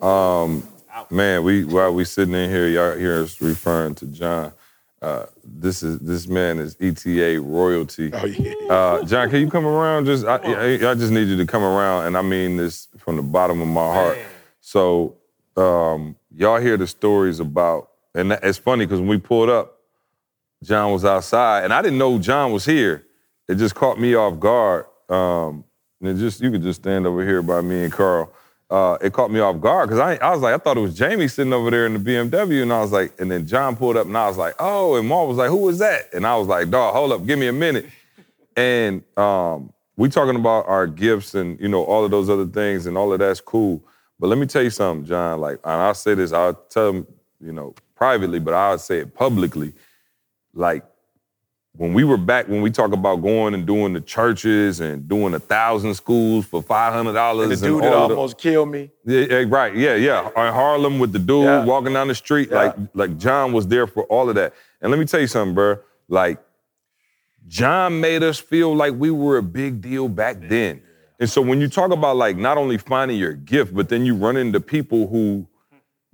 Um, 0.00 0.66
Man, 1.10 1.42
we 1.44 1.64
while 1.64 1.92
we 1.94 2.04
sitting 2.04 2.34
in 2.34 2.50
here, 2.50 2.68
y'all 2.68 2.96
hear 2.96 3.22
us 3.22 3.40
referring 3.40 3.94
to 3.96 4.06
John. 4.06 4.52
Uh, 5.00 5.26
this 5.42 5.82
is 5.82 5.98
this 6.00 6.28
man 6.28 6.58
is 6.58 6.76
ETA 6.80 7.40
royalty. 7.40 8.10
Oh, 8.12 8.24
yeah. 8.26 8.52
Uh, 8.72 9.04
John, 9.04 9.30
can 9.30 9.40
you 9.40 9.50
come 9.50 9.66
around? 9.66 10.04
Just 10.06 10.24
I, 10.26 10.36
I, 10.36 10.90
I 10.90 10.94
just 10.94 11.10
need 11.10 11.28
you 11.28 11.36
to 11.38 11.46
come 11.46 11.62
around, 11.62 12.06
and 12.06 12.16
I 12.16 12.22
mean 12.22 12.56
this 12.56 12.88
from 12.98 13.16
the 13.16 13.22
bottom 13.22 13.60
of 13.60 13.68
my 13.68 13.92
heart. 13.94 14.18
So 14.60 15.16
um, 15.56 16.14
y'all 16.36 16.60
hear 16.60 16.76
the 16.76 16.86
stories 16.86 17.40
about, 17.40 17.90
and 18.14 18.30
that- 18.30 18.44
it's 18.44 18.58
funny 18.58 18.84
because 18.86 19.00
when 19.00 19.08
we 19.08 19.18
pulled 19.18 19.48
up, 19.48 19.78
John 20.62 20.92
was 20.92 21.04
outside, 21.04 21.64
and 21.64 21.72
I 21.72 21.82
didn't 21.82 21.98
know 21.98 22.18
John 22.18 22.52
was 22.52 22.64
here. 22.64 23.06
It 23.48 23.56
just 23.56 23.74
caught 23.74 23.98
me 23.98 24.14
off 24.14 24.38
guard. 24.38 24.86
Um, 25.08 25.64
and 26.00 26.10
it 26.10 26.14
just 26.16 26.40
you 26.40 26.50
could 26.50 26.62
just 26.62 26.82
stand 26.82 27.06
over 27.06 27.24
here 27.26 27.42
by 27.42 27.60
me 27.60 27.84
and 27.84 27.92
Carl. 27.92 28.32
Uh, 28.72 28.96
it 29.02 29.12
caught 29.12 29.30
me 29.30 29.38
off 29.38 29.60
guard 29.60 29.86
because 29.86 30.00
I, 30.00 30.14
I 30.14 30.30
was 30.30 30.40
like, 30.40 30.54
I 30.54 30.56
thought 30.56 30.78
it 30.78 30.80
was 30.80 30.96
Jamie 30.96 31.28
sitting 31.28 31.52
over 31.52 31.70
there 31.70 31.84
in 31.84 31.92
the 31.92 31.98
BMW, 31.98 32.62
and 32.62 32.72
I 32.72 32.80
was 32.80 32.90
like, 32.90 33.12
and 33.20 33.30
then 33.30 33.46
John 33.46 33.76
pulled 33.76 33.98
up, 33.98 34.06
and 34.06 34.16
I 34.16 34.26
was 34.26 34.38
like, 34.38 34.54
oh, 34.58 34.94
and 34.94 35.06
Mark 35.06 35.28
was 35.28 35.36
like, 35.36 35.50
who 35.50 35.58
was 35.58 35.78
that? 35.80 36.14
And 36.14 36.26
I 36.26 36.38
was 36.38 36.48
like, 36.48 36.70
dog, 36.70 36.94
hold 36.94 37.12
up, 37.12 37.26
give 37.26 37.38
me 37.38 37.48
a 37.48 37.52
minute. 37.52 37.84
And 38.56 39.02
um, 39.18 39.74
we 39.98 40.08
talking 40.08 40.36
about 40.36 40.66
our 40.68 40.86
gifts 40.86 41.34
and 41.34 41.60
you 41.60 41.68
know 41.68 41.84
all 41.84 42.02
of 42.02 42.10
those 42.10 42.30
other 42.30 42.46
things, 42.46 42.86
and 42.86 42.96
all 42.96 43.12
of 43.12 43.18
that's 43.18 43.42
cool. 43.42 43.84
But 44.18 44.28
let 44.28 44.38
me 44.38 44.46
tell 44.46 44.62
you 44.62 44.70
something, 44.70 45.04
John. 45.04 45.38
Like, 45.38 45.58
and 45.64 45.74
I'll 45.74 45.92
say 45.92 46.14
this, 46.14 46.32
I'll 46.32 46.54
tell 46.54 46.88
him, 46.88 47.06
you 47.44 47.52
know, 47.52 47.74
privately, 47.94 48.38
but 48.38 48.54
I'll 48.54 48.78
say 48.78 49.00
it 49.00 49.14
publicly. 49.14 49.74
Like, 50.54 50.82
when 51.76 51.94
we 51.94 52.04
were 52.04 52.18
back, 52.18 52.48
when 52.48 52.60
we 52.60 52.70
talk 52.70 52.92
about 52.92 53.16
going 53.22 53.54
and 53.54 53.66
doing 53.66 53.94
the 53.94 54.00
churches 54.00 54.80
and 54.80 55.08
doing 55.08 55.32
a 55.34 55.38
thousand 55.38 55.94
schools 55.94 56.44
for 56.44 56.62
five 56.62 56.92
hundred 56.92 57.14
dollars, 57.14 57.60
the 57.60 57.66
dude 57.66 57.82
that 57.82 57.92
all 57.94 58.02
of 58.04 58.08
the- 58.10 58.14
almost 58.16 58.36
killed 58.38 58.70
me. 58.70 58.90
yeah, 59.06 59.20
yeah, 59.30 59.44
right. 59.48 59.74
Yeah, 59.74 59.94
yeah. 59.94 60.26
In 60.26 60.52
Harlem 60.52 60.98
with 60.98 61.12
the 61.12 61.18
dude 61.18 61.44
Yeah. 61.44 61.64
walking 61.64 61.94
down 61.94 62.08
the 62.08 62.14
street, 62.14 62.48
Yeah. 62.50 62.56
like 62.56 62.74
like 62.94 63.18
John 63.18 63.52
was 63.52 63.66
there 63.66 63.86
for 63.86 64.04
all 64.04 64.28
of 64.28 64.34
that. 64.34 64.52
And 64.80 64.90
let 64.90 64.98
me 64.98 65.06
tell 65.06 65.20
you 65.20 65.26
something, 65.26 65.54
bro. 65.54 65.78
Like 66.08 66.38
John 67.48 68.00
made 68.00 68.22
us 68.22 68.38
feel 68.38 68.74
like 68.74 68.94
we 68.96 69.10
were 69.10 69.38
a 69.38 69.42
big 69.42 69.80
deal 69.80 70.08
back 70.08 70.36
then. 70.40 70.82
And 71.18 71.28
so 71.30 71.40
when 71.40 71.60
you 71.60 71.68
talk 71.68 71.90
about 71.92 72.16
like 72.16 72.36
not 72.36 72.58
only 72.58 72.78
finding 72.78 73.16
your 73.18 73.32
gift, 73.32 73.74
but 73.74 73.88
then 73.88 74.04
you 74.04 74.14
run 74.14 74.36
into 74.36 74.60
people 74.60 75.06
who 75.08 75.46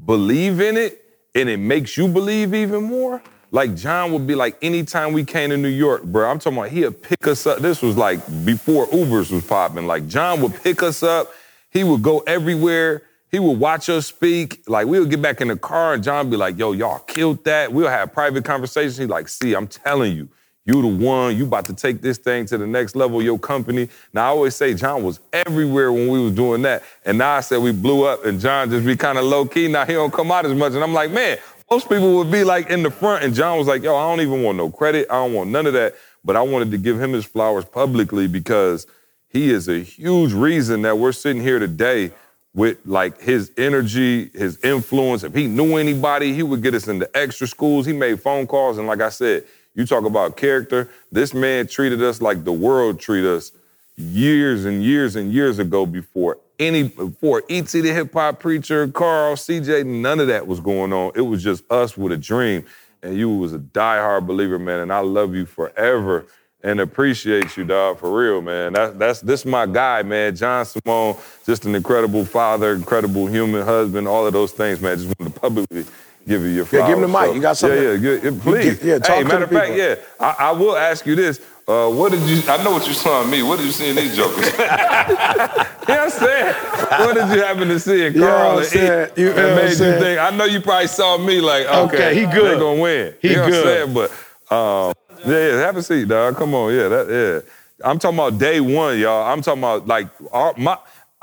believe 0.05 0.61
in 0.61 0.77
it 0.77 1.03
and 1.35 1.49
it 1.49 1.57
makes 1.59 1.97
you 1.97 2.09
believe 2.09 2.55
even 2.55 2.85
more. 2.85 3.23
Like 3.51 3.75
John 3.75 4.13
would 4.13 4.27
be 4.27 4.35
like, 4.35 4.57
anytime 4.61 5.13
we 5.13 5.25
came 5.25 5.51
to 5.51 5.57
New 5.57 5.69
York, 5.69 6.03
bro, 6.03 6.31
I'm 6.31 6.39
talking 6.39 6.59
about 6.59 6.71
he'd 6.71 7.03
pick 7.03 7.27
us 7.27 7.47
up. 7.47 7.59
This 7.61 7.81
was 7.81 7.97
like 7.97 8.21
before 8.45 8.87
Ubers 8.89 9.33
was 9.33 9.45
popping. 9.47 9.87
Like 9.87 10.07
John 10.07 10.43
would 10.43 10.55
pick 10.63 10.83
us 10.83 11.03
up. 11.03 11.33
He 11.71 11.83
would 11.83 12.03
go 12.03 12.21
everywhere. 12.21 13.03
He 13.31 13.39
would 13.39 13.59
watch 13.59 13.89
us 13.89 14.07
speak. 14.07 14.63
Like 14.69 14.87
we 14.87 15.01
would 15.01 15.11
get 15.11 15.23
back 15.23 15.41
in 15.41 15.49
the 15.49 15.57
car 15.57 15.95
and 15.95 16.03
John 16.03 16.29
be 16.29 16.37
like, 16.37 16.59
yo, 16.59 16.73
y'all 16.73 16.99
killed 17.01 17.45
that. 17.45 17.73
We'll 17.73 17.89
have 17.89 18.13
private 18.13 18.45
conversations. 18.45 18.99
He's 18.99 19.09
like, 19.09 19.29
see, 19.29 19.55
I'm 19.55 19.67
telling 19.67 20.15
you, 20.15 20.29
you 20.67 20.83
the 20.83 20.89
one. 20.89 21.35
You 21.37 21.47
about 21.47 21.65
to 21.67 21.75
take 21.75 22.03
this 22.03 22.19
thing 22.19 22.45
to 22.47 22.59
the 22.59 22.67
next 22.67 22.97
level, 22.97 23.23
your 23.23 23.39
company. 23.39 23.89
Now, 24.13 24.27
I 24.27 24.29
always 24.29 24.55
say 24.55 24.75
John 24.75 25.03
was 25.03 25.21
everywhere 25.33 25.91
when 25.91 26.09
we 26.09 26.21
was 26.21 26.33
doing 26.33 26.61
that. 26.63 26.83
And 27.07 27.17
now 27.17 27.37
I 27.37 27.41
said 27.41 27.63
we 27.63 27.73
blew 27.73 28.05
up 28.05 28.27
and 28.27 28.39
John 28.39 28.69
just 28.69 28.85
be 28.85 28.95
kind 28.95 29.17
of 29.17 29.25
low 29.25 29.47
key. 29.47 29.69
Now 29.69 29.87
he 29.87 29.95
don't 29.95 30.13
come 30.13 30.31
out 30.31 30.45
as 30.45 30.55
much. 30.55 30.75
And 30.75 30.83
I'm 30.83 30.93
like, 30.93 31.11
man, 31.11 31.39
most 31.71 31.89
people 31.89 32.15
would 32.17 32.31
be 32.31 32.45
like 32.45 32.71
in 32.71 32.83
the 32.83 32.91
front. 32.91 33.25
And 33.25 33.35
John 33.35 33.59
was 33.59 33.67
like, 33.67 33.83
yo, 33.83 33.95
I 33.97 34.09
don't 34.09 34.21
even 34.21 34.43
want 34.43 34.57
no 34.57 34.71
credit. 34.71 35.07
I 35.11 35.15
don't 35.15 35.35
want 35.35 35.51
none 35.51 35.67
of 35.67 35.75
that. 35.75 35.95
But 36.25 36.37
I 36.37 36.43
wanted 36.43 36.71
to 36.73 36.79
give 36.79 37.01
him 37.01 37.13
his 37.13 37.25
flowers 37.25 37.65
publicly 37.65 38.27
because 38.27 38.87
he 39.29 39.51
is 39.51 39.69
a 39.69 39.79
huge 39.79 40.33
reason 40.33 40.83
that 40.83 40.99
we're 40.99 41.13
sitting 41.13 41.43
here 41.43 41.59
today 41.59 42.13
with 42.55 42.79
like 42.85 43.21
his 43.21 43.53
energy, 43.57 44.31
his 44.35 44.63
influence. 44.65 45.23
If 45.23 45.35
he 45.35 45.47
knew 45.47 45.77
anybody, 45.77 46.35
he 46.35 46.43
would 46.43 46.63
get 46.63 46.75
us 46.75 46.89
into 46.89 47.09
extra 47.17 47.47
schools. 47.47 47.87
He 47.87 47.93
made 47.93 48.21
phone 48.21 48.47
calls. 48.47 48.79
And 48.79 48.87
like 48.87 49.01
I 49.01 49.11
said, 49.11 49.45
you 49.75 49.87
talk 49.87 50.05
about 50.05 50.37
character. 50.37 50.89
This 51.13 51.35
man 51.35 51.67
treated 51.67 52.03
us 52.03 52.21
like 52.21 52.45
the 52.45 52.53
world 52.53 52.99
treated 52.99 53.31
us 53.31 53.53
years 53.97 54.65
and 54.65 54.83
years 54.83 55.17
and 55.17 55.33
years 55.33 55.59
ago 55.59 55.87
before 55.87 56.39
any 56.59 56.85
before 56.85 57.43
E.T. 57.49 57.81
the 57.81 57.93
hip 57.93 58.13
hop 58.13 58.41
preacher, 58.41 58.89
Carl, 58.89 59.37
CJ, 59.37 59.87
none 59.87 60.21
of 60.21 60.27
that 60.29 60.47
was 60.47 60.61
going 60.61 60.93
on. 60.93 61.13
It 61.15 61.23
was 61.23 61.43
just 61.43 61.65
us 61.71 61.97
with 61.97 62.13
a 62.13 62.17
dream. 62.17 62.65
And 63.03 63.17
you 63.17 63.31
was 63.31 63.55
a 63.55 63.59
diehard 63.59 64.27
believer, 64.27 64.59
man. 64.59 64.81
And 64.81 64.93
I 64.93 65.01
love 65.01 65.35
you 65.35 65.47
forever 65.47 66.27
and 66.63 66.81
appreciate 66.81 67.57
you, 67.57 67.65
dog, 67.65 67.99
for 67.99 68.13
real, 68.13 68.43
man. 68.43 68.73
That, 68.73 68.99
that's 68.99 69.21
this 69.21 69.45
my 69.45 69.67
guy, 69.67 70.03
man. 70.03 70.35
John 70.35 70.65
Simone, 70.65 71.17
just 71.47 71.65
an 71.65 71.75
incredible 71.75 72.25
father, 72.25 72.75
incredible 72.75 73.27
human 73.27 73.65
husband, 73.65 74.09
all 74.09 74.27
of 74.27 74.33
those 74.33 74.53
things, 74.53 74.81
man. 74.81 74.99
Just 74.99 75.15
wanted 75.19 75.35
to 75.35 75.41
publicly 75.41 75.87
give 76.27 76.43
you 76.43 76.49
your 76.49 76.67
Yeah, 76.73 76.89
give 76.89 76.99
him 76.99 77.03
the 77.03 77.09
mic. 77.09 77.35
You 77.35 77.41
got 77.41 77.57
something? 77.57 77.81
Yeah, 77.81 77.93
yeah. 77.93 78.19
Yeah, 78.23 78.41
please. 78.43 78.83
yeah, 78.83 78.99
talk 78.99 79.17
hey, 79.19 79.25
matter 79.25 79.45
of 79.45 79.51
fact, 79.51 79.75
yeah, 79.75 79.95
I, 80.19 80.37
I 80.39 80.53
will 80.53 80.77
ask 80.77 81.07
you 81.07 81.15
this. 81.15 81.41
Uh, 81.69 81.91
what 81.91 82.13
did 82.13 82.23
you? 82.31 82.43
I 82.51 82.65
know 82.65 82.73
what 82.73 82.89
you 82.89 82.95
saw 82.95 83.23
in 83.25 83.31
me. 83.31 83.43
What 83.43 83.59
did 83.59 83.67
you 83.67 83.73
see 83.73 83.91
in 83.91 83.97
these 83.97 84.17
jokers? 84.17 84.47
you 84.53 84.59
know 84.59 84.67
what 84.67 85.91
I'm 85.91 86.11
saying? 86.11 86.55
What 86.55 87.15
did 87.15 87.37
you 87.37 87.43
happen 87.45 87.69
to 87.69 87.81
see 87.81 88.07
in 88.07 88.15
You 88.15 88.21
know 88.21 88.27
Carl 88.29 88.55
what 88.57 88.75
I'm 88.75 88.81
and? 88.81 89.19
You 89.19 89.27
know 89.27 89.35
that 89.35 89.45
what 89.45 89.51
I'm 89.51 89.57
made 89.57 89.71
you 89.73 89.77
think? 90.01 90.21
I 90.21 90.31
know 90.31 90.45
you 90.47 90.63
probably 90.63 90.89
saw 90.89 91.19
me 91.19 91.43
like, 91.43 91.67
okay, 91.67 91.97
Okay, 91.97 92.15
he 92.15 92.27
good. 92.27 92.45
They're 92.47 92.59
gonna 92.61 92.81
win. 92.81 93.15
He 93.21 93.29
you 93.31 93.37
know 93.37 93.51
good. 93.51 93.65
what 93.65 93.81
I'm 93.81 93.95
saying? 94.09 94.11
But 94.51 94.57
um, 94.57 94.95
yeah, 95.27 95.49
yeah, 95.49 95.61
have 95.61 95.77
a 95.77 95.83
seat, 95.83 96.09
dog. 96.09 96.37
Come 96.37 96.55
on, 96.55 96.75
yeah, 96.75 96.89
that 96.89 97.09
yeah. 97.45 97.51
I'm 97.91 97.99
talking 97.99 98.19
about 98.19 98.39
day 98.39 98.61
one, 98.61 98.99
y'all. 98.99 99.31
I'm 99.31 99.43
talking 99.43 99.63
about 99.63 99.87
like 99.87 100.09
our, 100.33 100.55
my. 100.57 100.79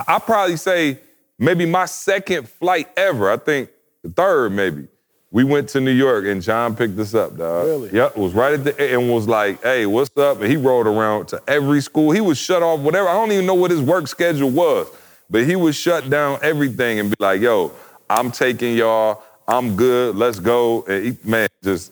I 0.08 0.20
probably 0.20 0.58
say 0.58 1.00
maybe 1.40 1.66
my 1.66 1.86
second 1.86 2.48
flight 2.50 2.90
ever. 2.98 3.32
I 3.32 3.38
think 3.38 3.70
the 4.04 4.12
third 4.12 4.52
maybe. 4.52 4.88
We 5.36 5.44
went 5.44 5.68
to 5.72 5.82
New 5.82 5.92
York 5.92 6.24
and 6.28 6.42
John 6.42 6.78
picked 6.78 6.98
us 6.98 7.14
up, 7.14 7.36
dog. 7.36 7.66
Really? 7.68 7.92
Yep, 7.92 8.16
was 8.16 8.34
right 8.34 8.54
at 8.54 8.64
the 8.64 8.94
and 8.94 9.12
was 9.12 9.28
like, 9.28 9.62
"Hey, 9.62 9.86
what's 9.86 10.16
up?" 10.16 10.40
And 10.40 10.50
he 10.50 10.56
rode 10.56 10.88
around 10.88 11.28
to 11.28 11.44
every 11.46 11.82
school. 11.82 12.12
He 12.12 12.22
was 12.22 12.38
shut 12.38 12.64
off 12.64 12.80
whatever. 12.80 13.10
I 13.10 13.16
don't 13.16 13.34
even 13.34 13.46
know 13.46 13.54
what 13.54 13.70
his 13.70 13.82
work 13.82 14.08
schedule 14.08 14.50
was, 14.50 14.88
but 15.30 15.44
he 15.44 15.58
would 15.58 15.76
shut 15.76 16.10
down 16.10 16.40
everything 16.42 17.00
and 17.00 17.10
be 17.10 17.18
like, 17.20 17.42
"Yo, 17.42 17.74
I'm 18.10 18.32
taking 18.32 18.78
y'all. 18.78 19.24
I'm 19.46 19.76
good. 19.76 20.16
Let's 20.16 20.40
go." 20.40 20.86
And 20.88 21.06
he, 21.06 21.18
man, 21.30 21.50
just 21.62 21.92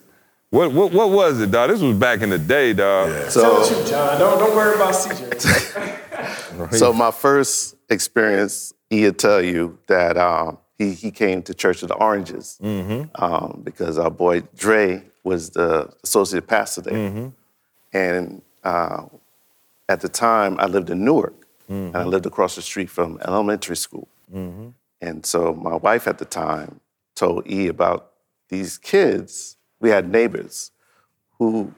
what 0.50 0.72
what 0.72 0.94
what 0.94 1.10
was 1.10 1.42
it, 1.42 1.52
dog? 1.52 1.70
This 1.70 1.82
was 1.82 1.98
back 1.98 2.22
in 2.22 2.30
the 2.30 2.40
day, 2.40 2.72
dog. 2.72 3.10
Tell 3.30 3.60
the 3.60 3.68
truth, 3.68 3.90
John. 3.90 4.20
Don't, 4.20 4.40
don't 4.40 4.56
worry 4.56 4.76
about 4.76 4.94
CJ. 4.94 6.70
So 6.78 6.94
my 6.94 7.12
first 7.12 7.76
experience, 7.90 8.74
he'll 8.90 9.12
tell 9.12 9.42
you 9.42 9.80
that 9.88 10.16
um, 10.16 10.60
he 10.78 10.94
he 10.94 11.12
came 11.12 11.42
to 11.44 11.54
Church 11.54 11.82
of 11.84 11.90
the 11.90 11.96
Oranges 11.96 12.58
mm-hmm. 12.62 13.04
um, 13.24 13.62
because 13.64 13.98
our 13.98 14.10
boy 14.10 14.42
Dre 14.56 15.04
was 15.24 15.52
the 15.52 15.94
associate 16.04 16.48
pastor 16.48 16.82
there, 16.82 16.94
mm-hmm. 16.94 17.28
and 17.94 18.42
uh, 18.64 19.06
at 19.88 20.02
the 20.02 20.10
time 20.10 20.60
I 20.60 20.66
lived 20.66 20.90
in 20.90 21.06
Newark, 21.06 21.48
and 21.68 21.96
I 21.96 22.00
mm-hmm. 22.00 22.10
lived 22.10 22.26
across 22.26 22.56
the 22.56 22.62
street 22.62 22.90
from 22.90 23.20
elementary 23.26 23.78
school, 23.78 24.08
and 25.02 25.26
so 25.26 25.54
my 25.54 25.76
wife 25.76 26.08
at 26.08 26.18
the 26.18 26.26
time 26.26 26.80
told 27.16 27.50
E 27.50 27.68
about 27.68 28.12
these 28.50 28.78
kids. 28.78 29.58
We 29.80 29.90
had 29.90 30.10
neighbors 30.10 30.72
who 31.38 31.74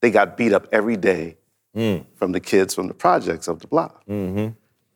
they 0.00 0.10
got 0.10 0.36
beat 0.36 0.52
up 0.52 0.66
every 0.72 0.96
day 0.96 1.36
mm. 1.76 2.04
from 2.14 2.32
the 2.32 2.40
kids 2.40 2.74
from 2.74 2.88
the 2.88 2.94
projects 2.94 3.48
of 3.48 3.60
the 3.60 3.66
block. 3.66 4.02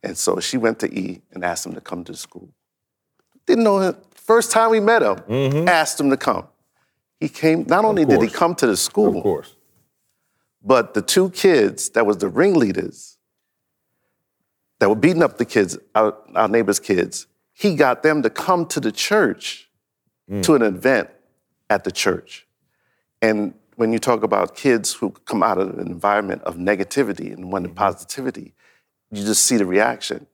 And 0.02 0.16
so 0.16 0.40
she 0.40 0.56
went 0.56 0.78
to 0.80 0.92
E 0.94 1.20
and 1.32 1.44
asked 1.44 1.66
him 1.66 1.74
to 1.74 1.80
come 1.80 2.04
to 2.04 2.14
school. 2.14 2.48
Didn't 3.46 3.64
know 3.64 3.78
him. 3.78 3.96
First 4.14 4.50
time 4.52 4.70
we 4.70 4.80
met 4.80 5.02
him, 5.02 5.68
asked 5.68 5.98
him 6.00 6.10
to 6.10 6.16
come. 6.16 6.46
He 7.18 7.28
came, 7.28 7.64
not 7.66 7.84
only 7.84 8.04
did 8.04 8.22
he 8.22 8.28
come 8.28 8.54
to 8.56 8.66
the 8.66 8.76
school, 8.76 9.16
Of 9.18 9.22
course. 9.22 9.54
but 10.62 10.94
the 10.94 11.02
two 11.02 11.30
kids 11.30 11.90
that 11.90 12.06
was 12.06 12.18
the 12.18 12.28
ringleaders 12.28 13.18
that 14.78 14.88
were 14.88 14.94
beating 14.94 15.22
up 15.22 15.36
the 15.36 15.44
kids, 15.44 15.76
our, 15.94 16.16
our 16.34 16.48
neighbors' 16.48 16.78
kids, 16.80 17.26
he 17.52 17.74
got 17.76 18.02
them 18.02 18.22
to 18.22 18.30
come 18.30 18.64
to 18.66 18.80
the 18.80 18.92
church 18.92 19.68
to 20.42 20.54
an 20.54 20.62
event 20.62 21.10
at 21.68 21.82
the 21.84 21.90
church. 21.90 22.46
And 23.20 23.52
when 23.74 23.92
you 23.92 23.98
talk 23.98 24.22
about 24.22 24.54
kids 24.54 24.92
who 24.94 25.10
come 25.24 25.42
out 25.42 25.58
of 25.58 25.76
an 25.78 25.86
environment 25.88 26.42
of 26.42 26.54
negativity 26.56 27.32
and 27.34 27.50
wanting 27.52 27.74
positivity, 27.74 28.54
you 29.10 29.24
just 29.24 29.44
see 29.44 29.56
the 29.56 29.66
reaction. 29.66 30.26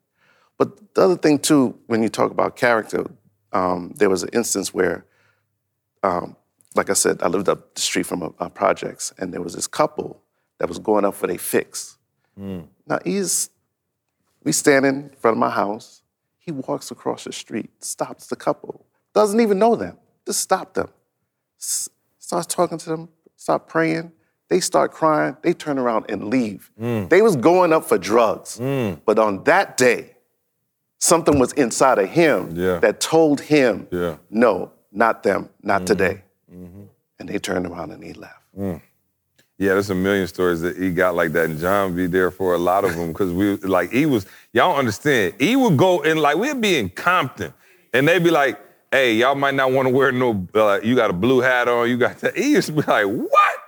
But 0.58 0.94
the 0.94 1.02
other 1.02 1.16
thing 1.16 1.38
too, 1.38 1.78
when 1.86 2.02
you 2.02 2.08
talk 2.08 2.30
about 2.30 2.56
character, 2.56 3.06
um, 3.52 3.92
there 3.96 4.08
was 4.10 4.22
an 4.22 4.30
instance 4.32 4.72
where 4.74 5.04
um, 6.02 6.36
like 6.74 6.90
I 6.90 6.92
said, 6.92 7.22
I 7.22 7.28
lived 7.28 7.48
up 7.48 7.74
the 7.74 7.80
street 7.80 8.04
from 8.06 8.22
uh, 8.22 8.28
uh, 8.38 8.48
projects, 8.48 9.12
and 9.18 9.32
there 9.32 9.40
was 9.40 9.54
this 9.54 9.66
couple 9.66 10.20
that 10.58 10.68
was 10.68 10.78
going 10.78 11.04
up 11.04 11.14
for 11.14 11.26
their 11.26 11.38
fix. 11.38 11.96
Now 12.86 12.98
he's, 13.04 13.50
we 14.44 14.52
standing 14.52 14.94
in 14.94 15.10
front 15.18 15.36
of 15.36 15.38
my 15.38 15.50
house. 15.50 16.02
He 16.38 16.52
walks 16.52 16.90
across 16.90 17.24
the 17.24 17.32
street, 17.32 17.70
stops 17.82 18.26
the 18.28 18.36
couple, 18.36 18.84
doesn't 19.14 19.40
even 19.40 19.58
know 19.58 19.74
them, 19.74 19.96
just 20.26 20.40
stopped 20.40 20.74
them, 20.74 20.88
S- 21.58 21.88
starts 22.18 22.46
talking 22.54 22.78
to 22.78 22.88
them, 22.90 23.08
start 23.36 23.66
praying. 23.66 24.12
They 24.48 24.60
start 24.60 24.92
crying. 24.92 25.36
They 25.42 25.54
turn 25.54 25.76
around 25.76 26.04
and 26.08 26.28
leave. 26.28 26.70
They 27.08 27.20
was 27.20 27.34
going 27.34 27.72
up 27.72 27.84
for 27.84 27.98
drugs, 27.98 28.58
but 29.04 29.18
on 29.18 29.42
that 29.44 29.76
day, 29.76 30.15
something 30.98 31.38
was 31.38 31.52
inside 31.54 31.98
of 31.98 32.08
him 32.08 32.50
Yeah. 32.54 32.78
that 32.78 33.00
told 33.00 33.40
him, 33.40 33.86
Yeah. 33.90 34.16
no, 34.30 34.72
not 34.92 35.22
them, 35.22 35.48
not 35.62 35.78
mm-hmm. 35.78 35.84
today. 35.86 36.22
Mm-hmm. 36.52 36.82
And 37.18 37.28
they 37.28 37.38
turned 37.38 37.66
around 37.66 37.90
and 37.92 38.02
he 38.02 38.12
left. 38.12 38.34
Mm. 38.56 38.80
Yeah, 39.58 39.72
there's 39.72 39.88
a 39.88 39.94
million 39.94 40.26
stories 40.26 40.60
that 40.60 40.76
he 40.76 40.90
got 40.90 41.14
like 41.14 41.32
that, 41.32 41.46
and 41.46 41.58
John 41.58 41.96
be 41.96 42.06
there 42.06 42.30
for 42.30 42.54
a 42.54 42.58
lot 42.58 42.84
of 42.84 42.94
them 42.94 43.08
because 43.08 43.32
we 43.32 43.56
like 43.56 43.90
he 43.90 44.04
was. 44.04 44.26
Y'all 44.52 44.76
understand. 44.76 45.32
He 45.38 45.56
would 45.56 45.78
go 45.78 46.02
and 46.02 46.20
like 46.20 46.36
we'd 46.36 46.60
be 46.60 46.76
in 46.76 46.90
Compton, 46.90 47.54
and 47.94 48.06
they'd 48.06 48.22
be 48.22 48.30
like, 48.30 48.60
"Hey, 48.92 49.14
y'all 49.14 49.34
might 49.34 49.54
not 49.54 49.72
want 49.72 49.88
to 49.88 49.94
wear 49.94 50.12
no. 50.12 50.46
Uh, 50.54 50.80
you 50.82 50.94
got 50.94 51.08
a 51.08 51.14
blue 51.14 51.40
hat 51.40 51.68
on. 51.68 51.88
You 51.88 51.96
got 51.96 52.18
that." 52.18 52.36
He 52.36 52.52
used 52.52 52.66
to 52.66 52.74
be 52.74 52.82
like, 52.82 53.06
"What? 53.06 53.58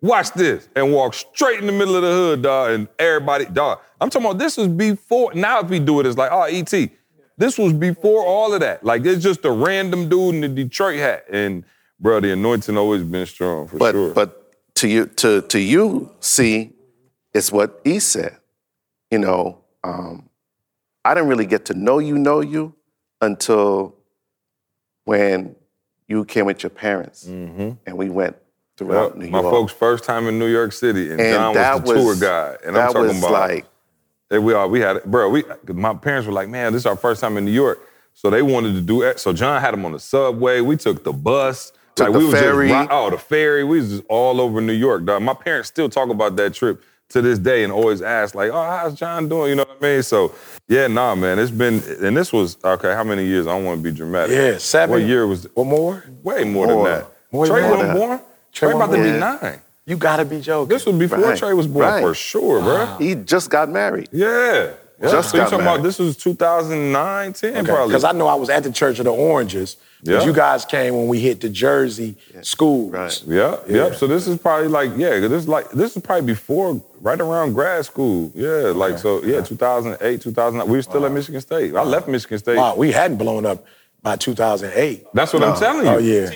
Watch 0.00 0.30
this," 0.34 0.68
and 0.76 0.92
walk 0.92 1.14
straight 1.14 1.58
in 1.58 1.66
the 1.66 1.72
middle 1.72 1.96
of 1.96 2.02
the 2.02 2.12
hood, 2.12 2.42
dog, 2.42 2.70
and 2.70 2.88
everybody, 3.00 3.46
dog. 3.46 3.80
I'm 4.04 4.10
talking 4.10 4.26
about 4.26 4.38
this 4.38 4.58
was 4.58 4.68
before. 4.68 5.32
Now 5.32 5.60
if 5.60 5.70
we 5.70 5.78
do 5.78 5.98
it, 5.98 6.04
it's 6.04 6.18
like, 6.18 6.30
oh, 6.30 6.42
et. 6.42 6.90
This 7.38 7.58
was 7.58 7.72
before 7.72 8.22
all 8.24 8.52
of 8.52 8.60
that. 8.60 8.84
Like 8.84 9.04
it's 9.06 9.22
just 9.22 9.46
a 9.46 9.50
random 9.50 10.10
dude 10.10 10.34
in 10.34 10.40
the 10.42 10.48
Detroit 10.48 10.98
hat, 10.98 11.24
and 11.30 11.64
bro, 11.98 12.20
the 12.20 12.32
anointing 12.32 12.76
always 12.76 13.02
been 13.02 13.24
strong 13.24 13.66
for 13.66 13.78
But 13.78 13.92
sure. 13.92 14.12
but 14.12 14.74
to 14.76 14.88
you 14.88 15.06
to 15.06 15.40
to 15.40 15.58
you 15.58 16.14
see, 16.20 16.74
it's 17.32 17.50
what 17.50 17.80
he 17.82 17.98
said. 17.98 18.36
You 19.10 19.20
know, 19.20 19.64
um, 19.82 20.28
I 21.02 21.14
didn't 21.14 21.30
really 21.30 21.46
get 21.46 21.64
to 21.66 21.74
know 21.74 21.98
you, 21.98 22.18
know 22.18 22.40
you, 22.40 22.74
until 23.22 23.96
when 25.04 25.56
you 26.08 26.26
came 26.26 26.44
with 26.44 26.62
your 26.62 26.70
parents, 26.70 27.24
and 27.24 27.78
we 27.94 28.10
went 28.10 28.36
throughout 28.76 29.16
Yep, 29.16 29.16
New 29.16 29.30
my 29.30 29.40
folks' 29.40 29.72
first 29.72 30.04
time 30.04 30.28
in 30.28 30.38
New 30.38 30.48
York 30.48 30.72
City, 30.72 31.10
and, 31.10 31.20
and 31.20 31.54
John 31.54 31.82
was 31.82 31.88
the 31.88 31.94
tour 31.94 32.16
guide, 32.16 32.58
and 32.66 32.76
I'm 32.76 32.92
talking 32.92 33.08
was 33.08 33.18
about 33.18 33.32
like 33.32 33.66
that 34.34 34.40
we 34.42 34.52
all 34.52 34.68
we 34.68 34.80
had, 34.80 34.96
it, 34.96 35.04
bro. 35.06 35.28
We 35.30 35.44
my 35.68 35.94
parents 35.94 36.26
were 36.26 36.32
like, 36.32 36.48
man, 36.48 36.72
this 36.72 36.82
is 36.82 36.86
our 36.86 36.96
first 36.96 37.20
time 37.20 37.36
in 37.36 37.44
New 37.44 37.52
York, 37.52 37.78
so 38.12 38.30
they 38.30 38.42
wanted 38.42 38.74
to 38.74 38.80
do 38.80 39.02
it. 39.02 39.20
So 39.20 39.32
John 39.32 39.60
had 39.60 39.72
them 39.72 39.84
on 39.84 39.92
the 39.92 40.00
subway. 40.00 40.60
We 40.60 40.76
took 40.76 41.04
the 41.04 41.12
bus. 41.12 41.72
Took 41.94 42.08
like 42.08 42.12
the 42.12 42.18
we 42.18 42.24
was 42.24 42.34
ferry. 42.34 42.68
just 42.68 42.88
oh, 42.90 43.10
the 43.10 43.18
ferry. 43.18 43.62
We 43.62 43.78
was 43.78 43.90
just 43.90 44.02
all 44.08 44.40
over 44.40 44.60
New 44.60 44.72
York. 44.72 45.04
Dog. 45.04 45.22
My 45.22 45.34
parents 45.34 45.68
still 45.68 45.88
talk 45.88 46.08
about 46.10 46.34
that 46.36 46.52
trip 46.52 46.82
to 47.10 47.22
this 47.22 47.38
day 47.38 47.62
and 47.62 47.72
always 47.72 48.02
ask 48.02 48.34
like, 48.34 48.50
oh, 48.50 48.62
how's 48.62 48.94
John 48.94 49.28
doing? 49.28 49.50
You 49.50 49.56
know 49.56 49.64
what 49.64 49.78
I 49.80 49.94
mean? 49.94 50.02
So 50.02 50.34
yeah, 50.66 50.88
nah, 50.88 51.14
man, 51.14 51.38
it's 51.38 51.52
been 51.52 51.82
and 52.02 52.16
this 52.16 52.32
was 52.32 52.56
okay. 52.64 52.94
How 52.94 53.04
many 53.04 53.24
years? 53.24 53.46
I 53.46 53.50
don't 53.50 53.64
want 53.64 53.78
to 53.78 53.82
be 53.82 53.96
dramatic. 53.96 54.34
Yeah, 54.36 54.58
seven. 54.58 54.90
What 54.90 55.06
year 55.08 55.26
was? 55.26 55.46
One 55.54 55.68
more? 55.68 56.04
Way 56.24 56.42
more, 56.44 56.66
More. 56.66 56.88
than 56.88 56.98
that. 56.98 57.12
More 57.30 57.46
Trey 57.46 57.60
than 57.62 57.70
wasn't 57.70 57.88
that. 57.88 57.96
born. 57.96 58.18
Trey 58.50 58.70
Trey 58.70 58.76
about 58.76 58.90
to 58.90 59.02
be 59.02 59.18
nine. 59.18 59.60
You 59.86 59.96
gotta 59.96 60.24
be 60.24 60.40
joking. 60.40 60.68
This 60.68 60.86
was 60.86 60.96
before 60.96 61.18
Right. 61.18 61.38
Trey 61.38 61.52
was 61.52 61.66
born 61.66 61.84
Right. 61.84 62.02
for 62.02 62.14
sure, 62.14 62.60
bro. 62.60 62.86
he 62.98 63.14
just 63.14 63.50
got 63.50 63.68
married. 63.68 64.08
Yeah. 64.12 64.70
yeah. 65.00 65.10
Just 65.10 65.30
so 65.30 65.36
you 65.36 65.42
got 65.42 65.50
talking 65.50 65.64
married. 65.64 65.74
about 65.80 65.84
this 65.84 65.98
was 65.98 66.16
2009, 66.16 67.32
10 67.34 67.64
probably. 67.66 67.88
Because 67.88 68.04
I 68.04 68.12
know 68.12 68.26
I 68.26 68.34
was 68.34 68.48
at 68.48 68.62
the 68.62 68.72
Church 68.72 68.98
of 68.98 69.04
the 69.04 69.12
Oranges. 69.12 69.76
Yeah. 70.02 70.18
But 70.18 70.26
you 70.26 70.32
guys 70.32 70.64
came 70.64 70.94
when 70.96 71.08
we 71.08 71.18
hit 71.20 71.40
the 71.40 71.48
Jersey 71.50 72.16
schools. 72.42 72.92
Right. 72.92 73.22
yeah, 73.26 73.56
yep. 73.68 73.94
So 73.94 74.06
this 74.06 74.26
is 74.26 74.38
probably 74.38 74.68
like, 74.68 74.90
yeah, 74.96 75.18
this 75.20 75.32
is 75.32 75.48
like 75.48 75.70
this 75.70 75.96
is 75.96 76.02
probably 76.02 76.26
before, 76.26 76.80
right 77.00 77.18
around 77.20 77.54
grad 77.54 77.84
school. 77.86 78.30
Yeah, 78.34 78.72
like 78.74 78.98
so, 78.98 79.22
yeah, 79.22 79.40
2008, 79.42 80.20
2009. 80.20 80.70
We 80.70 80.78
were 80.78 80.82
still 80.82 81.04
at 81.06 81.12
Michigan 81.12 81.40
State. 81.40 81.74
I 81.74 81.82
left 81.84 82.06
Michigan 82.08 82.38
State. 82.38 82.56
Wow, 82.58 82.76
we 82.76 82.92
hadn't 82.92 83.16
blown 83.16 83.46
up 83.46 83.64
by 84.04 84.16
2008. 84.16 85.06
That's 85.14 85.32
what 85.32 85.42
I'm 85.42 85.56
telling 85.58 85.86
you. 85.86 85.92
Oh 85.92 85.98
yeah. 85.98 86.30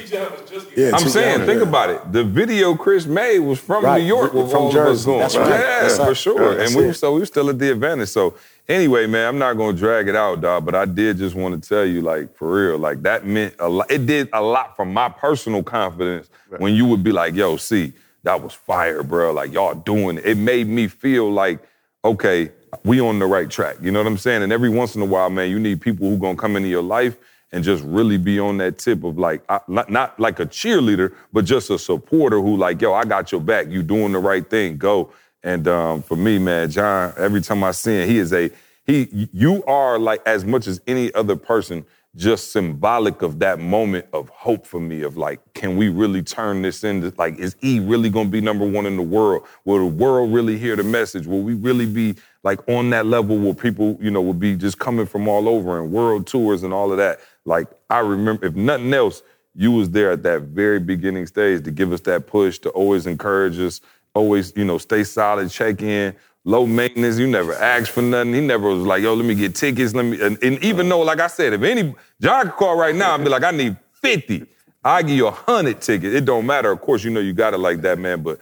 Yeah, 0.74 0.90
I'm 0.94 1.02
T- 1.02 1.08
saying, 1.10 1.40
yeah. 1.40 1.46
think 1.46 1.60
about 1.60 1.90
it. 1.90 2.12
The 2.12 2.24
video 2.24 2.74
Chris 2.74 3.04
made 3.04 3.40
was 3.40 3.58
from 3.60 3.84
Right, 3.84 4.00
New 4.00 4.06
York, 4.06 4.32
with 4.32 4.50
from 4.50 4.62
all 4.62 4.68
of 4.70 4.76
us 4.76 5.04
Jersey. 5.04 5.06
going. 5.06 5.18
That's 5.20 5.36
right. 5.36 5.48
Yeah, 5.50 5.80
That's 5.82 5.96
for 5.98 6.02
right. 6.04 6.16
sure. 6.16 6.54
That's 6.54 6.70
and 6.70 6.78
we 6.78 6.84
it. 6.84 6.86
were 6.88 6.94
so 6.94 7.12
we 7.12 7.20
were 7.20 7.26
still 7.26 7.50
at 7.50 7.58
the 7.58 7.70
advantage. 7.70 8.08
So 8.08 8.34
anyway, 8.68 9.06
man, 9.06 9.28
I'm 9.28 9.38
not 9.38 9.52
gonna 9.58 9.76
drag 9.76 10.08
it 10.08 10.16
out, 10.16 10.40
dog. 10.40 10.64
But 10.64 10.76
I 10.76 10.86
did 10.86 11.18
just 11.18 11.34
want 11.36 11.62
to 11.62 11.68
tell 11.68 11.84
you, 11.84 12.00
like, 12.00 12.34
for 12.38 12.50
real, 12.70 12.78
like 12.78 13.02
that 13.02 13.26
meant 13.26 13.54
a 13.58 13.68
lot. 13.68 13.90
It 13.90 14.06
did 14.06 14.30
a 14.32 14.40
lot 14.40 14.74
for 14.74 14.86
my 14.86 15.10
personal 15.10 15.62
confidence 15.62 16.30
when 16.56 16.74
you 16.74 16.86
would 16.86 17.04
be 17.04 17.12
like, 17.12 17.34
"Yo, 17.34 17.58
see, 17.58 17.92
that 18.22 18.42
was 18.42 18.54
fire, 18.54 19.02
bro. 19.02 19.32
Like 19.32 19.52
y'all 19.52 19.74
doing 19.74 20.16
it." 20.16 20.24
It 20.24 20.38
made 20.38 20.68
me 20.68 20.88
feel 20.88 21.30
like, 21.30 21.58
okay, 22.02 22.50
we 22.84 22.98
on 22.98 23.18
the 23.18 23.26
right 23.26 23.50
track. 23.50 23.76
You 23.82 23.90
know 23.90 23.98
what 24.00 24.06
I'm 24.06 24.16
saying? 24.16 24.42
And 24.42 24.52
every 24.54 24.70
once 24.70 24.96
in 24.96 25.02
a 25.02 25.06
while, 25.06 25.28
man, 25.28 25.50
you 25.50 25.58
need 25.58 25.82
people 25.82 26.08
who 26.08 26.16
gonna 26.16 26.36
come 26.38 26.56
into 26.56 26.68
your 26.70 26.82
life 26.82 27.16
and 27.52 27.64
just 27.64 27.82
really 27.84 28.18
be 28.18 28.38
on 28.38 28.58
that 28.58 28.78
tip 28.78 29.04
of 29.04 29.18
like, 29.18 29.42
not, 29.68 30.18
like 30.20 30.38
a 30.40 30.46
cheerleader, 30.46 31.14
but 31.32 31.44
just 31.44 31.70
a 31.70 31.78
supporter 31.78 32.40
who 32.40 32.56
like, 32.56 32.80
yo, 32.80 32.92
I 32.92 33.04
got 33.04 33.32
your 33.32 33.40
back. 33.40 33.68
You 33.68 33.82
doing 33.82 34.12
the 34.12 34.18
right 34.18 34.48
thing. 34.48 34.76
Go. 34.76 35.12
And 35.42 35.66
um, 35.68 36.02
for 36.02 36.16
me, 36.16 36.38
man, 36.38 36.70
John, 36.70 37.14
every 37.16 37.40
time 37.40 37.64
I 37.64 37.70
see 37.70 38.02
him, 38.02 38.08
he 38.08 38.18
is 38.18 38.32
a 38.32 38.50
he. 38.84 39.28
You 39.32 39.64
are 39.64 39.98
like 39.98 40.20
as 40.26 40.44
much 40.44 40.66
as 40.66 40.80
any 40.86 41.14
other 41.14 41.36
person, 41.36 41.86
just 42.16 42.50
symbolic 42.50 43.22
of 43.22 43.38
that 43.38 43.60
moment 43.60 44.06
of 44.12 44.28
hope 44.30 44.66
for 44.66 44.80
me. 44.80 45.02
Of 45.02 45.16
like, 45.16 45.40
can 45.54 45.76
we 45.76 45.90
really 45.90 46.22
turn 46.22 46.62
this 46.62 46.82
into 46.82 47.14
like, 47.16 47.38
is 47.38 47.54
E 47.62 47.78
really 47.78 48.10
gonna 48.10 48.28
be 48.28 48.40
number 48.40 48.66
one 48.66 48.84
in 48.84 48.96
the 48.96 49.02
world? 49.02 49.46
Will 49.64 49.78
the 49.78 49.86
world 49.86 50.32
really 50.32 50.58
hear 50.58 50.74
the 50.74 50.82
message? 50.82 51.26
Will 51.26 51.42
we 51.42 51.54
really 51.54 51.86
be 51.86 52.16
like 52.42 52.58
on 52.68 52.90
that 52.90 53.06
level 53.06 53.38
where 53.38 53.54
people, 53.54 53.96
you 54.00 54.10
know, 54.10 54.20
will 54.20 54.34
be 54.34 54.56
just 54.56 54.78
coming 54.78 55.06
from 55.06 55.28
all 55.28 55.48
over 55.48 55.80
and 55.80 55.92
world 55.92 56.26
tours 56.26 56.64
and 56.64 56.74
all 56.74 56.90
of 56.90 56.98
that? 56.98 57.20
Like, 57.48 57.68
I 57.88 58.00
remember, 58.00 58.46
if 58.46 58.54
nothing 58.54 58.92
else, 58.92 59.22
you 59.54 59.72
was 59.72 59.90
there 59.90 60.12
at 60.12 60.22
that 60.22 60.42
very 60.42 60.78
beginning 60.78 61.26
stage 61.26 61.64
to 61.64 61.70
give 61.70 61.92
us 61.92 62.02
that 62.02 62.26
push, 62.26 62.58
to 62.60 62.68
always 62.70 63.06
encourage 63.06 63.58
us, 63.58 63.80
always, 64.14 64.52
you 64.54 64.64
know, 64.64 64.76
stay 64.76 65.02
solid, 65.02 65.50
check 65.50 65.80
in, 65.80 66.14
low 66.44 66.66
maintenance. 66.66 67.18
You 67.18 67.26
never 67.26 67.54
asked 67.54 67.90
for 67.90 68.02
nothing. 68.02 68.34
He 68.34 68.42
never 68.42 68.68
was 68.68 68.84
like, 68.84 69.02
yo, 69.02 69.14
let 69.14 69.24
me 69.24 69.34
get 69.34 69.54
tickets. 69.54 69.94
Let 69.94 70.04
me, 70.04 70.20
and, 70.20 70.38
and 70.42 70.62
even 70.62 70.90
though, 70.90 71.00
like 71.00 71.20
I 71.20 71.26
said, 71.26 71.54
if 71.54 71.62
any, 71.62 71.94
John 72.20 72.42
could 72.44 72.52
call 72.52 72.76
right 72.76 72.94
now 72.94 73.14
and 73.14 73.24
be 73.24 73.30
like, 73.30 73.42
I 73.42 73.50
need 73.50 73.76
50. 73.94 74.44
I 74.84 75.02
give 75.02 75.16
you 75.16 75.26
a 75.26 75.32
hundred 75.32 75.80
tickets. 75.80 76.14
It 76.14 76.26
don't 76.26 76.46
matter. 76.46 76.70
Of 76.70 76.82
course, 76.82 77.02
you 77.02 77.10
know 77.10 77.20
you 77.20 77.32
got 77.32 77.54
it 77.54 77.58
like 77.58 77.80
that, 77.80 77.98
man. 77.98 78.22
But 78.22 78.38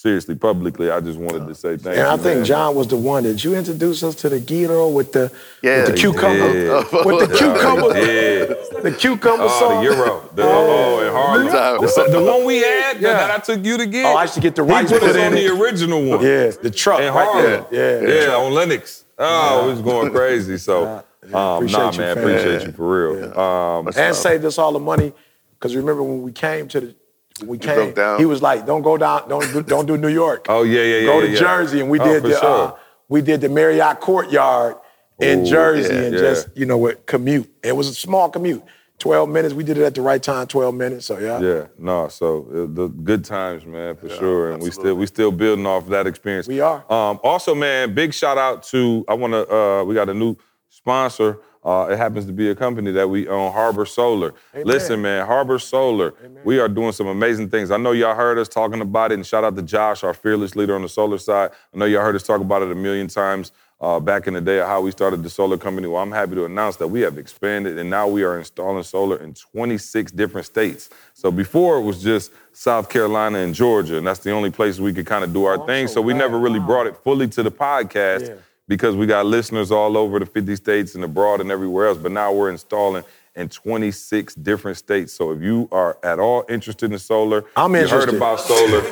seriously, 0.00 0.34
publicly, 0.36 0.90
I 0.90 1.00
just 1.00 1.18
wanted 1.18 1.48
to 1.48 1.54
say 1.54 1.70
thank 1.76 1.86
And 1.86 1.96
you. 1.96 2.00
And 2.02 2.08
I 2.08 2.16
think 2.16 2.36
man. 2.38 2.44
John 2.44 2.74
was 2.76 2.86
the 2.86 2.96
one 2.96 3.24
that 3.24 3.42
you 3.42 3.54
introduced 3.56 4.04
us 4.04 4.14
to 4.16 4.28
the 4.28 4.38
gyro 4.40 4.88
with 4.88 5.12
the 5.12 5.30
Yeah, 5.62 5.78
with 5.82 5.86
the 5.86 5.92
cucumber 5.96 6.52
did. 6.52 6.70
with 7.04 7.28
the 7.30 7.36
cucumber 7.36 7.88
Yeah. 7.98 8.80
the 8.82 8.92
cucumber 8.96 9.44
Oh, 9.48 9.58
song. 9.60 9.84
the 9.84 9.90
Euro. 9.90 10.28
The, 10.34 10.42
oh, 10.44 11.00
in 11.06 11.12
Harlem. 11.12 11.46
The, 11.80 12.08
the 12.12 12.22
one 12.22 12.44
we 12.44 12.58
had 12.58 12.96
that, 12.96 13.00
Yeah. 13.00 13.12
that 13.14 13.30
I 13.32 13.38
took 13.38 13.64
you 13.64 13.76
to 13.76 13.86
get. 13.86 14.06
Oh, 14.06 14.16
I 14.16 14.26
should 14.26 14.42
get 14.42 14.54
the 14.54 14.64
He 14.64 14.70
rights 14.70 14.92
put 14.92 15.00
put 15.00 15.10
us 15.10 15.16
in 15.16 15.26
on 15.26 15.32
the 15.34 15.48
original 15.48 16.02
one. 16.04 16.20
Yeah, 16.24 16.50
the 16.62 16.70
truck 16.70 17.00
In 17.00 17.12
right 17.12 17.26
Harlem. 17.26 17.64
there. 17.70 18.00
Yeah, 18.00 18.26
Yeah, 18.28 18.36
on 18.36 18.52
Lenox. 18.54 19.04
Oh, 19.18 19.66
it 19.66 19.70
was 19.72 19.80
going 19.82 20.12
crazy. 20.12 20.58
So, 20.58 21.02
um, 21.34 21.34
appreciate 21.34 21.78
nah, 21.78 21.90
you, 21.90 21.98
man, 21.98 22.14
fam. 22.14 22.18
appreciate 22.18 22.62
you 22.66 22.72
for 22.72 23.16
real. 23.16 23.38
Um, 23.38 23.88
and 23.96 24.14
saved 24.14 24.44
us 24.44 24.58
all 24.58 24.72
the 24.72 24.78
money. 24.78 25.12
Because 25.58 25.74
remember 25.74 26.04
when 26.04 26.22
we 26.22 26.30
came 26.30 26.68
to 26.68 26.80
the 26.80 26.94
when 27.40 27.50
we 27.50 27.58
came, 27.58 27.74
broke 27.76 27.94
down. 27.94 28.18
he 28.18 28.26
was 28.26 28.42
like, 28.42 28.66
"Don't 28.66 28.82
go 28.82 28.96
down, 28.96 29.28
don't 29.28 29.52
do, 29.52 29.62
don't 29.62 29.86
do 29.86 29.96
New 29.96 30.08
York. 30.08 30.46
Oh, 30.48 30.62
yeah, 30.62 30.82
yeah, 30.82 30.98
yeah. 31.00 31.06
Go 31.06 31.20
to 31.20 31.28
yeah. 31.28 31.38
Jersey." 31.38 31.80
And 31.80 31.90
we 31.90 31.98
Oh, 32.00 32.04
did 32.04 32.22
for 32.22 32.28
the 32.28 32.42
uh, 32.42 32.76
we 33.08 33.22
did 33.22 33.40
the 33.40 33.48
Marriott 33.48 34.00
Courtyard 34.00 34.76
in 35.20 35.40
Ooh, 35.40 35.46
Jersey 35.46 35.92
yeah, 35.94 36.00
and 36.02 36.14
yeah. 36.14 36.20
just 36.20 36.48
you 36.56 36.66
know 36.66 36.78
what 36.78 37.06
commute. 37.06 37.50
It 37.62 37.76
was 37.76 37.88
a 37.88 37.94
small 37.94 38.28
commute. 38.30 38.62
12 39.00 39.28
minutes. 39.28 39.54
We 39.54 39.62
did 39.62 39.78
it 39.78 39.84
at 39.84 39.94
the 39.94 40.02
right 40.02 40.20
time, 40.20 40.48
12 40.48 40.74
minutes. 40.74 41.06
So 41.06 41.18
yeah. 41.20 41.38
Yeah, 41.38 41.66
no. 41.78 42.08
So 42.08 42.48
uh, 42.50 42.66
the 42.74 42.88
good 42.88 43.24
times, 43.24 43.64
man, 43.64 43.94
for 43.94 44.08
sure, 44.08 44.50
and 44.50 44.60
we 44.60 44.72
still 44.72 44.96
we 44.96 45.06
still 45.06 45.30
building 45.30 45.66
off 45.66 45.86
that 45.86 46.08
experience. 46.08 46.48
We 46.48 46.58
are. 46.60 46.78
Um, 46.92 47.20
also, 47.22 47.54
man, 47.54 47.94
big 47.94 48.12
shout 48.12 48.38
out 48.38 48.64
to 48.64 49.04
I 49.08 49.14
want 49.14 49.34
to. 49.34 49.48
Uh, 49.54 49.84
we 49.84 49.94
got 49.94 50.08
a 50.08 50.14
new 50.14 50.36
sponsor. 50.68 51.38
Uh, 51.68 51.88
it 51.90 51.98
happens 51.98 52.24
to 52.24 52.32
be 52.32 52.48
a 52.48 52.54
company 52.54 52.90
that 52.92 53.10
we 53.10 53.28
own, 53.28 53.52
Harbor 53.52 53.84
Solar. 53.84 54.32
Listen, 54.64 55.02
man, 55.02 55.26
Harbor 55.26 55.58
Solar. 55.58 56.14
We 56.42 56.58
are 56.60 56.68
doing 56.68 56.92
some 56.92 57.08
amazing 57.08 57.50
things. 57.50 57.70
I 57.70 57.76
know 57.76 57.92
y'all 57.92 58.14
heard 58.14 58.38
us 58.38 58.48
talking 58.48 58.80
about 58.80 59.12
it, 59.12 59.16
and 59.16 59.26
shout 59.26 59.44
out 59.44 59.54
to 59.54 59.60
Josh, 59.62 60.02
our 60.02 60.14
fearless 60.14 60.56
leader 60.56 60.74
on 60.74 60.80
the 60.80 60.88
solar 60.88 61.18
side. 61.18 61.50
I 61.74 61.76
know 61.76 61.84
y'all 61.84 62.00
heard 62.00 62.16
us 62.16 62.22
talk 62.22 62.40
about 62.40 62.62
it 62.62 62.72
a 62.72 62.74
million 62.74 63.06
times 63.06 63.52
uh, 63.82 64.00
back 64.00 64.26
in 64.26 64.32
the 64.32 64.40
day 64.40 64.60
of 64.60 64.66
how 64.66 64.80
we 64.80 64.90
started 64.92 65.22
the 65.22 65.28
solar 65.28 65.58
company. 65.58 65.86
Well, 65.88 66.02
I'm 66.02 66.10
happy 66.10 66.36
to 66.36 66.46
announce 66.46 66.76
that 66.76 66.88
we 66.88 67.02
have 67.02 67.18
expanded, 67.18 67.78
and 67.78 67.90
now 67.90 68.08
we 68.08 68.24
are 68.24 68.38
installing 68.38 68.82
solar 68.82 69.18
in 69.18 69.34
26 69.34 70.10
different 70.12 70.46
states. 70.46 70.88
So 71.12 71.30
before 71.30 71.76
it 71.76 71.82
was 71.82 72.02
just 72.02 72.32
South 72.52 72.88
Carolina 72.88 73.40
and 73.40 73.54
Georgia, 73.54 73.98
and 73.98 74.06
that's 74.06 74.20
the 74.20 74.30
only 74.30 74.50
place 74.50 74.80
we 74.80 74.94
could 74.94 75.06
kind 75.06 75.22
of 75.22 75.34
do 75.34 75.44
our 75.44 75.66
thing. 75.66 75.86
So 75.86 76.00
we 76.00 76.14
never 76.14 76.38
really 76.38 76.60
brought 76.60 76.86
it 76.86 76.96
fully 76.96 77.28
to 77.28 77.42
the 77.42 77.50
podcast 77.50 78.28
Yeah. 78.28 78.34
Because 78.68 78.94
we 78.94 79.06
got 79.06 79.26
listeners 79.26 79.70
all 79.72 79.96
over 79.96 80.18
the 80.18 80.26
50 80.26 80.54
states 80.56 80.94
and 80.94 81.02
abroad 81.02 81.40
and 81.40 81.50
everywhere 81.50 81.88
else. 81.88 81.98
But 81.98 82.12
now 82.12 82.32
we're 82.32 82.50
installing 82.50 83.02
in 83.34 83.48
26 83.48 84.34
different 84.36 84.76
states. 84.76 85.12
So 85.12 85.30
if 85.32 85.40
you 85.42 85.68
are 85.72 85.96
at 86.02 86.18
all 86.18 86.44
interested 86.48 86.92
in 86.92 86.98
solar, 86.98 87.44
I'm 87.56 87.74
you 87.74 87.80
interested. 87.82 88.10
heard 88.12 88.16
about 88.16 88.40
solar, 88.40 88.82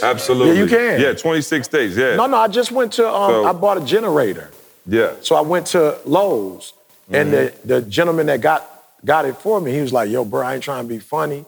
absolutely. 0.02 0.54
Yeah, 0.56 0.62
you 0.62 0.66
can. 0.68 1.00
Yeah, 1.00 1.12
26 1.14 1.64
states. 1.66 1.96
Yeah, 1.96 2.16
No, 2.16 2.26
no, 2.26 2.36
I 2.36 2.48
just 2.48 2.72
went 2.72 2.92
to, 2.94 3.08
um, 3.08 3.30
So- 3.30 3.44
I 3.46 3.52
bought 3.52 3.78
a 3.78 3.84
generator. 3.84 4.50
yeah. 4.86 5.14
So 5.22 5.34
I 5.34 5.40
went 5.40 5.66
to 5.68 5.98
Lowe's, 6.04 6.72
and 7.10 7.32
the, 7.32 7.54
the 7.64 7.82
gentleman 7.82 8.26
that 8.26 8.40
got 8.40 8.68
got 9.04 9.24
it 9.24 9.36
for 9.36 9.60
me, 9.60 9.70
he 9.72 9.80
was 9.80 9.92
like, 9.92 10.10
"Yo, 10.10 10.24
bro, 10.24 10.44
I 10.44 10.54
ain't 10.54 10.62
trying 10.64 10.82
to 10.82 10.88
be 10.88 10.98
funny." 10.98 11.44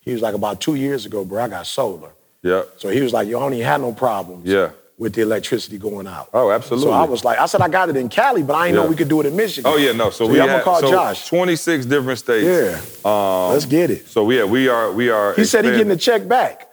He 0.00 0.12
was 0.12 0.22
like, 0.22 0.34
"About 0.34 0.60
two 0.60 0.76
years 0.76 1.04
ago, 1.06 1.24
bro, 1.24 1.42
I 1.42 1.48
got 1.48 1.66
solar." 1.66 2.10
Yeah. 2.42 2.62
So 2.76 2.88
he 2.90 3.00
was 3.00 3.12
like, 3.12 3.26
"Yo, 3.26 3.38
I 3.38 3.42
don't 3.42 3.54
even 3.54 3.66
have 3.66 3.80
no 3.80 3.92
problems." 3.92 4.46
Yeah. 4.46 4.70
With 5.00 5.14
the 5.14 5.22
electricity 5.22 5.78
going 5.78 6.06
out. 6.06 6.28
Oh, 6.34 6.50
absolutely. 6.50 6.90
So 6.90 6.92
I 6.92 7.04
was 7.04 7.24
like, 7.24 7.38
I 7.38 7.46
said 7.46 7.62
I 7.62 7.68
got 7.70 7.88
it 7.88 7.96
in 7.96 8.10
Cali, 8.10 8.42
but 8.42 8.52
I 8.54 8.66
didn't 8.66 8.76
Yeah. 8.76 8.82
know 8.82 8.90
we 8.90 8.96
could 8.96 9.08
do 9.08 9.18
it 9.22 9.26
in 9.26 9.34
Michigan. 9.34 9.72
Oh 9.72 9.78
yeah, 9.78 9.92
no. 9.92 10.10
So, 10.10 10.26
So 10.26 10.30
we 10.30 10.36
yeah, 10.36 10.42
I'm 10.42 10.48
gonna 10.50 10.62
call 10.62 10.80
so 10.80 10.90
Josh. 10.90 11.26
26 11.26 11.86
different 11.86 12.18
states. 12.18 12.46
Yeah. 12.46 13.10
Um, 13.10 13.52
Let's 13.52 13.64
get 13.64 13.90
it. 13.90 14.08
So 14.10 14.28
yeah, 14.28 14.44
we 14.44 14.68
are 14.68 14.92
we 14.92 15.08
are. 15.08 15.32
He 15.32 15.46
said 15.46 15.64
he 15.64 15.70
getting 15.70 15.88
the 15.88 15.96
check 15.96 16.28
back. 16.28 16.68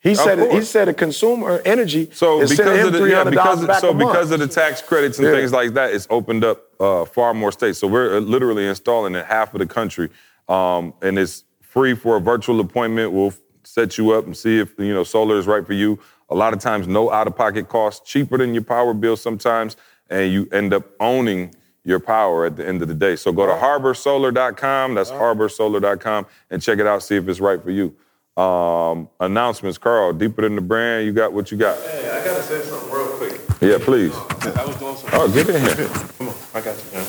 He 0.00 0.14
said 0.14 0.52
he 0.52 0.60
said 0.60 0.88
a 0.88 0.92
consumer 0.92 1.62
energy 1.64 2.10
So 2.12 2.42
is 2.42 2.50
because 2.50 2.88
of 2.88 2.92
the 2.92 3.04
yeah, 3.08 3.24
because 3.24 3.62
of, 3.64 3.74
so 3.76 3.94
because 3.94 4.30
of 4.32 4.38
the 4.40 4.48
tax 4.48 4.82
credits 4.82 5.18
and 5.18 5.26
Yeah. 5.26 5.32
things 5.32 5.50
like 5.50 5.72
that, 5.72 5.94
it's 5.94 6.06
opened 6.10 6.44
up 6.44 6.60
uh, 6.78 7.06
far 7.06 7.32
more 7.32 7.52
states. 7.52 7.78
So 7.78 7.86
we're 7.86 8.18
uh, 8.18 8.20
literally 8.20 8.66
installing 8.66 9.14
in 9.14 9.24
half 9.24 9.54
of 9.54 9.60
the 9.60 9.66
country, 9.66 10.10
um, 10.46 10.92
and 11.00 11.18
it's 11.18 11.44
free 11.62 11.94
for 11.94 12.18
a 12.18 12.20
virtual 12.20 12.60
appointment. 12.60 13.12
We'll 13.12 13.32
set 13.64 13.96
you 13.96 14.10
up 14.12 14.26
and 14.26 14.36
see 14.36 14.58
if 14.58 14.78
you 14.78 14.92
know 14.92 15.04
solar 15.04 15.38
is 15.38 15.46
right 15.46 15.66
for 15.66 15.72
you. 15.72 15.98
A 16.28 16.34
lot 16.34 16.52
of 16.52 16.58
times, 16.60 16.88
no 16.88 17.10
out-of-pocket 17.12 17.68
costs, 17.68 18.08
cheaper 18.10 18.36
than 18.38 18.52
your 18.52 18.64
power 18.64 18.94
bill 18.94 19.16
sometimes, 19.16 19.76
and 20.10 20.32
you 20.32 20.48
end 20.52 20.74
up 20.74 20.84
owning 20.98 21.54
your 21.84 22.00
power 22.00 22.44
at 22.46 22.56
the 22.56 22.66
end 22.66 22.82
of 22.82 22.88
the 22.88 22.94
day. 22.94 23.14
So 23.14 23.30
go 23.32 23.46
to 23.46 23.52
harborsolar.com. 23.52 24.94
That's 24.94 25.10
harborsolar.com 25.12 26.26
and 26.50 26.60
check 26.60 26.80
it 26.80 26.86
out. 26.86 27.02
See 27.04 27.14
if 27.14 27.28
it's 27.28 27.38
right 27.38 27.62
for 27.62 27.70
you. 27.70 27.94
Um, 28.36 29.08
announcements, 29.20 29.78
Carl. 29.78 30.12
Deeper 30.12 30.42
than 30.42 30.56
the 30.56 30.60
brand. 30.62 31.06
You 31.06 31.12
got 31.12 31.32
what 31.32 31.50
you 31.52 31.56
got. 31.56 31.80
Hey, 31.82 32.10
I 32.10 32.24
gotta 32.24 32.42
say 32.42 32.60
something 32.62 32.90
real 32.90 33.06
quick. 33.16 33.40
Yeah, 33.60 33.78
please. 33.80 34.14
I 34.14 34.64
was 34.66 34.76
doing 34.76 34.96
some. 34.96 35.10
Oh, 35.12 35.28
get 35.32 35.48
in 35.48 35.62
here. 35.62 35.88
Come 36.18 36.28
on, 36.28 36.34
I 36.54 36.60
got 36.60 36.76
you, 36.76 36.92
man. 36.92 37.06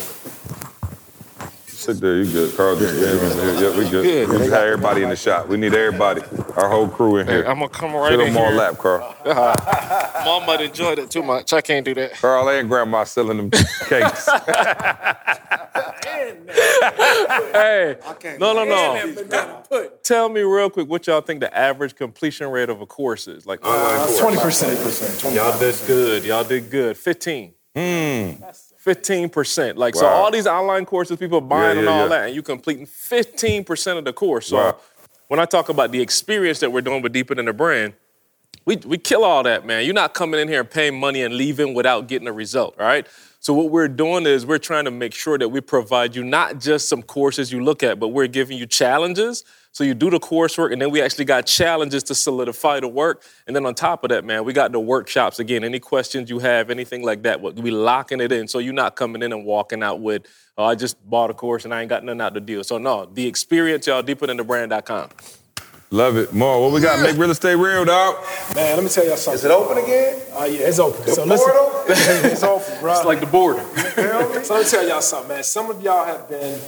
Sit 1.88 2.02
there, 2.02 2.18
you 2.18 2.30
good. 2.30 2.54
Carl 2.54 2.78
just 2.78 2.94
yeah, 2.96 3.14
yeah, 3.14 3.60
yeah, 3.60 3.78
we 3.78 3.88
good. 3.88 4.28
We 4.28 4.36
just 4.36 4.50
had 4.50 4.64
everybody 4.64 5.04
in 5.04 5.08
the 5.08 5.16
shop. 5.16 5.48
We 5.48 5.56
need 5.56 5.72
everybody, 5.72 6.20
our 6.54 6.68
whole 6.68 6.86
crew 6.86 7.16
in 7.16 7.26
here. 7.26 7.44
I'm 7.44 7.60
gonna 7.60 7.70
come 7.70 7.94
right 7.94 8.10
Get 8.10 8.20
in 8.20 8.34
them 8.34 8.44
all 8.44 8.52
lap, 8.52 8.76
Carl. 8.76 9.16
Mama 9.24 10.62
enjoyed 10.62 10.98
it 10.98 11.10
too 11.10 11.22
much. 11.22 11.54
I 11.54 11.62
can't 11.62 11.86
do 11.86 11.94
that. 11.94 12.12
Carl 12.12 12.46
and 12.50 12.68
Grandma 12.68 13.04
selling 13.04 13.38
them 13.38 13.50
cakes. 13.88 14.28
hey, 17.54 17.96
no, 18.38 18.52
no, 18.52 18.64
no. 18.66 19.88
Tell 20.02 20.28
me 20.28 20.42
real 20.42 20.68
quick 20.68 20.90
what 20.90 21.06
y'all 21.06 21.22
think 21.22 21.40
the 21.40 21.56
average 21.56 21.94
completion 21.94 22.50
rate 22.50 22.68
of 22.68 22.82
a 22.82 22.86
course 22.86 23.26
is. 23.26 23.46
Like, 23.46 23.62
twenty 23.62 24.36
percent. 24.36 24.78
Y'all 25.34 25.58
did 25.58 25.74
good. 25.86 26.22
Y'all 26.24 26.44
did 26.44 26.68
good. 26.68 26.98
Fifteen. 26.98 27.54
Hmm. 27.74 28.32
15%. 28.84 29.76
Like, 29.76 29.94
wow. 29.94 30.00
so 30.00 30.06
all 30.06 30.30
these 30.30 30.46
online 30.46 30.84
courses 30.84 31.16
people 31.16 31.38
are 31.38 31.42
buying 31.42 31.62
yeah, 31.62 31.72
yeah, 31.74 31.78
and 31.80 31.88
all 31.88 32.02
yeah. 32.02 32.08
that, 32.08 32.26
and 32.26 32.34
you're 32.34 32.42
completing 32.42 32.86
15% 32.86 33.98
of 33.98 34.04
the 34.04 34.12
course. 34.12 34.48
So 34.48 34.56
wow. 34.56 34.76
when 35.28 35.40
I 35.40 35.44
talk 35.44 35.68
about 35.68 35.92
the 35.92 36.00
experience 36.00 36.60
that 36.60 36.70
we're 36.70 36.80
doing 36.80 37.02
with 37.02 37.12
Deeper 37.12 37.34
Than 37.34 37.46
the 37.46 37.52
Brand, 37.52 37.94
we, 38.64 38.76
we 38.76 38.98
kill 38.98 39.24
all 39.24 39.42
that, 39.44 39.64
man. 39.66 39.84
You're 39.84 39.94
not 39.94 40.14
coming 40.14 40.40
in 40.40 40.48
here 40.48 40.60
and 40.60 40.70
paying 40.70 40.98
money 40.98 41.22
and 41.22 41.34
leaving 41.34 41.74
without 41.74 42.06
getting 42.06 42.28
a 42.28 42.32
result, 42.32 42.76
right? 42.78 43.06
So 43.40 43.54
what 43.54 43.70
we're 43.70 43.88
doing 43.88 44.26
is 44.26 44.44
we're 44.44 44.58
trying 44.58 44.84
to 44.84 44.90
make 44.90 45.14
sure 45.14 45.38
that 45.38 45.48
we 45.48 45.60
provide 45.60 46.14
you 46.14 46.24
not 46.24 46.60
just 46.60 46.88
some 46.88 47.02
courses 47.02 47.50
you 47.50 47.62
look 47.62 47.82
at, 47.82 47.98
but 47.98 48.08
we're 48.08 48.26
giving 48.26 48.58
you 48.58 48.66
challenges– 48.66 49.44
so 49.72 49.84
you 49.84 49.94
do 49.94 50.10
the 50.10 50.18
coursework, 50.18 50.72
and 50.72 50.80
then 50.80 50.90
we 50.90 51.00
actually 51.00 51.24
got 51.24 51.46
challenges 51.46 52.02
to 52.04 52.14
solidify 52.14 52.80
the 52.80 52.88
work. 52.88 53.22
And 53.46 53.54
then 53.54 53.64
on 53.66 53.74
top 53.74 54.02
of 54.04 54.10
that, 54.10 54.24
man, 54.24 54.44
we 54.44 54.52
got 54.52 54.72
the 54.72 54.80
workshops. 54.80 55.38
Again, 55.38 55.62
any 55.62 55.78
questions 55.78 56.30
you 56.30 56.38
have, 56.40 56.70
anything 56.70 57.04
like 57.04 57.22
that, 57.22 57.40
we'll 57.40 57.52
be 57.52 57.70
locking 57.70 58.20
it 58.20 58.32
in. 58.32 58.48
So 58.48 58.58
you're 58.58 58.72
not 58.74 58.96
coming 58.96 59.22
in 59.22 59.32
and 59.32 59.44
walking 59.44 59.82
out 59.82 60.00
with, 60.00 60.26
oh, 60.56 60.64
I 60.64 60.74
just 60.74 60.96
bought 61.08 61.30
a 61.30 61.34
course 61.34 61.64
and 61.64 61.72
I 61.72 61.82
ain't 61.82 61.88
got 61.88 62.02
nothing 62.02 62.20
out 62.20 62.34
the 62.34 62.40
deal. 62.40 62.64
So 62.64 62.78
no, 62.78 63.06
the 63.06 63.26
experience, 63.26 63.86
y'all, 63.86 64.02
deeper 64.02 64.26
than 64.26 64.36
the 64.36 64.44
brand.com. 64.44 65.10
Love 65.90 66.18
it. 66.18 66.34
More. 66.34 66.60
What 66.60 66.72
we 66.72 66.82
got? 66.82 67.00
Make 67.00 67.16
real 67.16 67.30
estate 67.30 67.54
real, 67.54 67.84
dog. 67.86 68.22
Man, 68.54 68.76
let 68.76 68.84
me 68.84 68.90
tell 68.90 69.06
y'all 69.06 69.16
something. 69.16 69.38
Is 69.38 69.44
it 69.46 69.50
open 69.50 69.82
again? 69.82 70.20
Oh 70.32 70.44
yeah, 70.44 70.68
it's 70.68 70.78
open. 70.78 71.02
so 71.06 71.24
portal? 71.24 71.84
listen, 71.88 72.30
it's 72.30 72.42
open, 72.42 72.80
bro. 72.80 72.92
It's 72.92 73.06
like 73.06 73.20
the 73.20 73.26
border. 73.26 73.64
so 74.44 74.54
let 74.54 74.64
me 74.64 74.70
tell 74.70 74.86
y'all 74.86 75.00
something, 75.00 75.28
man. 75.28 75.42
Some 75.42 75.70
of 75.70 75.80
y'all 75.80 76.04
have 76.04 76.28
been, 76.28 76.60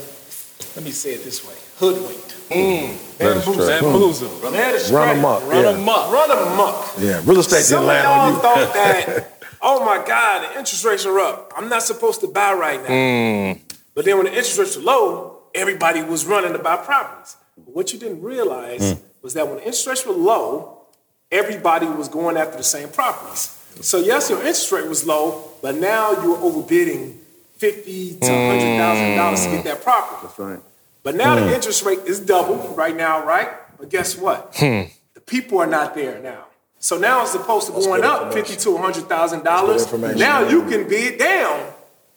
let 0.75 0.85
me 0.85 0.91
say 0.91 1.11
it 1.11 1.25
this 1.25 1.47
way, 1.47 1.55
hoodwinked. 1.77 2.30
That 2.51 3.37
is 3.37 3.45
true. 3.45 3.57
Bamboozled. 3.57 4.43
Led 4.43 4.75
astray. 4.75 5.21
Up, 5.21 5.43
Run 5.43 5.65
yeah. 5.65 5.73
them 5.73 5.89
up. 5.89 6.13
Run 6.13 6.29
them 6.29 6.61
up. 6.61 6.89
Yeah, 6.99 7.23
real 7.25 7.41
estate 7.41 7.63
Some 7.63 7.83
didn't 7.87 7.97
of 7.97 8.05
land 8.05 8.05
y'all 8.05 8.21
on 8.21 8.33
you. 8.33 8.41
thought 8.41 8.75
that, 8.75 9.45
oh 9.63 9.85
my 9.85 10.05
God, 10.07 10.43
the 10.43 10.59
interest 10.59 10.85
rates 10.85 11.07
are 11.07 11.19
up. 11.21 11.53
I'm 11.57 11.69
not 11.69 11.83
supposed 11.83 12.21
to 12.23 12.29
buy 12.29 12.53
right 12.53 12.81
now. 12.81 13.55
Hmm. 13.55 13.63
But 13.95 14.05
then 14.05 14.17
when 14.17 14.27
the 14.27 14.33
interest 14.33 14.59
rates 14.59 14.77
were 14.77 14.83
low, 14.83 15.43
everybody 15.55 16.03
was 16.03 16.27
running 16.27 16.53
to 16.53 16.59
buy 16.59 16.77
properties. 16.77 17.37
But 17.57 17.75
what 17.75 17.93
you 17.93 17.99
didn't 17.99 18.23
realize 18.23 18.93
hmm. 18.93 19.01
was 19.23 19.35
that 19.35 19.47
when 19.47 19.57
the 19.57 19.63
interest 19.63 19.87
rates 19.87 20.07
were 20.07 20.15
low, 20.15 20.87
everybody 21.31 21.87
was 21.87 22.09
going 22.09 22.37
after 22.37 22.57
the 22.57 22.65
same 22.65 22.89
properties. 22.89 23.57
So 23.81 23.99
yes, 23.99 24.29
your 24.29 24.39
interest 24.41 24.73
rate 24.73 24.89
was 24.89 25.07
low, 25.07 25.53
but 25.63 25.77
now 25.77 26.13
you're 26.13 26.37
overbidding 26.37 27.17
fifty 27.57 28.19
to 28.19 28.27
hundred 28.27 28.77
thousand 28.79 29.17
dollars 29.17 29.45
to 29.45 29.51
get 29.51 29.61
hmm. 29.61 29.69
that 29.69 29.83
property. 29.83 30.27
That's 30.27 30.39
right. 30.39 30.61
But 31.03 31.15
now 31.15 31.35
the 31.35 31.47
hmm. 31.47 31.55
interest 31.55 31.85
rate 31.85 32.01
is 32.01 32.21
double 32.21 32.57
right 32.75 32.97
now, 32.97 33.25
right? 33.25 33.49
But 33.79 33.89
guess 33.91 34.17
what? 34.17 34.55
Hmm. 34.57 34.83
The 35.15 35.21
people 35.21 35.59
are 35.59 35.67
not 35.67 35.95
there 35.95 36.21
now. 36.21 36.47
So 36.79 36.99
now 36.99 37.23
as 37.23 37.35
opposed 37.35 37.67
to 37.67 37.73
going 37.73 38.05
up 38.05 38.33
fifty 38.33 38.57
to 38.57 38.77
hundred 38.77 39.09
thousand 39.09 39.45
dollars, 39.45 39.93
now 40.17 40.49
you 40.49 40.63
can 40.69 40.89
bid 40.89 41.19
down 41.19 41.73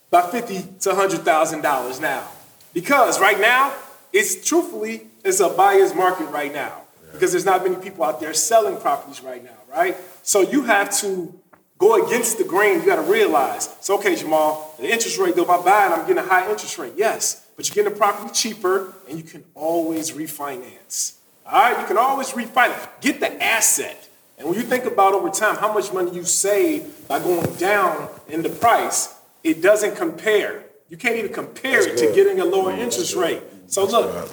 by 0.09 0.21
fifty 0.29 0.65
to 0.81 0.95
hundred 0.95 1.21
thousand 1.21 1.61
dollars 1.61 1.99
now. 1.99 2.27
Because 2.73 3.19
right 3.19 3.39
now, 3.39 3.73
it's 4.11 4.47
truthfully, 4.47 5.07
it's 5.23 5.39
a 5.39 5.49
buyer's 5.49 5.93
market 5.93 6.25
right 6.25 6.53
now. 6.53 6.81
Because 7.11 7.31
there's 7.31 7.45
not 7.45 7.63
many 7.63 7.75
people 7.75 8.03
out 8.03 8.19
there 8.19 8.33
selling 8.33 8.77
properties 8.77 9.21
right 9.21 9.43
now, 9.43 9.57
right? 9.69 9.95
So 10.23 10.41
you 10.41 10.63
have 10.63 10.91
to 11.01 11.39
go 11.77 12.05
against 12.05 12.39
the 12.39 12.43
grain. 12.43 12.79
You 12.79 12.85
got 12.85 12.95
to 12.95 13.11
realize, 13.11 13.67
it's 13.77 13.89
okay, 13.89 14.15
Jamal. 14.15 14.73
The 14.79 14.91
interest 14.91 15.19
rate, 15.19 15.35
though, 15.35 15.43
if 15.43 15.49
I 15.49 15.61
buy 15.61 15.85
it, 15.87 15.91
I'm 15.91 16.07
getting 16.07 16.23
a 16.23 16.27
high 16.27 16.49
interest 16.49 16.79
rate. 16.79 16.93
Yes, 16.95 17.42
but 17.55 17.67
you're 17.67 17.75
getting 17.75 17.93
the 17.93 17.97
property 17.97 18.33
cheaper, 18.33 18.93
and 19.07 19.17
you 19.17 19.23
can 19.23 19.43
always 19.55 20.11
refinance. 20.11 21.15
All 21.45 21.53
right, 21.53 21.79
you 21.79 21.85
can 21.85 21.97
always 21.97 22.31
refinance. 22.31 22.87
Get 23.01 23.19
the 23.19 23.43
asset. 23.43 24.09
And 24.37 24.47
when 24.47 24.57
you 24.57 24.63
think 24.63 24.85
about 24.85 25.13
over 25.13 25.29
time 25.29 25.55
how 25.57 25.73
much 25.73 25.93
money 25.93 26.11
you 26.11 26.23
save 26.25 27.07
by 27.07 27.19
going 27.19 27.53
down 27.55 28.09
in 28.27 28.41
the 28.41 28.49
price, 28.49 29.13
it 29.43 29.61
doesn't 29.61 29.95
compare. 29.95 30.63
You 30.89 30.97
can't 30.97 31.15
even 31.15 31.31
compare 31.31 31.87
it 31.87 31.97
to 31.97 32.13
getting 32.13 32.39
a 32.39 32.45
lower 32.45 32.71
interest 32.71 33.15
rate. 33.15 33.41
So 33.67 33.85
look, 33.85 34.29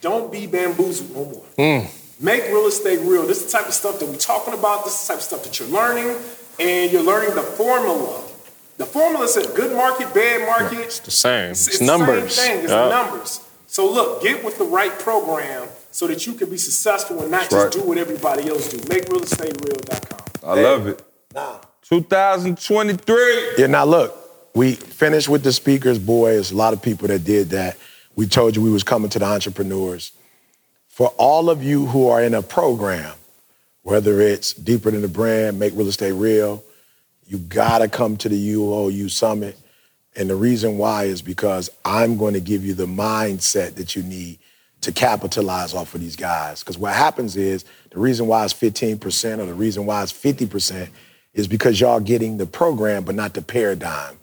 don't 0.00 0.32
be 0.32 0.46
bamboozled 0.46 1.14
no 1.14 1.24
more. 1.24 1.44
Make 2.20 2.44
real 2.48 2.66
estate 2.66 3.00
real. 3.00 3.26
This 3.26 3.44
is 3.44 3.52
the 3.52 3.58
type 3.58 3.66
of 3.68 3.74
stuff 3.74 3.98
that 3.98 4.08
we're 4.08 4.16
talking 4.16 4.54
about. 4.54 4.84
This 4.84 4.94
is 4.94 5.06
the 5.06 5.12
type 5.12 5.18
of 5.18 5.24
stuff 5.24 5.44
that 5.44 5.58
you're 5.58 5.68
learning, 5.68 6.16
and 6.60 6.92
you're 6.92 7.02
learning 7.02 7.34
the 7.34 7.42
formula. 7.42 8.22
The 8.78 8.86
formula 8.86 9.28
says 9.28 9.46
good 9.48 9.76
market, 9.76 10.12
bad 10.14 10.46
market. 10.46 10.78
It's 10.80 10.98
the 11.00 11.10
same. 11.10 11.50
It's, 11.52 11.68
It's 11.68 11.80
numbers. 11.80 12.24
The 12.24 12.30
same 12.30 12.46
thing. 12.56 12.64
It's 12.64 12.72
Yeah. 12.72 12.84
the 12.84 12.88
numbers. 12.90 13.40
So 13.66 13.90
look, 13.90 14.22
get 14.22 14.44
with 14.44 14.58
the 14.58 14.64
right 14.64 14.96
program 14.98 15.68
so 15.90 16.06
that 16.06 16.26
you 16.26 16.34
can 16.34 16.50
be 16.50 16.56
successful 16.56 17.20
and 17.22 17.30
not 17.30 17.42
That's 17.42 17.52
just 17.54 17.64
right. 17.64 17.72
do 17.72 17.88
what 17.88 17.98
everybody 17.98 18.48
else 18.48 18.68
do. 18.68 18.78
make 18.88 19.06
MakeRealEstateReal.com. 19.06 20.18
I 20.44 20.60
love 20.60 20.86
it. 20.86 21.02
Nah. 21.34 21.58
2023. 21.82 23.54
Yeah, 23.58 23.66
now 23.66 23.84
look, 23.84 24.16
we 24.54 24.72
finished 24.74 25.28
with 25.28 25.42
the 25.44 25.52
speakers, 25.52 25.98
boys. 25.98 26.50
A 26.50 26.56
lot 26.56 26.72
of 26.72 26.82
people 26.82 27.08
that 27.08 27.24
did 27.24 27.50
that. 27.50 27.76
We 28.16 28.26
told 28.26 28.56
you 28.56 28.62
we 28.62 28.70
was 28.70 28.82
coming 28.82 29.08
to 29.10 29.18
the 29.18 29.24
entrepreneurs. 29.24 30.12
For 30.88 31.08
all 31.16 31.48
of 31.48 31.62
you 31.62 31.86
who 31.86 32.08
are 32.08 32.22
in 32.22 32.34
a 32.34 32.42
program, 32.42 33.14
whether 33.82 34.20
it's 34.20 34.52
deeper 34.52 34.90
than 34.90 35.00
the 35.02 35.08
brand, 35.08 35.58
make 35.58 35.72
real 35.74 35.88
estate 35.88 36.12
real, 36.12 36.62
you 37.32 37.38
gotta 37.38 37.88
come 37.88 38.18
to 38.18 38.28
the 38.28 38.52
UOU 38.52 39.10
summit. 39.10 39.58
And 40.14 40.28
the 40.28 40.36
reason 40.36 40.76
why 40.76 41.04
is 41.04 41.22
because 41.22 41.70
I'm 41.86 42.18
going 42.18 42.34
to 42.34 42.40
give 42.40 42.66
you 42.66 42.74
the 42.74 42.84
mindset 42.84 43.76
that 43.76 43.96
you 43.96 44.02
need 44.02 44.38
to 44.82 44.92
capitalize 44.92 45.72
off 45.72 45.94
of 45.94 46.02
these 46.02 46.16
guys. 46.16 46.60
Because 46.60 46.76
what 46.76 46.92
happens 46.92 47.34
is 47.34 47.64
the 47.90 47.98
reason 47.98 48.26
why 48.26 48.44
it's 48.44 48.52
15% 48.52 49.38
or 49.38 49.46
the 49.46 49.54
reason 49.54 49.86
why 49.86 50.02
it's 50.02 50.12
50% 50.12 50.90
is 51.32 51.48
because 51.48 51.80
y'all 51.80 52.00
getting 52.00 52.36
the 52.36 52.44
program 52.44 53.04
but 53.04 53.14
not 53.14 53.32
the 53.32 53.40
paradigm, 53.40 54.18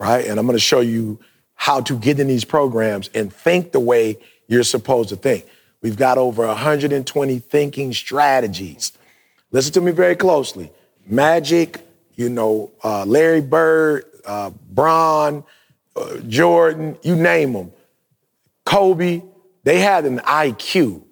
right? 0.00 0.26
And 0.26 0.40
I'm 0.40 0.46
going 0.46 0.56
to 0.56 0.60
show 0.60 0.80
you 0.80 1.20
how 1.54 1.80
to 1.82 1.96
get 1.96 2.18
in 2.18 2.26
these 2.26 2.44
programs 2.44 3.08
and 3.14 3.32
think 3.32 3.70
the 3.70 3.78
way 3.78 4.18
you're 4.48 4.64
supposed 4.64 5.10
to 5.10 5.16
think. 5.16 5.46
We've 5.80 5.96
got 5.96 6.18
over 6.18 6.44
120 6.44 7.38
thinking 7.38 7.92
strategies. 7.92 8.90
Listen 9.52 9.72
to 9.74 9.80
me 9.80 9.92
very 9.92 10.16
closely. 10.16 10.72
Magic, 11.06 11.86
you 12.20 12.28
know, 12.28 12.70
uh, 12.84 13.06
Larry 13.06 13.40
Bird, 13.40 14.04
uh, 14.26 14.50
Bron, 14.70 15.42
uh, 15.96 16.16
Jordan, 16.28 16.98
you 17.02 17.16
name 17.16 17.54
them. 17.54 17.72
Kobe, 18.66 19.22
they 19.64 19.80
had 19.80 20.04
an 20.04 20.18
IQ. 20.18 21.02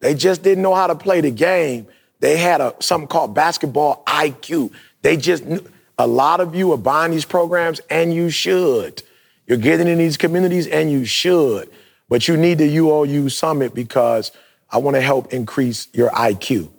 They 0.00 0.12
just 0.12 0.42
didn't 0.42 0.64
know 0.64 0.74
how 0.74 0.88
to 0.88 0.96
play 0.96 1.20
the 1.20 1.30
game. 1.30 1.86
They 2.18 2.36
had 2.36 2.60
a 2.60 2.74
something 2.80 3.06
called 3.06 3.32
basketball 3.32 4.02
IQ. 4.08 4.72
They 5.02 5.16
just 5.16 5.46
knew. 5.46 5.64
A 5.98 6.06
lot 6.06 6.40
of 6.40 6.56
you 6.56 6.72
are 6.72 6.78
buying 6.78 7.12
these 7.12 7.24
programs, 7.24 7.80
and 7.88 8.12
you 8.12 8.28
should. 8.28 9.04
You're 9.46 9.58
getting 9.58 9.86
in 9.86 9.98
these 9.98 10.16
communities, 10.16 10.66
and 10.66 10.90
you 10.90 11.04
should. 11.04 11.70
But 12.08 12.26
you 12.26 12.36
need 12.36 12.58
the 12.58 12.76
UOU 12.76 13.30
summit 13.30 13.72
because 13.72 14.32
I 14.68 14.78
want 14.78 14.96
to 14.96 15.00
help 15.00 15.32
increase 15.32 15.86
your 15.92 16.10
IQ. 16.10 16.70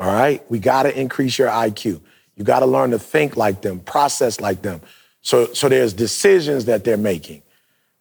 All 0.00 0.12
right? 0.12 0.42
We 0.50 0.58
got 0.58 0.82
to 0.82 0.98
increase 0.98 1.38
your 1.38 1.48
IQ. 1.48 2.00
You 2.36 2.44
got 2.44 2.60
to 2.60 2.66
learn 2.66 2.90
to 2.90 2.98
think 2.98 3.36
like 3.36 3.62
them, 3.62 3.80
process 3.80 4.40
like 4.40 4.62
them. 4.62 4.80
So, 5.22 5.52
so 5.52 5.68
there's 5.68 5.92
decisions 5.92 6.66
that 6.66 6.84
they're 6.84 6.96
making, 6.96 7.42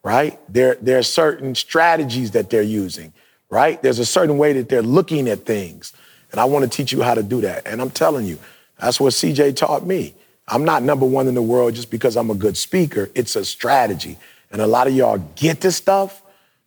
right? 0.03 0.39
There, 0.51 0.76
there 0.81 0.97
are 0.97 1.03
certain 1.03 1.55
strategies 1.55 2.31
that 2.31 2.49
they're 2.49 2.61
using, 2.61 3.14
right? 3.49 3.81
There's 3.81 3.99
a 3.99 4.05
certain 4.05 4.38
way 4.38 4.53
that 4.53 4.69
they're 4.69 4.81
looking 4.81 5.30
at 5.30 5.45
things. 5.45 5.93
And 6.31 6.39
I 6.39 6.45
want 6.45 6.64
to 6.64 6.69
teach 6.69 6.91
you 6.91 7.01
how 7.01 7.14
to 7.14 7.23
do 7.23 7.41
that. 7.41 7.68
And 7.68 7.81
I'm 7.81 7.91
telling 7.91 8.26
you, 8.26 8.39
that's 8.80 8.99
what 8.99 9.14
CJ 9.14 9.55
taught 9.55 9.85
me. 9.85 10.15
I'm 10.47 10.65
not 10.65 10.84
number 10.84 11.05
one 11.05 11.27
in 11.27 11.35
the 11.35 11.41
world 11.41 11.76
just 11.76 11.89
because 11.89 12.18
I'm 12.18 12.30
a 12.30 12.35
good 12.35 12.57
speaker. 12.57 13.10
It's 13.15 13.35
a 13.35 13.45
strategy. 13.45 14.18
And 14.51 14.61
a 14.61 14.68
lot 14.68 14.88
of 14.88 14.93
y'all 14.93 15.19
get 15.35 15.61
this 15.61 15.77
stuff, 15.77 16.22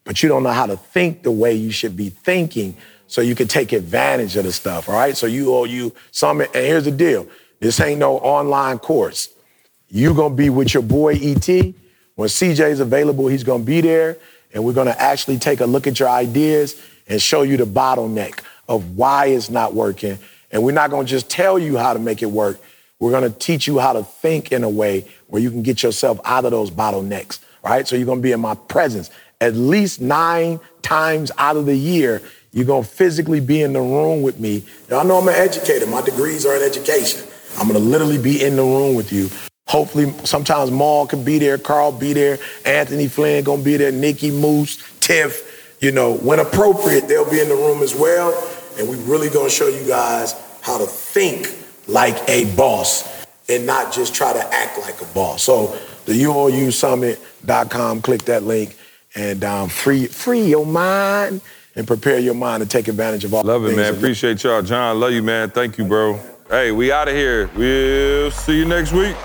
but 0.04 0.22
you 0.22 0.28
don't 0.28 0.42
know 0.42 0.52
how 0.52 0.66
to 0.66 0.76
think 0.76 1.22
the 1.22 1.30
way 1.30 1.52
you 1.52 1.70
should 1.70 1.96
be 1.96 2.08
thinking 2.08 2.76
so 3.08 3.20
you 3.20 3.34
can 3.34 3.46
take 3.46 3.72
advantage 3.72 4.36
of 4.36 4.44
the 4.44 4.52
stuff, 4.52 4.88
all 4.88 4.94
right? 4.94 5.16
So 5.16 5.26
you 5.26 5.54
owe 5.54 5.64
you 5.64 5.92
something. 6.10 6.48
And 6.54 6.66
here's 6.66 6.84
the 6.84 6.90
deal. 6.90 7.28
This 7.60 7.80
ain't 7.80 7.98
no 7.98 8.18
online 8.18 8.78
course. 8.78 9.28
You're 9.88 10.14
going 10.14 10.32
to 10.32 10.36
be 10.36 10.50
with 10.50 10.74
your 10.74 10.82
boy 10.82 11.14
ET. 11.14 11.48
When 12.16 12.28
CJ 12.28 12.70
is 12.70 12.80
available, 12.80 13.28
he's 13.28 13.44
going 13.44 13.62
to 13.62 13.66
be 13.66 13.80
there. 13.80 14.18
And 14.52 14.64
we're 14.64 14.72
going 14.72 14.88
to 14.88 15.00
actually 15.00 15.38
take 15.38 15.60
a 15.60 15.66
look 15.66 15.86
at 15.86 16.00
your 16.00 16.08
ideas 16.08 16.80
and 17.08 17.20
show 17.20 17.42
you 17.42 17.56
the 17.56 17.66
bottleneck 17.66 18.40
of 18.68 18.96
why 18.96 19.26
it's 19.26 19.50
not 19.50 19.74
working. 19.74 20.18
And 20.50 20.62
we're 20.62 20.72
not 20.72 20.90
going 20.90 21.06
to 21.06 21.10
just 21.10 21.30
tell 21.30 21.58
you 21.58 21.76
how 21.76 21.92
to 21.92 21.98
make 21.98 22.22
it 22.22 22.30
work. 22.30 22.60
We're 22.98 23.10
going 23.10 23.30
to 23.30 23.38
teach 23.38 23.66
you 23.66 23.78
how 23.78 23.92
to 23.92 24.02
think 24.02 24.52
in 24.52 24.64
a 24.64 24.68
way 24.68 25.06
where 25.26 25.42
you 25.42 25.50
can 25.50 25.62
get 25.62 25.82
yourself 25.82 26.18
out 26.24 26.44
of 26.44 26.50
those 26.50 26.70
bottlenecks, 26.70 27.40
right? 27.62 27.86
So 27.86 27.96
you're 27.96 28.06
going 28.06 28.18
to 28.18 28.22
be 28.22 28.32
in 28.32 28.40
my 28.40 28.54
presence 28.54 29.10
at 29.40 29.54
least 29.54 30.00
nine 30.00 30.60
times 30.82 31.30
out 31.36 31.56
of 31.56 31.66
the 31.66 31.76
year. 31.76 32.22
You're 32.52 32.64
going 32.64 32.84
to 32.84 32.88
physically 32.88 33.40
be 33.40 33.60
in 33.60 33.74
the 33.74 33.80
room 33.80 34.22
with 34.22 34.40
me. 34.40 34.64
Y'all 34.88 35.04
know 35.04 35.18
I'm 35.18 35.28
an 35.28 35.34
educator. 35.34 35.86
My 35.86 36.00
degrees 36.00 36.46
are 36.46 36.56
in 36.56 36.62
education. 36.62 37.25
I'm 37.58 37.68
going 37.68 37.80
to 37.80 37.88
literally 37.88 38.18
be 38.18 38.42
in 38.44 38.56
the 38.56 38.62
room 38.62 38.94
with 38.94 39.12
you. 39.12 39.30
Hopefully, 39.66 40.12
sometimes 40.24 40.70
Maul 40.70 41.06
can 41.06 41.24
be 41.24 41.38
there, 41.38 41.58
Carl 41.58 41.90
be 41.90 42.12
there, 42.12 42.38
Anthony 42.64 43.08
Flynn 43.08 43.42
going 43.42 43.60
to 43.60 43.64
be 43.64 43.76
there, 43.76 43.90
Nikki 43.90 44.30
Moose, 44.30 44.82
Tiff. 45.00 45.76
You 45.80 45.90
know, 45.90 46.14
when 46.14 46.38
appropriate, 46.38 47.08
they'll 47.08 47.28
be 47.28 47.40
in 47.40 47.48
the 47.48 47.54
room 47.54 47.82
as 47.82 47.94
well. 47.94 48.32
And 48.78 48.88
we're 48.88 48.96
really 48.96 49.28
going 49.28 49.48
to 49.48 49.54
show 49.54 49.68
you 49.68 49.86
guys 49.86 50.34
how 50.62 50.78
to 50.78 50.86
think 50.86 51.52
like 51.88 52.16
a 52.28 52.44
boss 52.56 53.26
and 53.48 53.66
not 53.66 53.92
just 53.92 54.14
try 54.14 54.32
to 54.32 54.54
act 54.54 54.78
like 54.78 55.00
a 55.00 55.04
boss. 55.06 55.42
So 55.42 55.76
the 56.06 56.12
UOUsummit.com, 56.12 58.02
click 58.02 58.22
that 58.22 58.42
link 58.44 58.76
and 59.14 59.44
um, 59.44 59.68
free 59.68 60.06
free 60.06 60.42
your 60.42 60.66
mind 60.66 61.40
and 61.74 61.86
prepare 61.86 62.18
your 62.18 62.34
mind 62.34 62.62
to 62.62 62.68
take 62.68 62.88
advantage 62.88 63.24
of 63.24 63.34
all 63.34 63.42
Love 63.42 63.64
it, 63.66 63.76
man. 63.76 63.94
Appreciate 63.94 64.42
y'all. 64.44 64.62
John, 64.62 64.98
love 65.00 65.12
you, 65.12 65.22
man. 65.22 65.50
Thank 65.50 65.78
you, 65.78 65.84
bro. 65.84 66.20
Hey, 66.48 66.70
we 66.70 66.92
out 66.92 67.08
of 67.08 67.14
here. 67.14 67.50
We'll 67.56 68.30
see 68.30 68.56
you 68.56 68.66
next 68.66 68.92
week. 68.92 69.16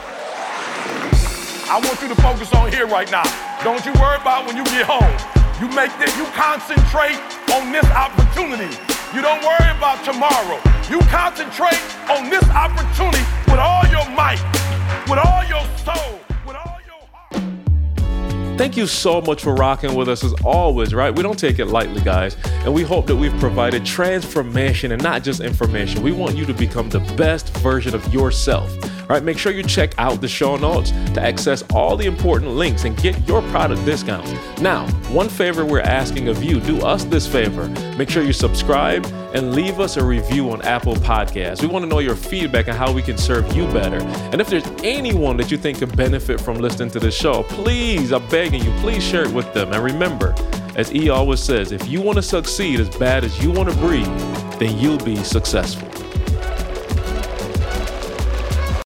I 1.69 1.77
want 1.77 2.01
you 2.01 2.07
to 2.07 2.15
focus 2.15 2.51
on 2.51 2.71
here 2.71 2.87
right 2.87 3.11
now. 3.11 3.21
Don't 3.63 3.85
you 3.85 3.93
worry 4.01 4.17
about 4.17 4.47
when 4.47 4.57
you 4.57 4.65
get 4.65 4.89
home. 4.89 5.13
You 5.61 5.69
make 5.75 5.93
this, 6.01 6.09
you 6.17 6.25
concentrate 6.33 7.21
on 7.53 7.71
this 7.71 7.85
opportunity. 7.93 8.73
You 9.13 9.21
don't 9.21 9.37
worry 9.45 9.69
about 9.69 10.01
tomorrow. 10.01 10.57
You 10.89 10.97
concentrate 11.13 11.77
on 12.09 12.33
this 12.33 12.41
opportunity 12.49 13.21
with 13.45 13.61
all 13.61 13.85
your 13.93 14.09
might, 14.17 14.41
with 15.05 15.21
all 15.21 15.45
your 15.45 15.61
soul, 15.85 16.20
Thank 18.57 18.77
you 18.77 18.85
so 18.85 19.21
much 19.21 19.41
for 19.41 19.55
rocking 19.55 19.95
with 19.95 20.07
us 20.07 20.23
as 20.23 20.33
always, 20.45 20.93
right? 20.93 21.15
We 21.15 21.23
don't 21.23 21.39
take 21.39 21.57
it 21.59 21.65
lightly, 21.65 22.01
guys. 22.01 22.37
And 22.63 22.73
we 22.73 22.83
hope 22.83 23.07
that 23.07 23.15
we've 23.15 23.35
provided 23.39 23.85
transformation 23.85 24.91
and 24.91 25.01
not 25.01 25.23
just 25.23 25.41
information. 25.41 26.03
We 26.03 26.11
want 26.11 26.35
you 26.35 26.45
to 26.45 26.53
become 26.53 26.89
the 26.89 26.99
best 27.17 27.49
version 27.57 27.95
of 27.95 28.13
yourself. 28.13 28.71
Right, 29.11 29.21
make 29.21 29.37
sure 29.37 29.51
you 29.51 29.61
check 29.61 29.93
out 29.97 30.21
the 30.21 30.27
show 30.29 30.55
notes 30.55 30.91
to 30.91 31.21
access 31.21 31.63
all 31.73 31.97
the 31.97 32.05
important 32.05 32.51
links 32.51 32.85
and 32.85 32.95
get 32.95 33.27
your 33.27 33.41
product 33.49 33.83
discounts. 33.83 34.31
Now, 34.61 34.87
one 35.09 35.27
favor 35.27 35.65
we're 35.65 35.81
asking 35.81 36.29
of 36.29 36.41
you 36.41 36.61
do 36.61 36.79
us 36.79 37.03
this 37.03 37.27
favor. 37.27 37.67
Make 37.97 38.09
sure 38.09 38.23
you 38.23 38.31
subscribe 38.31 39.05
and 39.33 39.53
leave 39.53 39.81
us 39.81 39.97
a 39.97 40.05
review 40.05 40.49
on 40.51 40.61
Apple 40.61 40.95
Podcasts. 40.95 41.61
We 41.61 41.67
want 41.67 41.83
to 41.83 41.89
know 41.89 41.99
your 41.99 42.15
feedback 42.15 42.69
and 42.69 42.77
how 42.77 42.93
we 42.93 43.01
can 43.01 43.17
serve 43.17 43.53
you 43.53 43.65
better. 43.73 44.01
And 44.31 44.39
if 44.39 44.47
there's 44.47 44.65
anyone 44.81 45.35
that 45.37 45.51
you 45.51 45.57
think 45.57 45.79
could 45.79 45.93
benefit 45.97 46.39
from 46.39 46.59
listening 46.59 46.91
to 46.91 47.01
this 47.01 47.13
show, 47.13 47.43
please, 47.43 48.13
I'm 48.13 48.25
begging 48.29 48.63
you, 48.63 48.71
please 48.79 49.03
share 49.03 49.25
it 49.25 49.33
with 49.33 49.53
them. 49.53 49.73
And 49.73 49.83
remember, 49.83 50.33
as 50.77 50.95
E 50.95 51.09
always 51.09 51.41
says, 51.41 51.73
if 51.73 51.85
you 51.85 51.99
want 51.99 52.15
to 52.15 52.21
succeed 52.21 52.79
as 52.79 52.87
bad 52.95 53.25
as 53.25 53.43
you 53.43 53.51
want 53.51 53.69
to 53.69 53.75
breathe, 53.75 54.07
then 54.57 54.77
you'll 54.77 55.03
be 55.03 55.17
successful. 55.17 55.90